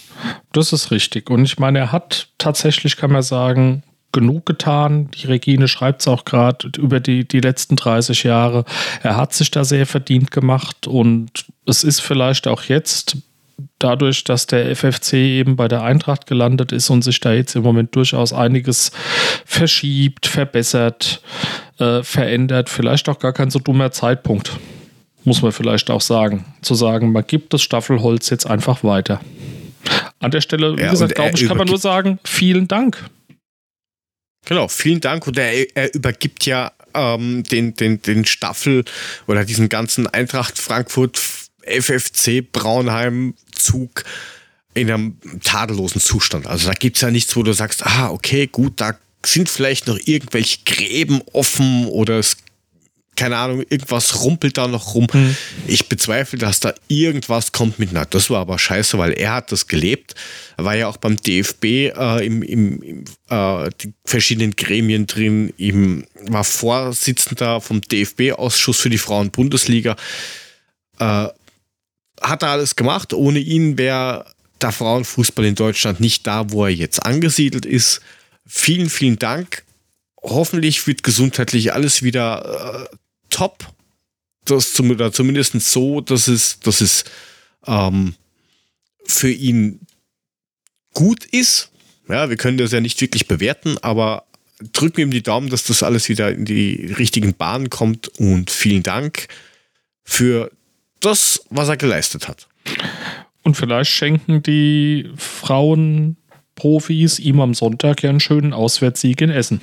Das 0.51 0.73
ist 0.73 0.91
richtig. 0.91 1.29
Und 1.29 1.45
ich 1.45 1.59
meine, 1.59 1.79
er 1.79 1.91
hat 1.91 2.29
tatsächlich, 2.37 2.97
kann 2.97 3.11
man 3.11 3.21
sagen, 3.21 3.83
genug 4.11 4.45
getan. 4.45 5.11
Die 5.11 5.27
Regine 5.27 5.67
schreibt 5.67 6.01
es 6.01 6.07
auch 6.07 6.25
gerade 6.25 6.71
über 6.77 6.99
die, 6.99 7.27
die 7.27 7.39
letzten 7.39 7.75
30 7.75 8.23
Jahre. 8.23 8.65
Er 9.03 9.15
hat 9.15 9.33
sich 9.33 9.51
da 9.51 9.63
sehr 9.63 9.85
verdient 9.85 10.31
gemacht 10.31 10.87
und 10.87 11.45
es 11.65 11.83
ist 11.83 11.99
vielleicht 11.99 12.47
auch 12.47 12.63
jetzt 12.63 13.17
dadurch, 13.79 14.23
dass 14.23 14.47
der 14.47 14.75
FFC 14.75 15.13
eben 15.13 15.55
bei 15.55 15.67
der 15.67 15.83
Eintracht 15.83 16.25
gelandet 16.27 16.71
ist 16.71 16.89
und 16.89 17.03
sich 17.03 17.19
da 17.19 17.33
jetzt 17.33 17.55
im 17.55 17.63
Moment 17.63 17.95
durchaus 17.95 18.33
einiges 18.33 18.91
verschiebt, 19.45 20.27
verbessert, 20.27 21.21
äh, 21.79 22.03
verändert, 22.03 22.69
vielleicht 22.69 23.09
auch 23.09 23.19
gar 23.19 23.33
kein 23.33 23.49
so 23.51 23.59
dummer 23.59 23.91
Zeitpunkt, 23.91 24.51
muss 25.23 25.41
man 25.41 25.51
vielleicht 25.51 25.89
auch 25.89 26.01
sagen, 26.01 26.45
zu 26.61 26.75
sagen, 26.75 27.11
man 27.11 27.25
gibt 27.25 27.53
das 27.53 27.61
Staffelholz 27.61 28.29
jetzt 28.29 28.45
einfach 28.45 28.83
weiter. 28.83 29.21
An 30.19 30.31
der 30.31 30.41
Stelle, 30.41 30.77
wie 30.77 30.81
ja, 30.81 30.91
gesagt, 30.91 31.15
glaube 31.15 31.31
ich, 31.35 31.47
kann 31.47 31.57
man 31.57 31.67
nur 31.67 31.77
sagen, 31.77 32.19
vielen 32.23 32.67
Dank. 32.67 33.03
Genau, 34.45 34.67
vielen 34.67 35.01
Dank. 35.01 35.27
Und 35.27 35.37
er, 35.37 35.75
er 35.75 35.93
übergibt 35.93 36.45
ja 36.45 36.71
ähm, 36.93 37.43
den, 37.43 37.73
den, 37.75 38.01
den 38.01 38.25
Staffel 38.25 38.85
oder 39.27 39.45
diesen 39.45 39.69
ganzen 39.69 40.07
Eintracht 40.07 40.57
Frankfurt 40.57 41.21
FFC 41.63 42.41
Braunheim 42.51 43.35
Zug 43.53 44.03
in 44.73 44.89
einem 44.89 45.17
tadellosen 45.43 45.99
Zustand. 45.99 46.47
Also 46.47 46.69
da 46.69 46.73
gibt 46.73 46.97
es 46.97 47.01
ja 47.01 47.11
nichts, 47.11 47.35
wo 47.35 47.43
du 47.43 47.51
sagst, 47.53 47.85
ah, 47.85 48.09
okay, 48.09 48.47
gut, 48.47 48.79
da 48.79 48.95
sind 49.25 49.49
vielleicht 49.49 49.87
noch 49.87 49.99
irgendwelche 50.05 50.59
Gräben 50.65 51.21
offen 51.33 51.87
oder 51.87 52.19
es 52.19 52.37
keine 53.17 53.37
Ahnung, 53.37 53.63
irgendwas 53.67 54.21
rumpelt 54.21 54.57
da 54.57 54.67
noch 54.67 54.93
rum. 54.93 55.07
Hm. 55.11 55.35
Ich 55.65 55.89
bezweifle, 55.89 56.37
dass 56.37 56.59
da 56.59 56.73
irgendwas 56.87 57.51
kommt 57.51 57.79
mit. 57.79 57.91
Na, 57.91 58.05
das 58.05 58.29
war 58.29 58.41
aber 58.41 58.57
scheiße, 58.57 58.97
weil 58.97 59.13
er 59.13 59.33
hat 59.33 59.51
das 59.51 59.67
gelebt. 59.67 60.13
Er 60.55 60.63
war 60.63 60.75
ja 60.75 60.87
auch 60.87 60.97
beim 60.97 61.17
DFB 61.17 61.63
äh, 61.65 62.25
im, 62.25 62.43
im, 62.43 62.81
im 62.83 63.03
äh, 63.29 63.69
verschiedenen 64.05 64.55
Gremien 64.55 65.07
drin, 65.07 65.51
ihm 65.57 66.05
war 66.27 66.43
Vorsitzender 66.43 67.59
vom 67.59 67.81
DFB-Ausschuss 67.81 68.79
für 68.79 68.91
die 68.91 68.99
Frauen-Bundesliga. 68.99 69.95
Äh, 70.99 71.27
hat 72.21 72.43
er 72.43 72.49
alles 72.49 72.75
gemacht. 72.75 73.13
Ohne 73.13 73.39
ihn 73.39 73.77
wäre 73.77 74.25
der 74.61 74.71
Frauenfußball 74.71 75.45
in 75.45 75.55
Deutschland 75.55 75.99
nicht 75.99 76.25
da, 76.25 76.51
wo 76.51 76.65
er 76.65 76.71
jetzt 76.71 77.03
angesiedelt 77.03 77.65
ist. 77.65 78.01
Vielen, 78.47 78.89
vielen 78.89 79.19
Dank. 79.19 79.63
Hoffentlich 80.21 80.87
wird 80.87 81.03
gesundheitlich 81.03 81.73
alles 81.73 82.01
wieder 82.01 82.89
äh, 82.91 82.95
top. 83.29 83.65
Das 84.45 84.73
zum, 84.73 84.97
zumindest 85.11 85.59
so, 85.59 86.01
dass 86.01 86.27
es, 86.27 86.59
dass 86.61 86.81
es 86.81 87.03
ähm, 87.65 88.15
für 89.05 89.29
ihn 89.29 89.81
gut 90.93 91.25
ist. 91.25 91.69
Ja, 92.07 92.29
wir 92.29 92.37
können 92.37 92.57
das 92.57 92.71
ja 92.71 92.79
nicht 92.79 92.99
wirklich 93.01 93.27
bewerten, 93.27 93.77
aber 93.81 94.25
drücken 94.73 95.01
ihm 95.01 95.11
die 95.11 95.21
Daumen, 95.21 95.49
dass 95.49 95.65
das 95.65 95.83
alles 95.83 96.09
wieder 96.09 96.31
in 96.31 96.45
die 96.45 96.93
richtigen 96.97 97.33
Bahnen 97.33 97.69
kommt 97.69 98.07
und 98.19 98.49
vielen 98.49 98.83
Dank 98.83 99.27
für 100.03 100.51
das, 101.01 101.41
was 101.49 101.67
er 101.67 101.77
geleistet 101.77 102.27
hat. 102.27 102.47
Und 103.43 103.55
vielleicht 103.55 103.91
schenken 103.91 104.41
die 104.41 105.09
Frauenprofis 106.57 107.19
ihm 107.19 107.39
am 107.39 107.53
Sonntag 107.53 108.03
ja 108.03 108.09
einen 108.09 108.19
schönen 108.19 108.53
Auswärtssieg 108.53 109.21
in 109.21 109.29
Essen. 109.29 109.61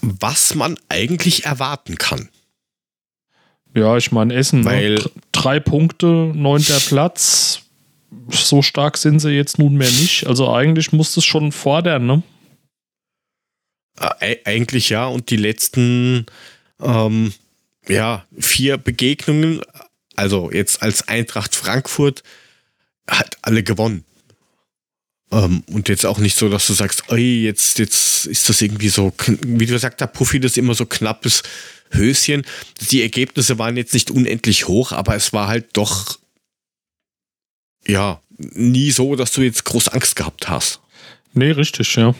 Was 0.00 0.54
man 0.54 0.78
eigentlich 0.88 1.44
erwarten 1.44 1.96
kann. 1.96 2.28
Ja, 3.74 3.96
ich 3.96 4.12
meine, 4.12 4.34
Essen, 4.34 4.60
ne? 4.60 4.66
Weil 4.66 4.94
ne? 4.96 5.10
drei 5.32 5.60
Punkte, 5.60 6.06
neunter 6.06 6.78
Platz. 6.80 7.62
So 8.30 8.60
stark 8.60 8.98
sind 8.98 9.20
sie 9.20 9.30
jetzt 9.30 9.58
nunmehr 9.58 9.90
nicht. 9.90 10.26
Also 10.26 10.52
eigentlich 10.52 10.92
muss 10.92 11.16
es 11.16 11.24
schon 11.24 11.52
fordern, 11.52 12.06
ne? 12.06 12.22
Äh, 14.20 14.36
eigentlich 14.44 14.90
ja. 14.90 15.06
Und 15.06 15.30
die 15.30 15.36
letzten 15.36 16.26
ähm, 16.80 17.32
ja, 17.88 18.26
vier 18.38 18.76
Begegnungen, 18.76 19.62
also 20.14 20.50
jetzt 20.50 20.82
als 20.82 21.08
Eintracht 21.08 21.54
Frankfurt, 21.54 22.22
hat 23.08 23.38
alle 23.42 23.62
gewonnen. 23.62 24.04
Ähm, 25.32 25.64
und 25.66 25.88
jetzt 25.88 26.04
auch 26.04 26.18
nicht 26.18 26.36
so, 26.36 26.48
dass 26.48 26.66
du 26.66 26.74
sagst, 26.74 27.04
ey, 27.08 27.42
jetzt, 27.42 27.78
jetzt 27.78 28.26
ist 28.26 28.48
das 28.48 28.60
irgendwie 28.60 28.90
so, 28.90 29.12
wie 29.40 29.66
du 29.66 29.78
sagst, 29.78 30.00
der 30.00 30.06
Puffy, 30.06 30.38
das 30.38 30.52
ist 30.52 30.58
immer 30.58 30.74
so 30.74 30.84
knappes 30.84 31.42
Höschen. 31.90 32.44
Die 32.90 33.02
Ergebnisse 33.02 33.58
waren 33.58 33.76
jetzt 33.76 33.94
nicht 33.94 34.10
unendlich 34.10 34.68
hoch, 34.68 34.92
aber 34.92 35.16
es 35.16 35.32
war 35.32 35.48
halt 35.48 35.70
doch, 35.72 36.18
ja, 37.86 38.20
nie 38.36 38.90
so, 38.90 39.16
dass 39.16 39.32
du 39.32 39.40
jetzt 39.42 39.64
groß 39.64 39.88
Angst 39.88 40.16
gehabt 40.16 40.48
hast. 40.48 40.80
Nee, 41.32 41.52
richtig, 41.52 41.96
ja. 41.96 42.14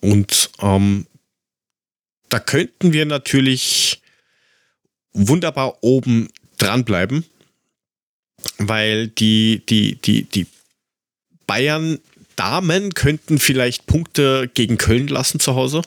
Und 0.00 0.50
ähm, 0.60 1.06
da 2.28 2.40
könnten 2.40 2.92
wir 2.92 3.06
natürlich 3.06 4.02
wunderbar 5.12 5.78
oben 5.82 6.28
dranbleiben, 6.58 7.24
weil 8.58 9.08
die, 9.08 9.62
die, 9.68 9.96
die, 9.96 10.24
die 10.24 10.46
Bayern 11.46 11.98
Damen 12.36 12.94
könnten 12.94 13.38
vielleicht 13.38 13.86
Punkte 13.86 14.50
gegen 14.54 14.78
Köln 14.78 15.08
lassen 15.08 15.38
zu 15.40 15.54
Hause, 15.54 15.82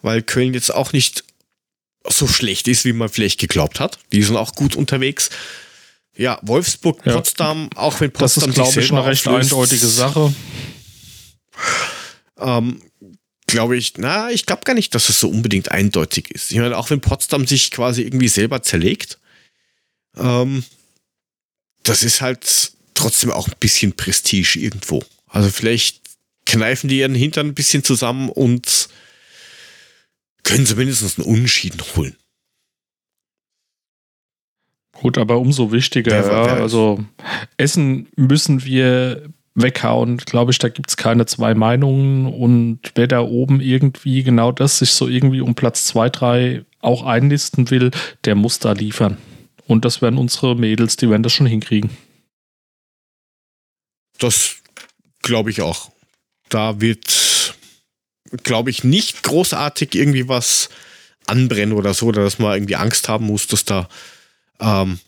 weil 0.00 0.22
Köln 0.22 0.54
jetzt 0.54 0.74
auch 0.74 0.92
nicht 0.92 1.24
so 2.06 2.26
schlecht 2.26 2.68
ist, 2.68 2.84
wie 2.84 2.92
man 2.92 3.08
vielleicht 3.08 3.40
geglaubt 3.40 3.80
hat. 3.80 3.98
Die 4.12 4.22
sind 4.22 4.36
auch 4.36 4.54
gut 4.54 4.76
unterwegs. 4.76 5.30
Ja, 6.16 6.38
Wolfsburg, 6.42 7.04
ja. 7.04 7.14
Potsdam, 7.14 7.70
auch 7.74 8.00
wenn 8.00 8.10
Potsdam 8.10 8.52
das 8.52 8.68
ist, 8.68 8.74
glaube 8.74 8.80
ich, 8.80 8.92
eine 8.92 9.04
recht 9.04 9.26
eindeutige 9.26 9.86
Sache. 9.86 10.34
Ähm, 12.38 12.80
glaube 13.46 13.76
ich, 13.76 13.94
na, 13.96 14.30
ich 14.30 14.46
glaube 14.46 14.62
gar 14.64 14.74
nicht, 14.74 14.94
dass 14.94 15.08
es 15.08 15.20
so 15.20 15.28
unbedingt 15.28 15.70
eindeutig 15.70 16.30
ist. 16.30 16.50
Ich 16.50 16.58
meine, 16.58 16.76
auch 16.76 16.90
wenn 16.90 17.00
Potsdam 17.00 17.46
sich 17.46 17.70
quasi 17.70 18.02
irgendwie 18.02 18.28
selber 18.28 18.62
zerlegt, 18.62 19.18
ähm, 20.16 20.64
das 21.84 22.02
ist 22.02 22.20
halt 22.20 22.72
trotzdem 22.94 23.30
auch 23.30 23.46
ein 23.46 23.54
bisschen 23.60 23.92
Prestige 23.92 24.58
irgendwo. 24.58 25.02
Also 25.28 25.48
vielleicht 25.48 26.00
kneifen 26.46 26.88
die 26.88 26.98
ihren 26.98 27.14
Hintern 27.14 27.48
ein 27.48 27.54
bisschen 27.54 27.84
zusammen 27.84 28.28
und 28.28 28.88
können 30.42 30.66
zumindest 30.66 31.18
einen 31.18 31.26
Unentschieden 31.26 31.80
holen. 31.96 32.16
Gut, 34.92 35.18
aber 35.18 35.38
umso 35.38 35.72
wichtiger. 35.72 36.12
Wer, 36.12 36.26
wer, 36.26 36.56
ja, 36.56 36.62
also 36.62 37.04
Essen 37.56 38.08
müssen 38.16 38.64
wir 38.64 39.28
weghauen. 39.54 40.18
Glaube 40.18 40.52
ich, 40.52 40.58
da 40.58 40.68
gibt 40.68 40.90
es 40.90 40.96
keine 40.96 41.26
zwei 41.26 41.54
Meinungen. 41.54 42.26
Und 42.26 42.80
wer 42.94 43.06
da 43.06 43.20
oben 43.20 43.60
irgendwie 43.60 44.22
genau 44.22 44.52
das 44.52 44.78
sich 44.78 44.92
so 44.92 45.08
irgendwie 45.08 45.40
um 45.40 45.54
Platz 45.54 45.84
2, 45.86 46.08
3 46.10 46.64
auch 46.80 47.04
einlisten 47.04 47.70
will, 47.70 47.90
der 48.24 48.34
muss 48.34 48.58
da 48.58 48.72
liefern. 48.72 49.16
Und 49.66 49.84
das 49.84 50.02
werden 50.02 50.18
unsere 50.18 50.56
Mädels, 50.56 50.96
die 50.96 51.08
werden 51.08 51.22
das 51.22 51.32
schon 51.32 51.46
hinkriegen. 51.46 51.90
Das 54.18 54.56
glaube 55.22 55.50
ich 55.50 55.62
auch. 55.62 55.90
Da 56.48 56.80
wird, 56.80 57.54
glaube 58.42 58.70
ich, 58.70 58.84
nicht 58.84 59.22
großartig 59.22 59.94
irgendwie 59.94 60.28
was 60.28 60.68
anbrennen 61.26 61.76
oder 61.76 61.94
so, 61.94 62.06
oder 62.06 62.22
dass 62.22 62.38
man 62.38 62.54
irgendwie 62.54 62.76
Angst 62.76 63.08
haben 63.08 63.26
muss, 63.26 63.46
dass 63.46 63.64
da 63.64 63.88
ähm, 64.60 65.00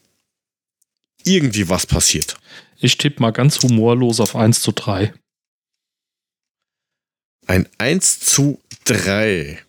irgendwie 1.25 1.69
was 1.69 1.87
passiert. 1.87 2.37
Ich 2.79 2.99
tippe 2.99 3.21
mal 3.21 3.33
ganz 3.33 3.63
humorlos 3.63 4.21
auf 4.21 4.37
1 4.37 4.61
zu 4.61 4.73
3. 4.73 5.13
Ein 7.47 7.69
1 7.79 8.21
zu 8.21 8.61
3. 8.85 9.63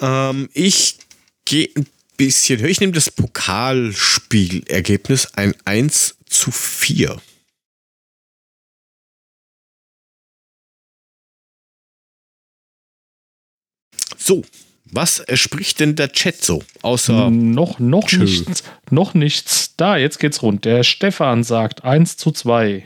Ähm, 0.00 0.50
ich 0.52 0.98
gehe 1.44 1.70
ein 1.76 1.86
bisschen 2.20 2.60
höher. 2.60 2.68
Ich 2.68 2.80
nehme 2.80 2.92
das 2.92 3.10
Pokalspielergebnis. 3.10 5.32
Ein 5.36 5.54
1 5.64 6.18
zu 6.26 6.50
4. 6.50 7.18
So, 14.18 14.44
was 14.84 15.24
spricht 15.32 15.80
denn 15.80 15.96
der 15.96 16.12
Chat 16.12 16.44
so? 16.44 16.62
Außer. 16.82 17.30
Noch, 17.30 17.78
noch 17.78 18.06
Tschö. 18.06 18.24
nichts. 18.24 18.64
Noch 18.90 19.14
nichts. 19.14 19.72
Da, 19.78 19.96
jetzt 19.96 20.18
geht's 20.18 20.42
rund. 20.42 20.66
Der 20.66 20.82
Stefan 20.82 21.42
sagt 21.42 21.84
1 21.84 22.18
zu 22.18 22.32
2. 22.32 22.84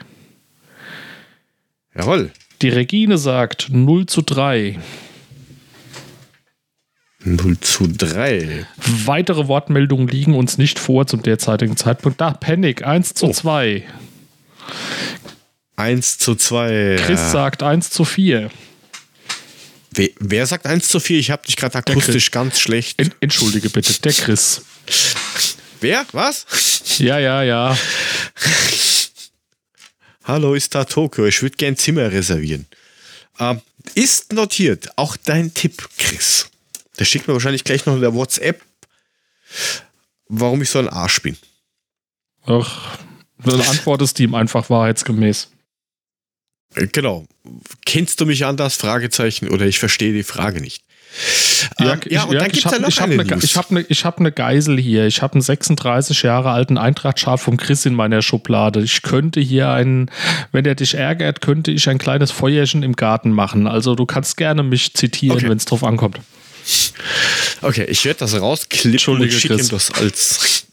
Jawohl. 1.96 2.30
Die 2.62 2.68
Regine 2.68 3.18
sagt 3.18 3.66
0 3.70 4.06
zu 4.06 4.22
3. 4.22 4.78
0 7.24 7.58
zu 7.60 7.86
3. 7.88 8.66
Weitere 9.04 9.48
Wortmeldungen 9.48 10.08
liegen 10.08 10.34
uns 10.34 10.58
nicht 10.58 10.78
vor 10.78 11.06
zum 11.06 11.22
derzeitigen 11.22 11.76
Zeitpunkt. 11.76 12.20
Da, 12.20 12.32
Panic 12.32 12.84
1 12.84 13.14
zu 13.14 13.26
oh. 13.26 13.32
2. 13.32 13.84
1 15.76 16.18
zu 16.18 16.34
2. 16.34 16.96
Chris 17.04 17.32
sagt 17.32 17.62
1 17.62 17.90
zu 17.90 18.04
4. 18.04 18.50
Wer, 19.92 20.08
wer 20.18 20.46
sagt 20.46 20.66
1 20.66 20.88
zu 20.88 21.00
4? 21.00 21.18
Ich 21.18 21.30
habe 21.30 21.46
dich 21.46 21.56
gerade 21.56 21.78
akustisch 21.78 22.30
ganz 22.30 22.60
schlecht. 22.60 23.00
Entschuldige 23.20 23.70
bitte, 23.70 23.92
der 24.00 24.12
Chris. 24.12 24.62
Wer? 25.80 26.06
Was? 26.12 26.46
Ja, 26.98 27.18
ja, 27.18 27.42
ja. 27.42 27.76
Hallo, 30.24 30.54
ist 30.54 30.74
da 30.74 30.84
Tokio. 30.84 31.26
Ich 31.26 31.42
würde 31.42 31.56
gern 31.56 31.76
Zimmer 31.76 32.10
reservieren. 32.10 32.66
Ähm, 33.38 33.60
ist 33.94 34.32
notiert. 34.32 34.88
Auch 34.96 35.16
dein 35.16 35.52
Tipp, 35.52 35.88
Chris. 35.98 36.46
Der 36.98 37.04
schickt 37.04 37.26
mir 37.26 37.34
wahrscheinlich 37.34 37.64
gleich 37.64 37.86
noch 37.86 37.94
in 37.94 38.00
der 38.00 38.14
WhatsApp, 38.14 38.62
warum 40.28 40.62
ich 40.62 40.70
so 40.70 40.78
ein 40.78 40.88
Arsch 40.88 41.22
bin. 41.22 41.36
Ach, 42.46 42.98
dann 43.38 43.60
antwortest 43.60 44.18
du 44.18 44.24
ihm 44.24 44.34
einfach 44.34 44.70
wahrheitsgemäß. 44.70 45.50
Genau. 46.92 47.26
Kennst 47.84 48.20
du 48.20 48.26
mich 48.26 48.44
anders? 48.44 48.74
Fragezeichen 48.76 49.48
oder 49.48 49.66
ich 49.66 49.78
verstehe 49.78 50.12
die 50.12 50.24
Frage 50.24 50.60
nicht. 50.60 50.84
Ja, 51.78 51.92
ähm, 51.92 52.00
ja, 52.08 52.24
und 52.24 52.32
ja, 52.34 52.40
dann 52.40 52.50
gibt 52.50 52.66
es 52.66 52.72
ja 52.72 52.78
noch 52.78 52.88
ich 52.88 53.00
eine, 53.00 53.20
eine 53.20 53.44
Ich 53.44 53.56
habe 53.56 53.68
eine, 53.70 53.84
hab 53.84 54.18
eine 54.18 54.32
Geisel 54.32 54.78
hier. 54.78 55.06
Ich 55.06 55.22
habe 55.22 55.34
einen 55.34 55.42
36 55.42 56.22
Jahre 56.22 56.50
alten 56.50 56.76
Eintrachtschal 56.76 57.38
vom 57.38 57.56
Chris 57.56 57.86
in 57.86 57.94
meiner 57.94 58.22
Schublade. 58.22 58.80
Ich 58.80 59.02
könnte 59.02 59.40
hier 59.40 59.70
einen, 59.70 60.10
wenn 60.50 60.64
er 60.64 60.74
dich 60.74 60.94
ärgert, 60.94 61.40
könnte 61.40 61.70
ich 61.70 61.88
ein 61.88 61.98
kleines 61.98 62.32
Feuerchen 62.32 62.82
im 62.82 62.96
Garten 62.96 63.30
machen. 63.30 63.68
Also 63.68 63.94
du 63.94 64.06
kannst 64.06 64.36
gerne 64.36 64.64
mich 64.64 64.94
zitieren, 64.94 65.36
okay. 65.36 65.48
wenn 65.48 65.56
es 65.56 65.64
drauf 65.64 65.84
ankommt. 65.84 66.20
Okay, 67.62 67.84
ich 67.84 68.04
werde 68.04 68.20
das 68.20 68.34
rausklippen 68.34 69.20
und 69.20 69.32
schicke 69.32 69.54
ihm 69.54 69.68
das 69.68 69.90
als... 69.90 70.66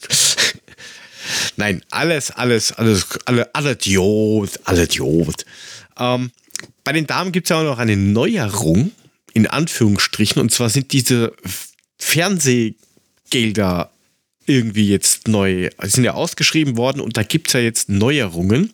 Nein, 1.56 1.82
alles, 1.90 2.30
alles, 2.30 2.72
alles, 2.72 3.06
alle, 3.24 3.54
alle 3.54 3.72
Idiot, 3.72 4.60
alle 4.64 4.84
Idiot. 4.84 5.44
Ähm, 5.98 6.30
bei 6.84 6.92
den 6.92 7.06
Damen 7.06 7.32
gibt 7.32 7.46
es 7.46 7.50
ja 7.50 7.60
auch 7.60 7.64
noch 7.64 7.78
eine 7.78 7.96
Neuerung, 7.96 8.92
in 9.32 9.46
Anführungsstrichen, 9.46 10.40
und 10.40 10.50
zwar 10.52 10.68
sind 10.68 10.92
diese 10.92 11.32
Fernsehgelder 11.98 13.90
irgendwie 14.46 14.88
jetzt 14.88 15.28
neu, 15.28 15.70
sind 15.82 16.04
ja 16.04 16.14
ausgeschrieben 16.14 16.76
worden 16.76 17.00
und 17.00 17.16
da 17.16 17.22
gibt 17.22 17.48
es 17.48 17.54
ja 17.54 17.60
jetzt 17.60 17.88
Neuerungen. 17.88 18.72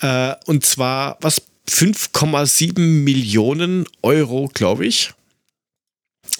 Äh, 0.00 0.34
und 0.46 0.64
zwar 0.64 1.18
was 1.20 1.42
5,7 1.68 2.80
Millionen 2.80 3.86
Euro, 4.02 4.50
glaube 4.52 4.86
ich, 4.86 5.12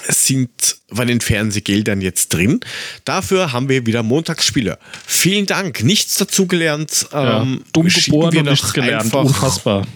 sind 0.09 0.79
bei 0.89 1.05
den 1.05 1.21
Fernsehgeldern 1.21 2.01
jetzt 2.01 2.31
drin. 2.31 2.61
Dafür 3.05 3.53
haben 3.53 3.69
wir 3.69 3.87
wieder 3.87 4.03
Montagsspiele. 4.03 4.79
Vielen 5.07 5.47
Dank. 5.47 5.83
Nichts 5.83 6.15
dazugelernt. 6.15 7.07
Ja, 7.13 7.43
ähm, 7.43 7.65
dumm 7.73 7.89
geboren 7.89 8.37
und 8.37 8.45
nichts 8.47 8.73
gelernt. 8.73 9.05
Einfach, 9.05 9.25
Unfassbar. 9.25 9.87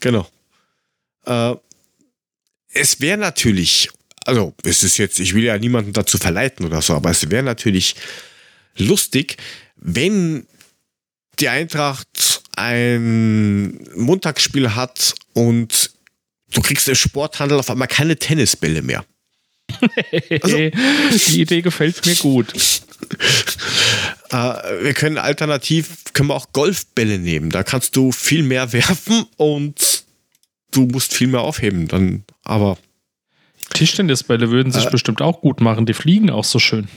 Genau. 0.00 0.28
Äh, 1.26 1.54
es 2.72 3.00
wäre 3.00 3.18
natürlich, 3.18 3.88
also 4.26 4.54
es 4.64 4.82
ist 4.82 4.98
jetzt, 4.98 5.20
ich 5.20 5.34
will 5.34 5.44
ja 5.44 5.58
niemanden 5.58 5.92
dazu 5.92 6.18
verleiten 6.18 6.66
oder 6.66 6.82
so, 6.82 6.94
aber 6.94 7.10
es 7.10 7.30
wäre 7.30 7.42
natürlich 7.42 7.94
lustig, 8.76 9.36
wenn 9.76 10.46
die 11.38 11.48
Eintracht 11.48 12.42
ein 12.56 13.88
Montagsspiel 13.96 14.74
hat 14.74 15.14
und 15.32 15.90
du 16.52 16.60
kriegst 16.60 16.88
im 16.88 16.94
Sporthandel 16.94 17.58
auf 17.58 17.70
einmal 17.70 17.88
keine 17.88 18.16
Tennisbälle 18.16 18.82
mehr. 18.82 19.04
Also, 20.42 20.56
die 21.28 21.40
Idee 21.40 21.62
gefällt 21.62 22.04
mir 22.06 22.14
gut. 22.16 22.52
äh, 24.30 24.34
wir 24.82 24.94
können 24.94 25.18
alternativ, 25.18 26.04
können 26.12 26.28
wir 26.28 26.34
auch 26.34 26.52
Golfbälle 26.52 27.18
nehmen. 27.18 27.50
Da 27.50 27.62
kannst 27.62 27.96
du 27.96 28.12
viel 28.12 28.42
mehr 28.42 28.72
werfen 28.72 29.26
und 29.36 30.04
du 30.70 30.86
musst 30.86 31.14
viel 31.14 31.28
mehr 31.28 31.40
aufheben. 31.40 31.88
Dann, 31.88 32.24
aber. 32.42 32.78
Tischtennisbälle 33.72 34.50
würden 34.50 34.72
sich 34.72 34.86
äh, 34.86 34.90
bestimmt 34.90 35.22
auch 35.22 35.40
gut 35.40 35.60
machen. 35.60 35.86
Die 35.86 35.94
fliegen 35.94 36.30
auch 36.30 36.44
so 36.44 36.58
schön. 36.58 36.88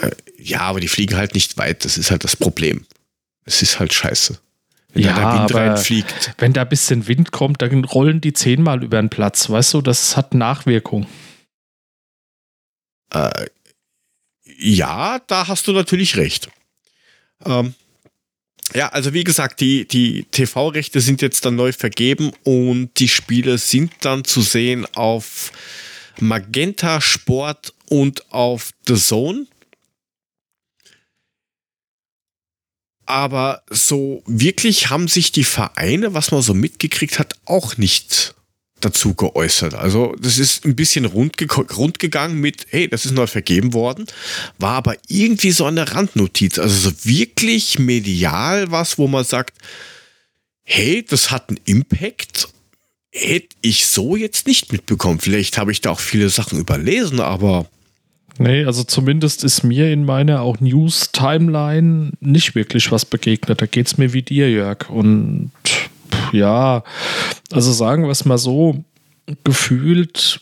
Äh, 0.00 0.10
ja, 0.38 0.60
aber 0.60 0.80
die 0.80 0.88
fliegen 0.88 1.16
halt 1.16 1.34
nicht 1.34 1.58
weit. 1.58 1.84
Das 1.84 1.98
ist 1.98 2.10
halt 2.10 2.24
das 2.24 2.36
Problem. 2.36 2.86
Es 3.44 3.62
ist 3.62 3.78
halt 3.78 3.92
scheiße. 3.92 4.38
Wenn 4.96 5.04
ja, 5.04 5.14
da 5.14 5.32
der 5.32 5.40
Wind 5.40 5.54
reinfliegt. 5.54 6.34
Wenn 6.38 6.52
da 6.54 6.62
ein 6.62 6.68
bisschen 6.68 7.06
Wind 7.06 7.30
kommt, 7.30 7.60
dann 7.60 7.84
rollen 7.84 8.20
die 8.20 8.32
zehnmal 8.32 8.82
über 8.82 9.00
den 9.00 9.10
Platz. 9.10 9.50
Weißt 9.50 9.74
du, 9.74 9.82
das 9.82 10.16
hat 10.16 10.32
Nachwirkung. 10.32 11.06
Äh, 13.12 13.46
ja, 14.58 15.20
da 15.26 15.48
hast 15.48 15.68
du 15.68 15.72
natürlich 15.72 16.16
recht. 16.16 16.48
Ähm, 17.44 17.74
ja, 18.74 18.88
also 18.88 19.12
wie 19.12 19.24
gesagt, 19.24 19.60
die, 19.60 19.86
die 19.86 20.24
TV-Rechte 20.30 21.00
sind 21.00 21.20
jetzt 21.20 21.44
dann 21.44 21.56
neu 21.56 21.72
vergeben 21.72 22.32
und 22.42 22.90
die 22.98 23.08
Spiele 23.08 23.58
sind 23.58 23.92
dann 24.00 24.24
zu 24.24 24.40
sehen 24.40 24.86
auf 24.94 25.52
Magenta 26.18 27.02
Sport 27.02 27.74
und 27.88 28.32
auf 28.32 28.70
The 28.86 28.96
Zone. 28.96 29.46
Aber 33.06 33.62
so 33.70 34.22
wirklich 34.26 34.90
haben 34.90 35.08
sich 35.08 35.32
die 35.32 35.44
Vereine, 35.44 36.12
was 36.12 36.32
man 36.32 36.42
so 36.42 36.54
mitgekriegt 36.54 37.18
hat, 37.18 37.34
auch 37.44 37.76
nicht 37.76 38.34
dazu 38.80 39.14
geäußert. 39.14 39.74
Also 39.74 40.14
das 40.20 40.38
ist 40.38 40.64
ein 40.64 40.76
bisschen 40.76 41.04
rund, 41.06 41.36
rund 41.76 41.98
gegangen 41.98 42.40
mit, 42.40 42.66
hey, 42.70 42.88
das 42.88 43.06
ist 43.06 43.12
neu 43.12 43.26
vergeben 43.26 43.72
worden, 43.72 44.06
war 44.58 44.74
aber 44.74 44.96
irgendwie 45.08 45.52
so 45.52 45.64
eine 45.64 45.94
Randnotiz. 45.94 46.58
Also 46.58 46.90
so 46.90 47.04
wirklich 47.04 47.78
medial 47.78 48.70
was, 48.70 48.98
wo 48.98 49.08
man 49.08 49.24
sagt, 49.24 49.56
hey, 50.62 51.04
das 51.08 51.30
hat 51.30 51.48
einen 51.48 51.60
Impact. 51.64 52.48
Hätte 53.10 53.56
ich 53.62 53.86
so 53.86 54.14
jetzt 54.14 54.46
nicht 54.46 54.72
mitbekommen. 54.72 55.20
Vielleicht 55.20 55.56
habe 55.56 55.72
ich 55.72 55.80
da 55.80 55.90
auch 55.90 56.00
viele 56.00 56.28
Sachen 56.28 56.58
überlesen, 56.58 57.20
aber 57.20 57.66
Nee, 58.38 58.64
also 58.64 58.84
zumindest 58.84 59.44
ist 59.44 59.62
mir 59.62 59.92
in 59.92 60.04
meiner 60.04 60.42
auch 60.42 60.60
News-Timeline 60.60 62.12
nicht 62.20 62.54
wirklich 62.54 62.92
was 62.92 63.04
begegnet. 63.04 63.62
Da 63.62 63.66
geht 63.66 63.86
es 63.86 63.98
mir 63.98 64.12
wie 64.12 64.22
dir, 64.22 64.50
Jörg. 64.50 64.90
Und 64.90 65.50
ja, 66.32 66.84
also 67.50 67.72
sagen 67.72 68.04
wir 68.04 68.10
es 68.10 68.24
mal 68.24 68.38
so, 68.38 68.84
gefühlt 69.44 70.40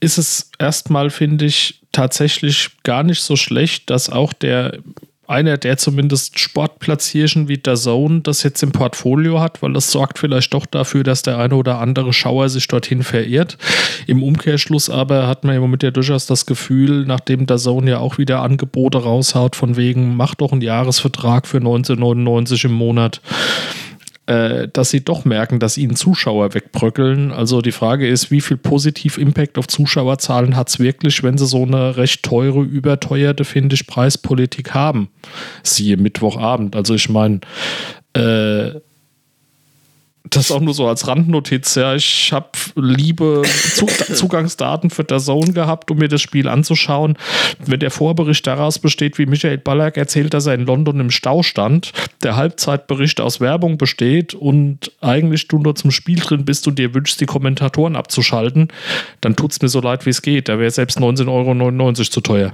ist 0.00 0.18
es 0.18 0.50
erstmal, 0.58 1.10
finde 1.10 1.46
ich, 1.46 1.80
tatsächlich 1.92 2.70
gar 2.82 3.02
nicht 3.04 3.22
so 3.22 3.36
schlecht, 3.36 3.88
dass 3.88 4.10
auch 4.10 4.32
der 4.32 4.78
einer, 5.32 5.58
der 5.58 5.78
zumindest 5.78 6.38
Sportplatzierchen 6.38 7.48
wie 7.48 7.58
der 7.58 7.74
Zone 7.74 8.20
das 8.20 8.42
jetzt 8.42 8.62
im 8.62 8.70
Portfolio 8.70 9.40
hat, 9.40 9.62
weil 9.62 9.72
das 9.72 9.90
sorgt 9.90 10.18
vielleicht 10.18 10.54
doch 10.54 10.66
dafür, 10.66 11.02
dass 11.02 11.22
der 11.22 11.38
eine 11.38 11.56
oder 11.56 11.78
andere 11.78 12.12
Schauer 12.12 12.48
sich 12.48 12.68
dorthin 12.68 13.02
verirrt. 13.02 13.58
Im 14.06 14.22
Umkehrschluss 14.22 14.90
aber 14.90 15.26
hat 15.26 15.44
man 15.44 15.56
im 15.56 15.62
Moment 15.62 15.82
ja 15.82 15.90
durchaus 15.90 16.26
das 16.26 16.46
Gefühl, 16.46 17.04
nachdem 17.06 17.46
der 17.46 17.56
Zone 17.56 17.90
ja 17.90 17.98
auch 17.98 18.18
wieder 18.18 18.42
Angebote 18.42 18.98
raushaut, 18.98 19.56
von 19.56 19.76
wegen, 19.76 20.14
mach 20.14 20.34
doch 20.34 20.52
einen 20.52 20.62
Jahresvertrag 20.62 21.46
für 21.46 21.58
1999 21.58 22.64
im 22.64 22.72
Monat 22.72 23.20
äh, 24.26 24.68
dass 24.68 24.90
sie 24.90 25.04
doch 25.04 25.24
merken, 25.24 25.58
dass 25.58 25.76
ihnen 25.76 25.96
Zuschauer 25.96 26.54
wegbröckeln. 26.54 27.32
Also 27.32 27.60
die 27.60 27.72
Frage 27.72 28.06
ist, 28.06 28.30
wie 28.30 28.40
viel 28.40 28.56
positiv 28.56 29.18
Impact 29.18 29.58
auf 29.58 29.66
Zuschauerzahlen 29.66 30.56
hat 30.56 30.68
es 30.68 30.78
wirklich, 30.78 31.22
wenn 31.22 31.38
sie 31.38 31.46
so 31.46 31.62
eine 31.62 31.96
recht 31.96 32.22
teure, 32.22 32.62
überteuerte, 32.62 33.44
finde 33.44 33.74
ich, 33.74 33.86
Preispolitik 33.86 34.74
haben? 34.74 35.08
Siehe 35.62 35.96
Mittwochabend. 35.96 36.76
Also 36.76 36.94
ich 36.94 37.08
meine, 37.08 37.40
äh, 38.14 38.80
das 40.36 40.50
auch 40.50 40.60
nur 40.60 40.74
so 40.74 40.86
als 40.86 41.06
Randnotiz. 41.06 41.74
Ja, 41.74 41.94
ich 41.94 42.32
habe 42.32 42.48
liebe 42.74 43.42
Zugangsdaten 43.44 44.90
für 44.90 45.04
der 45.04 45.18
Zone 45.18 45.52
gehabt, 45.52 45.90
um 45.90 45.98
mir 45.98 46.08
das 46.08 46.20
Spiel 46.20 46.48
anzuschauen. 46.48 47.16
Wenn 47.64 47.80
der 47.80 47.90
Vorbericht 47.90 48.46
daraus 48.46 48.78
besteht, 48.78 49.18
wie 49.18 49.26
Michael 49.26 49.58
Ballack 49.58 49.96
erzählt, 49.96 50.34
dass 50.34 50.46
er 50.46 50.54
in 50.54 50.66
London 50.66 51.00
im 51.00 51.10
Stau 51.10 51.42
stand, 51.42 51.92
der 52.22 52.36
Halbzeitbericht 52.36 53.20
aus 53.20 53.40
Werbung 53.40 53.78
besteht 53.78 54.34
und 54.34 54.92
eigentlich 55.00 55.48
du 55.48 55.58
nur 55.58 55.74
zum 55.74 55.90
Spiel 55.90 56.20
drin 56.20 56.44
bist 56.44 56.66
und 56.66 56.78
dir 56.78 56.94
wünschst, 56.94 57.20
die 57.20 57.26
Kommentatoren 57.26 57.96
abzuschalten, 57.96 58.68
dann 59.20 59.36
tut 59.36 59.52
es 59.52 59.62
mir 59.62 59.68
so 59.68 59.80
leid, 59.80 60.06
wie 60.06 60.10
es 60.10 60.22
geht. 60.22 60.48
Da 60.48 60.58
wäre 60.58 60.70
selbst 60.70 60.98
19,99 60.98 61.28
Euro 61.28 61.92
zu 61.92 62.20
teuer. 62.20 62.52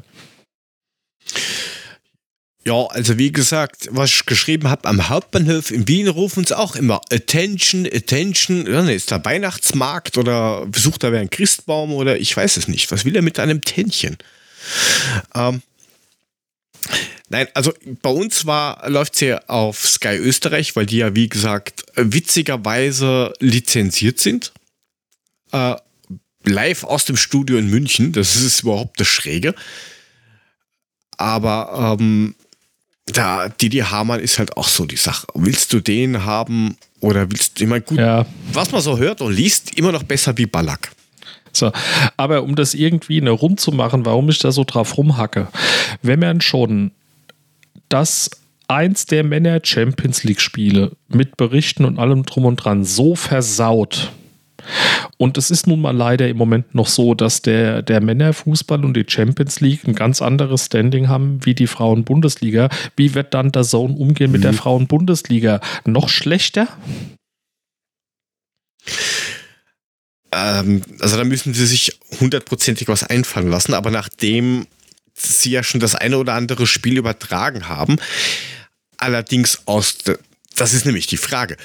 Ja, 2.69 2.87
also 2.89 3.17
wie 3.17 3.33
gesagt, 3.33 3.89
was 3.93 4.11
ich 4.11 4.27
geschrieben 4.27 4.69
habe, 4.69 4.87
am 4.87 5.09
Hauptbahnhof 5.09 5.71
in 5.71 5.89
Wien 5.89 6.07
rufen 6.07 6.41
uns 6.41 6.53
auch 6.53 6.77
immer 6.77 7.01
Attention, 7.11 7.87
Attention. 7.87 8.67
Dann 8.67 8.91
ist 8.91 9.11
da 9.11 9.25
Weihnachtsmarkt 9.25 10.19
oder 10.19 10.67
besucht 10.67 11.03
da 11.03 11.11
wer 11.11 11.21
einen 11.21 11.31
Christbaum 11.31 11.95
oder 11.95 12.19
ich 12.19 12.37
weiß 12.37 12.59
es 12.59 12.69
nicht. 12.69 12.93
Was 12.93 13.07
will 13.07 13.17
er 13.17 13.23
mit 13.23 13.39
einem 13.39 13.63
Tännchen? 13.63 14.19
Ähm, 15.35 15.63
nein, 17.31 17.49
also 17.55 17.73
bei 18.03 18.11
uns 18.11 18.45
war, 18.45 18.87
läuft 18.91 19.15
es 19.15 19.21
ja 19.21 19.41
auf 19.47 19.89
Sky 19.89 20.17
Österreich, 20.19 20.77
weil 20.77 20.85
die 20.85 20.99
ja, 20.99 21.15
wie 21.15 21.31
gesagt, 21.31 21.87
witzigerweise 21.95 23.33
lizenziert 23.41 24.21
sind. 24.21 24.53
Äh, 25.53 25.77
live 26.45 26.85
aus 26.85 27.07
dem 27.07 27.17
Studio 27.17 27.57
in 27.57 27.71
München, 27.71 28.13
das 28.13 28.37
ist 28.37 28.61
überhaupt 28.61 29.01
das 29.01 29.09
Schräge. 29.09 29.55
Aber 31.17 31.97
ähm, 31.99 32.35
da 33.13 33.49
Didi 33.49 33.79
Hamann 33.79 34.21
ist 34.21 34.39
halt 34.39 34.57
auch 34.57 34.69
so 34.69 34.85
die 34.85 34.97
Sache. 34.97 35.27
Willst 35.35 35.73
du 35.73 35.81
den 35.81 36.25
haben 36.25 36.77
oder 37.01 37.31
willst 37.31 37.59
du, 37.59 37.65
ich 37.65 37.71
meine, 37.71 37.83
gut, 37.83 37.99
ja. 37.99 38.27
was 38.53 38.73
man 38.73 38.81
so 38.81 38.99
hört 38.99 39.21
und 39.21 39.33
liest, 39.33 39.79
immer 39.79 39.93
noch 39.93 40.03
besser 40.03 40.37
wie 40.37 40.47
Ballack. 40.47 40.91
So, 41.53 41.73
aber 42.17 42.43
um 42.43 42.55
das 42.55 42.75
irgendwie 42.75 43.21
eine 43.21 43.31
rund 43.31 43.61
zu 43.61 43.73
machen, 43.73 44.05
warum 44.05 44.29
ich 44.29 44.39
da 44.39 44.53
so 44.53 44.65
drauf 44.65 44.97
rumhacke, 44.97 45.49
wenn 46.03 46.21
man 46.21 46.41
schon 46.41 46.93
das 47.89 48.31
eins 48.69 49.07
der 49.07 49.25
Männer 49.25 49.61
Champions 49.63 50.25
League 50.25 50.41
Spiele 50.41 50.93
mit 51.09 51.37
Berichten 51.37 51.85
und 51.85 51.99
allem 51.99 52.25
drum 52.25 52.45
und 52.45 52.57
dran 52.57 52.85
so 52.85 53.15
versaut, 53.15 54.13
und 55.17 55.39
es 55.39 55.51
ist 55.51 55.67
nun 55.67 55.81
mal 55.81 55.97
leider 55.97 56.29
im 56.29 56.37
Moment 56.37 56.75
noch 56.75 56.87
so, 56.87 57.15
dass 57.15 57.43
der, 57.43 57.83
der 57.83 58.01
Männerfußball 58.01 58.85
und 58.85 58.95
die 58.95 59.05
Champions 59.07 59.61
League 59.61 59.87
ein 59.87 59.95
ganz 59.95 60.23
anderes 60.23 60.67
Standing 60.67 61.09
haben 61.09 61.45
wie 61.45 61.55
die 61.55 61.67
Frauen-Bundesliga. 61.67 62.69
Wie 62.97 63.15
wird 63.15 63.35
dann 63.35 63.53
der 63.53 63.65
Zone 63.65 63.95
umgehen 63.95 64.31
mit 64.31 64.41
mhm. 64.41 64.43
der 64.43 64.53
Frauen-Bundesliga? 64.55 65.61
Noch 65.85 66.09
schlechter? 66.09 66.69
Ähm, 70.33 70.83
also 71.01 71.17
da 71.17 71.25
müssen 71.25 71.55
sie 71.55 71.67
sich 71.67 71.99
hundertprozentig 72.21 72.89
was 72.89 73.05
einfallen 73.05 73.49
lassen, 73.49 73.75
aber 73.75 73.91
nachdem 73.91 74.67
sie 75.15 75.51
ja 75.51 75.63
schon 75.63 75.81
das 75.81 75.95
eine 75.95 76.19
oder 76.19 76.35
andere 76.35 76.67
Spiel 76.67 76.97
übertragen 76.97 77.69
haben, 77.69 77.97
allerdings 78.99 79.67
aus, 79.67 79.99
das 80.55 80.75
ist 80.75 80.87
nämlich 80.87 81.07
die 81.07 81.17
Frage, 81.17 81.57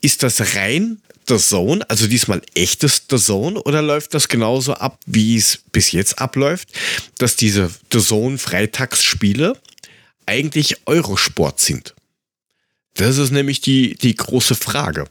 ist 0.00 0.22
das 0.22 0.54
rein 0.56 1.00
The 1.28 1.38
Zone, 1.38 1.88
also 1.88 2.06
diesmal 2.06 2.42
echtes 2.54 3.02
The 3.10 3.18
Zone, 3.18 3.62
oder 3.62 3.82
läuft 3.82 4.14
das 4.14 4.28
genauso 4.28 4.74
ab, 4.74 4.98
wie 5.06 5.36
es 5.36 5.58
bis 5.72 5.92
jetzt 5.92 6.18
abläuft, 6.18 6.68
dass 7.18 7.36
diese 7.36 7.70
The 7.92 8.00
Zone 8.00 8.38
Freitagsspiele 8.38 9.56
eigentlich 10.26 10.86
Eurosport 10.86 11.60
sind? 11.60 11.94
Das 12.94 13.18
ist 13.18 13.30
nämlich 13.30 13.60
die, 13.60 13.94
die 13.94 14.14
große 14.14 14.54
Frage. 14.54 15.06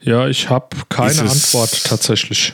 Ja, 0.00 0.28
ich 0.28 0.50
habe 0.50 0.76
keine 0.88 1.22
Antwort 1.22 1.84
tatsächlich. 1.84 2.52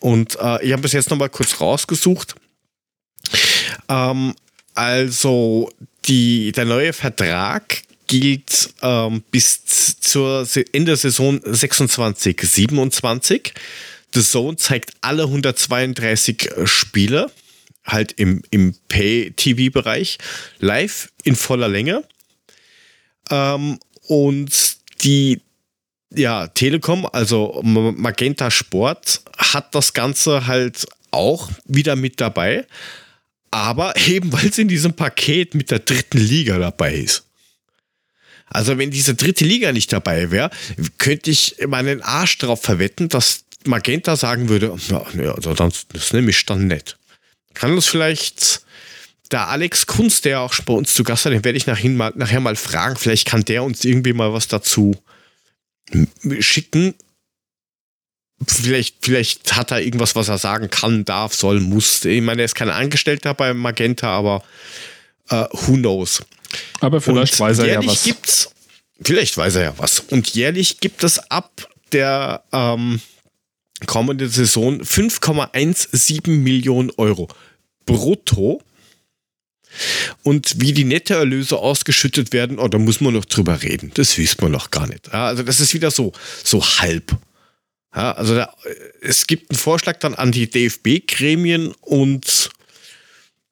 Und 0.00 0.36
äh, 0.38 0.62
ich 0.64 0.72
habe 0.72 0.86
es 0.86 0.92
jetzt 0.92 1.10
nochmal 1.10 1.30
kurz 1.30 1.60
rausgesucht. 1.60 2.34
Ähm, 3.88 4.34
also 4.74 5.70
die, 6.04 6.52
der 6.52 6.66
neue 6.66 6.92
Vertrag 6.92 7.82
gilt 8.20 8.74
ähm, 8.82 9.24
bis 9.32 9.98
zur 9.98 10.46
Ende 10.72 10.96
Saison 10.96 11.40
26, 11.44 12.40
27. 12.40 13.52
The 14.14 14.22
Zone 14.22 14.56
zeigt 14.56 14.92
alle 15.00 15.24
132 15.24 16.50
Spiele, 16.64 17.32
halt 17.84 18.12
im, 18.12 18.42
im 18.50 18.76
Pay-TV-Bereich, 18.86 20.18
live 20.60 21.10
in 21.24 21.34
voller 21.34 21.68
Länge. 21.68 22.04
Ähm, 23.30 23.80
und 24.06 24.76
die 25.02 25.40
ja, 26.14 26.46
Telekom, 26.46 27.08
also 27.12 27.60
Magenta 27.64 28.52
Sport, 28.52 29.22
hat 29.36 29.74
das 29.74 29.92
Ganze 29.92 30.46
halt 30.46 30.86
auch 31.10 31.50
wieder 31.64 31.96
mit 31.96 32.20
dabei. 32.20 32.64
Aber 33.50 33.96
eben, 34.06 34.32
weil 34.32 34.46
es 34.46 34.58
in 34.58 34.68
diesem 34.68 34.92
Paket 34.94 35.56
mit 35.56 35.72
der 35.72 35.80
dritten 35.80 36.18
Liga 36.18 36.58
dabei 36.58 36.94
ist. 36.94 37.24
Also 38.54 38.78
wenn 38.78 38.92
diese 38.92 39.16
dritte 39.16 39.44
Liga 39.44 39.72
nicht 39.72 39.92
dabei 39.92 40.30
wäre, 40.30 40.48
könnte 40.98 41.30
ich 41.32 41.56
meinen 41.66 42.02
Arsch 42.02 42.38
darauf 42.38 42.62
verwetten, 42.62 43.08
dass 43.08 43.44
Magenta 43.66 44.14
sagen 44.14 44.48
würde, 44.48 44.76
ja, 44.88 45.34
also 45.34 45.54
das, 45.54 45.88
das 45.92 46.12
nehme 46.12 46.30
ich 46.30 46.46
dann 46.46 46.68
nicht. 46.68 46.96
Kann 47.54 47.74
das 47.74 47.86
vielleicht 47.86 48.62
der 49.32 49.48
Alex 49.48 49.86
Kunst, 49.86 50.24
der 50.24 50.40
auch 50.40 50.54
bei 50.60 50.72
uns 50.72 50.94
zu 50.94 51.02
Gast 51.02 51.24
hat, 51.24 51.32
den 51.32 51.44
werde 51.44 51.58
ich 51.58 51.66
nachher 51.66 51.90
mal, 51.90 52.12
nachher 52.14 52.38
mal 52.38 52.54
fragen. 52.54 52.94
Vielleicht 52.94 53.26
kann 53.26 53.44
der 53.44 53.64
uns 53.64 53.84
irgendwie 53.84 54.12
mal 54.12 54.32
was 54.32 54.46
dazu 54.46 54.94
schicken. 56.38 56.94
Vielleicht, 58.46 58.98
vielleicht 59.04 59.56
hat 59.56 59.72
er 59.72 59.80
irgendwas, 59.80 60.14
was 60.14 60.28
er 60.28 60.38
sagen 60.38 60.70
kann, 60.70 61.04
darf, 61.04 61.34
soll, 61.34 61.58
muss. 61.58 62.04
Ich 62.04 62.22
meine, 62.22 62.42
er 62.42 62.46
ist 62.46 62.54
kein 62.54 62.70
Angestellter 62.70 63.34
bei 63.34 63.52
Magenta, 63.52 64.16
aber 64.16 64.44
uh, 65.32 65.46
who 65.50 65.72
knows. 65.72 66.22
Aber 66.80 67.00
vielleicht 67.00 67.34
Und 67.34 67.40
weiß 67.40 67.58
er 67.60 67.66
ja 67.66 67.86
was. 67.86 68.04
Gibt's, 68.04 68.50
vielleicht 69.00 69.36
weiß 69.36 69.56
er 69.56 69.62
ja 69.62 69.74
was. 69.76 70.00
Und 70.00 70.34
jährlich 70.34 70.80
gibt 70.80 71.04
es 71.04 71.18
ab 71.30 71.68
der 71.92 72.44
ähm, 72.52 73.00
kommenden 73.86 74.28
Saison 74.28 74.80
5,17 74.80 76.30
Millionen 76.30 76.90
Euro 76.96 77.28
brutto. 77.86 78.62
Und 80.22 80.60
wie 80.60 80.72
die 80.72 80.84
Nettoerlöse 80.84 81.58
ausgeschüttet 81.58 82.32
werden, 82.32 82.58
oh, 82.58 82.68
da 82.68 82.78
muss 82.78 83.00
man 83.00 83.14
noch 83.14 83.24
drüber 83.24 83.62
reden. 83.62 83.90
Das 83.94 84.16
wissen 84.18 84.40
wir 84.40 84.48
noch 84.48 84.70
gar 84.70 84.86
nicht. 84.86 85.08
Ja, 85.08 85.26
also 85.26 85.42
das 85.42 85.60
ist 85.60 85.74
wieder 85.74 85.90
so, 85.90 86.12
so 86.44 86.64
halb. 86.64 87.16
Ja, 87.94 88.12
also 88.12 88.34
da, 88.36 88.54
es 89.00 89.26
gibt 89.26 89.50
einen 89.50 89.58
Vorschlag 89.58 89.98
dann 89.98 90.14
an 90.14 90.32
die 90.32 90.48
DFB-Gremien 90.48 91.74
und 91.80 92.50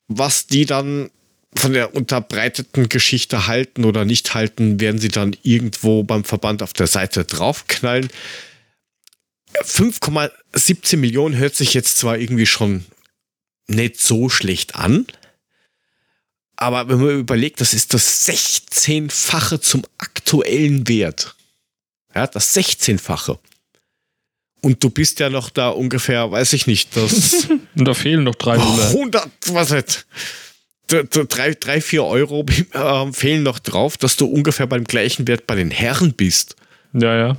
was 0.08 0.46
die 0.46 0.64
dann 0.64 1.10
von 1.54 1.72
der 1.72 1.94
unterbreiteten 1.94 2.88
Geschichte 2.88 3.46
halten 3.46 3.84
oder 3.84 4.04
nicht 4.04 4.34
halten, 4.34 4.80
werden 4.80 5.00
sie 5.00 5.08
dann 5.08 5.36
irgendwo 5.42 6.02
beim 6.02 6.24
Verband 6.24 6.62
auf 6.62 6.72
der 6.72 6.86
Seite 6.86 7.24
draufknallen. 7.24 8.08
5,17 9.54 10.96
Millionen 10.96 11.36
hört 11.36 11.54
sich 11.54 11.74
jetzt 11.74 11.98
zwar 11.98 12.18
irgendwie 12.18 12.46
schon 12.46 12.86
nicht 13.66 14.00
so 14.00 14.28
schlecht 14.28 14.74
an, 14.74 15.06
aber 16.56 16.88
wenn 16.88 17.00
man 17.04 17.18
überlegt, 17.18 17.60
das 17.60 17.74
ist 17.74 17.92
das 17.92 18.28
16-fache 18.28 19.60
zum 19.60 19.82
aktuellen 19.98 20.86
Wert. 20.86 21.34
Ja, 22.14 22.26
das 22.26 22.54
16-fache. 22.54 23.38
Und 24.60 24.84
du 24.84 24.90
bist 24.90 25.18
ja 25.18 25.28
noch 25.28 25.50
da 25.50 25.70
ungefähr, 25.70 26.30
weiß 26.30 26.52
ich 26.52 26.68
nicht, 26.68 26.96
das. 26.96 27.48
Und 27.74 27.84
da 27.84 27.94
fehlen 27.94 28.22
noch 28.22 28.36
300. 28.36 28.90
100, 28.90 29.28
was 29.48 29.70
jetzt? 29.70 30.06
Drei, 30.92 31.54
drei, 31.54 31.80
vier 31.80 32.04
Euro 32.04 32.44
äh, 32.72 33.12
fehlen 33.12 33.42
noch 33.42 33.58
drauf, 33.58 33.96
dass 33.96 34.16
du 34.16 34.26
ungefähr 34.26 34.66
beim 34.66 34.84
gleichen 34.84 35.26
Wert 35.26 35.46
bei 35.46 35.54
den 35.54 35.70
Herren 35.70 36.12
bist. 36.14 36.56
Ja, 36.92 37.16
ja. 37.16 37.36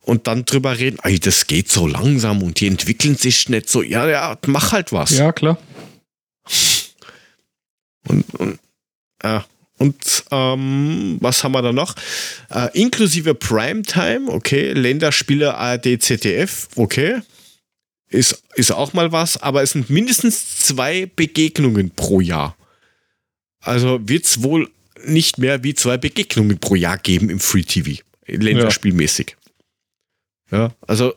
Und 0.00 0.26
dann 0.26 0.44
drüber 0.44 0.78
reden, 0.78 0.98
ey, 1.02 1.18
das 1.18 1.46
geht 1.46 1.70
so 1.70 1.86
langsam 1.86 2.42
und 2.42 2.60
die 2.60 2.66
entwickeln 2.66 3.16
sich 3.16 3.48
nicht 3.48 3.68
so. 3.68 3.82
Ja, 3.82 4.08
ja, 4.08 4.38
mach 4.46 4.72
halt 4.72 4.92
was. 4.92 5.10
Ja, 5.10 5.32
klar. 5.32 5.58
Und, 8.06 8.24
und, 8.34 8.58
äh, 9.22 9.40
und 9.78 10.24
ähm, 10.30 11.18
was 11.20 11.42
haben 11.42 11.52
wir 11.52 11.62
da 11.62 11.72
noch? 11.72 11.94
Äh, 12.50 12.80
inklusive 12.80 13.34
Primetime, 13.34 14.30
okay. 14.30 14.72
Länderspiele 14.72 15.54
ARD, 15.54 16.00
ZDF, 16.00 16.68
okay. 16.76 17.20
Ist, 18.16 18.42
ist 18.54 18.72
auch 18.72 18.92
mal 18.92 19.12
was, 19.12 19.36
aber 19.36 19.62
es 19.62 19.72
sind 19.72 19.90
mindestens 19.90 20.58
zwei 20.60 21.06
Begegnungen 21.14 21.90
pro 21.90 22.20
Jahr. 22.20 22.56
Also 23.60 24.00
wird 24.08 24.24
es 24.24 24.42
wohl 24.42 24.70
nicht 25.04 25.38
mehr 25.38 25.62
wie 25.62 25.74
zwei 25.74 25.98
Begegnungen 25.98 26.58
pro 26.58 26.74
Jahr 26.74 26.98
geben 26.98 27.30
im 27.30 27.40
Free 27.40 27.62
TV. 27.62 28.02
Länderspielmäßig. 28.26 29.36
Ja, 30.50 30.58
ja 30.58 30.74
also 30.86 31.14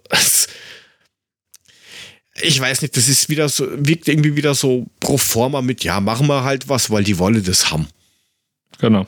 ich 2.41 2.59
weiß 2.59 2.81
nicht, 2.81 2.95
das 2.95 3.07
ist 3.07 3.30
wieder 3.30 3.49
so, 3.49 3.67
wirkt 3.71 4.07
irgendwie 4.07 4.35
wieder 4.35 4.55
so 4.55 4.85
pro 4.99 5.17
forma 5.17 5.61
mit, 5.61 5.84
ja, 5.84 5.99
machen 5.99 6.27
wir 6.27 6.43
halt 6.43 6.69
was, 6.69 6.89
weil 6.89 7.03
die 7.03 7.17
Wolle 7.17 7.41
das 7.41 7.71
haben. 7.71 7.88
Genau. 8.80 9.05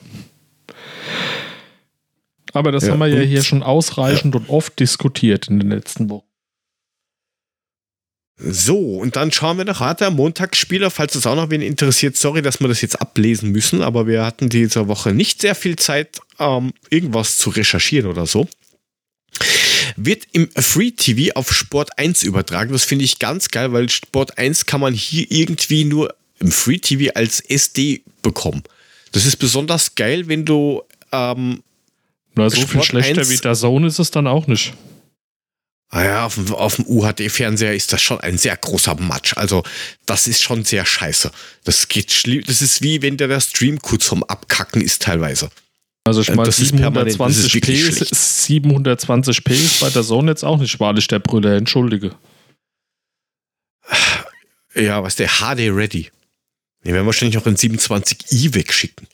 Aber 2.54 2.72
das 2.72 2.86
ja, 2.86 2.92
haben 2.92 3.00
wir 3.00 3.08
ja 3.08 3.22
hier 3.22 3.44
schon 3.44 3.64
ausreichend 3.64 4.36
ja. 4.36 4.42
und 4.42 4.50
oft 4.50 4.80
diskutiert 4.80 5.48
in 5.48 5.60
den 5.60 5.70
letzten 5.70 6.10
Wochen. 6.10 6.26
So, 8.44 8.98
und 8.98 9.16
dann 9.16 9.32
schauen 9.32 9.58
wir 9.58 9.66
nach 9.66 9.80
Harter 9.82 10.10
Montagsspieler, 10.10 10.90
falls 10.90 11.16
es 11.16 11.28
auch 11.28 11.36
noch 11.36 11.50
wen 11.50 11.62
interessiert. 11.62 12.18
Sorry, 12.18 12.42
dass 12.42 12.60
wir 12.60 12.68
das 12.68 12.82
jetzt 12.82 13.00
ablesen 13.00 13.52
müssen, 13.52 13.82
aber 13.82 14.08
wir 14.08 14.26
hatten 14.26 14.50
diese 14.50 14.88
Woche 14.88 15.14
nicht 15.14 15.42
sehr 15.42 15.54
viel 15.54 15.76
Zeit, 15.76 16.20
ähm, 16.40 16.74
irgendwas 16.90 17.38
zu 17.38 17.52
recherchieren 17.52 18.10
oder 18.10 18.26
so 18.26 18.48
wird 19.96 20.28
im 20.32 20.50
Free 20.56 20.92
TV 20.92 21.34
auf 21.36 21.54
Sport 21.54 21.98
1 21.98 22.24
übertragen. 22.24 22.72
Das 22.72 22.86
finde 22.86 23.06
ich 23.06 23.20
ganz 23.20 23.50
geil, 23.50 23.74
weil 23.74 23.90
Sport 23.90 24.38
1 24.38 24.66
kann 24.66 24.82
man 24.82 24.94
hier 24.94 25.26
irgendwie 25.30 25.84
nur 25.84 26.14
im 26.40 26.52
Free 26.52 26.80
TV 26.80 27.14
als 27.14 27.40
SD 27.40 28.02
bekommen. 28.22 28.64
Das 29.12 29.26
ist 29.26 29.38
besonders 29.38 29.96
geil, 29.96 30.28
wenn 30.28 30.46
du 30.46 30.82
ähm, 31.12 31.62
Na, 32.36 32.50
so 32.50 32.58
Sport 32.58 32.70
viel 32.70 32.84
schlechter 32.84 33.22
1, 33.22 33.30
wie 33.30 33.38
der 33.38 33.54
Zone 33.54 33.88
ist 33.88 34.00
es 34.00 34.12
dann 34.12 34.28
auch 34.28 34.48
nicht. 34.48 34.74
Ah 35.94 36.04
ja, 36.06 36.26
auf 36.26 36.36
dem, 36.36 36.54
auf 36.54 36.78
dem 36.78 36.88
UHD-Fernseher 36.88 37.76
ist 37.76 37.92
das 37.92 38.02
schon 38.02 38.22
ein 38.22 38.38
sehr 38.38 38.56
großer 38.56 38.96
Matsch. 38.96 39.36
Also, 39.36 39.64
das 40.06 40.26
ist 40.26 40.42
schon 40.42 40.64
sehr 40.64 40.86
scheiße. 40.86 41.32
Das 41.66 41.90
geht 41.90 42.14
schlimm. 42.14 42.44
Das 42.48 42.62
ist 42.62 42.82
wie 42.82 43.02
wenn 43.02 43.18
der 43.18 43.40
Stream 43.42 43.78
kurz 43.82 44.06
vom 44.06 44.24
Abkacken 44.24 44.82
ist 44.82 45.02
teilweise. 45.02 45.52
Also 46.06 46.22
ich 46.22 46.34
meine, 46.34 46.50
720p, 46.50 48.10
720p 48.12 49.52
ist 49.52 49.82
bei 49.82 49.90
der 49.90 50.04
Zone 50.04 50.32
jetzt 50.32 50.44
auch 50.44 50.58
nicht 50.58 50.80
wahrlich 50.80 51.08
der 51.08 51.20
Brüller, 51.20 51.56
entschuldige. 51.58 52.16
Ja, 54.74 55.04
was 55.04 55.18
der 55.18 55.28
HD 55.28 55.70
Ready. 55.70 56.10
Den 56.84 56.94
werden 56.94 57.04
wir 57.04 57.06
wahrscheinlich 57.08 57.38
auch 57.38 57.46
in 57.46 57.58
27i 57.58 58.54
wegschicken. 58.54 59.08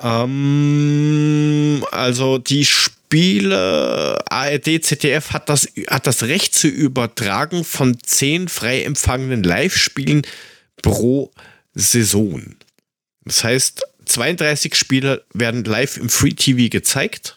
Ähm, 0.00 1.86
also 1.90 2.38
die 2.38 2.66
Spiele, 3.06 4.18
ARD, 4.28 4.82
ZDF 4.82 5.32
hat 5.32 5.48
das, 5.48 5.68
hat 5.86 6.08
das 6.08 6.24
Recht 6.24 6.56
zu 6.56 6.66
übertragen 6.66 7.62
von 7.62 7.96
10 8.02 8.48
frei 8.48 8.82
empfangenen 8.82 9.44
Live-Spielen 9.44 10.22
pro 10.82 11.30
Saison. 11.72 12.56
Das 13.24 13.44
heißt, 13.44 13.82
32 14.06 14.74
Spiele 14.74 15.24
werden 15.32 15.62
live 15.62 15.98
im 15.98 16.08
Free 16.08 16.32
TV 16.32 16.68
gezeigt. 16.68 17.36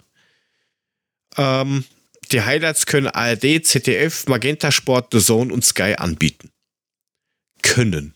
Ähm, 1.37 1.85
die 2.31 2.41
Highlights 2.41 2.87
können 2.87 3.07
ARD, 3.07 3.63
ZDF, 3.63 4.25
Magenta 4.25 4.71
Sport, 4.71 5.09
The 5.11 5.19
Zone 5.19 5.53
und 5.53 5.63
Sky 5.63 5.93
anbieten. 5.95 6.49
Können. 7.61 8.15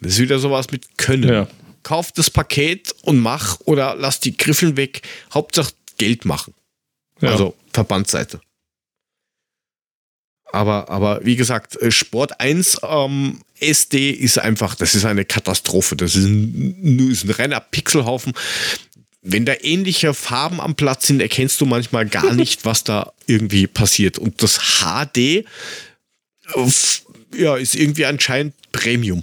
Das 0.00 0.12
ist 0.12 0.18
wieder 0.18 0.38
sowas 0.38 0.70
mit 0.70 0.98
können. 0.98 1.30
Ja. 1.30 1.48
Kauf 1.82 2.12
das 2.12 2.28
Paket 2.28 2.94
und 3.02 3.20
mach 3.20 3.58
oder 3.60 3.94
lass 3.96 4.20
die 4.20 4.36
Griffeln 4.36 4.76
weg. 4.76 5.00
Hauptsache 5.32 5.72
Geld 6.02 6.24
machen. 6.24 6.52
Ja. 7.20 7.30
Also 7.30 7.54
Verbandsseite. 7.72 8.40
Aber, 10.52 10.90
aber 10.90 11.24
wie 11.24 11.36
gesagt, 11.36 11.76
äh, 11.76 11.92
Sport 11.92 12.40
1 12.40 12.80
ähm, 12.82 13.40
SD 13.60 14.10
ist 14.10 14.38
einfach, 14.38 14.74
das 14.74 14.96
ist 14.96 15.04
eine 15.04 15.24
Katastrophe. 15.24 15.94
Das 15.94 16.16
ist 16.16 16.24
ein, 16.24 17.10
ist 17.10 17.24
ein 17.24 17.30
reiner 17.30 17.60
Pixelhaufen. 17.60 18.32
Wenn 19.22 19.46
da 19.46 19.54
ähnliche 19.60 20.12
Farben 20.12 20.60
am 20.60 20.74
Platz 20.74 21.06
sind, 21.06 21.22
erkennst 21.22 21.60
du 21.60 21.66
manchmal 21.66 22.06
gar 22.06 22.34
nicht, 22.42 22.64
was 22.64 22.82
da 22.82 23.12
irgendwie 23.28 23.68
passiert. 23.68 24.18
Und 24.18 24.42
das 24.42 24.58
HD 24.80 25.44
ja, 27.34 27.56
ist 27.56 27.76
irgendwie 27.76 28.06
anscheinend 28.06 28.54
Premium. 28.72 29.22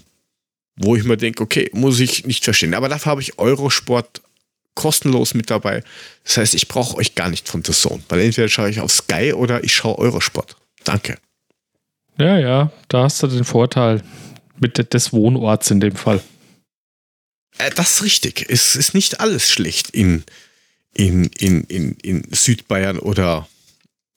wo 0.78 0.96
ich 0.96 1.04
mir 1.04 1.18
denke, 1.18 1.44
okay, 1.44 1.70
muss 1.74 2.00
ich 2.00 2.26
nicht 2.26 2.46
verstehen. 2.46 2.74
Aber 2.74 2.88
dafür 2.88 3.12
habe 3.12 3.22
ich 3.22 3.38
Eurosport 3.38 4.22
kostenlos 4.80 5.34
mit 5.34 5.50
dabei. 5.50 5.84
Das 6.24 6.38
heißt, 6.38 6.54
ich 6.54 6.70
brauche 6.70 6.96
euch 6.96 7.14
gar 7.14 7.30
nicht 7.30 7.50
von 7.50 7.66
The 7.66 7.74
Zone, 7.74 8.02
weil 8.08 8.22
entweder 8.22 8.48
schaue 8.48 8.70
ich 8.70 8.80
auf 8.80 8.94
Sky 8.94 9.34
oder 9.34 9.62
ich 9.62 9.74
schaue 9.74 9.98
Eurosport. 9.98 10.56
Danke. 10.86 11.18
Ja, 12.18 12.40
ja, 12.40 12.72
da 12.88 13.04
hast 13.04 13.22
du 13.22 13.28
den 13.28 13.44
Vorteil 13.44 14.02
mit 14.58 14.94
des 14.94 15.12
Wohnorts 15.12 15.70
in 15.70 15.82
dem 15.82 15.98
Fall. 15.98 16.22
Äh, 17.58 17.72
das 17.72 17.92
ist 17.92 18.04
richtig. 18.04 18.46
Es 18.48 18.78
ist 18.78 18.94
nicht 18.94 19.20
alles 19.20 19.50
schlecht 19.50 19.90
in, 19.90 20.24
in, 20.94 21.26
in, 21.26 21.64
in, 21.66 21.92
in 22.02 22.24
Südbayern 22.32 23.00
oder 23.00 23.50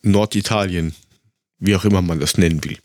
Norditalien, 0.03 0.95
wie 1.59 1.75
auch 1.75 1.85
immer 1.85 2.03
man 2.03 2.21
das 2.21 2.39
nennen 2.39 2.63
will. 2.63 2.79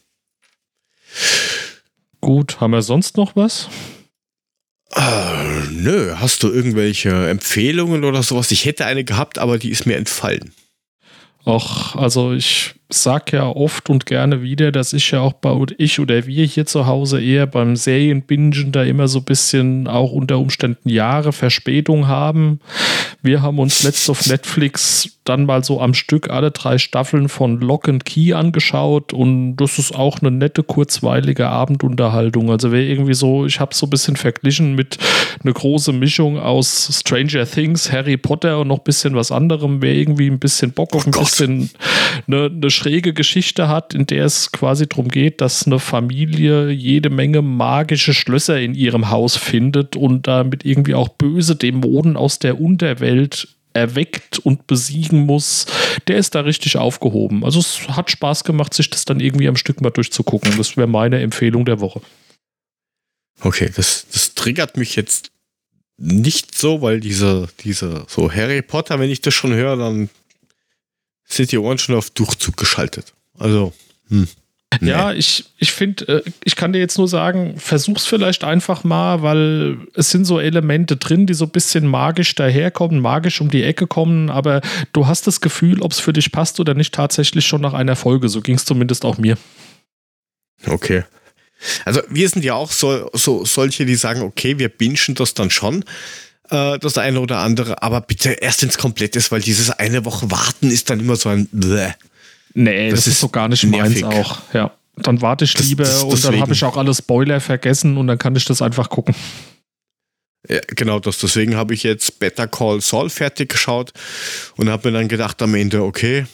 Gut, 2.21 2.59
haben 2.59 2.71
wir 2.71 2.81
sonst 2.81 3.17
noch 3.17 3.35
was? 3.35 3.69
Nö, 5.69 6.15
hast 6.17 6.43
du 6.43 6.51
irgendwelche 6.51 7.29
Empfehlungen 7.29 8.03
oder 8.03 8.23
sowas? 8.23 8.51
Ich 8.51 8.65
hätte 8.65 8.85
eine 8.85 9.03
gehabt, 9.03 9.37
aber 9.37 9.57
die 9.57 9.69
ist 9.69 9.85
mir 9.85 9.95
entfallen. 9.95 10.53
Ach, 11.45 11.95
also 11.95 12.33
ich 12.33 12.75
sag 12.89 13.33
ja 13.33 13.47
oft 13.47 13.89
und 13.89 14.05
gerne 14.05 14.41
wieder, 14.41 14.71
dass 14.71 14.93
ich 14.93 15.11
ja 15.11 15.19
auch 15.19 15.33
bei 15.33 15.57
ich 15.77 15.99
oder 15.99 16.25
wir 16.25 16.45
hier 16.45 16.65
zu 16.65 16.85
Hause 16.85 17.21
eher 17.21 17.45
beim 17.45 17.75
Serienbingen 17.75 18.71
da 18.71 18.83
immer 18.83 19.07
so 19.07 19.19
ein 19.19 19.25
bisschen 19.25 19.87
auch 19.87 20.11
unter 20.11 20.39
Umständen 20.39 20.89
Jahre 20.89 21.33
Verspätung 21.33 22.07
haben. 22.07 22.59
Wir 23.21 23.41
haben 23.41 23.59
uns 23.59 23.83
letzt 23.83 24.09
auf 24.09 24.27
Netflix 24.27 25.17
dann 25.25 25.45
mal 25.45 25.63
so 25.63 25.81
am 25.81 25.93
Stück 25.93 26.29
alle 26.29 26.51
drei 26.51 26.77
Staffeln 26.77 27.27
von 27.29 27.59
Lock 27.59 27.89
and 27.89 28.05
Key 28.05 28.33
angeschaut 28.33 29.11
und 29.11 29.57
das 29.57 29.79
ist 29.79 29.93
auch 29.93 30.21
eine 30.21 30.31
nette, 30.31 30.63
kurzweilige 30.63 31.49
Abendunterhaltung. 31.49 32.49
Also 32.49 32.71
wer 32.71 32.81
irgendwie 32.81 33.13
so, 33.13 33.45
ich 33.45 33.59
habe 33.59 33.75
so 33.75 33.87
ein 33.87 33.89
bisschen 33.89 34.15
verglichen 34.15 34.75
mit 34.75 34.97
eine 35.43 35.53
große 35.53 35.91
Mischung 35.91 36.39
aus 36.39 36.89
Stranger 37.01 37.45
Things, 37.45 37.91
Harry 37.91 38.17
Potter 38.17 38.59
und 38.59 38.69
noch 38.69 38.79
ein 38.79 38.83
bisschen 38.83 39.15
was 39.15 39.31
anderem, 39.31 39.81
wer 39.81 39.93
irgendwie 39.93 40.29
ein 40.29 40.39
bisschen 40.39 40.71
Bock 40.71 40.95
auf 40.95 41.05
ein 41.05 41.13
oh 41.15 41.19
bisschen 41.19 41.69
eine, 42.27 42.45
eine 42.45 42.69
schräge 42.77 43.13
Geschichte 43.13 43.67
hat, 43.67 43.93
in 43.93 44.05
der 44.05 44.25
es 44.25 44.51
quasi 44.51 44.87
darum 44.87 45.09
geht, 45.09 45.41
dass 45.41 45.65
eine 45.65 45.79
Familie 45.79 46.69
jede 46.69 47.09
Menge 47.09 47.41
magische 47.41 48.13
Schlösser 48.13 48.59
in 48.59 48.75
ihrem 48.75 49.09
Haus 49.09 49.35
findet 49.35 49.95
und 49.95 50.27
damit 50.27 50.65
irgendwie 50.65 50.95
auch 50.95 51.09
böse 51.09 51.55
Dämonen 51.55 52.15
aus 52.15 52.39
der 52.39 52.61
Unterwelt 52.61 53.49
erweckt 53.73 54.39
und 54.39 54.67
besiegen 54.67 55.25
muss, 55.25 55.67
der 56.07 56.17
ist 56.17 56.35
da 56.35 56.41
richtig 56.41 56.77
aufgehoben. 56.77 57.43
Also 57.43 57.59
es 57.59 57.87
hat 57.89 58.09
Spaß 58.09 58.43
gemacht, 58.43 58.73
sich 58.73 58.89
das 58.89 59.05
dann 59.05 59.19
irgendwie 59.19 59.47
am 59.47 59.55
Stück 59.55 59.81
mal 59.81 59.91
durchzugucken. 59.91 60.57
Das 60.57 60.77
wäre 60.77 60.87
meine 60.87 61.21
Empfehlung 61.21 61.65
der 61.65 61.79
Woche. 61.79 62.01
Okay, 63.41 63.71
das, 63.75 64.07
das 64.11 64.33
triggert 64.33 64.77
mich 64.77 64.95
jetzt 64.95 65.31
nicht 65.97 66.57
so, 66.57 66.81
weil 66.81 66.99
diese, 66.99 67.49
diese, 67.63 68.05
so 68.07 68.31
Harry 68.31 68.61
Potter, 68.61 68.99
wenn 68.99 69.09
ich 69.09 69.21
das 69.21 69.33
schon 69.33 69.53
höre, 69.53 69.77
dann 69.77 70.09
sind 71.27 71.51
die 71.51 71.57
Ohren 71.57 71.77
schon 71.77 71.95
auf 71.95 72.09
Durchzug 72.09 72.57
geschaltet. 72.57 73.13
Also, 73.37 73.73
hm. 74.09 74.27
Nee. 74.81 74.89
Ja, 74.89 75.13
ich, 75.13 75.45
ich 75.57 75.71
finde, 75.71 76.23
äh, 76.25 76.31
ich 76.43 76.55
kann 76.55 76.73
dir 76.73 76.79
jetzt 76.79 76.97
nur 76.97 77.07
sagen, 77.07 77.55
versuch's 77.57 78.05
vielleicht 78.05 78.43
einfach 78.43 78.83
mal, 78.83 79.21
weil 79.21 79.77
es 79.93 80.11
sind 80.11 80.25
so 80.25 80.39
Elemente 80.39 80.97
drin, 80.97 81.25
die 81.25 81.33
so 81.33 81.45
ein 81.45 81.51
bisschen 81.51 81.87
magisch 81.87 82.35
daherkommen, 82.35 82.99
magisch 82.99 83.39
um 83.39 83.49
die 83.49 83.63
Ecke 83.63 83.87
kommen, 83.87 84.29
aber 84.29 84.61
du 84.91 85.07
hast 85.07 85.25
das 85.25 85.39
Gefühl, 85.39 85.81
ob 85.81 85.93
es 85.93 85.99
für 85.99 86.13
dich 86.13 86.31
passt 86.31 86.59
oder 86.59 86.73
nicht, 86.73 86.93
tatsächlich 86.93 87.47
schon 87.47 87.61
nach 87.61 87.73
einer 87.73 87.95
Folge. 87.95 88.27
So 88.27 88.41
ging 88.41 88.55
es 88.55 88.65
zumindest 88.65 89.05
auch 89.05 89.17
mir. 89.17 89.37
Okay. 90.65 91.03
Also 91.85 92.01
wir 92.09 92.27
sind 92.29 92.43
ja 92.43 92.53
auch 92.53 92.71
so, 92.71 93.09
so 93.13 93.45
solche, 93.45 93.85
die 93.85 93.95
sagen, 93.95 94.21
okay, 94.21 94.59
wir 94.59 94.69
bingen 94.69 95.15
das 95.15 95.33
dann 95.33 95.49
schon 95.49 95.85
äh, 96.49 96.79
das 96.79 96.97
eine 96.97 97.19
oder 97.19 97.39
andere, 97.39 97.81
aber 97.81 98.01
bitte 98.01 98.31
erst 98.31 98.63
ins 98.63 98.77
Komplett 98.77 99.15
ist, 99.15 99.31
weil 99.31 99.41
dieses 99.41 99.69
eine 99.71 100.05
Woche 100.05 100.29
warten 100.31 100.69
ist 100.69 100.89
dann 100.89 100.99
immer 100.99 101.15
so 101.15 101.29
ein 101.29 101.47
Bläh. 101.51 101.93
Nee, 102.53 102.89
das, 102.89 103.01
das 103.01 103.07
ist 103.07 103.19
so 103.19 103.29
gar 103.29 103.47
nicht 103.47 103.63
nervig. 103.63 104.01
meins 104.01 104.15
auch. 104.15 104.39
Ja. 104.53 104.71
Dann 104.95 105.21
warte 105.21 105.45
ich 105.45 105.57
lieber 105.59 105.83
das, 105.83 106.01
das, 106.01 106.03
und 106.03 106.23
dann 106.23 106.41
habe 106.41 106.53
ich 106.53 106.63
auch 106.63 106.75
alle 106.75 106.93
Spoiler 106.93 107.39
vergessen 107.39 107.97
und 107.97 108.07
dann 108.07 108.17
kann 108.17 108.35
ich 108.35 108.45
das 108.45 108.61
einfach 108.63 108.89
gucken. 108.89 109.13
Ja, 110.49 110.59
genau 110.67 110.99
das. 110.99 111.19
Deswegen 111.19 111.55
habe 111.55 111.73
ich 111.73 111.83
jetzt 111.83 112.19
Better 112.19 112.47
Call 112.47 112.81
Saul 112.81 113.09
fertig 113.09 113.49
geschaut 113.49 113.91
und 114.55 114.69
habe 114.69 114.89
mir 114.89 114.97
dann 114.97 115.07
gedacht 115.07 115.41
am 115.41 115.53
Ende, 115.53 115.83
okay, 115.83 116.25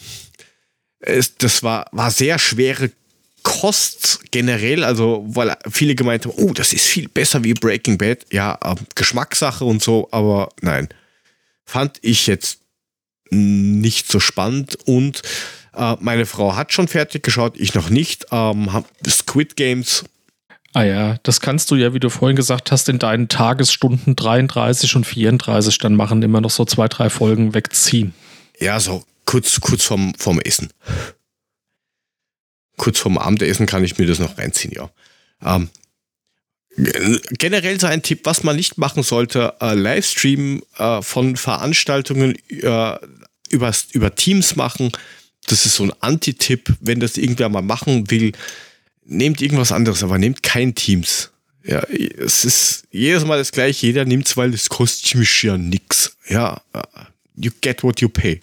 es, 0.99 1.35
das 1.35 1.64
war, 1.64 1.88
war 1.91 2.11
sehr 2.11 2.40
schwere 2.40 2.91
Kost 3.44 4.20
generell, 4.32 4.84
also 4.84 5.26
weil 5.28 5.56
viele 5.70 5.95
gemeint 5.95 6.26
haben, 6.26 6.34
oh, 6.38 6.53
das 6.53 6.74
ist 6.74 6.88
viel 6.88 7.10
besser 7.10 7.44
wie 7.44 7.53
Breaking 7.53 7.98
Bad. 7.98 8.26
Ja, 8.32 8.57
äh, 8.64 8.76
Geschmackssache 8.95 9.65
und 9.65 9.84
so, 9.84 10.07
aber 10.11 10.49
nein, 10.61 10.90
fand 11.65 11.99
ich 12.02 12.28
jetzt 12.28 12.60
nicht 13.30 14.11
so 14.11 14.20
spannend 14.20 14.78
und 14.86 15.22
äh, 15.76 15.95
meine 15.99 16.26
Frau 16.26 16.56
hat 16.56 16.72
schon 16.72 16.88
fertig 16.88 17.24
geschaut, 17.24 17.53
ich 17.57 17.74
noch 17.74 17.90
nicht. 17.90 18.28
Ähm, 18.32 18.70
Squid 19.07 19.56
Games. 19.56 20.03
Ah 20.74 20.84
ja, 20.84 21.18
das 21.24 21.40
kannst 21.40 21.70
du 21.70 21.76
ja, 21.76 21.94
wie 21.94 21.99
du 21.99 22.10
vorhin 22.10 22.36
gesagt 22.36 22.72
hast, 22.72 22.90
in 22.90 22.98
deinen 22.98 23.28
Tagesstunden 23.28 24.15
33 24.15 24.95
und 24.95 25.06
34 25.06 25.78
dann 25.78 25.95
machen, 25.95 26.24
immer 26.24 26.41
noch 26.41 26.49
so 26.49 26.65
zwei, 26.65 26.88
drei 26.88 27.10
Folgen 27.10 27.53
wegziehen. 27.53 28.14
Ja, 28.60 28.80
so 28.80 29.03
kurz, 29.26 29.60
kurz 29.60 29.84
vorm, 29.84 30.14
vorm 30.18 30.40
Essen 30.40 30.70
kurz 32.78 33.00
vorm 33.00 33.18
Abendessen 33.18 33.66
kann 33.66 33.84
ich 33.84 33.98
mir 33.98 34.08
das 34.08 34.20
noch 34.20 34.38
reinziehen, 34.38 34.74
ja. 34.74 34.90
Ähm, 35.44 35.70
generell 36.76 37.80
so 37.80 37.88
ein 37.88 38.02
Tipp, 38.02 38.22
was 38.24 38.44
man 38.44 38.56
nicht 38.56 38.78
machen 38.78 39.04
sollte, 39.04 39.54
äh, 39.62 39.76
Livestream 39.76 40.64
äh, 40.78 41.02
von 41.02 41.36
Veranstaltungen 41.36 42.36
äh, 42.50 42.98
über, 43.50 43.74
über 43.91 44.16
Teams 44.16 44.56
machen. 44.56 44.91
Das 45.48 45.66
ist 45.66 45.76
so 45.76 45.84
ein 45.84 45.94
Anti-Tipp, 46.00 46.74
wenn 46.80 47.00
das 47.00 47.18
irgendwer 47.18 47.50
mal 47.50 47.62
machen 47.62 48.10
will. 48.10 48.32
Nehmt 49.06 49.41
irgendwas 49.41 49.72
anderes, 49.72 50.04
aber 50.04 50.18
nehmt 50.18 50.41
kein 50.41 50.74
Teams. 50.74 51.30
Ja, 51.66 51.80
es 51.82 52.44
ist 52.44 52.84
jedes 52.91 53.26
Mal 53.26 53.38
das 53.38 53.52
gleiche. 53.52 53.86
Jeder 53.86 54.06
nimmt 54.06 54.28
es, 54.28 54.36
weil 54.36 54.54
es 54.54 54.70
kostet 54.70 55.16
mich 55.16 55.44
ja 55.44 55.58
nix. 55.58 56.18
Ja, 56.28 56.62
uh, 56.76 56.82
you 57.36 57.52
get 57.62 57.84
what 57.84 58.02
you 58.02 58.10
pay. 58.10 58.40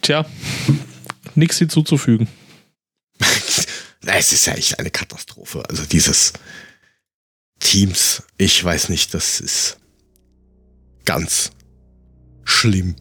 Tja, 0.00 0.24
nichts 1.38 1.58
hinzuzufügen. 1.58 2.28
es 3.20 4.32
ist 4.32 4.46
ja 4.46 4.54
echt 4.54 4.78
eine 4.78 4.90
Katastrophe. 4.90 5.62
Also 5.68 5.84
dieses 5.84 6.32
Teams, 7.60 8.22
ich 8.36 8.62
weiß 8.62 8.88
nicht, 8.88 9.14
das 9.14 9.40
ist 9.40 9.78
ganz 11.04 11.50
schlimm. 12.44 12.96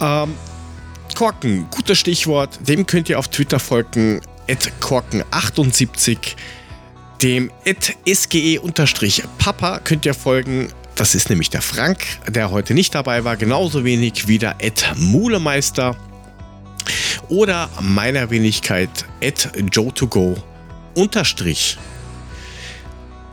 Ähm, 0.01 0.35
Korken, 1.17 1.67
gutes 1.71 1.99
Stichwort. 1.99 2.61
Dem 2.69 2.87
könnt 2.87 3.09
ihr 3.09 3.19
auf 3.19 3.27
Twitter 3.29 3.59
folgen. 3.59 4.21
Korken78. 4.49 6.37
Dem 7.23 7.51
SGE-Papa 8.07 9.81
könnt 9.81 10.07
ihr 10.07 10.15
folgen. 10.15 10.69
Das 10.95 11.17
ist 11.17 11.29
nämlich 11.29 11.51
der 11.51 11.63
Frank, 11.63 11.99
der 12.29 12.53
heute 12.53 12.75
nicht 12.75 12.95
dabei 12.95 13.25
war. 13.25 13.37
Genauso 13.37 13.85
wenig 13.85 14.29
wie 14.29 14.39
der 14.39 14.57
Mulemeister. 14.95 15.97
Oder 17.29 17.69
meiner 17.81 18.31
Wenigkeit 18.31 18.91
Joe2Go 19.21 20.37
unterstrich. 20.95 21.79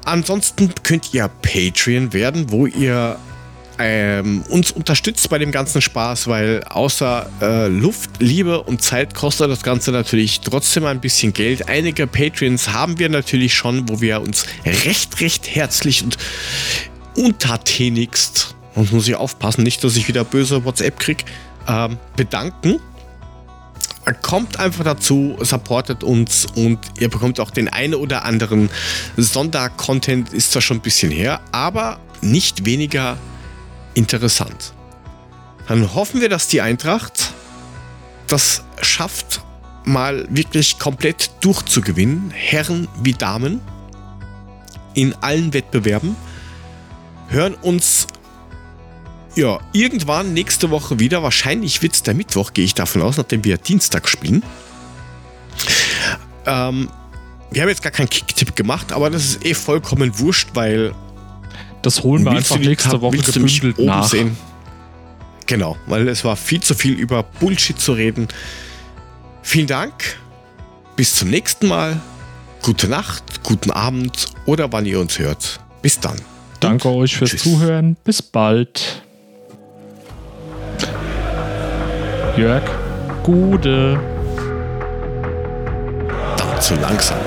Ansonsten 0.05 0.73
könnt 0.81 1.13
ihr 1.13 1.27
Patreon 1.27 2.11
werden, 2.13 2.49
wo 2.49 2.65
ihr 2.65 3.19
ähm, 3.79 4.43
uns 4.49 4.71
unterstützt 4.71 5.29
bei 5.29 5.39
dem 5.39 5.51
ganzen 5.51 5.81
Spaß, 5.81 6.27
weil 6.27 6.63
außer 6.63 7.29
äh, 7.41 7.67
Luft, 7.67 8.11
Liebe 8.19 8.61
und 8.61 8.81
Zeit 8.81 9.13
kostet 9.15 9.49
das 9.49 9.63
Ganze 9.63 9.91
natürlich 9.91 10.41
trotzdem 10.41 10.85
ein 10.85 10.99
bisschen 10.99 11.33
Geld. 11.33 11.67
Einige 11.67 12.07
Patreons 12.07 12.69
haben 12.69 12.99
wir 12.99 13.09
natürlich 13.09 13.53
schon, 13.53 13.89
wo 13.89 14.01
wir 14.01 14.21
uns 14.21 14.45
recht, 14.65 15.19
recht 15.21 15.47
herzlich 15.55 16.03
und 16.03 16.17
untertänigst, 17.15 18.55
und 18.75 18.91
muss 18.91 19.07
ich 19.07 19.15
aufpassen, 19.15 19.63
nicht, 19.63 19.83
dass 19.83 19.95
ich 19.95 20.07
wieder 20.07 20.23
böse 20.23 20.65
WhatsApp 20.65 20.99
kriege, 20.99 21.25
ähm, 21.67 21.97
bedanken. 22.15 22.79
Kommt 24.21 24.59
einfach 24.59 24.83
dazu, 24.83 25.37
supportet 25.39 26.03
uns 26.03 26.45
und 26.55 26.79
ihr 26.99 27.09
bekommt 27.09 27.39
auch 27.39 27.51
den 27.51 27.69
einen 27.69 27.95
oder 27.95 28.25
anderen 28.25 28.69
Sondercontent, 29.15 30.33
ist 30.33 30.51
zwar 30.51 30.61
schon 30.61 30.77
ein 30.77 30.81
bisschen 30.81 31.09
her, 31.09 31.39
aber 31.53 31.99
nicht 32.21 32.65
weniger 32.65 33.17
interessant. 33.93 34.73
Dann 35.67 35.93
hoffen 35.93 36.21
wir, 36.21 36.29
dass 36.29 36.47
die 36.47 36.61
Eintracht 36.61 37.33
das 38.27 38.63
schafft, 38.81 39.41
mal 39.85 40.25
wirklich 40.29 40.79
komplett 40.79 41.31
durchzugewinnen, 41.41 42.31
Herren 42.31 42.87
wie 43.01 43.13
Damen, 43.13 43.61
in 44.93 45.13
allen 45.21 45.53
Wettbewerben. 45.53 46.15
Hören 47.29 47.53
uns 47.55 48.07
ja 49.35 49.59
irgendwann 49.71 50.33
nächste 50.33 50.69
Woche 50.69 50.99
wieder. 50.99 51.23
Wahrscheinlich 51.23 51.81
wird 51.81 51.93
es 51.93 52.03
der 52.03 52.13
Mittwoch, 52.13 52.53
gehe 52.53 52.65
ich 52.65 52.75
davon 52.75 53.01
aus, 53.01 53.17
nachdem 53.17 53.43
wir 53.43 53.57
Dienstag 53.57 54.07
spielen. 54.07 54.43
Ähm, 56.45 56.89
wir 57.51 57.61
haben 57.61 57.69
jetzt 57.69 57.83
gar 57.83 57.91
keinen 57.91 58.09
Kicktipp 58.09 58.55
gemacht, 58.55 58.91
aber 58.91 59.09
das 59.09 59.25
ist 59.25 59.45
eh 59.45 59.53
vollkommen 59.53 60.17
wurscht, 60.19 60.49
weil 60.53 60.93
das 61.83 62.01
holen 62.01 62.23
wir 62.23 62.31
einfach 62.31 62.57
nächste 62.57 62.99
Woche 63.01 63.17
gebündelt 63.17 63.77
nach. 63.79 64.07
Sehen? 64.07 64.35
Genau, 65.45 65.77
weil 65.85 66.07
es 66.07 66.23
war 66.23 66.35
viel 66.35 66.61
zu 66.61 66.73
viel 66.73 66.93
über 66.93 67.23
Bullshit 67.23 67.79
zu 67.79 67.93
reden. 67.93 68.27
Vielen 69.43 69.67
Dank. 69.67 70.17
Bis 70.95 71.13
zum 71.15 71.29
nächsten 71.29 71.67
Mal. 71.67 71.99
Gute 72.61 72.87
Nacht, 72.87 73.43
guten 73.43 73.71
Abend 73.71 74.27
oder 74.45 74.71
wann 74.71 74.85
ihr 74.85 74.99
uns 74.99 75.19
hört. 75.19 75.59
Bis 75.81 75.99
dann. 75.99 76.15
Danke 76.61 76.87
Und 76.87 76.95
euch 76.95 77.17
fürs 77.17 77.31
tschüss. 77.31 77.43
Zuhören. 77.43 77.97
Bis 78.05 78.21
bald. 78.21 79.03
Jörg, 82.37 82.63
Gude. 83.23 83.99
Verdammt 86.37 86.63
zu 86.63 86.75
langsam. 86.75 87.17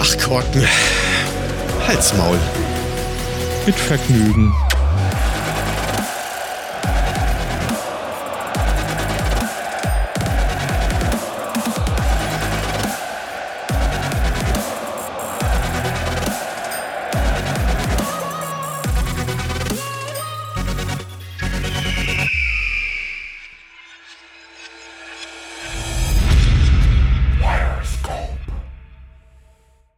Ach, 0.00 0.18
Korken. 0.18 0.66
Halsmaul 1.86 2.38
mit 2.58 2.63
Vergnügen. 3.72 4.52